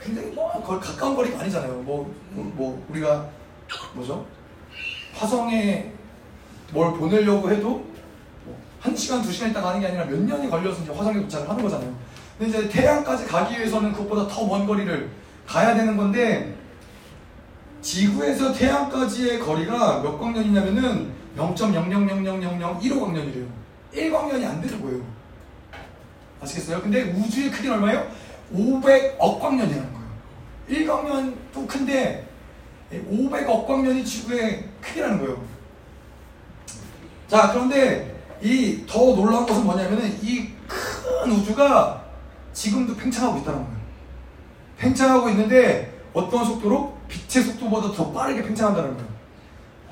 굉장히 0.03 0.29
뭐 0.29 0.51
거의 0.63 0.81
가까운 0.81 1.15
거리가 1.15 1.41
아니잖아요. 1.41 1.75
뭐, 1.83 2.13
뭐, 2.31 2.53
뭐 2.57 2.87
우리가 2.91 3.29
뭐죠? 3.95 4.27
화성에 5.15 5.93
뭘 6.73 6.95
보내려고 6.95 7.51
해도 7.51 7.85
한 8.81 8.97
시간, 8.97 9.23
두 9.23 9.31
시간 9.31 9.51
있다 9.51 9.61
가는 9.63 9.79
게 9.81 9.87
아니라 9.87 10.05
몇 10.07 10.19
년이 10.21 10.51
걸려서 10.51 10.83
이제 10.83 10.93
화성에 10.93 11.21
도착을 11.23 11.49
하는 11.49 11.63
거잖아요. 11.63 11.95
근데 12.39 12.59
이제 12.59 12.69
태양까지 12.69 13.27
가기 13.27 13.57
위해서는 13.59 13.93
그것보다 13.93 14.27
더 14.27 14.47
먼 14.47 14.67
거리를 14.67 15.09
가야 15.47 15.75
되는 15.75 15.97
건데 15.97 16.57
지구에서 17.81 18.53
태양까지의 18.53 19.39
거리가 19.39 20.01
몇 20.03 20.19
광년이냐면은 20.19 21.13
0.00000015 21.37 23.01
광년이래요. 23.01 23.47
1광년이 23.95 24.45
안 24.47 24.61
되는 24.61 24.83
거예요. 24.83 25.03
아시겠어요? 26.41 26.81
근데 26.83 27.03
우주의 27.13 27.51
크기는 27.51 27.77
얼마예요? 27.77 28.07
500억 28.55 29.41
광년이라는 29.41 29.93
거예요. 29.93 30.09
1광년도 30.69 31.67
큰데 31.67 32.27
500억 32.93 33.67
광년이 33.67 34.05
지구의 34.05 34.69
크기라는 34.81 35.19
거예요. 35.19 35.43
자, 37.29 37.51
그런데 37.53 38.11
이 38.43 38.85
더 38.87 38.99
놀라운 39.15 39.47
것은 39.47 39.65
뭐냐면은 39.65 40.19
이 40.23 40.53
큰 40.67 41.31
우주가 41.31 42.03
지금도 42.53 42.97
팽창하고 42.97 43.39
있다는 43.41 43.63
거예요. 43.65 43.77
팽창하고 44.79 45.29
있는데 45.31 46.01
어떤 46.13 46.45
속도로? 46.45 46.97
빛의 47.09 47.45
속도보다 47.45 47.93
더 47.93 48.11
빠르게 48.11 48.43
팽창한다는 48.43 48.95
거예요. 48.97 49.09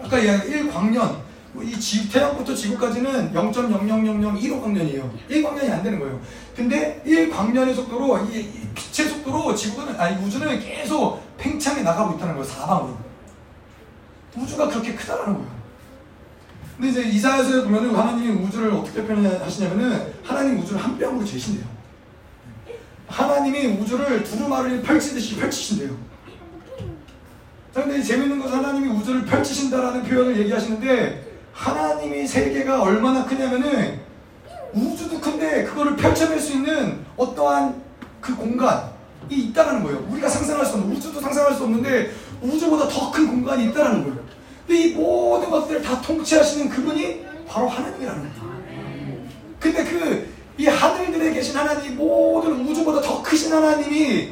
아까 0.03 0.19
이야기 0.19 0.51
1광년, 0.53 1.17
이 1.63 1.79
지, 1.81 2.09
태양부터 2.09 2.55
지구까지는 2.55 3.33
0.000015 3.33 4.63
광년이에요. 4.63 5.13
1광년이 5.29 5.71
안 5.71 5.83
되는 5.83 5.99
거예요. 5.99 6.21
근데 6.55 7.03
1광년의 7.05 7.75
속도로 7.75 8.19
이, 8.27 8.41
이 8.41 8.69
빛의 8.75 9.09
속도로 9.09 9.55
지구는 9.55 9.99
아니 9.99 10.25
우주는 10.25 10.61
계속 10.61 11.21
팽창해 11.37 11.83
나가고 11.83 12.17
있다는 12.17 12.35
거예요. 12.35 12.45
사방으로. 12.45 12.97
우주가 14.37 14.69
그렇게 14.69 14.95
크다는 14.95 15.35
거예요. 15.35 15.61
근데 16.77 16.91
이제 16.91 17.03
이사야서에 17.03 17.65
보면은 17.65 17.95
하나님이 17.95 18.43
우주를 18.45 18.73
어떻게 18.73 19.05
표현하시냐면은 19.05 20.15
하나님 20.23 20.61
우주를 20.61 20.83
한 20.83 20.97
뼘으로 20.99 21.25
재신대요. 21.25 21.67
하나님이 23.09 23.67
우주를 23.67 24.23
두루마리를 24.23 24.83
펼치듯이 24.83 25.37
펼치신대요. 25.37 25.91
자, 27.75 27.83
근데 27.85 28.03
재밌는 28.03 28.39
것은 28.39 28.59
하나님이 28.59 28.89
우주를 28.89 29.25
펼치신다라는 29.25 30.05
표현을 30.05 30.39
얘기하시는데 30.39 31.30
하나님이 31.53 32.27
세계가 32.27 32.83
얼마나 32.83 33.25
크냐면은 33.25 34.01
우주도 34.73 35.21
큰데 35.21 35.65
그거를 35.65 35.97
펼쳐낼 35.97 36.39
수 36.39 36.53
있는 36.53 37.05
어떠한 37.17 37.83
그 38.21 38.37
공간이 38.37 38.91
있다는 39.31 39.83
거예요. 39.83 40.07
우리가 40.11 40.29
상상할 40.29 40.65
수 40.65 40.75
없는 40.75 40.97
우주도 40.97 41.21
상상할 41.21 41.55
수 41.55 41.65
없는데 41.65 42.11
우주보다 42.41 42.89
더 42.89 43.11
큰 43.11 43.27
공간이 43.27 43.67
있다는 43.67 44.05
거예요. 44.05 44.19
근데 44.67 44.83
이 44.83 44.95
모든 44.95 45.51
것들을 45.51 45.83
다 45.83 46.01
통치하시는 46.01 46.69
그분이 46.69 47.27
바로 47.49 47.69
하나님이라는 47.69 48.23
거예요. 48.23 48.41
근데 49.59 49.85
그 49.85 50.41
이 50.61 50.67
하늘들에 50.67 51.33
계신 51.33 51.57
하나님 51.57 51.97
모든 51.97 52.53
우주보다 52.69 53.01
더 53.01 53.23
크신 53.23 53.51
하나님이 53.51 54.29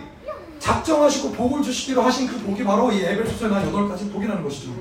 작정하시고 0.58 1.32
복을 1.32 1.62
주시기로 1.62 2.02
하신 2.02 2.26
그 2.26 2.38
복이 2.40 2.64
바로 2.64 2.92
이 2.92 3.00
에베소서에 3.02 3.48
나온 3.48 3.66
여덟 3.66 3.88
가지 3.88 4.10
복이라는 4.10 4.44
것이죠. 4.44 4.72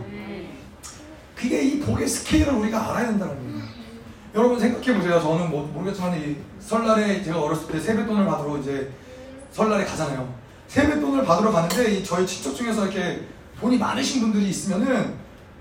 그게 1.37 1.61
이 1.61 1.79
복의 1.79 2.07
스케일을 2.07 2.53
우리가 2.53 2.89
알아야 2.91 3.07
된다는 3.07 3.35
거예요. 3.35 3.67
여러분 4.35 4.59
생각해 4.59 4.97
보세요. 4.97 5.19
저는 5.21 5.49
뭐 5.49 5.67
모르겠지만 5.73 6.19
이 6.19 6.35
설날에 6.59 7.21
제가 7.23 7.39
어렸을 7.41 7.67
때 7.71 7.79
세뱃돈을 7.79 8.25
받으러 8.25 8.57
이제 8.57 8.91
설날에 9.51 9.85
가잖아요. 9.85 10.33
세뱃돈을 10.67 11.23
받으러 11.25 11.51
가는데 11.51 11.91
이 11.95 12.03
저희 12.03 12.25
친척 12.25 12.55
중에서 12.55 12.85
이렇게 12.85 13.21
돈이 13.59 13.77
많으신 13.77 14.21
분들이 14.21 14.49
있으면은 14.49 15.13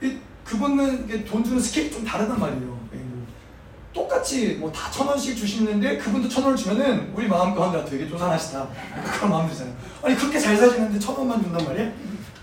이 0.02 0.16
그분은 0.44 1.24
돈 1.24 1.44
주는 1.44 1.60
스케일이 1.60 1.90
좀 1.90 2.04
다르단 2.04 2.38
말이에요. 2.40 2.76
똑같이 3.94 4.56
뭐 4.60 4.70
다 4.72 4.90
천 4.90 5.06
원씩 5.06 5.34
주시는데 5.38 5.96
그분도 5.96 6.28
천 6.28 6.44
원을 6.44 6.56
주면은 6.56 7.10
우리 7.14 7.26
마음 7.28 7.54
가운데 7.54 7.82
되게 7.88 8.06
쪼잔하시다 8.06 8.68
그런 9.16 9.30
마음 9.30 9.48
들잖아요. 9.48 9.74
아니 10.02 10.14
그렇게 10.16 10.38
잘 10.38 10.54
사시는데 10.56 10.98
천 10.98 11.16
원만 11.16 11.42
준단 11.42 11.64
말이에요? 11.64 11.90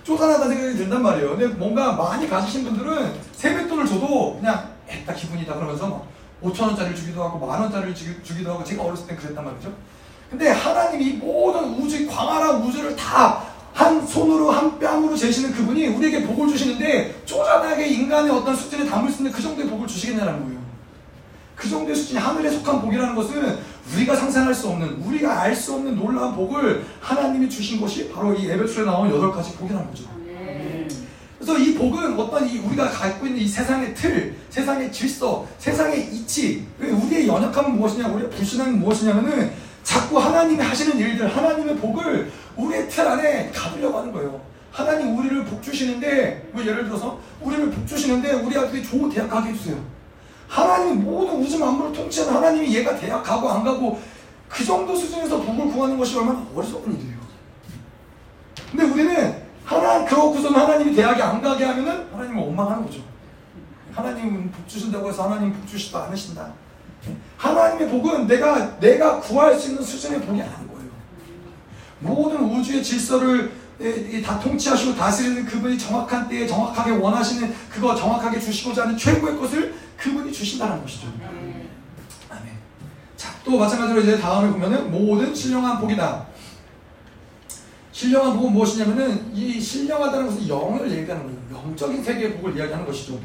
쪼잔하다 0.04 0.48
생각이 0.48 0.78
든단 0.78 1.02
말이에요. 1.02 1.38
근데 1.38 1.48
뭔가 1.48 1.94
많이 1.94 2.30
가지신 2.30 2.64
분들은 2.64 3.14
세뱃돈을 3.34 3.86
줘도 3.86 4.36
그냥 4.36 4.70
했다 4.90 5.14
기분이다 5.14 5.56
그러면서 5.56 5.88
막 5.88 6.08
5천 6.44 6.68
원짜리를 6.68 6.96
주기도 6.96 7.24
하고 7.24 7.46
만 7.46 7.62
원짜리를 7.62 7.96
주기도 7.96 8.52
하고 8.52 8.64
제가 8.64 8.84
어렸을 8.84 9.08
땐 9.08 9.18
그랬단 9.18 9.44
말이죠. 9.44 9.72
근데 10.30 10.50
하나님이 10.50 11.14
모든 11.14 11.76
우주 11.76 12.08
광활한 12.08 12.62
우주를 12.64 12.96
다 12.96 13.54
한 13.74 14.06
손으로 14.06 14.52
한 14.52 14.80
뺨으로 14.80 15.16
재시는 15.16 15.52
그분이 15.52 15.88
우리에게 15.88 16.24
복을 16.24 16.48
주시는데 16.48 17.24
쪼잔하게 17.26 17.88
인간의 17.88 18.32
어떤 18.32 18.56
수준에 18.56 18.86
담을 18.86 19.12
수 19.12 19.18
있는 19.20 19.32
그 19.32 19.42
정도의 19.42 19.68
복을 19.68 19.88
주시겠냐는 19.88 20.46
거예요. 20.46 20.60
그 21.56 21.68
정도의 21.68 21.96
수준이 21.96 22.20
하늘에 22.20 22.52
속한 22.52 22.82
복이라는 22.82 23.16
것은 23.16 23.60
우리가 23.92 24.16
상상할 24.16 24.54
수 24.54 24.70
없는, 24.70 25.02
우리가 25.04 25.42
알 25.42 25.56
수 25.56 25.74
없는 25.74 25.96
놀라운 25.96 26.36
복을 26.36 26.86
하나님이 27.02 27.50
주신 27.50 27.82
것이 27.82 28.10
바로 28.10 28.34
이 28.34 28.50
에베소에 28.50 28.86
나온 28.86 29.10
여덟 29.10 29.32
가지 29.32 29.54
복이라는 29.56 29.88
거죠. 29.90 30.06
그래서 31.38 31.60
이 31.60 31.74
복은 31.74 32.18
어떤 32.18 32.48
이 32.48 32.60
우리가 32.60 32.90
갖고 32.90 33.28
있는 33.28 33.42
이 33.42 33.48
세상의 33.48 33.94
틀, 33.94 34.34
세상의 34.50 34.92
질서, 34.94 35.46
세상의 35.58 36.14
이치, 36.14 36.66
우리의 36.80 37.28
연약함은 37.28 37.76
무엇이냐, 37.76 38.08
우리의 38.08 38.30
불신함은 38.30 38.80
무엇이냐면은 38.80 39.52
자꾸 39.84 40.18
하나님이 40.18 40.64
하시는 40.64 40.98
일들, 40.98 41.36
하나님의 41.36 41.76
복을 41.76 42.32
우리의 42.56 42.88
틀 42.88 43.06
안에 43.06 43.52
가두려고 43.54 44.00
하는 44.00 44.14
거예요. 44.14 44.40
하나님 44.72 45.18
우리를 45.18 45.44
복 45.44 45.62
주시는데, 45.62 46.50
뭐 46.54 46.66
예를 46.66 46.86
들어서 46.86 47.20
우리를 47.42 47.70
복 47.72 47.86
주시는데 47.86 48.32
우리 48.36 48.58
아들이 48.58 48.82
좋은 48.82 49.10
대학 49.10 49.30
가게 49.30 49.50
해주세요. 49.50 49.76
하나님 50.54 51.04
모든 51.04 51.42
우주 51.42 51.58
만물을 51.58 51.94
통치하는 51.94 52.36
하나님이 52.36 52.76
얘가 52.76 52.96
대학 52.96 53.24
가고 53.24 53.50
안 53.50 53.64
가고 53.64 54.00
그 54.48 54.64
정도 54.64 54.96
수준에서 54.96 55.42
복을 55.42 55.74
구하는 55.74 55.98
것이 55.98 56.16
얼마나 56.16 56.46
어리석은 56.56 56.94
일이에요. 56.94 57.18
근데 58.70 58.84
우리는 58.86 59.44
하나 59.66 60.06
그렇고서는 60.06 60.60
하나님이 60.60 60.96
대학에 60.96 61.24
안 61.24 61.42
가게 61.42 61.66
하면은 61.66 62.08
하나님을 62.14 62.44
원망하는 62.44 62.86
거죠. 62.86 63.02
하나님은 63.96 64.52
복 64.52 64.68
주신다고 64.68 65.10
해서 65.10 65.24
하나님 65.24 65.54
복 65.54 65.68
주시도 65.68 65.98
않으신다. 65.98 66.54
하나님의 67.38 67.90
복은 67.90 68.28
내가 68.28 68.80
내가 68.80 69.20
구할 69.20 69.60
수 69.60 69.72
있는 69.72 69.82
수준의 69.82 70.22
복이 70.22 70.40
아닌 70.40 70.68
거예요. 70.68 70.92
모든 72.00 72.44
우주의 72.44 72.84
질서를 72.84 73.52
다 74.24 74.40
통치하시고 74.40 74.96
다스리는 74.96 75.46
그분이 75.46 75.78
정확한 75.78 76.28
때에 76.28 76.46
정확하게 76.48 76.92
원하시는 76.92 77.54
그거 77.70 77.96
정확하게 77.96 78.40
주시고자 78.40 78.84
하는 78.84 78.98
최고의 78.98 79.38
것을 79.38 79.74
그분이 79.98 80.32
주신다는 80.32 80.82
것이죠. 80.82 81.08
아멘. 82.30 82.58
자, 83.18 83.34
또 83.44 83.58
마찬가지로 83.58 84.02
이제 84.02 84.20
다음에 84.20 84.52
보면은 84.52 84.92
모든 84.92 85.34
신령한 85.34 85.80
복이다. 85.80 86.28
신령한 87.92 88.38
복은 88.38 88.54
무엇이냐면은 88.54 89.32
이 89.34 89.60
신령하다는 89.60 90.28
것은 90.28 90.48
영을 90.50 90.92
얘기하는 90.92 91.26
거예요. 91.26 91.40
영적인 91.54 92.04
세계의 92.04 92.36
복을 92.38 92.58
이야기하는 92.58 92.86
것이죠. 92.86 93.20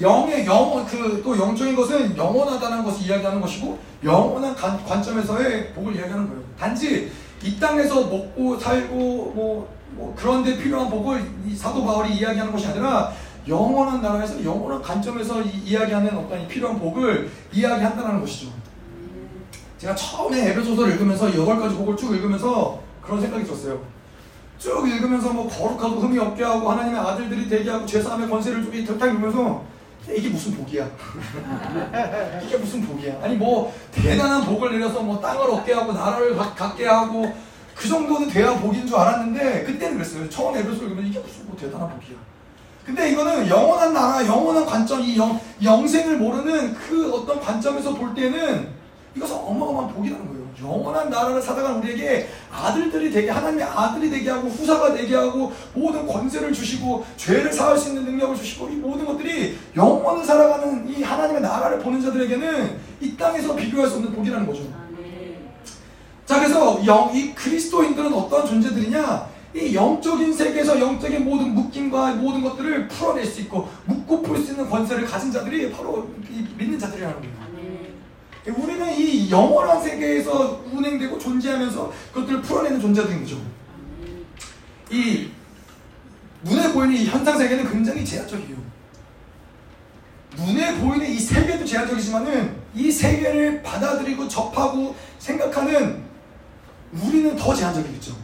영의 0.00 0.46
영, 0.46 0.86
그, 0.86 1.20
또 1.24 1.36
영적인 1.36 1.74
것은 1.74 2.16
영원하다는 2.16 2.84
것을 2.84 3.06
이야기하는 3.06 3.40
것이고, 3.40 3.78
영원한 4.04 4.54
관, 4.54 4.84
관점에서의 4.84 5.72
복을 5.74 5.96
이야기하는 5.96 6.28
거예요. 6.28 6.42
단지 6.56 7.10
이 7.42 7.58
땅에서 7.58 8.06
먹고 8.06 8.58
살고, 8.58 8.94
뭐, 9.34 9.68
뭐, 9.92 10.14
그런데 10.16 10.56
필요한 10.58 10.90
복을 10.90 11.22
이 11.46 11.54
사도 11.54 11.84
바울이 11.84 12.14
이야기하는 12.16 12.52
것이 12.52 12.66
아니라, 12.66 13.12
영원한 13.46 14.02
나라에서 14.02 14.44
영원한 14.44 14.82
관점에서 14.82 15.42
이, 15.42 15.74
야기하는 15.74 16.16
어떤 16.16 16.46
필요한 16.46 16.78
복을 16.78 17.30
이야기한다는 17.52 18.20
것이죠. 18.20 18.52
제가 19.78 19.94
처음에 19.94 20.50
에베소서를 20.50 20.94
읽으면서 20.94 21.28
여덟 21.38 21.58
가지 21.58 21.74
복을 21.76 21.96
쭉 21.96 22.14
읽으면서 22.14 22.80
그런 23.00 23.20
생각이 23.20 23.44
들었어요. 23.44 23.80
쭉 24.58 24.88
읽으면서 24.88 25.32
뭐 25.32 25.48
거룩하고 25.48 26.00
흠이 26.00 26.18
없게 26.18 26.42
하고 26.42 26.70
하나님의 26.70 27.00
아들들이 27.00 27.48
되게 27.48 27.70
하고 27.70 27.86
죄사함의 27.86 28.28
권세를 28.28 28.64
주기 28.64 28.84
탁 28.84 29.06
읽으면서 29.06 29.62
이게 30.14 30.28
무슨 30.28 30.54
복이야? 30.56 30.88
이게 32.44 32.56
무슨 32.56 32.82
복이야? 32.86 33.20
아니 33.22 33.36
뭐 33.36 33.72
대단한 33.92 34.44
복을 34.44 34.72
내려서 34.72 35.02
뭐 35.02 35.20
땅을 35.20 35.50
얻게 35.50 35.72
하고 35.72 35.92
나라를 35.92 36.36
갖게 36.36 36.86
하고 36.86 37.30
그 37.74 37.88
정도는 37.88 38.28
돼야 38.28 38.58
복인 38.58 38.86
줄 38.86 38.96
알았는데 38.96 39.64
그때는 39.64 39.94
그랬어요. 39.98 40.28
처음 40.28 40.56
에베소를 40.56 40.88
읽으면 40.88 41.06
이게 41.06 41.18
무슨 41.20 41.46
뭐 41.46 41.56
대단한 41.56 41.88
복이야? 41.90 42.16
근데 42.84 43.10
이거는 43.10 43.46
영원한 43.48 43.92
나라, 43.92 44.26
영원한 44.26 44.64
관점, 44.64 45.02
이 45.02 45.16
영, 45.18 45.38
영생을 45.62 46.16
모르는 46.16 46.72
그 46.72 47.12
어떤 47.12 47.38
관점에서 47.38 47.94
볼 47.94 48.14
때는 48.14 48.68
이것은 49.14 49.36
어마어마한 49.36 49.94
복이라는 49.94 50.26
거예요. 50.26 50.37
영원한 50.62 51.10
나라를 51.10 51.40
살아간 51.40 51.76
우리에게 51.76 52.28
아들들이 52.50 53.10
되게, 53.10 53.30
하나님의 53.30 53.64
아들이 53.64 54.10
되게 54.10 54.30
하고, 54.30 54.48
후사가 54.48 54.94
되게 54.94 55.14
하고, 55.14 55.52
모든 55.74 56.06
권세를 56.06 56.52
주시고, 56.52 57.04
죄를 57.16 57.52
사할 57.52 57.78
수 57.78 57.90
있는 57.90 58.04
능력을 58.04 58.36
주시고, 58.36 58.68
이 58.68 58.76
모든 58.76 59.06
것들이 59.06 59.56
영원을 59.76 60.24
살아가는 60.24 60.88
이 60.88 61.02
하나님의 61.02 61.42
나라를 61.42 61.78
보는 61.78 62.00
자들에게는 62.02 62.78
이 63.00 63.16
땅에서 63.16 63.54
비교할 63.54 63.88
수 63.88 63.96
없는 63.96 64.12
복이라는 64.12 64.46
거죠. 64.46 64.62
자, 66.26 66.38
그래서 66.38 66.84
영, 66.84 67.10
이 67.14 67.34
그리스도인들은 67.34 68.12
어떠한 68.12 68.46
존재들이냐? 68.46 69.38
이 69.54 69.74
영적인 69.74 70.32
세계에서 70.34 70.78
영적인 70.78 71.24
모든 71.24 71.54
묶임과 71.54 72.16
모든 72.16 72.42
것들을 72.42 72.86
풀어낼 72.88 73.24
수 73.24 73.40
있고 73.40 73.66
묶고 73.86 74.22
풀 74.22 74.36
수 74.38 74.50
있는 74.50 74.68
권세를 74.68 75.06
가진 75.06 75.32
자들이 75.32 75.72
바로 75.72 76.06
믿는 76.58 76.78
자들이라는 76.78 77.16
거예요. 77.16 77.47
우리는 78.50 78.98
이 78.98 79.30
영원한 79.30 79.82
세계에서 79.82 80.64
운행되고 80.72 81.18
존재하면서 81.18 81.92
그것들을 82.12 82.42
풀어내는 82.42 82.80
존재들인 82.80 83.20
거죠. 83.20 83.40
이 84.90 85.30
눈에 86.42 86.72
보이는 86.72 86.94
이 86.94 87.06
현상 87.06 87.36
세계는 87.36 87.70
굉장히 87.70 88.04
제한적이에요. 88.04 88.56
눈에 90.36 90.78
보이는 90.78 91.06
이 91.06 91.18
세계도 91.18 91.64
제한적이지만은 91.64 92.56
이 92.74 92.90
세계를 92.90 93.62
받아들이고 93.62 94.28
접하고 94.28 94.94
생각하는 95.18 96.02
우리는 96.92 97.34
더 97.36 97.54
제한적이겠죠. 97.54 98.16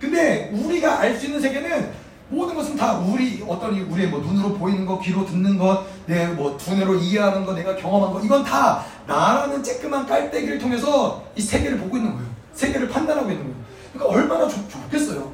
근데 0.00 0.50
우리가 0.52 1.00
알 1.00 1.16
수 1.16 1.26
있는 1.26 1.40
세계는 1.40 1.92
모든 2.30 2.54
것은 2.54 2.76
다 2.76 2.96
우리 2.98 3.44
어떤 3.46 3.78
우리의 3.78 4.08
뭐 4.08 4.20
눈으로 4.20 4.54
보이는 4.54 4.86
거, 4.86 5.00
귀로 5.00 5.26
듣는 5.26 5.58
것, 5.58 5.84
내뭐 6.06 6.56
두뇌로 6.56 6.94
이해하는 6.94 7.44
거, 7.44 7.52
내가 7.52 7.74
경험한 7.74 8.12
거 8.12 8.20
이건 8.20 8.44
다 8.44 8.84
나라는 9.06 9.60
쬐끄만 9.62 10.06
깔때기를 10.06 10.58
통해서 10.58 11.24
이 11.34 11.40
세계를 11.42 11.78
보고 11.78 11.96
있는 11.96 12.12
거예요. 12.14 12.26
세계를 12.54 12.88
판단하고 12.88 13.28
있는 13.30 13.44
거예요. 13.44 13.56
그러니까 13.92 14.16
얼마나 14.16 14.48
좋, 14.48 14.68
좋겠어요. 14.70 15.32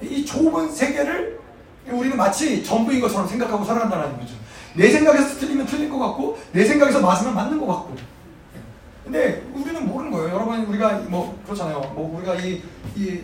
이 0.00 0.24
좁은 0.24 0.70
세계를 0.70 1.38
우리는 1.90 2.16
마치 2.16 2.64
전부인 2.64 3.00
것처럼 3.00 3.28
생각하고 3.28 3.64
살아간다는 3.64 4.18
거죠. 4.18 4.34
내 4.74 4.88
생각에서 4.90 5.38
틀리면 5.38 5.66
틀릴 5.66 5.90
것 5.90 5.98
같고 5.98 6.38
내 6.52 6.64
생각에서 6.64 7.00
맞으면 7.00 7.34
맞는 7.34 7.58
것 7.60 7.66
같고 7.66 7.96
근데 9.04 9.42
우리는 9.54 9.86
모르는 9.86 10.10
거예요. 10.12 10.34
여러분 10.34 10.64
우리가 10.66 11.00
뭐 11.08 11.38
그렇잖아요. 11.44 11.80
뭐 11.94 12.16
우리가 12.18 12.34
이, 12.36 12.62
이 12.94 13.20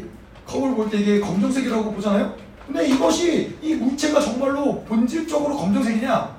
거울 0.47 0.75
볼 0.75 0.91
때 0.91 0.99
이게 0.99 1.21
검정색이라고 1.21 1.93
보잖아요. 1.93 2.35
근데 2.67 2.87
이것이 2.89 3.57
이 3.61 3.75
물체가 3.75 4.21
정말로 4.21 4.81
본질적으로 4.83 5.57
검정색이냐 5.57 6.35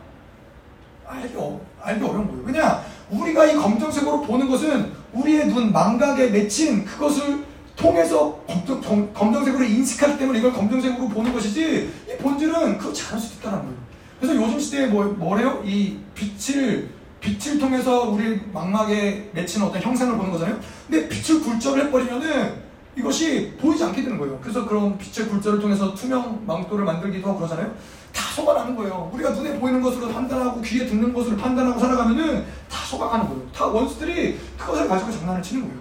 알기, 1.07 1.33
어, 1.35 1.61
알기 1.81 2.03
어려운 2.03 2.27
거예요. 2.27 2.43
그냥 2.43 2.83
우리가 3.11 3.45
이 3.45 3.55
검정색으로 3.55 4.21
보는 4.21 4.49
것은 4.49 4.91
우리의 5.13 5.47
눈 5.47 5.71
망각에 5.71 6.29
맺힌 6.29 6.83
그것을 6.83 7.43
통해서 7.75 8.39
검정, 8.47 8.81
검, 8.81 9.13
검정 9.13 9.45
색으로 9.45 9.63
인식하기 9.63 10.17
때문에 10.17 10.39
이걸 10.39 10.53
검정색으로 10.53 11.09
보는 11.09 11.33
것이지 11.33 11.89
이 12.09 12.17
본질은 12.17 12.77
그렇지 12.77 13.03
않을 13.09 13.19
수도 13.19 13.39
있다는 13.39 13.59
거예요. 13.59 13.75
그래서 14.19 14.35
요즘 14.41 14.59
시대에 14.59 14.87
뭐, 14.87 15.03
뭐래요? 15.05 15.61
이 15.65 15.97
빛을 16.15 16.89
빛을 17.19 17.59
통해서 17.59 18.09
우리 18.09 18.39
망막에 18.53 19.31
맺힌 19.33 19.63
어떤 19.63 19.81
형상을 19.81 20.15
보는 20.15 20.31
거잖아요. 20.31 20.59
근데 20.89 21.09
빛을 21.09 21.41
굴절을 21.41 21.85
해버리면은 21.85 22.64
이것이 22.97 23.53
보이지 23.59 23.83
않게 23.83 24.03
되는 24.03 24.17
거예요. 24.17 24.39
그래서 24.41 24.65
그런 24.65 24.97
빛의 24.97 25.27
굴절을 25.27 25.59
통해서 25.59 25.93
투명 25.93 26.43
망토를 26.45 26.85
만들기도 26.85 27.27
하고 27.27 27.39
그러잖아요. 27.39 27.73
다 28.13 28.21
속아나는 28.33 28.75
거예요. 28.75 29.09
우리가 29.13 29.31
눈에 29.31 29.59
보이는 29.59 29.81
것으로 29.81 30.07
판단하고 30.09 30.61
귀에 30.61 30.85
듣는 30.85 31.13
것으로 31.13 31.35
판단하고 31.35 31.77
살아가면은 31.79 32.45
다 32.69 32.85
속아가는 32.85 33.27
거예요. 33.27 33.41
다 33.53 33.65
원수들이 33.65 34.39
그것을 34.57 34.87
가지고 34.87 35.11
장난을 35.11 35.41
치는 35.43 35.63
거예요. 35.63 35.77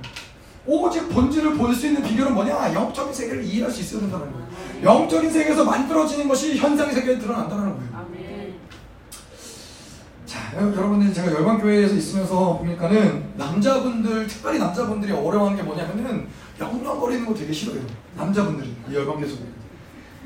오직 0.67 1.09
본질을 1.11 1.55
볼 1.57 1.75
수 1.75 1.87
있는 1.87 2.03
비결은 2.03 2.33
뭐냐? 2.35 2.73
영적인 2.75 3.13
세계를 3.13 3.45
이해할 3.45 3.71
수 3.71 3.81
있어야 3.83 4.01
된다는 4.01 4.33
거예요. 4.33 4.47
영적인 4.83 5.31
세계에서 5.31 5.65
만들어지는 5.65 6.27
것이 6.27 6.57
현상의 6.57 6.95
세계에 6.95 7.19
드러난다는 7.19 7.65
거예요. 7.77 7.95
자, 10.27 10.41
여러분들 10.57 11.13
제가 11.13 11.33
열방교회에서 11.33 11.95
있으면서 11.95 12.59
보니까는 12.59 13.35
남자분들, 13.37 14.27
특별히 14.27 14.59
남자분들이 14.59 15.13
어려워하는 15.13 15.57
게 15.57 15.63
뭐냐면은 15.63 16.27
영영거리는 16.61 17.27
거 17.27 17.35
되게 17.35 17.53
싫어요. 17.53 17.81
남자분들이 18.17 18.75
열방에서 18.93 19.37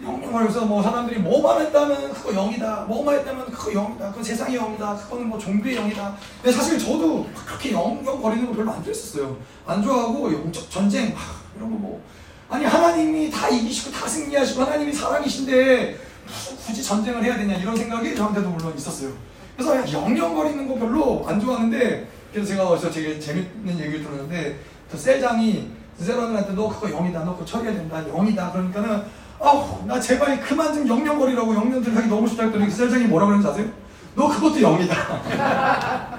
영영거려서 0.03 0.65
뭐 0.67 0.83
사람들이 0.83 1.19
뭐만 1.21 1.61
했다면 1.63 2.13
그거 2.13 2.33
영이다, 2.33 2.85
뭐만 2.89 3.17
했다면 3.17 3.47
그거 3.47 3.73
영이다, 3.73 4.09
그건 4.11 4.23
세상의 4.23 4.57
영이다, 4.57 4.95
그거는 4.95 5.29
뭐 5.29 5.39
종교의 5.39 5.75
영이다. 5.75 6.17
근데 6.41 6.57
사실 6.57 6.79
저도 6.79 7.27
그렇게 7.47 7.73
영영거리는 7.73 8.47
거 8.47 8.53
별로 8.53 8.71
안 8.71 8.83
좋아했었어요. 8.83 9.37
안 9.67 9.83
좋아하고 9.83 10.33
영적 10.33 10.71
전쟁 10.71 11.13
막 11.15 11.21
이런 11.57 11.71
거 11.71 11.77
뭐 11.79 12.03
아니 12.51 12.65
하나님이 12.65 13.31
다 13.31 13.49
이기시고 13.49 13.91
다 13.91 14.09
승리하시고 14.09 14.63
하나님이 14.63 14.91
사랑이신데 14.93 15.99
무슨 16.27 16.57
굳이 16.57 16.83
전쟁을 16.83 17.23
해야 17.23 17.37
되냐 17.37 17.57
이런 17.57 17.77
생각이 17.77 18.15
저한테도 18.15 18.49
물론 18.49 18.75
있었어요. 18.77 19.13
그래서 19.57 19.93
영영거리는 19.93 20.67
거 20.67 20.75
별로 20.77 21.25
안 21.27 21.39
좋아하는데 21.41 22.09
그래서 22.33 22.49
제가 22.49 22.69
어디서 22.69 22.91
되게 22.91 23.19
재밌는 23.19 23.79
얘기를 23.79 24.03
들었는데 24.03 24.61
저 24.91 24.97
셀장이 24.97 25.71
세라들한테 26.05 26.53
너 26.55 26.69
그거 26.69 26.89
영이다 26.89 27.25
너 27.25 27.33
그거 27.35 27.45
처리해야 27.45 27.75
된다 27.75 28.03
영이다. 28.09 28.53
그러니까는 28.53 29.03
아우 29.41 29.85
나 29.87 30.01
제발 30.01 30.41
그만 30.41 30.75
좀 30.75 30.89
영영거리라고 30.89 31.55
영년 31.55 31.83
들하기 31.83 32.09
너무 32.09 32.27
싫다 32.27 32.45
했더니 32.45 32.67
그 32.67 32.71
셀장이 32.71 33.05
뭐라고 33.05 33.31
그랬는지 33.31 33.53
아세요? 33.53 33.73
너 34.15 34.29
그것도 34.29 34.61
영이다. 34.61 36.19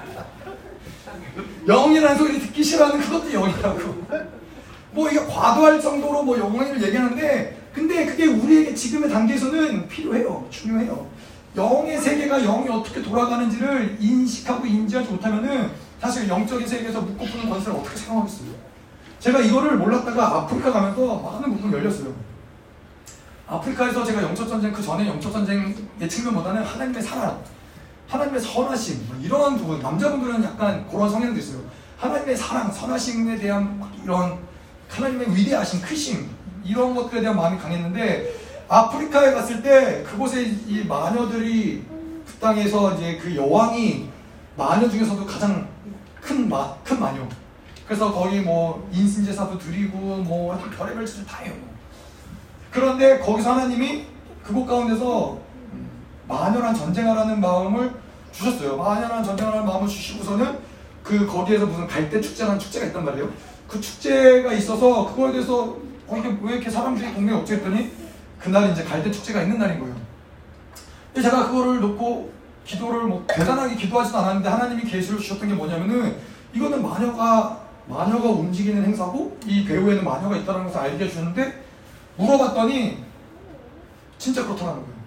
영이라는 1.66 2.16
소리 2.16 2.40
듣기 2.40 2.64
싫어하는 2.64 3.00
그것도 3.00 3.30
영이라고. 3.32 4.06
뭐 4.92 5.08
이게 5.08 5.20
과도할 5.24 5.80
정도로 5.80 6.22
뭐 6.22 6.38
영을 6.38 6.82
얘기하는데 6.82 7.60
근데 7.72 8.06
그게 8.06 8.26
우리에게 8.26 8.74
지금의 8.74 9.10
단계에서는 9.10 9.88
필요해요. 9.88 10.46
중요해요. 10.50 11.06
영의 11.56 11.98
세계가 11.98 12.38
영이 12.38 12.68
어떻게 12.68 13.02
돌아가는지를 13.02 13.96
인식하고 14.00 14.66
인지하지 14.66 15.10
못하면은 15.10 15.70
사실 16.00 16.28
영적인 16.28 16.66
세계에서 16.66 17.00
묶고 17.02 17.24
푸는 17.26 17.50
권세를 17.50 17.78
어떻게 17.78 17.96
사용하겠어요? 17.96 18.59
제가 19.20 19.38
이거를 19.38 19.76
몰랐다가 19.76 20.38
아프리카 20.38 20.72
가면서 20.72 21.16
많은 21.16 21.54
부분이 21.54 21.74
열렸어요. 21.74 22.12
아프리카에서 23.46 24.02
제가 24.02 24.22
영적 24.22 24.48
전쟁 24.48 24.72
그 24.72 24.82
전에 24.82 25.06
영적 25.06 25.30
전쟁의 25.30 26.08
측면보다는 26.08 26.64
하나님의 26.64 27.02
사랑, 27.02 27.38
하나님의 28.08 28.40
선하심 28.40 29.06
뭐 29.08 29.16
이러한 29.22 29.58
부분 29.58 29.80
남자분들은 29.80 30.42
약간 30.42 30.88
그런 30.88 31.10
성향도 31.10 31.38
있어요. 31.38 31.60
하나님의 31.98 32.34
사랑, 32.34 32.72
선하심에 32.72 33.36
대한 33.36 33.82
이런 34.02 34.38
하나님의 34.88 35.36
위대하심, 35.36 35.82
크심 35.82 36.30
이런 36.64 36.94
것들에 36.94 37.20
대한 37.20 37.36
마음이 37.36 37.58
강했는데 37.58 38.34
아프리카에 38.68 39.32
갔을 39.32 39.62
때 39.62 40.02
그곳에 40.04 40.44
이 40.44 40.84
마녀들이 40.84 41.84
그 42.26 42.32
땅에서 42.40 42.94
이제 42.94 43.18
그 43.20 43.36
여왕이 43.36 44.08
마녀 44.56 44.88
중에서도 44.88 45.26
가장 45.26 45.68
큰, 46.22 46.48
마, 46.48 46.74
큰 46.84 46.98
마녀. 46.98 47.26
그래서 47.90 48.12
거기 48.12 48.38
뭐 48.38 48.88
인신제사도 48.92 49.58
드리고 49.58 49.98
뭐 49.98 50.56
별의별 50.78 51.04
짓을 51.04 51.26
다 51.26 51.38
해요. 51.38 51.52
그런데 52.70 53.18
거기서 53.18 53.50
하나님이 53.50 54.06
그곳 54.44 54.64
가운데서 54.64 55.40
마녀랑 56.28 56.72
전쟁하라는 56.72 57.40
마음을 57.40 57.92
주셨어요. 58.30 58.76
마녀랑 58.76 59.24
전쟁하라는 59.24 59.66
마음을 59.66 59.88
주시고서는 59.88 60.60
그 61.02 61.26
거기에서 61.26 61.66
무슨 61.66 61.88
갈대 61.88 62.20
축제라는 62.20 62.60
축제가 62.60 62.86
있단 62.86 63.04
말이에요. 63.04 63.28
그 63.66 63.80
축제가 63.80 64.52
있어서 64.52 65.12
그거에 65.12 65.32
대해서 65.32 65.76
어 66.06 66.16
이게 66.16 66.38
왜 66.42 66.52
이렇게 66.52 66.70
사람들이 66.70 67.12
동네에 67.12 67.34
없지 67.38 67.54
했더니 67.54 67.90
그날 68.38 68.70
이제 68.70 68.84
갈대 68.84 69.10
축제가 69.10 69.42
있는 69.42 69.58
날인 69.58 69.80
거예요. 69.80 69.96
제가 71.20 71.48
그거를 71.48 71.80
놓고 71.80 72.32
기도를 72.64 73.08
뭐 73.08 73.24
대단하게 73.26 73.74
기도하지도 73.74 74.16
않았는데 74.16 74.48
하나님이 74.48 74.82
계시를 74.84 75.18
주셨던 75.18 75.48
게 75.48 75.54
뭐냐면은 75.56 76.14
이거는 76.54 76.80
마녀가 76.80 77.69
마녀가 77.86 78.28
움직이는 78.28 78.84
행사고 78.84 79.38
이 79.46 79.64
배우에는 79.64 80.04
마녀가 80.04 80.36
있다는 80.36 80.64
것을 80.64 80.78
알게 80.78 81.04
해주는데 81.04 81.64
물어봤더니 82.16 83.04
진짜 84.18 84.44
그렇더라는 84.44 84.80
거예요. 84.82 85.00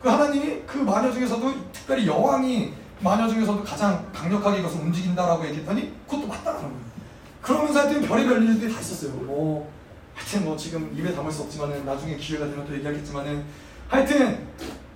그 0.00 0.08
하나님이 0.08 0.62
그 0.66 0.78
마녀 0.78 1.12
중에서도 1.12 1.52
특별히 1.72 2.06
여왕이 2.06 2.72
마녀 3.00 3.28
중에서도 3.28 3.62
가장 3.64 4.10
강력하게 4.12 4.60
이것을 4.60 4.80
움직인다라고 4.80 5.44
얘기했더니 5.46 5.92
그것도 6.06 6.26
맞다라는 6.26 6.68
거예요. 6.68 6.92
그러면서 7.40 7.80
하여튼 7.80 8.02
별의별 8.02 8.42
일들이 8.44 8.72
다 8.72 8.80
있었어요. 8.80 9.12
뭐 9.12 9.70
하여튼 10.14 10.44
뭐 10.44 10.56
지금 10.56 10.92
입에 10.96 11.12
담을 11.12 11.30
수 11.30 11.42
없지만은 11.42 11.84
나중에 11.84 12.16
기회가 12.16 12.46
되면 12.46 12.64
또 12.66 12.74
얘기하겠지만은 12.74 13.44
하여튼 13.88 14.46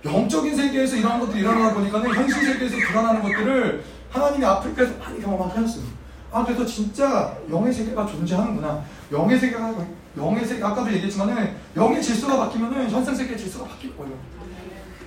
영적인 0.05 0.55
세계에서 0.55 0.95
이러한 0.95 1.19
것들이 1.19 1.41
일어나다 1.41 1.73
보니까는 1.73 2.13
현실 2.13 2.45
세계에서 2.45 2.77
드러나는 2.77 3.21
것들을 3.21 3.83
하나님이 4.09 4.45
아프리카에서 4.45 4.97
많이 4.97 5.21
경험하게 5.21 5.59
하셨어요. 5.59 5.96
아 6.31 6.43
그래서 6.43 6.65
진짜 6.65 7.35
영의 7.49 7.71
세계가 7.73 8.05
존재하는구나. 8.05 8.83
영의 9.11 9.39
세계가 9.39 9.73
영의 10.17 10.45
세계 10.45 10.63
아까도 10.63 10.91
얘기했지만은 10.91 11.55
영의 11.75 12.01
질서가 12.01 12.37
바뀌면은 12.37 12.89
현상 12.89 13.15
세계의 13.15 13.37
질서가 13.37 13.65
바뀔 13.65 13.95
거예요. 13.95 14.13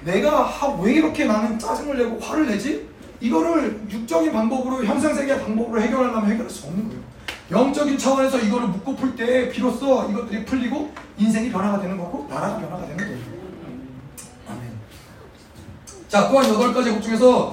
내가 0.04 0.44
하, 0.44 0.68
왜 0.80 0.94
이렇게 0.94 1.24
많은 1.26 1.58
짜증을 1.58 1.98
내고 1.98 2.18
화를 2.18 2.46
내지? 2.46 2.88
이거를 3.20 3.82
육적인 3.90 4.32
방법으로 4.32 4.84
현상 4.84 5.14
세계의 5.14 5.40
방법으로 5.40 5.80
해결하려면 5.82 6.30
해결할 6.30 6.48
수 6.48 6.68
없는 6.68 6.88
거예요. 6.88 7.02
영적인 7.50 7.98
차원에서 7.98 8.38
이거를 8.38 8.68
묶고 8.68 8.96
풀 8.96 9.16
때 9.16 9.48
비로소 9.50 10.08
이것들이 10.10 10.44
풀리고 10.44 10.90
인생이 11.18 11.50
변화가 11.50 11.80
되는 11.80 11.98
거고 11.98 12.26
나라가 12.30 12.58
변화가 12.58 12.86
되는 12.86 12.96
거예요. 12.96 13.18
아멘. 14.48 14.62
자, 16.08 16.28
또한 16.28 16.48
여덟 16.48 16.72
가지 16.72 16.90
복 16.92 17.02
중에서 17.02 17.52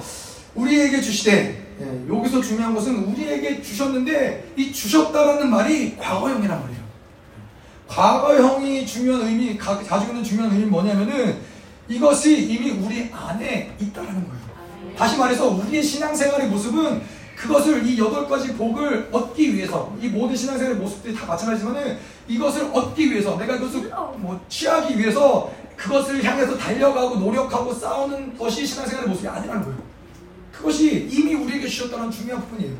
우리에게 0.54 1.00
주시되 1.00 1.67
예, 1.80 2.08
여기서 2.08 2.40
중요한 2.40 2.74
것은 2.74 3.04
우리에게 3.04 3.62
주셨는데 3.62 4.52
이 4.56 4.72
주셨다라는 4.72 5.48
말이 5.48 5.96
과거형이란 5.96 6.60
말이에요. 6.60 6.88
과거형이 7.86 8.86
중요한 8.86 9.26
의미, 9.26 9.56
가지고 9.56 10.12
있는 10.12 10.24
중요한 10.24 10.50
의미는 10.50 10.70
뭐냐면은 10.70 11.38
이것이 11.88 12.48
이미 12.48 12.70
우리 12.70 13.10
안에 13.12 13.74
있다라는 13.80 14.28
거예요. 14.28 14.48
다시 14.96 15.16
말해서 15.16 15.48
우리의 15.48 15.82
신앙생활의 15.82 16.48
모습은 16.48 17.00
그것을 17.36 17.86
이 17.86 17.96
여덟 17.98 18.28
가지 18.28 18.52
복을 18.54 19.08
얻기 19.12 19.54
위해서 19.54 19.96
이 20.02 20.08
모든 20.08 20.34
신앙생활의 20.34 20.80
모습들이 20.80 21.14
다 21.14 21.24
마찬가지지만은 21.26 21.96
이것을 22.26 22.68
얻기 22.72 23.10
위해서 23.10 23.38
내가 23.38 23.54
이것을 23.54 23.88
뭐 24.16 24.40
취하기 24.48 24.98
위해서 24.98 25.50
그것을 25.76 26.22
향해서 26.22 26.58
달려가고 26.58 27.16
노력하고 27.16 27.72
싸우는 27.72 28.36
것이 28.36 28.66
신앙생활의 28.66 29.08
모습이 29.08 29.28
아니라는 29.28 29.62
거예요. 29.62 29.87
그것이 30.58 31.08
이미 31.10 31.34
우리에게 31.34 31.68
주셨다는 31.68 32.10
중요한 32.10 32.42
부분이에요. 32.42 32.76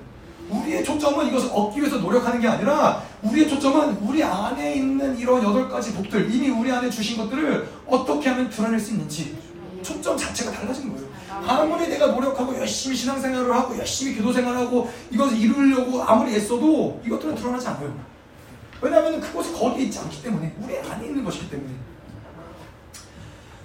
우리의 0.50 0.84
초점은 0.84 1.28
이것을 1.28 1.50
얻기 1.52 1.78
위해서 1.78 1.98
노력하는 1.98 2.40
게 2.40 2.48
아니라 2.48 3.02
우리의 3.22 3.48
초점은 3.48 3.98
우리 3.98 4.22
안에 4.22 4.74
있는 4.74 5.16
이런 5.16 5.42
여덟 5.44 5.68
가지 5.68 5.92
복들 5.92 6.32
이미 6.32 6.48
우리 6.48 6.72
안에 6.72 6.90
주신 6.90 7.18
것들을 7.18 7.68
어떻게 7.86 8.30
하면 8.30 8.50
드러낼 8.50 8.80
수 8.80 8.92
있는지 8.92 9.36
초점 9.82 10.16
자체가 10.16 10.50
달라진 10.50 10.92
거예요. 10.92 11.06
아무리 11.46 11.88
내가 11.88 12.08
노력하고 12.08 12.56
열심히 12.56 12.96
신앙생활을 12.96 13.54
하고 13.54 13.78
열심히 13.78 14.14
기도생활하고 14.16 14.90
이것을 15.10 15.36
이루려고 15.38 16.02
아무리 16.02 16.34
애써도 16.34 17.00
이것들은 17.06 17.36
드러나지 17.36 17.68
않아요. 17.68 17.94
왜냐하면 18.80 19.20
그것이 19.20 19.52
거기에 19.52 19.84
있지 19.84 19.98
않기 20.00 20.22
때문에 20.22 20.56
우리 20.60 20.78
안에 20.78 21.06
있는 21.06 21.22
것이기 21.24 21.50
때문에 21.50 21.70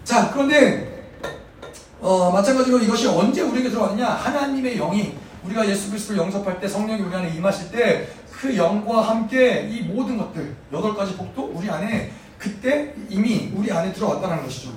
자 0.04 0.30
그런데 0.32 0.93
어, 2.04 2.32
마찬가지로 2.32 2.80
이것이 2.80 3.08
언제 3.08 3.42
우리에게 3.42 3.70
들어왔느냐 3.70 4.08
하나님의 4.08 4.78
영이 4.78 5.16
우리가 5.46 5.68
예수 5.68 5.90
그리스도를 5.90 6.22
영접할 6.22 6.60
때 6.60 6.68
성령이 6.68 7.02
우리 7.02 7.16
안에 7.16 7.34
임하실 7.36 7.72
때 7.72 8.24
그 8.44 8.58
영과 8.58 9.02
함께 9.02 9.70
이 9.72 9.84
모든 9.84 10.18
것들 10.18 10.54
여덟 10.74 10.94
가지 10.94 11.16
복도 11.16 11.46
우리 11.56 11.70
안에 11.70 12.12
그때 12.38 12.94
이미 13.08 13.54
우리 13.56 13.72
안에 13.72 13.94
들어왔다는 13.94 14.44
것이죠. 14.44 14.74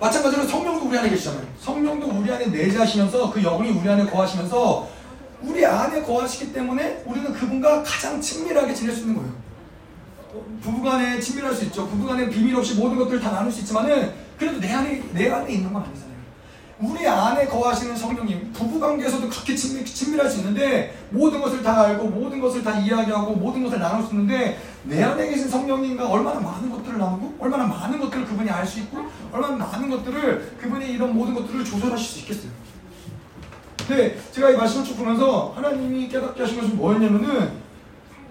마찬가지로 0.00 0.46
성령도 0.46 0.86
우리 0.86 0.96
안에 0.96 1.10
계시잖아요. 1.10 1.44
성령도 1.58 2.06
우리 2.06 2.30
안에 2.30 2.46
내재하시면서 2.46 3.32
그 3.32 3.42
영이 3.42 3.70
우리 3.70 3.88
안에 3.88 4.06
거하시면서 4.06 4.88
우리 5.42 5.66
안에 5.66 6.02
거하시기 6.02 6.52
때문에 6.52 7.02
우리는 7.04 7.32
그분과 7.32 7.82
가장 7.82 8.20
친밀하게 8.20 8.72
지낼 8.72 8.94
수 8.94 9.00
있는 9.00 9.16
거예요. 9.16 9.32
부부간에 10.62 11.18
친밀할 11.18 11.52
수 11.52 11.64
있죠. 11.64 11.88
부부간에 11.88 12.28
비밀 12.28 12.54
없이 12.54 12.74
모든 12.74 12.96
것들을 12.96 13.20
다 13.20 13.32
나눌 13.32 13.50
수 13.50 13.58
있지만은 13.60 14.12
그래도 14.38 14.60
내 14.60 14.72
안에 14.72 15.02
내 15.12 15.30
안에 15.30 15.52
있는 15.52 15.72
건 15.72 15.82
아니잖아요. 15.82 16.14
우리 16.80 17.06
안에 17.06 17.46
거하시는 17.46 17.96
성령님 17.96 18.52
부부관계에서도 18.52 19.28
그렇게 19.28 19.54
친밀, 19.54 19.84
친밀할 19.84 20.28
수 20.28 20.38
있는데 20.38 21.06
모든 21.10 21.40
것을 21.40 21.62
다 21.62 21.82
알고 21.82 22.08
모든 22.08 22.40
것을 22.40 22.64
다 22.64 22.78
이야기하고 22.78 23.36
모든 23.36 23.62
것을 23.62 23.78
나눌 23.78 24.04
수 24.04 24.12
있는데 24.12 24.58
내 24.82 25.02
안에 25.02 25.28
계신 25.28 25.48
성령님과 25.48 26.08
얼마나 26.08 26.40
많은 26.40 26.70
것들을 26.70 26.98
나누고 26.98 27.36
얼마나 27.38 27.64
많은 27.64 28.00
것들을 28.00 28.26
그분이 28.26 28.50
알 28.50 28.66
수 28.66 28.80
있고 28.80 28.98
얼마나 29.32 29.56
많은 29.56 29.88
것들을 29.88 30.56
그분이 30.60 30.86
이런 30.92 31.14
모든 31.14 31.34
것들을 31.34 31.64
조절하실 31.64 32.06
수 32.06 32.18
있겠어요. 32.20 32.50
근데 33.86 34.18
제가 34.32 34.50
이 34.50 34.56
말씀을 34.56 34.84
쭉 34.84 34.96
보면서 34.96 35.52
하나님이 35.54 36.08
깨닫게 36.08 36.42
하신 36.42 36.60
것은 36.60 36.76
뭐였냐면은 36.76 37.52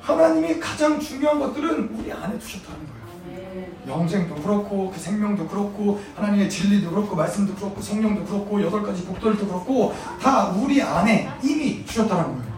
하나님이 0.01 0.59
가장 0.59 0.99
중요한 0.99 1.39
것들은 1.39 1.95
우리 1.95 2.11
안에 2.11 2.37
두셨다는 2.37 2.79
거예요. 2.79 3.02
영생도 3.87 4.35
그렇고 4.35 4.91
그 4.91 4.99
생명도 4.99 5.47
그렇고 5.47 6.01
하나님의 6.15 6.49
진리도 6.49 6.91
그렇고 6.91 7.15
말씀도 7.15 7.55
그렇고 7.55 7.81
성령도 7.81 8.23
그렇고 8.25 8.61
여덟 8.61 8.83
가지 8.83 9.05
복들도 9.05 9.45
그렇고 9.45 9.93
다 10.21 10.49
우리 10.49 10.81
안에 10.81 11.29
이미 11.43 11.85
주셨다는 11.85 12.23
거예요. 12.23 12.53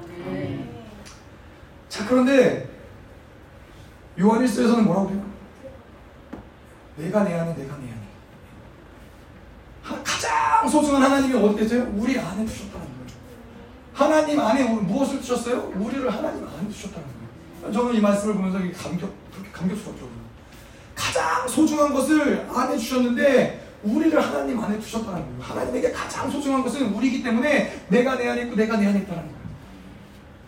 자 1.89 2.06
그런데 2.07 2.69
요한일서에서는 4.19 4.85
뭐라고 4.85 5.10
해요? 5.10 5.26
내가 6.97 7.23
내 7.23 7.34
안에 7.34 7.56
내가 7.56 7.77
내 7.77 7.91
안에 7.91 8.06
가장 10.03 10.68
소중한 10.68 11.03
하나님이 11.03 11.34
어디 11.35 11.57
계세요? 11.57 11.88
우리 11.95 12.18
안에 12.19 12.45
두셨다는 12.45 12.85
거예요. 12.85 12.95
하나님 13.93 14.39
안에 14.39 14.64
무엇을 14.64 15.19
두셨어요? 15.19 15.72
우리를 15.76 16.14
하나님 16.14 16.47
안에 16.47 16.68
두셨다는 16.69 17.07
거예요. 17.61 17.73
저는 17.73 17.95
이 17.95 18.02
말씀을 18.02 18.35
보면서 18.35 18.60
감격, 18.60 19.14
그렇게 19.31 19.52
감격스럽더라고요. 19.52 20.24
가장 20.96 21.48
소중한 21.48 21.94
것을 21.94 22.48
안에 22.52 22.78
주셨는데 22.78 23.66
우리를 23.84 24.20
하나님 24.20 24.60
안에 24.60 24.80
두셨다는 24.80 25.22
거예요. 25.22 25.42
하나님에게 25.42 25.92
가장 25.92 26.30
소중한 26.32 26.64
것은 26.64 26.94
우리이기 26.94 27.22
때문에 27.22 27.86
내가 27.90 28.16
내 28.16 28.30
안에 28.30 28.44
있고 28.44 28.56
내가 28.56 28.78
내 28.78 28.88
안에 28.88 29.00
있다는 29.00 29.22
거예요. 29.22 29.36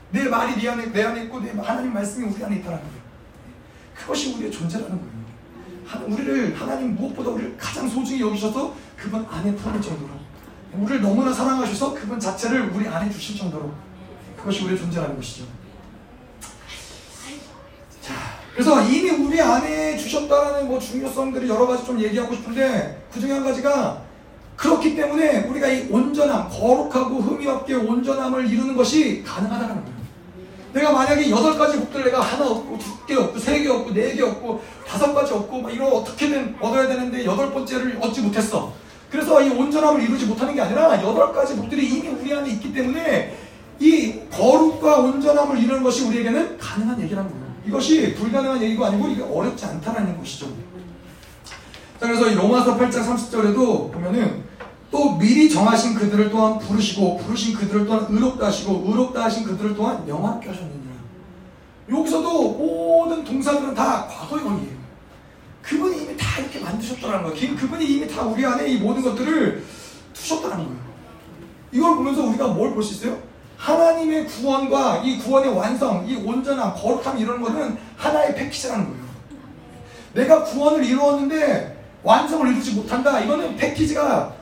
내 0.09 0.23
말이 0.23 0.55
내 0.59 0.69
안에, 0.69 0.91
내 0.91 1.03
안에 1.03 1.23
있고 1.25 1.39
내 1.41 1.51
하나님 1.51 1.93
말씀이 1.93 2.25
우리 2.25 2.43
안에 2.43 2.55
있다는 2.55 2.79
거예요. 2.79 2.97
그것이 3.95 4.33
우리의 4.35 4.51
존재라는 4.51 4.89
거예요. 4.89 5.17
우리를 6.07 6.59
하나님 6.59 6.95
무엇보다 6.95 7.29
우리를 7.31 7.55
가장 7.57 7.87
소중히 7.87 8.21
여기셔서 8.21 8.75
그분 8.95 9.25
안에 9.29 9.53
품을 9.55 9.81
정도로 9.81 10.09
우리를 10.73 11.01
너무나 11.01 11.31
사랑하셔서 11.31 11.93
그분 11.93 12.19
자체를 12.19 12.69
우리 12.73 12.87
안에 12.87 13.09
주실 13.09 13.37
정도로 13.37 13.73
그것이 14.37 14.63
우리의 14.63 14.79
존재라는 14.79 15.15
것이죠. 15.15 15.45
자, 18.01 18.13
그래서 18.57 18.81
이미 18.81 19.11
우리 19.11 19.39
안에 19.39 19.95
주셨다라는 19.97 20.67
뭐 20.67 20.79
중요성들이 20.79 21.47
여러 21.47 21.67
가지 21.67 21.85
좀 21.85 22.01
얘기하고 22.01 22.33
싶은데 22.33 23.05
그 23.13 23.19
중에 23.19 23.33
한 23.33 23.43
가지가 23.43 24.01
그렇기 24.55 24.95
때문에 24.95 25.43
우리가 25.43 25.67
이 25.67 25.87
온전함, 25.91 26.49
거룩하고 26.49 27.19
흠이 27.19 27.45
없게 27.45 27.75
온전함을 27.75 28.49
이루는 28.49 28.75
것이 28.75 29.21
가능하다는 29.23 29.75
거예요. 29.75 29.97
내가 30.73 30.91
만약에 30.91 31.29
여덟 31.29 31.55
가지 31.55 31.77
복들 31.77 32.03
내가 32.05 32.19
하나 32.19 32.47
없고 32.47 32.79
두 32.79 33.05
개 33.05 33.13
없고 33.13 33.37
세 33.37 33.61
개 33.61 33.69
없고 33.69 33.93
네 33.93 34.15
개 34.15 34.23
없고 34.23 34.63
다섯 34.87 35.13
가지 35.13 35.33
없고 35.33 35.61
막 35.61 35.71
이런 35.71 35.91
어떻게든 35.93 36.55
얻어야 36.59 36.87
되는데 36.87 37.25
여덟 37.25 37.53
번째를 37.53 37.99
얻지 38.01 38.21
못했어. 38.21 38.73
그래서 39.11 39.39
이 39.39 39.49
온전함을 39.51 40.01
이루지 40.01 40.25
못하는 40.25 40.55
게 40.55 40.61
아니라 40.61 40.99
여덟 41.03 41.31
가지 41.31 41.55
복들이 41.55 41.85
이미 41.87 42.07
우리 42.07 42.33
안에 42.33 42.49
있기 42.53 42.73
때문에 42.73 43.37
이 43.79 44.19
거룩과 44.31 44.97
온전함을 44.97 45.59
이루는 45.59 45.83
것이 45.83 46.05
우리에게는 46.05 46.57
가능한 46.57 46.99
얘기라는 47.03 47.29
거예요. 47.29 47.46
이것이 47.67 48.15
불가능한 48.15 48.61
얘기가 48.61 48.87
아니고 48.87 49.07
이게 49.09 49.21
어렵지 49.21 49.65
않다라는 49.65 50.17
것이죠. 50.17 50.47
자, 51.99 52.07
그래서 52.07 52.29
이 52.29 52.35
로마서 52.35 52.77
8장 52.77 53.03
30절에도 53.05 53.91
보면은 53.91 54.43
또 54.89 55.17
미리 55.17 55.49
정하신 55.49 55.95
그들을 55.95 56.29
또한 56.29 56.59
부르시고 56.59 57.17
부르신 57.17 57.55
그들을 57.55 57.85
또한 57.85 58.05
의롭다 58.09 58.47
하시고 58.47 58.85
의롭다 58.87 59.25
하신 59.25 59.43
그들을 59.43 59.75
또한 59.75 60.07
영화롭게 60.07 60.47
하셨느니라. 60.47 60.77
여기서도 61.89 62.53
모든 62.53 63.23
동사들은 63.23 63.73
다 63.73 64.07
과거형이에요. 64.07 64.77
그분이 65.61 66.03
이미 66.03 66.15
다 66.17 66.39
이렇게 66.39 66.59
만드셨다는 66.59 67.23
거예요. 67.23 67.55
그분이 67.57 67.85
이미 67.85 68.07
다 68.07 68.21
우리 68.23 68.45
안에 68.45 68.67
이 68.69 68.77
모든 68.77 69.01
것들을 69.01 69.63
두셨다는 70.13 70.57
거예요. 70.57 70.87
이걸 71.73 71.95
보면서 71.97 72.23
우리가 72.23 72.47
뭘 72.47 72.73
볼 72.73 72.81
수 72.81 72.93
있어요? 72.93 73.17
하나님의 73.57 74.27
구원과 74.27 75.01
이 75.03 75.17
구원의 75.17 75.53
완성, 75.55 76.05
이 76.07 76.15
온전함, 76.15 76.75
거룩함 76.75 77.17
이런 77.17 77.41
거는 77.41 77.77
하나의 77.97 78.35
패키지라는 78.35 78.85
거예요. 78.85 79.07
내가 80.13 80.43
구원을 80.43 80.83
이루었는데 80.85 81.77
완성을 82.03 82.47
이루지 82.51 82.75
못한다. 82.75 83.19
이거는 83.19 83.55
패키지가 83.57 84.33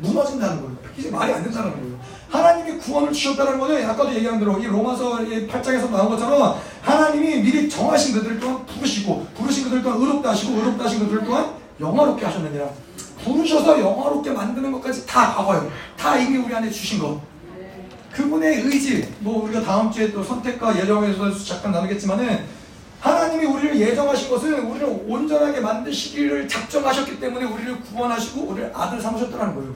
무너진다는 0.00 0.62
거예요. 0.62 0.76
패키지 0.82 1.10
말이 1.10 1.32
안 1.32 1.42
된다는 1.42 1.72
거예요. 1.72 1.98
하나님이 2.30 2.78
구원을 2.78 3.12
주셨다는 3.12 3.58
거는 3.58 3.88
아까도 3.88 4.14
얘기한 4.14 4.38
대로 4.38 4.58
이 4.58 4.66
로마서 4.66 5.18
8장에서 5.18 5.90
나온 5.90 6.10
것처럼 6.10 6.58
하나님이 6.82 7.40
미리 7.40 7.68
정하신 7.68 8.14
그들을 8.14 8.38
또한 8.38 8.64
부르시고 8.66 9.26
부르신 9.34 9.64
그들 9.64 9.82
또한 9.82 9.98
의롭다 9.98 10.30
하시고 10.30 10.58
의롭다 10.58 10.84
하신 10.84 11.00
그들 11.00 11.24
또한 11.24 11.54
영화롭게 11.80 12.24
하셨느니라. 12.24 12.66
부르셔서 13.24 13.80
영화롭게 13.80 14.30
만드는 14.30 14.72
것까지 14.72 15.06
다 15.06 15.34
과거예요. 15.34 15.70
다 15.96 16.16
이미 16.16 16.38
우리 16.38 16.54
안에 16.54 16.70
주신 16.70 16.98
것. 16.98 17.20
그분의 18.18 18.62
의지, 18.62 19.14
뭐 19.20 19.44
우리가 19.44 19.62
다음 19.62 19.92
주에 19.92 20.10
또 20.10 20.24
선택과 20.24 20.76
예정에서 20.76 21.32
잠깐 21.44 21.70
나누겠지만은 21.70 22.44
하나님이 22.98 23.46
우리를 23.46 23.78
예정하신 23.80 24.28
것은 24.28 24.66
우리를 24.66 25.04
온전하게 25.06 25.60
만드시기를 25.60 26.48
작정하셨기 26.48 27.20
때문에 27.20 27.46
우리를 27.46 27.80
구원하시고 27.80 28.40
우리를 28.40 28.72
아들 28.74 29.00
삼으셨다는 29.00 29.54
거예요. 29.54 29.72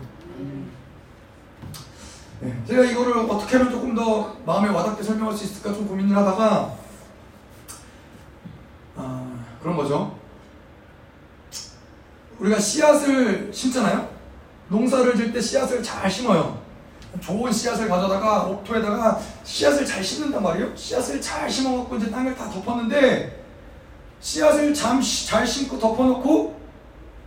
네, 2.40 2.60
제가 2.66 2.82
이거를 2.82 3.18
어떻게 3.30 3.56
하면 3.56 3.70
조금 3.70 3.94
더 3.94 4.36
마음에 4.44 4.68
와닿게 4.70 5.04
설명할 5.04 5.36
수 5.36 5.44
있을까 5.44 5.72
좀 5.72 5.86
고민을 5.86 6.16
하다가 6.16 6.74
아, 8.96 9.44
그런 9.62 9.76
거죠. 9.76 10.18
우리가 12.40 12.58
씨앗을 12.58 13.52
심잖아요. 13.54 14.10
농사를 14.68 15.14
질 15.14 15.32
때 15.32 15.40
씨앗을 15.40 15.80
잘 15.80 16.10
심어요. 16.10 16.60
좋은 17.20 17.52
씨앗을 17.52 17.88
가져다가 17.88 18.44
옥토에다가 18.44 19.20
씨앗을 19.44 19.84
잘 19.84 20.02
심는단 20.02 20.42
말이에요. 20.42 20.74
씨앗을 20.76 21.20
잘 21.20 21.48
심어갖고 21.50 21.96
이제 21.96 22.10
땅을 22.10 22.34
다 22.34 22.48
덮었는데 22.48 23.44
씨앗을 24.20 24.72
잠시 24.72 25.26
잘 25.26 25.46
심고 25.46 25.78
덮어놓고 25.78 26.60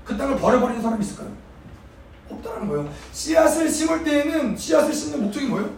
그 0.04 0.18
땅을 0.18 0.38
버려버리는 0.38 0.82
사람이 0.82 1.04
있을까요? 1.04 1.32
없다는 2.30 2.68
거예요. 2.68 2.90
씨앗을 3.12 3.70
심을 3.70 4.04
때에는 4.04 4.58
씨앗을 4.58 4.94
심는 4.94 5.24
목적이 5.24 5.48
뭐예요? 5.48 5.70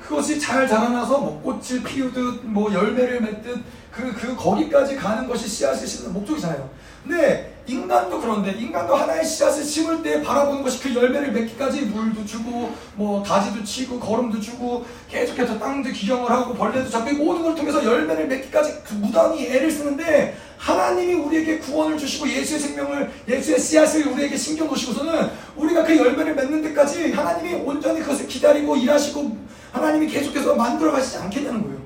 그것이 0.00 0.40
잘 0.40 0.66
자라나서 0.66 1.18
뭐 1.18 1.40
꽃을 1.42 1.82
피우듯 1.82 2.44
뭐 2.44 2.72
열매를 2.72 3.20
맺듯 3.20 3.62
그, 3.92 4.12
그 4.12 4.36
거기까지 4.36 4.96
가는 4.96 5.26
것이 5.26 5.48
씨앗을 5.48 5.86
심는 5.86 6.12
목적이잖아요. 6.12 6.68
근데 7.02 7.49
인간도 7.70 8.20
그런데 8.20 8.50
인간도 8.50 8.96
하나의 8.96 9.24
씨앗을 9.24 9.62
심을 9.62 10.02
때 10.02 10.20
바라보는 10.22 10.62
것이 10.62 10.80
그 10.80 10.92
열매를 10.92 11.30
맺기까지 11.30 11.82
물도 11.82 12.26
주고 12.26 12.72
뭐 12.96 13.22
가지도 13.22 13.62
치고 13.62 14.00
거름도 14.00 14.40
주고 14.40 14.84
계속해서 15.08 15.58
땅도 15.58 15.90
기경을 15.90 16.28
하고 16.28 16.54
벌레도 16.54 16.90
잡고 16.90 17.12
모든 17.12 17.42
걸 17.42 17.54
통해서 17.54 17.84
열매를 17.84 18.26
맺기까지 18.26 18.82
그 18.84 18.94
무단히 18.94 19.46
애를 19.46 19.70
쓰는데 19.70 20.36
하나님이 20.58 21.14
우리에게 21.14 21.58
구원을 21.58 21.96
주시고 21.96 22.28
예수의 22.28 22.60
생명을 22.60 23.10
예수의 23.28 23.58
씨앗을 23.58 24.08
우리에게 24.08 24.36
신경 24.36 24.66
놓으시고서는 24.66 25.30
우리가 25.56 25.84
그 25.84 25.96
열매를 25.96 26.34
맺는 26.34 26.62
데까지 26.62 27.12
하나님이 27.12 27.62
온전히 27.62 28.00
그것을 28.00 28.26
기다리고 28.26 28.76
일하시고 28.76 29.38
하나님이 29.72 30.08
계속해서 30.08 30.56
만들어 30.56 30.90
가시지 30.92 31.18
않겠냐는 31.18 31.62
거예요. 31.62 31.79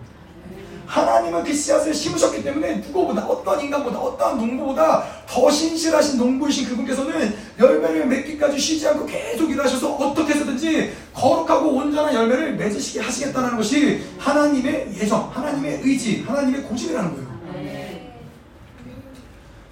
하나님은 0.94 1.42
그 1.42 1.52
씨앗을 1.52 1.92
심으셨기 1.92 2.44
때문에 2.44 2.76
누구보다 2.76 3.26
어떤 3.26 3.60
인간보다 3.60 3.98
어떤 3.98 4.38
농부보다 4.38 5.02
더 5.26 5.50
신실하신 5.50 6.18
농부이신 6.18 6.68
그분께서는 6.68 7.36
열매를 7.58 8.06
맺기까지 8.06 8.56
쉬지 8.56 8.86
않고 8.86 9.04
계속 9.04 9.50
일하셔서 9.50 9.92
어떻게 9.92 10.34
해서든지 10.34 10.94
거룩하고 11.12 11.70
온전한 11.70 12.14
열매를 12.14 12.54
맺으시게 12.54 13.00
하시겠다는 13.00 13.56
것이 13.56 14.04
하나님의 14.18 14.94
예정, 14.96 15.28
하나님의 15.34 15.80
의지, 15.82 16.22
하나님의 16.28 16.62
고집이라는 16.62 17.12
거예요. 17.12 17.34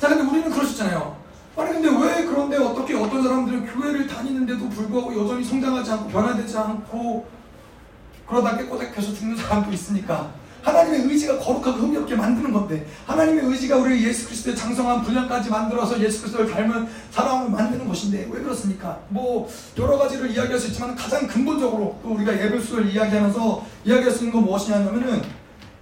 자, 0.00 0.08
근데 0.08 0.24
우리는 0.24 0.50
그러셨잖아요. 0.50 1.22
아니 1.56 1.70
근데 1.70 1.88
왜 1.88 2.24
그런데 2.24 2.56
어떻게 2.56 2.96
어떤 2.96 3.22
사람들은 3.22 3.66
교회를 3.66 4.08
다니는데도 4.08 4.68
불구하고 4.70 5.22
여전히 5.22 5.44
성장하지 5.44 5.92
않고 5.92 6.08
변화되지 6.08 6.58
않고 6.58 7.26
그러다 8.26 8.56
깨꼬닥해서 8.56 9.14
죽는 9.14 9.36
사람도 9.36 9.70
있으니까 9.70 10.41
하나님의 10.62 11.00
의지가 11.02 11.38
거룩하고 11.38 11.98
없게 11.98 12.14
만드는 12.14 12.52
건데 12.52 12.86
하나님의 13.06 13.44
의지가 13.46 13.76
우리 13.76 14.06
예수 14.06 14.26
그리스도의 14.26 14.56
장성한 14.56 15.02
분량까지 15.02 15.50
만들어서 15.50 16.00
예수 16.00 16.20
그리스도를 16.20 16.50
닮은 16.50 16.88
사람을 17.10 17.50
만드는 17.50 17.86
것인데 17.88 18.28
왜 18.30 18.40
그렇습니까? 18.42 19.00
뭐 19.08 19.48
여러 19.78 19.98
가지를 19.98 20.30
이야기할 20.30 20.58
수 20.58 20.68
있지만 20.68 20.94
가장 20.94 21.26
근본적으로 21.26 21.98
또 22.02 22.10
우리가 22.14 22.32
예배수를 22.32 22.86
이야기하면서 22.90 23.66
이야기할 23.84 24.10
수 24.10 24.24
있는 24.24 24.32
건 24.32 24.44
무엇이냐면은 24.44 25.22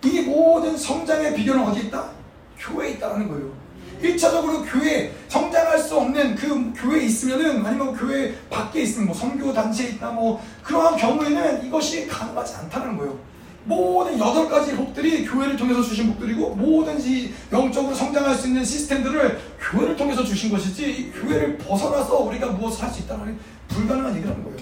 이 0.04 0.20
모든 0.22 0.76
성장의 0.76 1.34
비결은 1.34 1.62
어디에 1.62 1.82
있다? 1.84 2.10
교회에 2.58 2.92
있다는 2.92 3.28
거예요. 3.28 3.60
1차적으로 4.02 4.64
교회 4.66 5.12
성장할 5.28 5.78
수 5.78 5.94
없는 5.98 6.34
그 6.34 6.72
교회에 6.74 7.04
있으면은 7.04 7.64
아니면 7.64 7.94
교회 7.94 8.34
밖에 8.48 8.82
있으면 8.82 9.08
뭐 9.08 9.14
선교 9.14 9.52
단체에 9.52 9.90
있다 9.90 10.10
뭐 10.10 10.42
그러한 10.62 10.96
경우에는 10.96 11.66
이것이 11.66 12.06
가능하지 12.06 12.54
않다는 12.56 12.96
거예요. 12.96 13.29
모든 13.70 14.18
여덟 14.18 14.48
가지 14.48 14.74
복들이 14.74 15.24
교회를 15.24 15.56
통해서 15.56 15.80
주신 15.80 16.08
복들이고 16.08 16.56
모든 16.56 16.98
지 16.98 17.32
영적으로 17.52 17.94
성장할 17.94 18.34
수 18.34 18.48
있는 18.48 18.64
시스템들을 18.64 19.38
교회를 19.70 19.96
통해서 19.96 20.24
주신 20.24 20.50
것이지 20.50 21.12
교회를 21.14 21.56
벗어나서 21.58 22.18
우리가 22.18 22.48
무엇을 22.48 22.82
할 22.82 22.90
수 22.90 23.02
있다는 23.02 23.38
불가능한 23.68 24.16
얘기라는 24.16 24.42
거예요. 24.42 24.58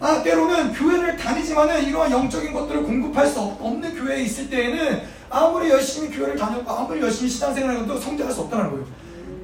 아 0.00 0.20
때로는 0.24 0.72
교회를 0.72 1.16
다니지만은 1.16 1.84
이러한 1.84 2.10
영적인 2.10 2.52
것들을 2.52 2.82
공급할 2.82 3.28
수 3.28 3.38
없는 3.38 3.94
교회에 3.94 4.22
있을 4.24 4.50
때에는 4.50 5.02
아무리 5.28 5.70
열심히 5.70 6.10
교회를 6.10 6.36
다녔고 6.36 6.68
아무리 6.68 7.00
열심히 7.00 7.30
신앙생활을 7.30 7.82
해도 7.82 7.96
성장할 8.00 8.34
수 8.34 8.40
없다는 8.40 8.70
거예요. 8.70 8.84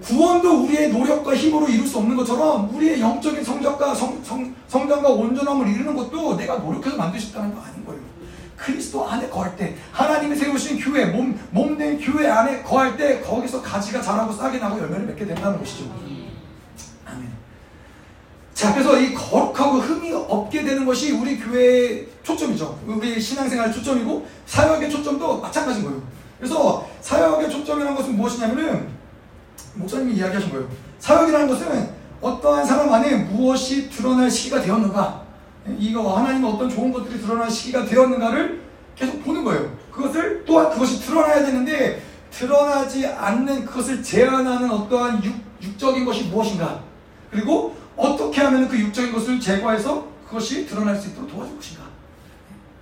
구원도 0.03 0.65
우리의 0.65 0.91
노력과 0.91 1.37
힘으로 1.37 1.69
이룰 1.69 1.87
수 1.87 1.99
없는 1.99 2.17
것처럼 2.17 2.75
우리의 2.75 3.01
영적인 3.01 3.45
성적과 3.45 3.95
성, 3.95 4.21
성, 4.25 4.53
성장과 4.67 5.09
온전함을 5.09 5.69
이루는 5.69 5.95
것도 5.95 6.37
내가 6.37 6.57
노력해서 6.57 6.97
만들 6.97 7.21
수 7.21 7.31
있다는 7.31 7.55
거 7.55 7.61
아닌 7.61 7.85
거예요. 7.85 8.01
그리스도 8.57 9.07
안에 9.07 9.29
거할 9.29 9.55
때 9.57 9.77
하나님이 9.93 10.35
세우신 10.35 10.79
교회 10.81 11.05
몸 11.07 11.39
몸된 11.51 12.01
교회 12.01 12.29
안에 12.29 12.63
거할 12.63 12.97
때 12.97 13.21
거기서 13.21 13.63
가지가 13.63 14.01
자라고 14.01 14.33
싹이 14.33 14.59
나고 14.59 14.79
열매를 14.81 15.07
맺게 15.07 15.27
된다는 15.27 15.59
것이죠. 15.59 15.85
아멘. 17.05 17.31
자 18.55 18.73
그래서 18.73 18.99
이 18.99 19.13
거룩하고 19.13 19.79
흠이 19.79 20.13
없게 20.13 20.65
되는 20.65 20.87
것이 20.87 21.13
우리 21.13 21.39
교회의 21.39 22.09
초점이죠. 22.23 22.81
우리 22.87 23.21
신앙생활 23.21 23.71
초점이고 23.71 24.27
사역의 24.47 24.91
초점도 24.91 25.41
마찬가지인 25.41 25.85
거예요. 25.85 26.03
그래서 26.39 26.89
사역의 27.03 27.51
초점이라는 27.51 27.95
것은 27.95 28.17
무엇이냐면은 28.17 28.89
목사님이 29.75 30.15
이야기하신 30.15 30.51
거예요. 30.51 30.69
사역이라는 30.99 31.47
것은 31.47 31.91
어떠한 32.21 32.65
사람 32.65 32.93
안에 32.93 33.15
무엇이 33.17 33.91
드러날 33.91 34.31
시기가 34.31 34.63
되었는가 34.63 35.26
이거 35.79 36.17
하나님의 36.17 36.51
어떤 36.51 36.69
좋은 36.69 36.93
것들이 36.93 37.21
드러날 37.21 37.51
시기가 37.51 37.85
되었는가를 37.85 38.63
계속 38.95 39.23
보는 39.25 39.45
거예요. 39.45 39.77
그것을 39.91 40.45
또한 40.47 40.71
그것이 40.71 41.01
드러나야 41.01 41.45
되는데 41.45 42.03
드러나지 42.31 43.07
않는 43.07 43.65
그것을 43.65 44.03
제한하는 44.03 44.71
어떠한 44.71 45.25
육, 45.25 45.35
육적인 45.63 46.05
것이 46.05 46.25
무엇인가 46.25 46.83
그리고 47.31 47.77
어떻게 47.97 48.41
하면 48.43 48.69
그 48.69 48.79
육적인 48.79 49.13
것을 49.13 49.41
제거해서 49.41 50.07
그것이 50.27 50.67
드러날 50.67 50.97
수 50.97 51.09
있도록 51.09 51.31
도와줄 51.31 51.57
것인가 51.57 51.85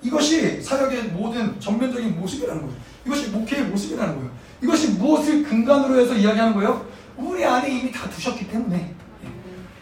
이것이 0.03 0.61
사역의 0.61 1.05
모든 1.05 1.59
전면적인 1.59 2.21
모습이라는 2.21 2.61
거예요. 2.61 2.77
이것이 3.07 3.31
목회의 3.31 3.65
모습이라는 3.65 4.15
거예요. 4.17 4.31
이것이 4.63 4.91
무엇을 4.93 5.43
근간으로 5.43 5.99
해서 5.99 6.15
이야기하는 6.15 6.55
거예요? 6.55 6.87
우리 7.17 7.45
안에 7.45 7.71
이미 7.71 7.91
다 7.91 8.09
두셨기 8.11 8.49
때문에 8.49 8.94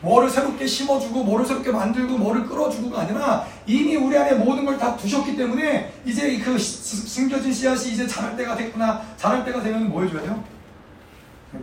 뭐를 0.03 0.29
새롭게 0.29 0.67
심어주고 0.67 1.25
뭐를 1.25 1.47
새롭게 1.47 1.71
만들고 1.71 2.19
뭐를 2.19 2.45
끌어주고가 2.45 3.03
아니라 3.03 3.47
이미 3.67 3.97
우리 3.97 4.17
안에 4.17 4.35
모든 4.35 4.65
걸 4.65 4.73
다 4.79 4.97
두셨기 4.97 5.37
때문에 5.37 5.93
이제 6.05 6.39
그 6.39 6.59
숨겨진 6.59 7.53
씨앗이 7.53 7.93
이제 7.93 8.07
자랄 8.07 8.37
때가 8.37 8.57
됐구나 8.57 9.01
자랄 9.17 9.45
때가 9.45 9.63
되면 9.63 9.89
뭐 9.89 10.03
해줘야 10.03 10.23
돼요? 10.23 10.43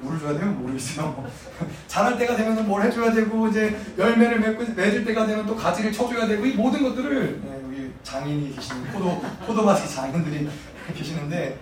물을 0.01 0.19
줘야 0.19 0.37
돼요? 0.37 0.51
모르겠어요. 0.51 1.25
자랄 1.87 2.17
때가 2.17 2.35
되면 2.35 2.65
뭘 2.67 2.83
해줘야 2.83 3.11
되고 3.11 3.47
이제 3.47 3.75
열매를 3.97 4.39
맺고 4.39 4.73
맺을 4.73 5.03
때가 5.03 5.25
되면 5.25 5.45
또 5.47 5.55
가지를 5.55 5.91
쳐줘야 5.91 6.27
되고 6.27 6.45
이 6.45 6.53
모든 6.53 6.83
것들을 6.83 7.41
네, 7.43 7.61
여기 7.65 7.91
장인이 8.03 8.55
계시는 8.55 8.83
포도 8.93 9.21
포도밭의 9.47 9.89
장인들이 9.89 10.47
계시는데 10.95 11.57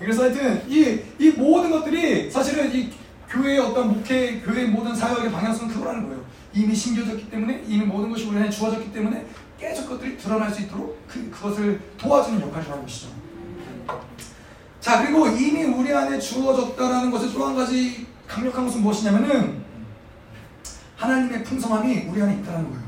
그래서 0.00 0.24
하여튼 0.24 0.62
이, 0.68 1.00
이 1.18 1.30
모든 1.30 1.70
것들이 1.70 2.28
사실은 2.30 2.74
이 2.74 2.90
교회의 3.30 3.58
어떤 3.58 3.88
목회, 3.88 4.40
교회의 4.40 4.68
모든 4.68 4.94
사역의 4.94 5.32
방향성은 5.32 5.74
그거라는 5.74 6.08
거예요. 6.08 6.24
이미 6.52 6.74
심겨졌기 6.74 7.30
때문에, 7.30 7.64
이미 7.66 7.84
모든 7.84 8.10
것이 8.10 8.26
우리 8.26 8.36
안에 8.38 8.48
주어졌기 8.50 8.92
때문에 8.92 9.26
계속 9.58 9.88
그것들이 9.88 10.16
드러날 10.16 10.50
수 10.50 10.62
있도록 10.62 10.98
그, 11.08 11.30
그것을 11.30 11.80
도와주는 11.98 12.40
역할을 12.40 12.70
하는 12.70 12.82
것이죠. 12.82 13.08
자, 14.80 15.02
그리고 15.02 15.26
이미 15.28 15.64
우리 15.64 15.92
안에 15.92 16.18
주어졌다라는 16.18 17.10
것의 17.10 17.32
또 17.32 17.46
한 17.46 17.56
가지 17.56 18.06
강력한 18.28 18.64
것은 18.66 18.82
무엇이냐면은 18.82 19.62
하나님의 20.96 21.44
풍성함이 21.44 22.06
우리 22.08 22.22
안에 22.22 22.34
있다는 22.34 22.70
거예요. 22.70 22.84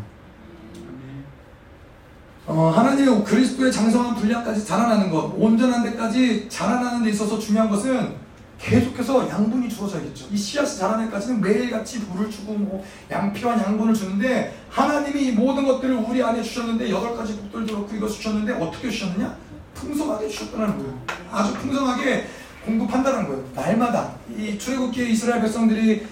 어, 2.47 2.71
하나님의 2.71 3.25
그리스도의 3.25 3.73
장성한 3.73 4.15
분량까지 4.17 4.65
자라나는 4.65 5.11
것, 5.11 5.35
온전한 5.37 5.83
데까지 5.83 6.49
자라나는 6.49 7.03
데 7.03 7.11
있어서 7.11 7.39
중요한 7.39 7.69
것은 7.69 8.15
계속해서 8.59 9.29
양분이 9.29 9.69
주어져야겠죠. 9.69 10.27
이 10.33 10.37
씨앗이 10.37 10.79
자라는 10.79 11.07
데까지는 11.07 11.41
매일같이 11.41 12.01
물을 12.01 12.31
주고 12.31 12.55
뭐 12.55 12.85
양피와 13.11 13.63
양분을 13.63 13.95
주는데 13.95 14.57
하나님이 14.71 15.27
이 15.27 15.33
모든 15.33 15.67
것들을 15.67 15.95
우리 15.95 16.23
안에 16.23 16.43
주셨는데 16.43 16.91
여덟 16.91 17.17
가지 17.17 17.37
복들도 17.37 17.75
그렇고 17.75 17.95
이거 17.95 18.09
주셨는데 18.09 18.55
어떻게 18.55 18.91
주셨느냐? 18.91 19.37
풍성하게 19.75 20.29
주셨다는 20.29 20.79
거예요. 20.79 20.99
아주 21.31 21.53
풍성하게 21.55 22.27
공급한다는 22.65 23.29
거예요. 23.29 23.45
날마다 23.55 24.13
이 24.37 24.59
출애굽기의 24.59 25.13
이스라엘 25.13 25.43
백성들이 25.43 26.07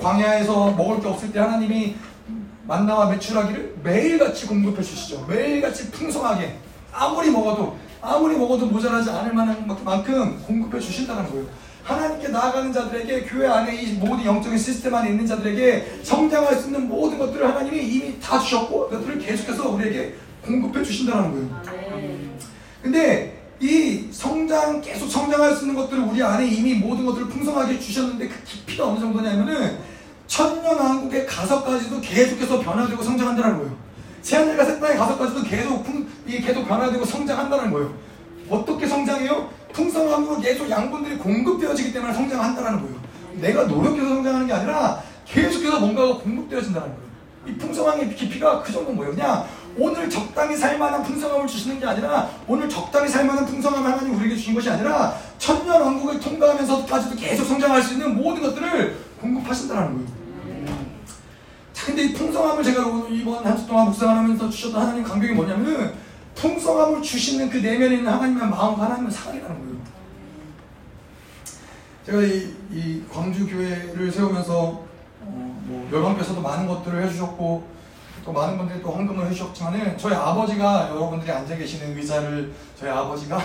광야에서 0.00 0.72
먹을 0.72 1.00
게 1.00 1.08
없을 1.08 1.30
때 1.30 1.38
하나님이 1.38 1.96
만나와 2.66 3.10
매출하기를 3.10 3.80
매일같이 3.82 4.46
공급해 4.46 4.82
주시죠. 4.82 5.26
매일같이 5.26 5.90
풍성하게 5.90 6.56
아무리 6.92 7.30
먹어도 7.30 7.76
아무리 8.00 8.36
먹어도 8.36 8.66
모자라지 8.66 9.10
않을 9.10 9.34
만큼 9.34 10.42
공급해 10.46 10.80
주신다는 10.80 11.30
거예요. 11.30 11.46
하나님께 11.90 12.28
나아가는 12.28 12.72
자들에게 12.72 13.22
교회 13.22 13.48
안에 13.48 13.74
이 13.74 13.92
모든 13.94 14.24
영적인 14.24 14.56
시스템 14.56 14.94
안에 14.94 15.10
있는 15.10 15.26
자들에게 15.26 16.00
성장할 16.02 16.54
수 16.56 16.68
있는 16.68 16.88
모든 16.88 17.18
것들을 17.18 17.46
하나님이 17.46 17.82
이미 17.82 18.20
다 18.20 18.38
주셨고 18.38 18.88
그것들을 18.88 19.18
계속해서 19.18 19.70
우리에게 19.70 20.14
공급해 20.42 20.82
주신다는 20.84 21.32
거예요. 21.32 21.62
근데 22.82 23.40
이 23.60 24.08
성장 24.10 24.80
계속 24.80 25.08
성장할 25.08 25.54
수 25.54 25.64
있는 25.66 25.74
것들을 25.74 26.02
우리 26.04 26.22
안에 26.22 26.46
이미 26.46 26.74
모든 26.74 27.04
것들을 27.04 27.28
풍성하게 27.28 27.78
주셨는데 27.78 28.28
그 28.28 28.44
깊이가 28.44 28.86
어느 28.88 29.00
정도냐면은 29.00 29.78
천년 30.26 30.78
왕국에 30.78 31.26
가서까지도 31.26 32.00
계속해서 32.00 32.60
변화되고 32.60 33.02
성장한다는 33.02 33.58
거예요. 33.58 33.76
새하늘과 34.22 34.64
새 34.64 34.80
땅에 34.80 34.94
가서까지도 34.96 35.42
계속 35.42 35.84
계속 36.26 36.68
변화되고 36.68 37.04
성장한다는 37.04 37.72
거예요. 37.72 37.92
어떻게 38.48 38.86
성장해요? 38.86 39.59
풍성함으로 39.72 40.40
계속 40.40 40.68
양분들이 40.68 41.16
공급되어지기 41.18 41.92
때문에 41.92 42.12
성장한다는 42.12 42.80
거예요. 42.82 42.94
내가 43.34 43.64
노력해서 43.64 44.08
성장하는 44.08 44.46
게 44.46 44.52
아니라 44.52 45.02
계속해서 45.26 45.80
뭔가가 45.80 46.18
공급되어진다는 46.18 46.88
거예요. 46.88 47.10
이 47.46 47.54
풍성함의 47.54 48.14
깊이가 48.14 48.62
그 48.62 48.72
정도 48.72 48.92
뭐예요? 48.92 49.14
오늘 49.78 50.10
적당히 50.10 50.56
살만한 50.56 51.02
풍성함을 51.04 51.46
주시는 51.46 51.80
게 51.80 51.86
아니라 51.86 52.28
오늘 52.46 52.68
적당히 52.68 53.08
살만한 53.08 53.46
풍성함을 53.46 53.90
하나님 53.90 54.14
우리에게 54.16 54.34
주신 54.36 54.54
것이 54.54 54.68
아니라 54.68 55.14
천년 55.38 55.80
왕국을 55.80 56.20
통과하면서까지도 56.20 57.16
계속 57.16 57.44
성장할 57.44 57.80
수 57.82 57.94
있는 57.94 58.16
모든 58.16 58.42
것들을 58.42 58.96
공급하신다는 59.20 59.92
거예요. 59.94 60.20
자, 61.72 61.86
근데 61.86 62.02
이 62.02 62.12
풍성함을 62.12 62.62
제가 62.62 62.84
이번 63.10 63.44
한 63.46 63.56
주 63.56 63.66
동안 63.66 63.86
묵상하면서 63.86 64.50
주셨던 64.50 64.82
하나님 64.82 65.02
강경이 65.04 65.32
뭐냐면은 65.32 65.92
풍성함을 66.40 67.02
주시는 67.02 67.50
그 67.50 67.58
내면에 67.58 67.96
있는 67.96 68.10
하나님의 68.10 68.48
마음과 68.48 68.84
하나님의 68.84 69.12
사랑이라는 69.12 69.58
거예요. 69.60 69.80
제가 72.06 72.22
이, 72.22 72.54
이 72.72 73.04
광주 73.12 73.46
교회를 73.46 74.10
세우면서 74.10 74.54
어, 75.20 75.62
뭐 75.66 75.88
열방교에서도 75.92 76.40
많은 76.40 76.66
것들을 76.66 77.04
해주셨고 77.04 77.68
또 78.24 78.32
많은 78.32 78.56
분들이 78.56 78.82
또 78.82 78.90
헌금을 78.90 79.26
해주셨지만은 79.26 79.98
저희 79.98 80.14
아버지가 80.14 80.88
여러분들이 80.90 81.30
앉아 81.30 81.56
계시는 81.56 81.96
의자를 81.96 82.52
저희 82.78 82.90
아버지가 82.90 83.38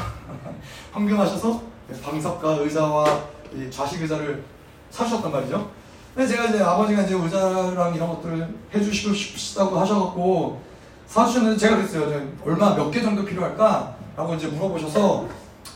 헌금하셔서 0.95 1.61
방석과 2.01 2.51
의자와 2.53 3.25
좌식 3.69 4.01
의자를 4.01 4.43
사주셨단 4.89 5.31
말이죠. 5.31 5.69
근데 6.13 6.29
제가 6.29 6.45
이제 6.45 6.63
아버지가 6.63 7.01
이제 7.01 7.13
의자랑 7.13 7.93
이런 7.93 8.07
것들을 8.07 8.55
해주시고 8.73 9.13
싶다고 9.13 9.77
하셔갖고 9.77 10.61
사주셨는데 11.07 11.57
제가 11.57 11.77
그랬어요. 11.77 12.21
얼마 12.45 12.75
몇 12.75 12.91
개 12.91 13.01
정도 13.01 13.23
필요할까? 13.23 13.95
라고 14.17 14.33
이제 14.35 14.47
물어보셔서 14.47 15.27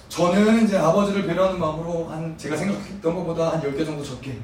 저는 0.10 0.64
이제 0.64 0.78
아버지를 0.78 1.26
배려하는 1.26 1.60
마음으로 1.60 2.08
한 2.10 2.36
제가 2.38 2.56
생각했던 2.56 3.16
것보다 3.16 3.52
한 3.54 3.62
10개 3.62 3.86
정도 3.86 4.04
적게 4.04 4.38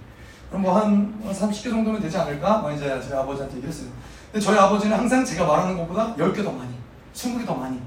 그럼 0.50 0.62
뭐한 0.64 1.22
30개 1.32 1.64
정도면 1.70 2.02
되지 2.02 2.18
않을까? 2.18 2.60
뭐 2.60 2.72
이제 2.72 2.86
저희 3.02 3.14
아버지한테 3.18 3.58
얘기했어요. 3.58 3.88
근데 4.32 4.46
저희 4.46 4.58
아버지는 4.58 4.98
항상 4.98 5.26
제가 5.26 5.46
말하는 5.46 5.78
것보다 5.78 6.14
10개 6.16 6.44
더 6.44 6.52
많이, 6.52 6.70
20개 7.14 7.46
더 7.46 7.56
많이. 7.56 7.78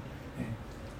예. 0.40 0.44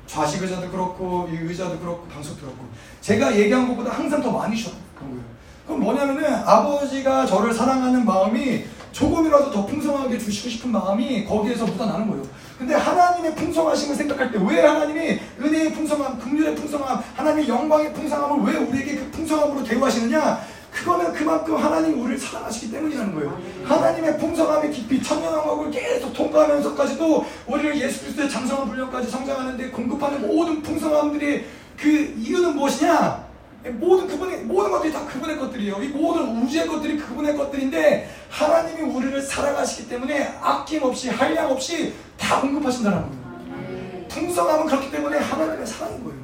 좌식 0.07 0.43
의자도 0.43 0.71
그렇고, 0.71 1.29
이 1.33 1.37
의자도 1.37 1.79
그렇고, 1.81 2.07
방석도 2.07 2.43
그렇고. 2.43 2.65
제가 3.01 3.35
얘기한 3.37 3.67
것보다 3.69 3.91
항상 3.91 4.23
더 4.23 4.31
많이 4.31 4.55
주셨던 4.57 4.81
거예요. 5.01 5.21
그럼 5.67 5.81
뭐냐면은 5.81 6.35
아버지가 6.47 7.27
저를 7.27 7.53
사랑하는 7.53 8.05
마음이 8.05 8.65
조금이라도 8.99 9.53
더 9.53 9.65
풍성하게 9.65 10.19
주시고 10.19 10.49
싶은 10.51 10.73
마음이 10.73 11.25
거기에서 11.25 11.65
묻어나는 11.65 12.11
거예요. 12.11 12.25
근데 12.59 12.75
하나님의 12.75 13.35
풍성하심을 13.37 13.95
생각할 13.95 14.33
때 14.33 14.39
왜 14.39 14.61
하나님이 14.67 15.21
은혜의 15.41 15.73
풍성함, 15.73 16.19
긍휼의 16.19 16.57
풍성함, 16.57 17.01
하나님의 17.15 17.49
영광의 17.49 17.93
풍성함을 17.93 18.53
왜 18.53 18.59
우리에게 18.59 18.97
그 18.97 19.11
풍성함으로 19.13 19.63
대우하시느냐? 19.63 20.41
그거는 20.73 21.13
그만큼 21.13 21.57
하나님 21.57 22.01
우리를 22.01 22.19
사랑하시기 22.19 22.71
때문이라는 22.73 23.15
거예요. 23.15 23.41
하나님의 23.65 24.19
풍성함의 24.19 24.73
깊이 24.73 25.03
천년왕국을 25.03 25.71
계속 25.71 26.13
통과하면서까지도 26.13 27.25
우리를 27.47 27.81
예수 27.81 28.01
그리스도의 28.03 28.29
장성한 28.31 28.69
분량까지 28.69 29.11
성장하는데 29.11 29.71
공급하는 29.71 30.27
모든 30.27 30.61
풍성함들이 30.63 31.45
그 31.77 31.89
이유는 32.19 32.57
무엇이냐? 32.57 33.28
모든 33.71 34.07
그분의 34.07 34.43
모든 34.45 34.71
것들이 34.71 34.93
다 34.93 35.05
그분의 35.07 35.39
것들이에요. 35.39 35.83
이 35.83 35.89
모든 35.89 36.43
우주의 36.43 36.67
것들이 36.67 36.97
그분의 36.99 37.37
것들인데 37.37 38.09
하나님이 38.31 38.83
우리를 38.83 39.21
사랑하시기 39.23 39.89
때문에 39.89 40.39
아낌없이 40.41 41.11
한량 41.11 41.51
없이 41.51 41.95
다 42.19 42.41
공급하신다는 42.41 42.99
거예요. 43.01 44.09
풍성함은 44.09 44.67
그렇기 44.67 44.91
때문에 44.91 45.19
하나님의 45.19 45.67
사랑인 45.67 46.05
거예요. 46.05 46.19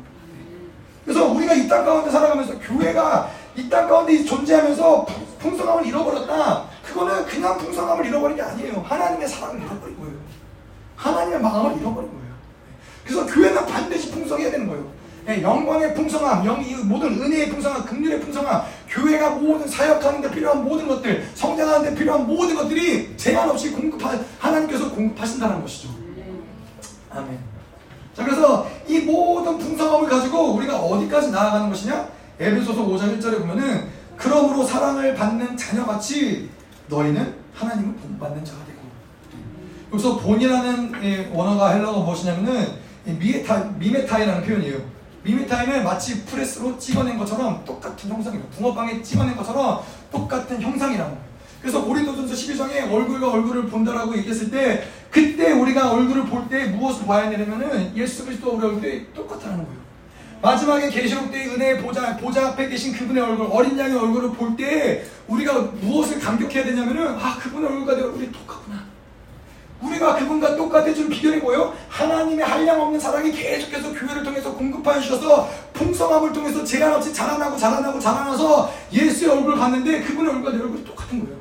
그래서 1.05 1.27
우리가 1.27 1.55
이 1.55 1.69
땅 1.69 1.85
가운데 1.85 2.11
살아가면서 2.11 2.59
교회가 2.59 3.31
이 3.57 3.69
땅 3.69 3.89
가운데 3.89 4.25
존재하면서 4.25 5.07
풍성함을 5.39 5.87
잃어버렸다. 5.87 6.65
그거는 6.85 7.27
그냥 7.27 7.59
풍성함을 7.59 8.07
잃어버린 8.07 8.37
게 8.37 8.43
아니에요. 8.43 8.85
하나님의 8.87 9.29
사랑을 9.29 9.61
잃어버린 9.61 9.99
거예요. 9.99 10.15
하나님의 10.97 11.41
마음을 11.41 11.79
잃어버린 11.81 12.11
거예요. 12.11 12.25
그래서 13.05 13.27
교회는 13.27 13.67
반드시. 13.67 14.09
예, 14.09 14.11
영광의 15.43 15.95
풍성함, 15.95 16.45
영, 16.47 16.63
모든 16.89 17.21
은혜의 17.21 17.49
풍성함, 17.51 17.85
긍휼의 17.85 18.21
풍성함, 18.21 18.63
교회가 18.89 19.31
모든 19.31 19.67
사역하는 19.67 20.21
데 20.21 20.31
필요한 20.31 20.65
모든 20.65 20.87
것들, 20.89 21.27
성장하는 21.35 21.91
데 21.91 21.95
필요한 21.99 22.27
모든 22.27 22.55
것들이 22.55 23.17
제한 23.17 23.49
없이 23.49 23.71
공급하, 23.71 24.19
하나님께서 24.39 24.91
공급하신다는 24.91 25.61
것이죠. 25.63 25.89
아멘. 27.11 27.39
자, 28.15 28.25
그래서 28.25 28.69
이 28.87 29.01
모든 29.01 29.59
풍성함을 29.59 30.09
가지고 30.09 30.55
우리가 30.55 30.79
어디까지 30.79 31.31
나아가는 31.31 31.69
것이냐? 31.69 32.09
에베소서 32.39 32.87
5장 32.87 33.19
1절에 33.19 33.39
보면은 33.41 33.89
그러므로 34.17 34.65
사랑을 34.65 35.15
받는 35.15 35.57
자녀같이 35.57 36.49
너희는 36.89 37.35
하나님을 37.55 37.95
본받는 37.95 38.45
자가 38.45 38.65
되고 38.65 38.81
여기서 39.93 40.19
본이라는 40.19 40.93
예, 41.03 41.31
원어가 41.33 41.71
헬라어 41.71 42.03
무엇이냐면은 42.03 42.85
μιμητα, 43.05 43.75
μιμηταί라는 43.79 44.45
표현이에요 44.45 44.79
μιμηταί는 45.25 45.85
마치 45.85 46.25
프레스로 46.25 46.79
찍어낸 46.79 47.19
것처럼 47.19 47.65
똑같은 47.65 48.11
형상이에요 48.11 48.45
붕어빵에 48.57 49.03
찍어낸 49.03 49.37
것처럼 49.37 49.81
똑같은 50.13 50.61
형상이라고 50.61 51.17
그래서 51.61 51.83
고린도전서 51.83 52.35
12장에 52.35 52.93
얼굴과 52.93 53.31
얼굴을 53.33 53.67
본다라고 53.69 54.17
얘기했을 54.19 54.51
때 54.51 54.87
그때 55.11 55.53
우리가 55.53 55.93
얼굴을 55.93 56.27
볼 56.27 56.49
때 56.49 56.67
무엇을 56.67 57.07
봐야 57.07 57.31
되냐면은 57.31 57.97
예수 57.97 58.25
그리스도 58.27 58.51
우리 58.51 58.67
얼굴이 58.67 59.15
똑같다는 59.15 59.65
거예요 59.65 59.85
마지막에 60.43 60.91
계시록 60.91 61.31
때의 61.33 61.49
은혜의 61.55 61.79
보좌, 61.83 62.15
보좌 62.19 62.49
앞에 62.49 62.69
계신 62.69 62.93
그분의 62.93 63.23
얼굴, 63.23 63.49
어린 63.51 63.79
양의 63.79 63.97
얼굴을 63.97 64.33
볼 64.33 64.55
때 64.57 65.03
우리가 65.27 65.59
무엇을 65.81 66.21
감격해야 66.21 66.65
되냐면은 66.65 67.17
아 67.19 67.39
그분의 67.39 67.67
얼굴과 67.71 67.95
내 67.97 68.03
얼굴이 68.03 68.31
똑같구나. 68.31 68.85
우리가 69.85 70.17
그분과 70.17 70.57
똑같아진 70.57 71.09
비결이 71.09 71.41
뭐예요? 71.41 71.75
하나님의 71.89 72.45
한량 72.45 72.81
없는 72.81 72.99
사랑이 72.99 73.31
계속해서 73.33 73.93
교회를 73.93 74.23
통해서 74.23 74.55
공급하여 74.55 75.01
주셔서 75.01 75.49
풍성함을 75.73 76.33
통해서 76.33 76.65
제한 76.65 76.95
없이 76.95 77.13
자라나고 77.13 77.57
자라나고 77.57 77.99
자라나서 77.99 78.73
예수의 78.93 79.31
얼굴을 79.31 79.59
봤는데 79.59 80.03
그분의 80.03 80.33
얼굴과 80.33 80.57
내 80.57 80.63
얼굴이 80.63 80.85
똑같은 80.85 81.25
거예요. 81.25 81.37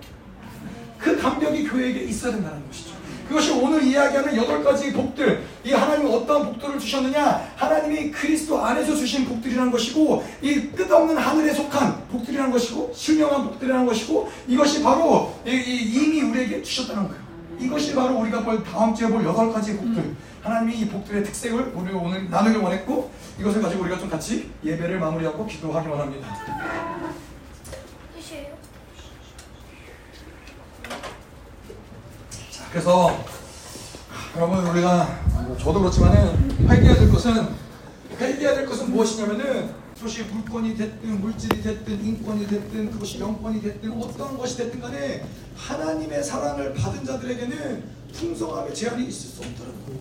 그 0.99 1.17
감격이 1.19 1.67
교회에게 1.67 2.01
있어야 2.01 2.33
된다는 2.33 2.65
것이죠. 2.67 2.93
그것이 3.27 3.51
오늘 3.51 3.81
이야기하는 3.83 4.35
여덟 4.35 4.63
가지 4.63 4.91
복들. 4.91 5.43
이 5.63 5.71
하나님이 5.71 6.13
어떤 6.13 6.45
복들을 6.45 6.77
주셨느냐? 6.77 7.53
하나님이 7.55 8.11
그리스도 8.11 8.63
안에서 8.63 8.95
주신 8.95 9.25
복들이라는 9.25 9.71
것이고, 9.71 10.23
이 10.41 10.67
끝없는 10.67 11.17
하늘에 11.17 11.53
속한 11.53 12.09
복들이라는 12.11 12.51
것이고, 12.51 12.91
신령한 12.93 13.45
복들이라는 13.45 13.85
것이고, 13.85 14.29
이것이 14.47 14.83
바로 14.83 15.33
이 15.45 16.07
미 16.09 16.21
우리에게 16.21 16.61
주셨다는 16.61 17.07
거예요. 17.07 17.22
이것이 17.59 17.95
바로 17.95 18.19
우리가 18.19 18.43
볼 18.43 18.63
다음 18.63 18.93
주에 18.93 19.07
볼 19.07 19.23
여덟 19.23 19.51
가지 19.51 19.77
복들. 19.77 20.15
하나님이 20.41 20.79
이 20.79 20.87
복들의 20.89 21.23
특색을 21.23 21.71
우리 21.73 21.93
오늘 21.93 22.29
나누길 22.29 22.61
원했고, 22.61 23.11
이것을 23.39 23.61
가지고 23.61 23.83
우리가 23.83 23.97
좀 23.97 24.09
같이 24.09 24.51
예배를 24.63 24.99
마무리하고 24.99 25.45
기도하기 25.45 25.87
원합니다. 25.87 26.27
그래서 32.71 33.23
여러분 34.35 34.65
우리가 34.65 35.19
저도 35.59 35.79
그렇지만은 35.79 36.67
회개해야 36.67 36.95
될 36.95 37.11
것은 37.11 37.47
회개해야 38.19 38.55
될 38.55 38.65
것은 38.65 38.89
무엇이냐면은 38.91 39.82
그것이 40.03 40.23
물건이 40.23 40.75
됐든 40.75 41.21
물질이 41.21 41.63
됐든 41.63 42.05
인권이 42.05 42.45
됐든 42.45 42.91
그것이 42.91 43.19
영권이 43.21 43.61
됐든 43.61 43.89
어떤 44.01 44.37
것이 44.37 44.57
됐든 44.57 44.81
간에 44.81 45.25
하나님의 45.55 46.21
사랑을 46.21 46.73
받은 46.73 47.05
자들에게는 47.05 47.83
풍성함의 48.13 48.75
제한이 48.75 49.07
있을 49.07 49.29
수 49.29 49.39
거예요. 49.39 49.99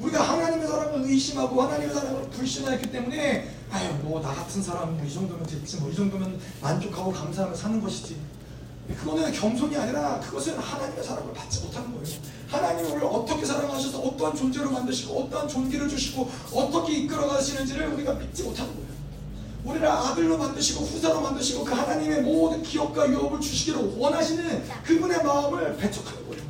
우리가 0.00 0.22
하나님의 0.22 0.66
사랑을 0.66 1.02
의심하고 1.04 1.60
하나님의 1.60 1.94
사랑을 1.94 2.22
불신하였기 2.30 2.90
때문에 2.90 3.50
아유 3.70 3.92
뭐 4.02 4.22
나 4.22 4.32
같은 4.32 4.62
사람 4.62 4.96
뭐이 4.96 5.12
정도면 5.12 5.44
됐지 5.44 5.76
뭐 5.76 5.90
이 5.90 5.94
정도면 5.94 6.40
만족하고 6.62 7.12
감사하며 7.12 7.54
사는 7.54 7.78
것이지 7.82 8.16
그거는 8.98 9.30
겸손이 9.30 9.76
아니라 9.76 10.20
그것은 10.20 10.56
하나님의 10.56 11.04
사랑을 11.04 11.34
받지 11.34 11.60
못하는 11.60 11.92
거예요. 11.92 12.18
하나님이 12.48 12.88
우리를 12.88 13.04
어떻게 13.04 13.44
사랑하셔서 13.44 13.98
어떠한 13.98 14.36
존재로 14.36 14.70
만드시고 14.70 15.24
어떠한 15.24 15.48
존귀를 15.48 15.86
주시고 15.88 16.30
어떻게 16.52 16.92
이끌어 17.00 17.26
가시는지를 17.26 17.88
우리가 17.88 18.14
믿지 18.14 18.44
못하는 18.44 18.72
거예요. 18.72 18.85
우리를 19.66 19.86
아들로 19.86 20.38
만드시고 20.38 20.84
후사로 20.84 21.20
만드시고 21.20 21.64
그 21.64 21.74
하나님의 21.74 22.22
모든 22.22 22.62
기업과 22.62 23.08
유업을 23.08 23.40
주시기를 23.40 23.96
원하시는 23.98 24.64
그분의 24.84 25.24
마음을 25.24 25.76
배척하는 25.76 26.28
거예요. 26.28 26.46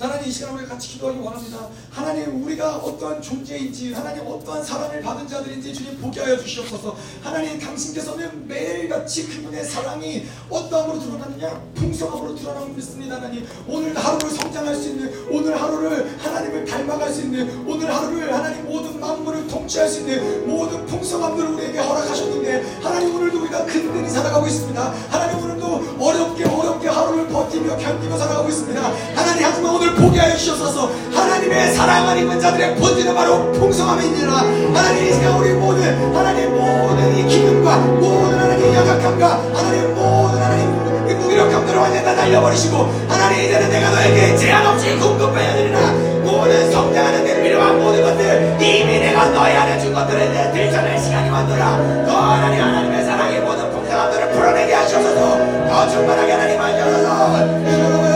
하나님 0.00 0.28
이 0.28 0.32
시간 0.32 0.54
우리 0.54 0.66
같이 0.66 0.88
기도하기 0.88 1.20
원합니다. 1.20 1.68
하나님 1.90 2.44
우리가 2.44 2.76
어떠한 2.76 3.20
존재인지 3.20 3.92
하나님 3.92 4.24
어떠한 4.24 4.64
사랑을 4.64 5.02
받은 5.02 5.26
자들인지 5.26 5.74
주님 5.74 5.98
보게 6.00 6.20
하여 6.20 6.38
주시옵소서. 6.38 6.96
하나님 7.20 7.58
당신께서는 7.58 8.46
매일같이 8.46 9.26
그분의 9.26 9.64
사랑이 9.64 10.24
어떠함으로 10.48 11.00
드러나느냐? 11.00 11.60
풍성함으로 11.74 12.36
드러나고 12.36 12.72
있습니다 12.78 13.14
하나님. 13.16 13.44
오늘 13.66 13.96
하루를 13.96 14.30
성장할 14.30 14.76
수 14.76 14.88
있는 14.90 15.12
오늘 15.30 15.60
하루를 15.60 16.16
하나님을 16.18 16.64
닮아갈 16.64 17.12
수 17.12 17.22
있는 17.22 17.66
오늘 17.66 17.92
하루를 17.92 18.32
하나님 18.32 18.64
모든 18.66 19.00
만물을 19.00 19.48
통치할 19.48 19.88
수 19.88 20.00
있는 20.00 20.48
모든 20.48 20.86
풍성함들을 20.86 21.50
우리에게 21.50 21.78
허락하셨는데 21.78 22.78
하나님 22.82 23.16
오늘도 23.16 23.40
우리가 23.42 23.64
근근히 23.66 24.08
살아가고 24.08 24.46
있습니다. 24.46 24.94
하나님 25.10 25.42
오늘도 25.42 25.96
어렵게 25.98 26.44
어렵게 26.44 26.88
하루를 26.88 27.26
버티며 27.26 27.76
견디며 27.76 28.16
살아가고 28.16 28.48
있습니다. 28.48 28.80
하나님 29.16 29.44
하지만 29.44 29.74
오늘 29.74 29.94
보게 29.96 30.20
하여 30.20 30.36
주셔서. 30.36 30.88
하나님의 31.10 31.74
사랑하는 31.80 32.22
입은 32.24 32.38
자들의 32.38 32.76
본질은 32.76 33.14
바로 33.14 33.50
풍성함이니라. 33.52 34.32
하나님 34.34 35.08
이 35.08 35.12
시간 35.14 35.32
우리 35.38 35.54
모두 35.54 35.80
하나님 36.14 36.54
모든 36.54 37.16
이 37.16 37.26
기능과 37.26 37.76
모든 37.78 38.38
하나님 38.38 38.74
연약함과 38.74 39.40
하나님 39.54 39.94
모든 39.94 40.42
하나님 40.42 41.06
그 41.08 41.12
무력함들을 41.14 41.78
완전히 41.78 42.04
다 42.04 42.12
날려버리시고 42.12 42.76
하나님 43.08 43.46
이제는 43.46 43.70
내가 43.70 43.90
너에게 43.92 44.36
제한 44.36 44.66
없이 44.66 44.94
공급하여 44.96 45.54
드리나 45.54 45.92
모든 46.22 46.70
성장하는 46.70 47.24
데 47.24 47.42
필요한 47.42 47.82
모든 47.82 48.02
것들 48.02 48.58
이미 48.60 48.98
내가 49.00 49.30
너희 49.30 49.54
안에 49.54 49.78
준 49.80 49.94
것들을 49.94 50.34
내 50.34 50.52
들춰낼 50.52 50.98
시간이 50.98 51.30
왔노라. 51.30 52.04
너 52.06 52.12
하나님 52.14 52.60
하나님의 52.62 53.04
사랑이 53.06 53.38
모든 53.38 53.70
풍성함들을 53.70 54.32
풀어내게 54.32 54.74
하셔서도 54.74 55.66
더 55.66 55.88
충만하게 55.88 56.32
하나님 56.32 56.60
하셔서. 56.60 58.09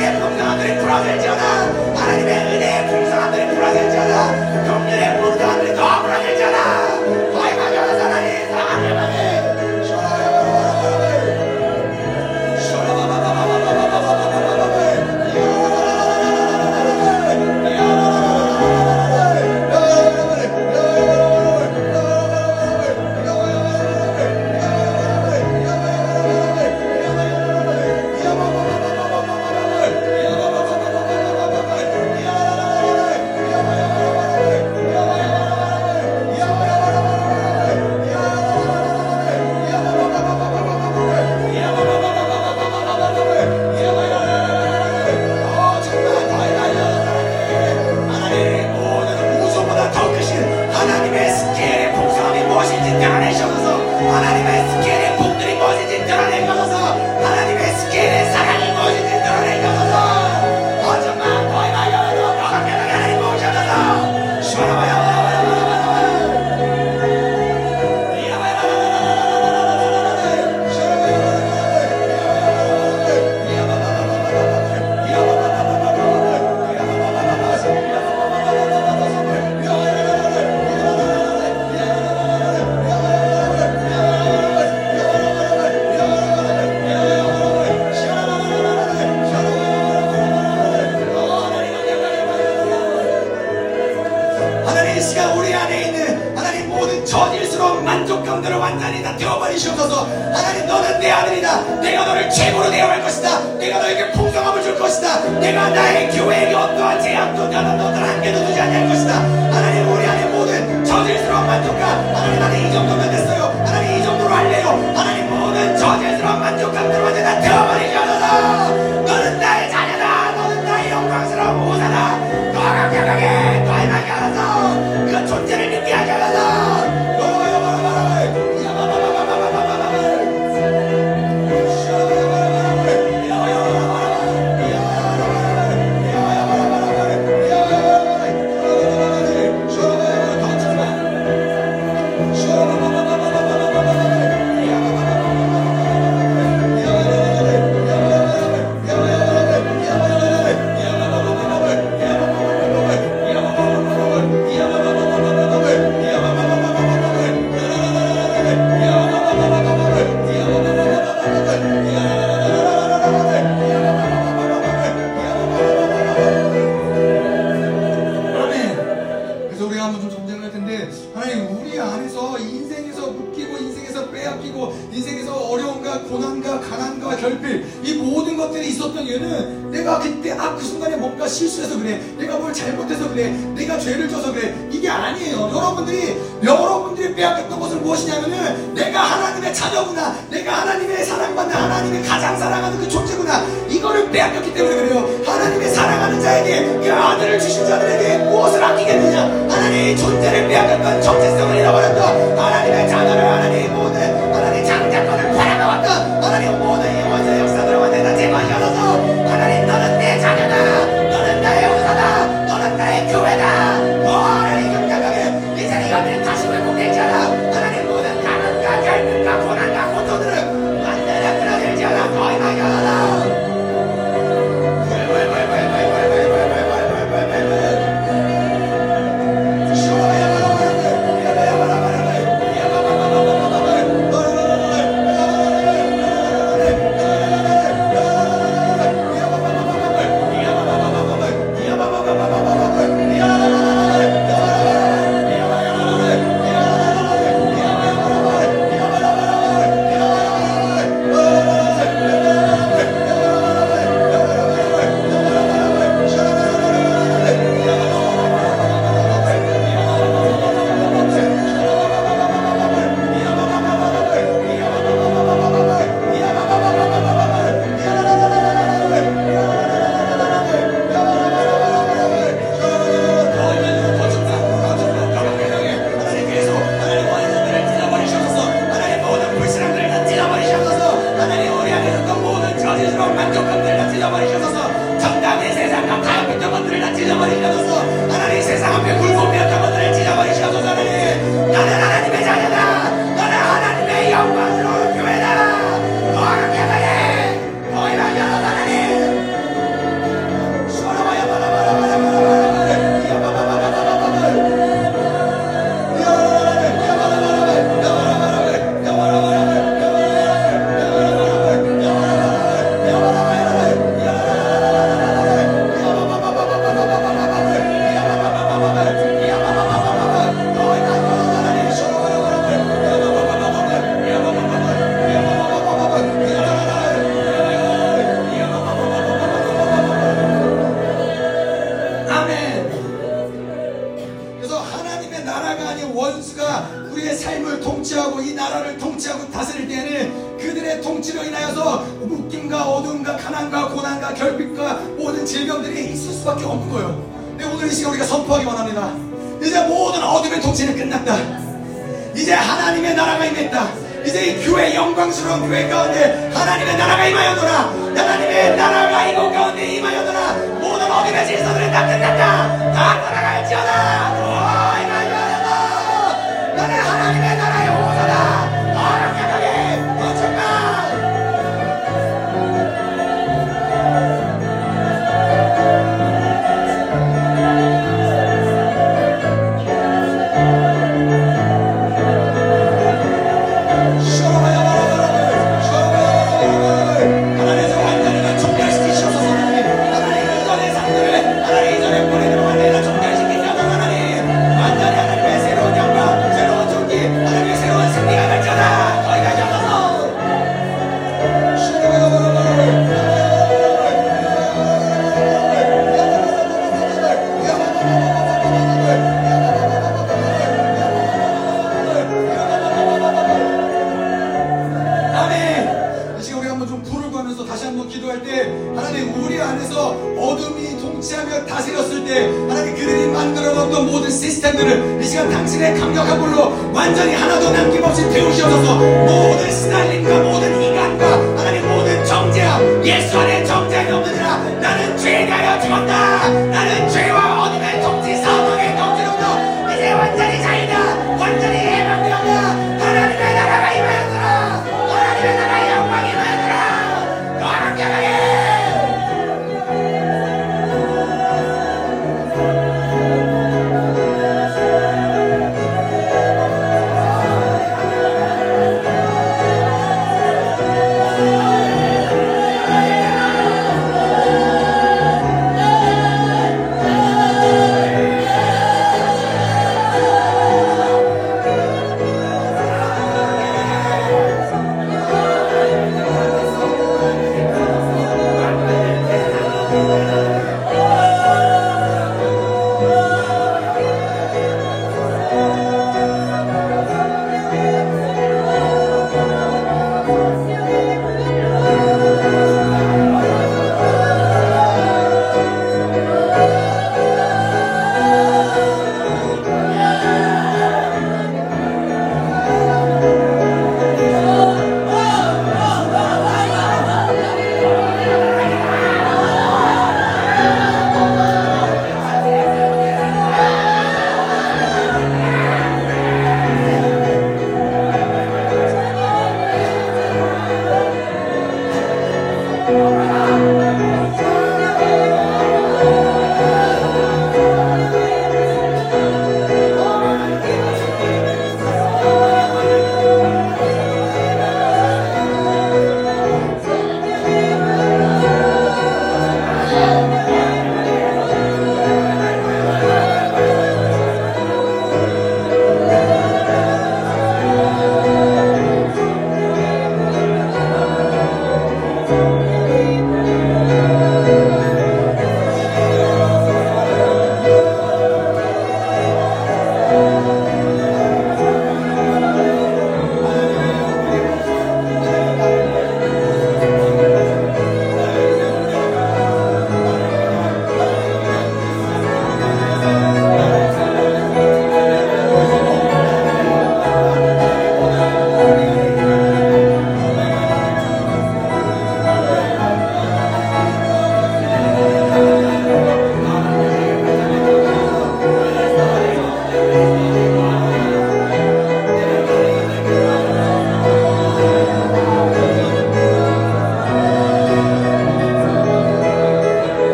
하나님의 0.00 0.18
풍성함을 0.18 0.78
풀어줄 0.78 1.20
지어다 1.20 1.44
하나님의 1.94 2.49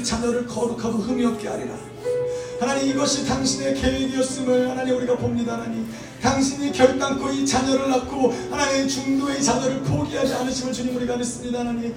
그 0.00 0.04
자녀를 0.04 0.46
거룩하고 0.46 0.96
흠이 0.96 1.26
없게 1.26 1.46
하리라. 1.46 1.74
하나님 2.58 2.88
이것이 2.88 3.26
당신의 3.26 3.74
계획이었음을 3.74 4.70
하나님 4.70 4.96
우리가 4.96 5.14
봅니다. 5.16 5.54
하나님 5.54 5.86
당신이 6.22 6.72
결단코 6.72 7.28
이 7.30 7.44
자녀를 7.44 7.90
낳고 7.90 8.32
하나님 8.50 8.88
중도의 8.88 9.42
자녀를 9.42 9.82
포기하지 9.82 10.32
않으심을 10.34 10.72
주님 10.72 10.96
우리가 10.96 11.18
믿습니다. 11.18 11.60
하나님 11.60 11.94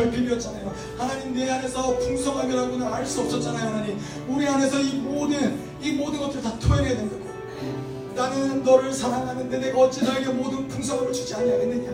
결핍이었잖아요. 0.00 0.72
하나님 0.98 1.34
내 1.34 1.50
안에서 1.50 1.96
풍성함이라고는 1.98 2.86
알 2.92 3.06
수 3.06 3.20
없었잖아요 3.22 3.66
하나님. 3.68 3.98
우리 4.28 4.46
안에서 4.46 4.78
이 4.80 4.92
모든 4.96 5.58
이 5.82 5.92
모든 5.92 6.18
것들 6.20 6.42
다 6.42 6.52
토해내야 6.58 6.96
된다고. 6.96 7.26
나는 8.14 8.62
너를 8.64 8.92
사랑하는데 8.92 9.58
내가 9.58 9.78
어찌 9.80 10.02
너에게 10.04 10.30
모든 10.30 10.66
풍성함을 10.68 11.12
주지 11.12 11.34
아니하겠느냐? 11.34 11.90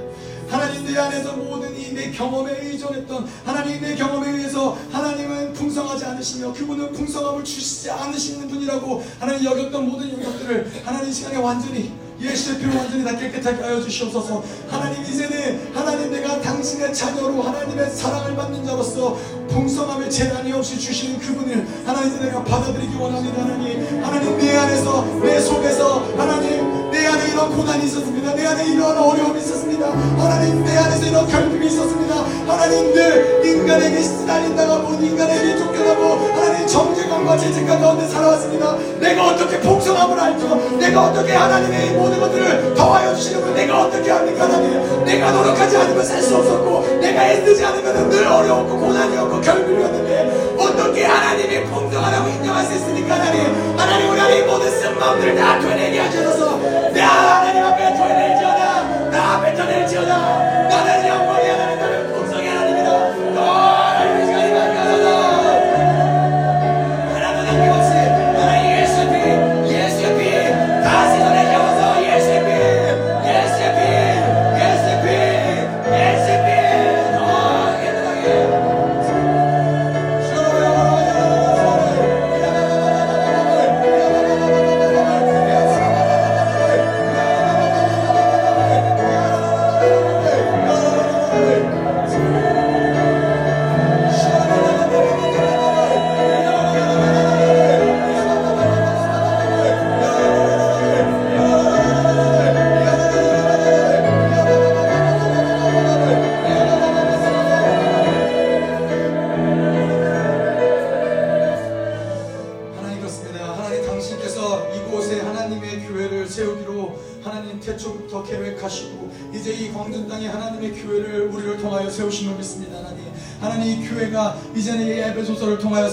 하나님 0.49 0.85
내 0.87 0.97
안에서 0.99 1.33
모든 1.37 1.75
이 1.79 1.93
내 1.93 2.11
경험에 2.11 2.59
의존했던 2.63 3.27
하나님 3.45 3.81
내 3.83 3.95
경험에 3.95 4.31
의해서 4.31 4.77
하나님은 4.91 5.53
풍성하지 5.53 6.05
않으시며 6.07 6.53
그분은 6.55 6.93
풍성함을 6.93 7.45
주시지 7.45 7.91
않으시는 7.91 8.49
분이라고 8.49 9.05
하나님 9.21 9.45
여겼던 9.45 9.89
모든 9.91 10.09
이것들을 10.09 10.73
하나님 10.85 11.11
이 11.11 11.13
시간에 11.13 11.37
완전히 11.37 11.93
예수의 12.23 12.59
피로 12.59 12.79
완전히 12.79 13.05
다 13.05 13.17
깨끗하게 13.17 13.63
하여 13.63 13.81
주시옵소서. 13.81 14.45
하나님 14.69 15.03
이제는 15.03 15.75
하나님 15.75 16.11
내가 16.13 16.41
당신의 16.41 16.95
자녀로 16.95 17.43
하나님의 17.43 17.91
사랑을 17.91 18.37
받는 18.37 18.65
자로서 18.65 19.19
풍성함의 19.49 20.11
재단이 20.11 20.53
없이 20.53 20.79
주시는 20.79 21.19
그분을 21.19 21.67
하나님 21.85 22.19
내가 22.21 22.45
받아들이기 22.45 22.95
원합니다 22.97 23.43
하나님. 23.43 24.05
하나님 24.05 24.39
내 24.39 24.57
안에서 24.57 25.05
내 25.21 25.41
속에서 25.41 26.07
하나님 26.17 26.91
내 27.03 27.09
안에 27.09 27.33
이런 27.33 27.51
고난이 27.57 27.85
있었습니다. 27.87 28.33
내 28.37 28.47
안에 28.47 28.65
이런 28.65 28.97
어려움이 28.97 29.41
있었습니다. 29.41 29.89
하나님 29.89 30.63
내 30.63 30.77
안에서 30.77 31.05
이런 31.05 31.27
결핍이 31.27 31.67
있었습니다. 31.67 32.15
하나님 32.47 32.95
늘 32.95 33.43
인간에게 33.45 34.01
시달린다고 34.01 34.95
인간에게 35.03 35.57
쫓겨나고 35.59 36.31
하나님 36.33 36.65
정죄감과 36.65 37.37
죄책감 37.39 37.81
가운데 37.81 38.07
살아왔습니다. 38.07 38.77
내가 39.01 39.27
어떻게 39.31 39.59
풍성함을 39.59 40.21
알죠? 40.21 40.55
내가 40.79 41.07
어떻게 41.07 41.33
하나님의 41.33 41.89
이 41.89 41.91
모든 41.91 42.21
것들을 42.21 42.75
더하여 42.75 43.13
주시는 43.17 43.41
분 43.41 43.55
내가 43.55 43.83
어떻게 43.83 44.09
합니까 44.09 44.45
하나님? 44.45 45.05
내가 45.05 45.33
노력하지 45.33 45.77
않으면 45.79 46.05
살 46.05 46.23
수 46.23 46.37
없었고 46.37 46.99
내가 47.01 47.29
애쓰지 47.31 47.65
않으면 47.65 48.11
늘 48.11 48.29
어려웠고 48.29 48.79
고난이었고 48.79 49.41
결핍이었는데 49.41 50.55
어떻게 50.57 51.05
하나님이 51.05 51.65
풍성하다고 51.65 52.29
인정할 52.29 52.65
수 52.65 52.75
있습니까 52.75 53.15
하나님? 53.17 53.77
하나님 53.77 54.09
우리 54.09 54.21
안에 54.21 54.39
이 54.39 54.43
모든 54.43 54.71
쓴 54.71 54.97
마음들을 54.97 55.35
다 55.35 55.59
되내게 55.59 55.99
하셔서 55.99 56.61
내 56.93 57.01
하나님 57.01 57.65
앞에 57.65 57.95
되낼지어 57.95 58.53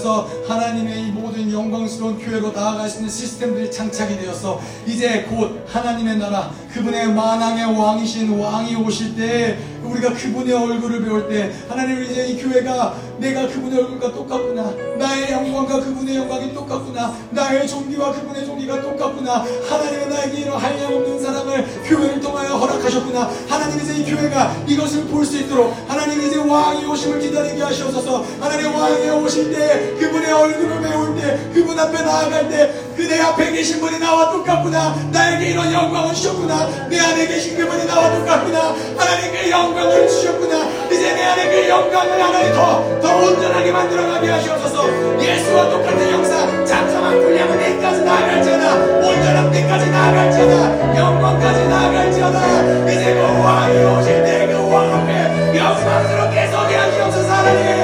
통하여서 0.00 0.28
하나님의 0.48 1.06
이 1.06 1.10
모든 1.10 1.50
영광스러운 1.52 2.18
교회로 2.18 2.52
나아갈 2.52 2.88
수 2.88 2.98
있는 2.98 3.10
시스템들이 3.10 3.70
장착이 3.70 4.18
되어서 4.18 4.60
이제 4.86 5.22
곧 5.22 5.64
하나님의 5.68 6.16
나라 6.18 6.50
그분의 6.72 7.08
만왕의 7.08 7.78
왕이신 7.78 8.38
왕이 8.38 8.74
오실 8.76 9.14
때 9.14 9.58
우리가 9.82 10.12
그분의 10.14 10.52
얼굴을 10.54 11.04
배울 11.04 11.28
때 11.28 11.52
하나님 11.68 12.02
이제 12.02 12.26
이 12.26 12.42
교회가 12.42 13.09
내가 13.20 13.46
그분의 13.46 13.78
얼굴과 13.78 14.12
똑같구나. 14.12 14.72
나의 14.98 15.30
영광과 15.32 15.80
그분의 15.80 16.16
영광이 16.16 16.54
똑같구나. 16.54 17.14
나의 17.30 17.68
종기와 17.68 18.12
그분의 18.12 18.46
종기가 18.46 18.80
똑같구나. 18.80 19.44
하나님은 19.68 20.08
나에게 20.08 20.38
이런 20.40 20.56
한량없는 20.56 21.20
사람을 21.22 21.66
교회를 21.84 22.20
통하여 22.20 22.54
허락하셨구나. 22.56 23.30
하나님 23.48 23.78
이제 23.80 23.94
이 23.96 24.04
교회가 24.04 24.64
이것을 24.66 25.04
볼 25.04 25.20
수 25.30 25.36
있도록 25.38 25.72
하나님 25.86 26.20
이제 26.22 26.38
왕이 26.38 26.84
오심을 26.86 27.20
기다리게 27.20 27.62
하시옵소서. 27.62 28.24
하나님 28.40 28.74
왕이 28.74 29.10
오실 29.10 29.52
때 29.52 29.94
그분의 29.98 30.32
얼굴을 30.32 30.80
배울 30.80 31.14
때 31.16 31.38
그분 31.52 31.78
앞에 31.78 32.02
나아갈 32.02 32.48
때 32.48 32.72
그대 32.96 33.20
앞에 33.20 33.52
계신 33.52 33.80
분이 33.80 33.98
나와 33.98 34.32
똑같구나. 34.32 34.94
나에게 35.12 35.50
이런 35.50 35.72
영광을 35.72 36.14
주셨구나. 36.14 36.88
내 36.88 36.98
안에 36.98 37.26
계신 37.28 37.56
그분이 37.56 37.86
나와 37.86 38.10
똑같구나. 38.18 38.74
하나님께 38.96 39.50
영광을 39.50 40.08
주셨구나. 40.08 40.79
이제 40.90 41.14
내 41.14 41.24
안에 41.24 41.48
그 41.48 41.68
영광을 41.68 42.22
하나님 42.22 42.52
더, 42.52 43.00
더 43.00 43.16
온전하게 43.16 43.72
만들어가게 43.72 44.28
하시옵소서. 44.28 45.20
예수와 45.20 45.70
똑같은 45.70 46.10
역사 46.10 46.64
장사만 46.64 47.20
불량은 47.20 47.58
내까지 47.58 48.02
나아갈지어다. 48.02 48.74
온전한 49.06 49.50
때까지 49.50 49.90
나아갈지어다. 49.90 50.96
영광까지 50.96 51.68
나아갈지어다. 51.68 52.90
이제 52.90 53.14
그와 53.14 53.68
이오실 53.68 54.22
내그와 54.24 54.92
함께 54.92 55.58
영광스럽게 55.58 56.48
소개하시옵소서 56.48 57.32
하나님. 57.32 57.79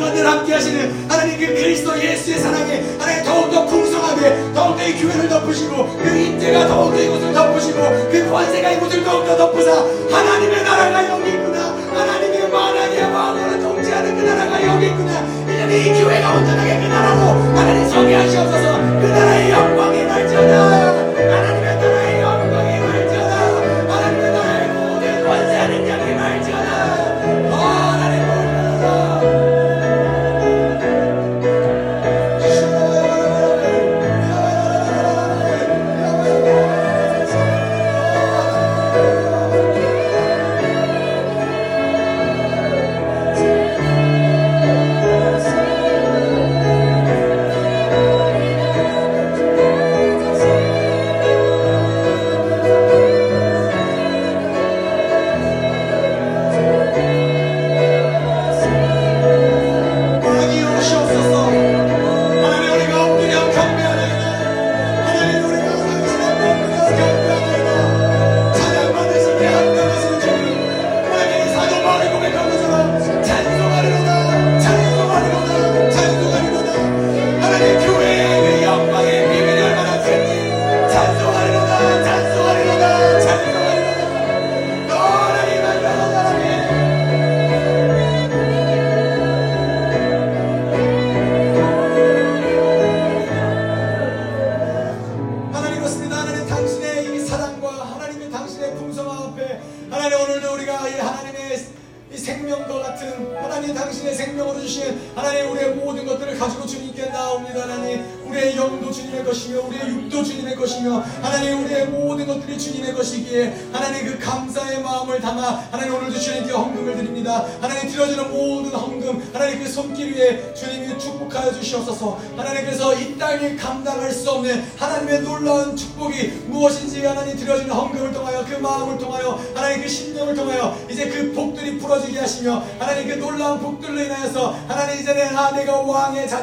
하나님과 0.00 0.14
늘 0.14 0.26
함께 0.26 0.54
하시는 0.54 1.08
하나님 1.08 1.38
그 1.38 1.46
그리스도 1.46 1.96
예수의 2.02 2.38
사랑에 2.38 2.82
하나님 2.98 3.24
더욱더 3.24 3.66
풍성하게 3.66 4.52
더욱더 4.54 4.86
이 4.86 4.94
교회를 4.94 5.28
덮으시고 5.28 5.89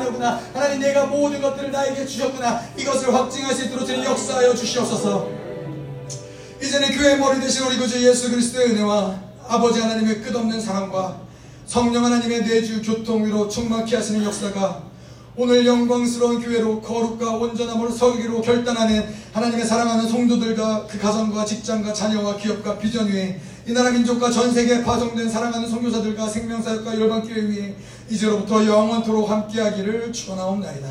자녀구나 0.08 0.40
하나님 0.54 0.80
내가 0.80 1.06
모든 1.06 1.42
것들을 1.42 1.72
나에게 1.72 2.06
주셨구나. 2.06 2.62
이것을 2.78 3.14
확증할 3.14 3.54
수 3.54 3.66
있도록 3.66 3.86
주님 3.86 4.04
역사하여 4.04 4.54
주시옵소서. 4.56 5.30
이제는 6.62 6.98
교회 6.98 7.16
머리 7.16 7.40
대신 7.40 7.66
우리 7.66 7.78
구주 7.78 8.06
예수 8.08 8.32
그리스도의 8.32 8.72
은혜와 8.72 9.20
아버지 9.48 9.80
하나님의 9.80 10.22
끝없는 10.22 10.60
사랑과 10.60 11.22
성령 11.66 12.06
하나님의 12.06 12.46
내주 12.46 12.82
교통 12.82 13.26
위로 13.26 13.48
충만케 13.48 13.96
하시는 13.96 14.24
역사가 14.24 14.88
오늘 15.36 15.66
영광스러운 15.68 16.42
교회로 16.42 16.82
거룩과 16.82 17.32
온전함으로 17.32 17.92
서기로 17.92 18.42
결단하는 18.42 19.08
하나님의 19.34 19.66
사랑하는 19.66 20.10
성도들과 20.10 20.88
그 20.88 20.98
가정과 20.98 21.46
직장과 21.46 21.94
자녀와 21.94 22.38
기업과 22.38 22.80
비전 22.80 23.08
위에 23.08 23.40
이 23.68 23.74
나라 23.74 23.92
민족과 23.92 24.32
전 24.32 24.52
세계에 24.52 24.84
파송된 24.84 25.30
사랑하는 25.30 25.70
선교사들과 25.70 26.28
생명사역과 26.28 27.00
열방교회 27.00 27.42
위에 27.42 27.76
이제로부터 28.18 28.66
영원토록 28.66 29.30
함께하기를 29.30 30.12
축원하옵나이다. 30.12 30.87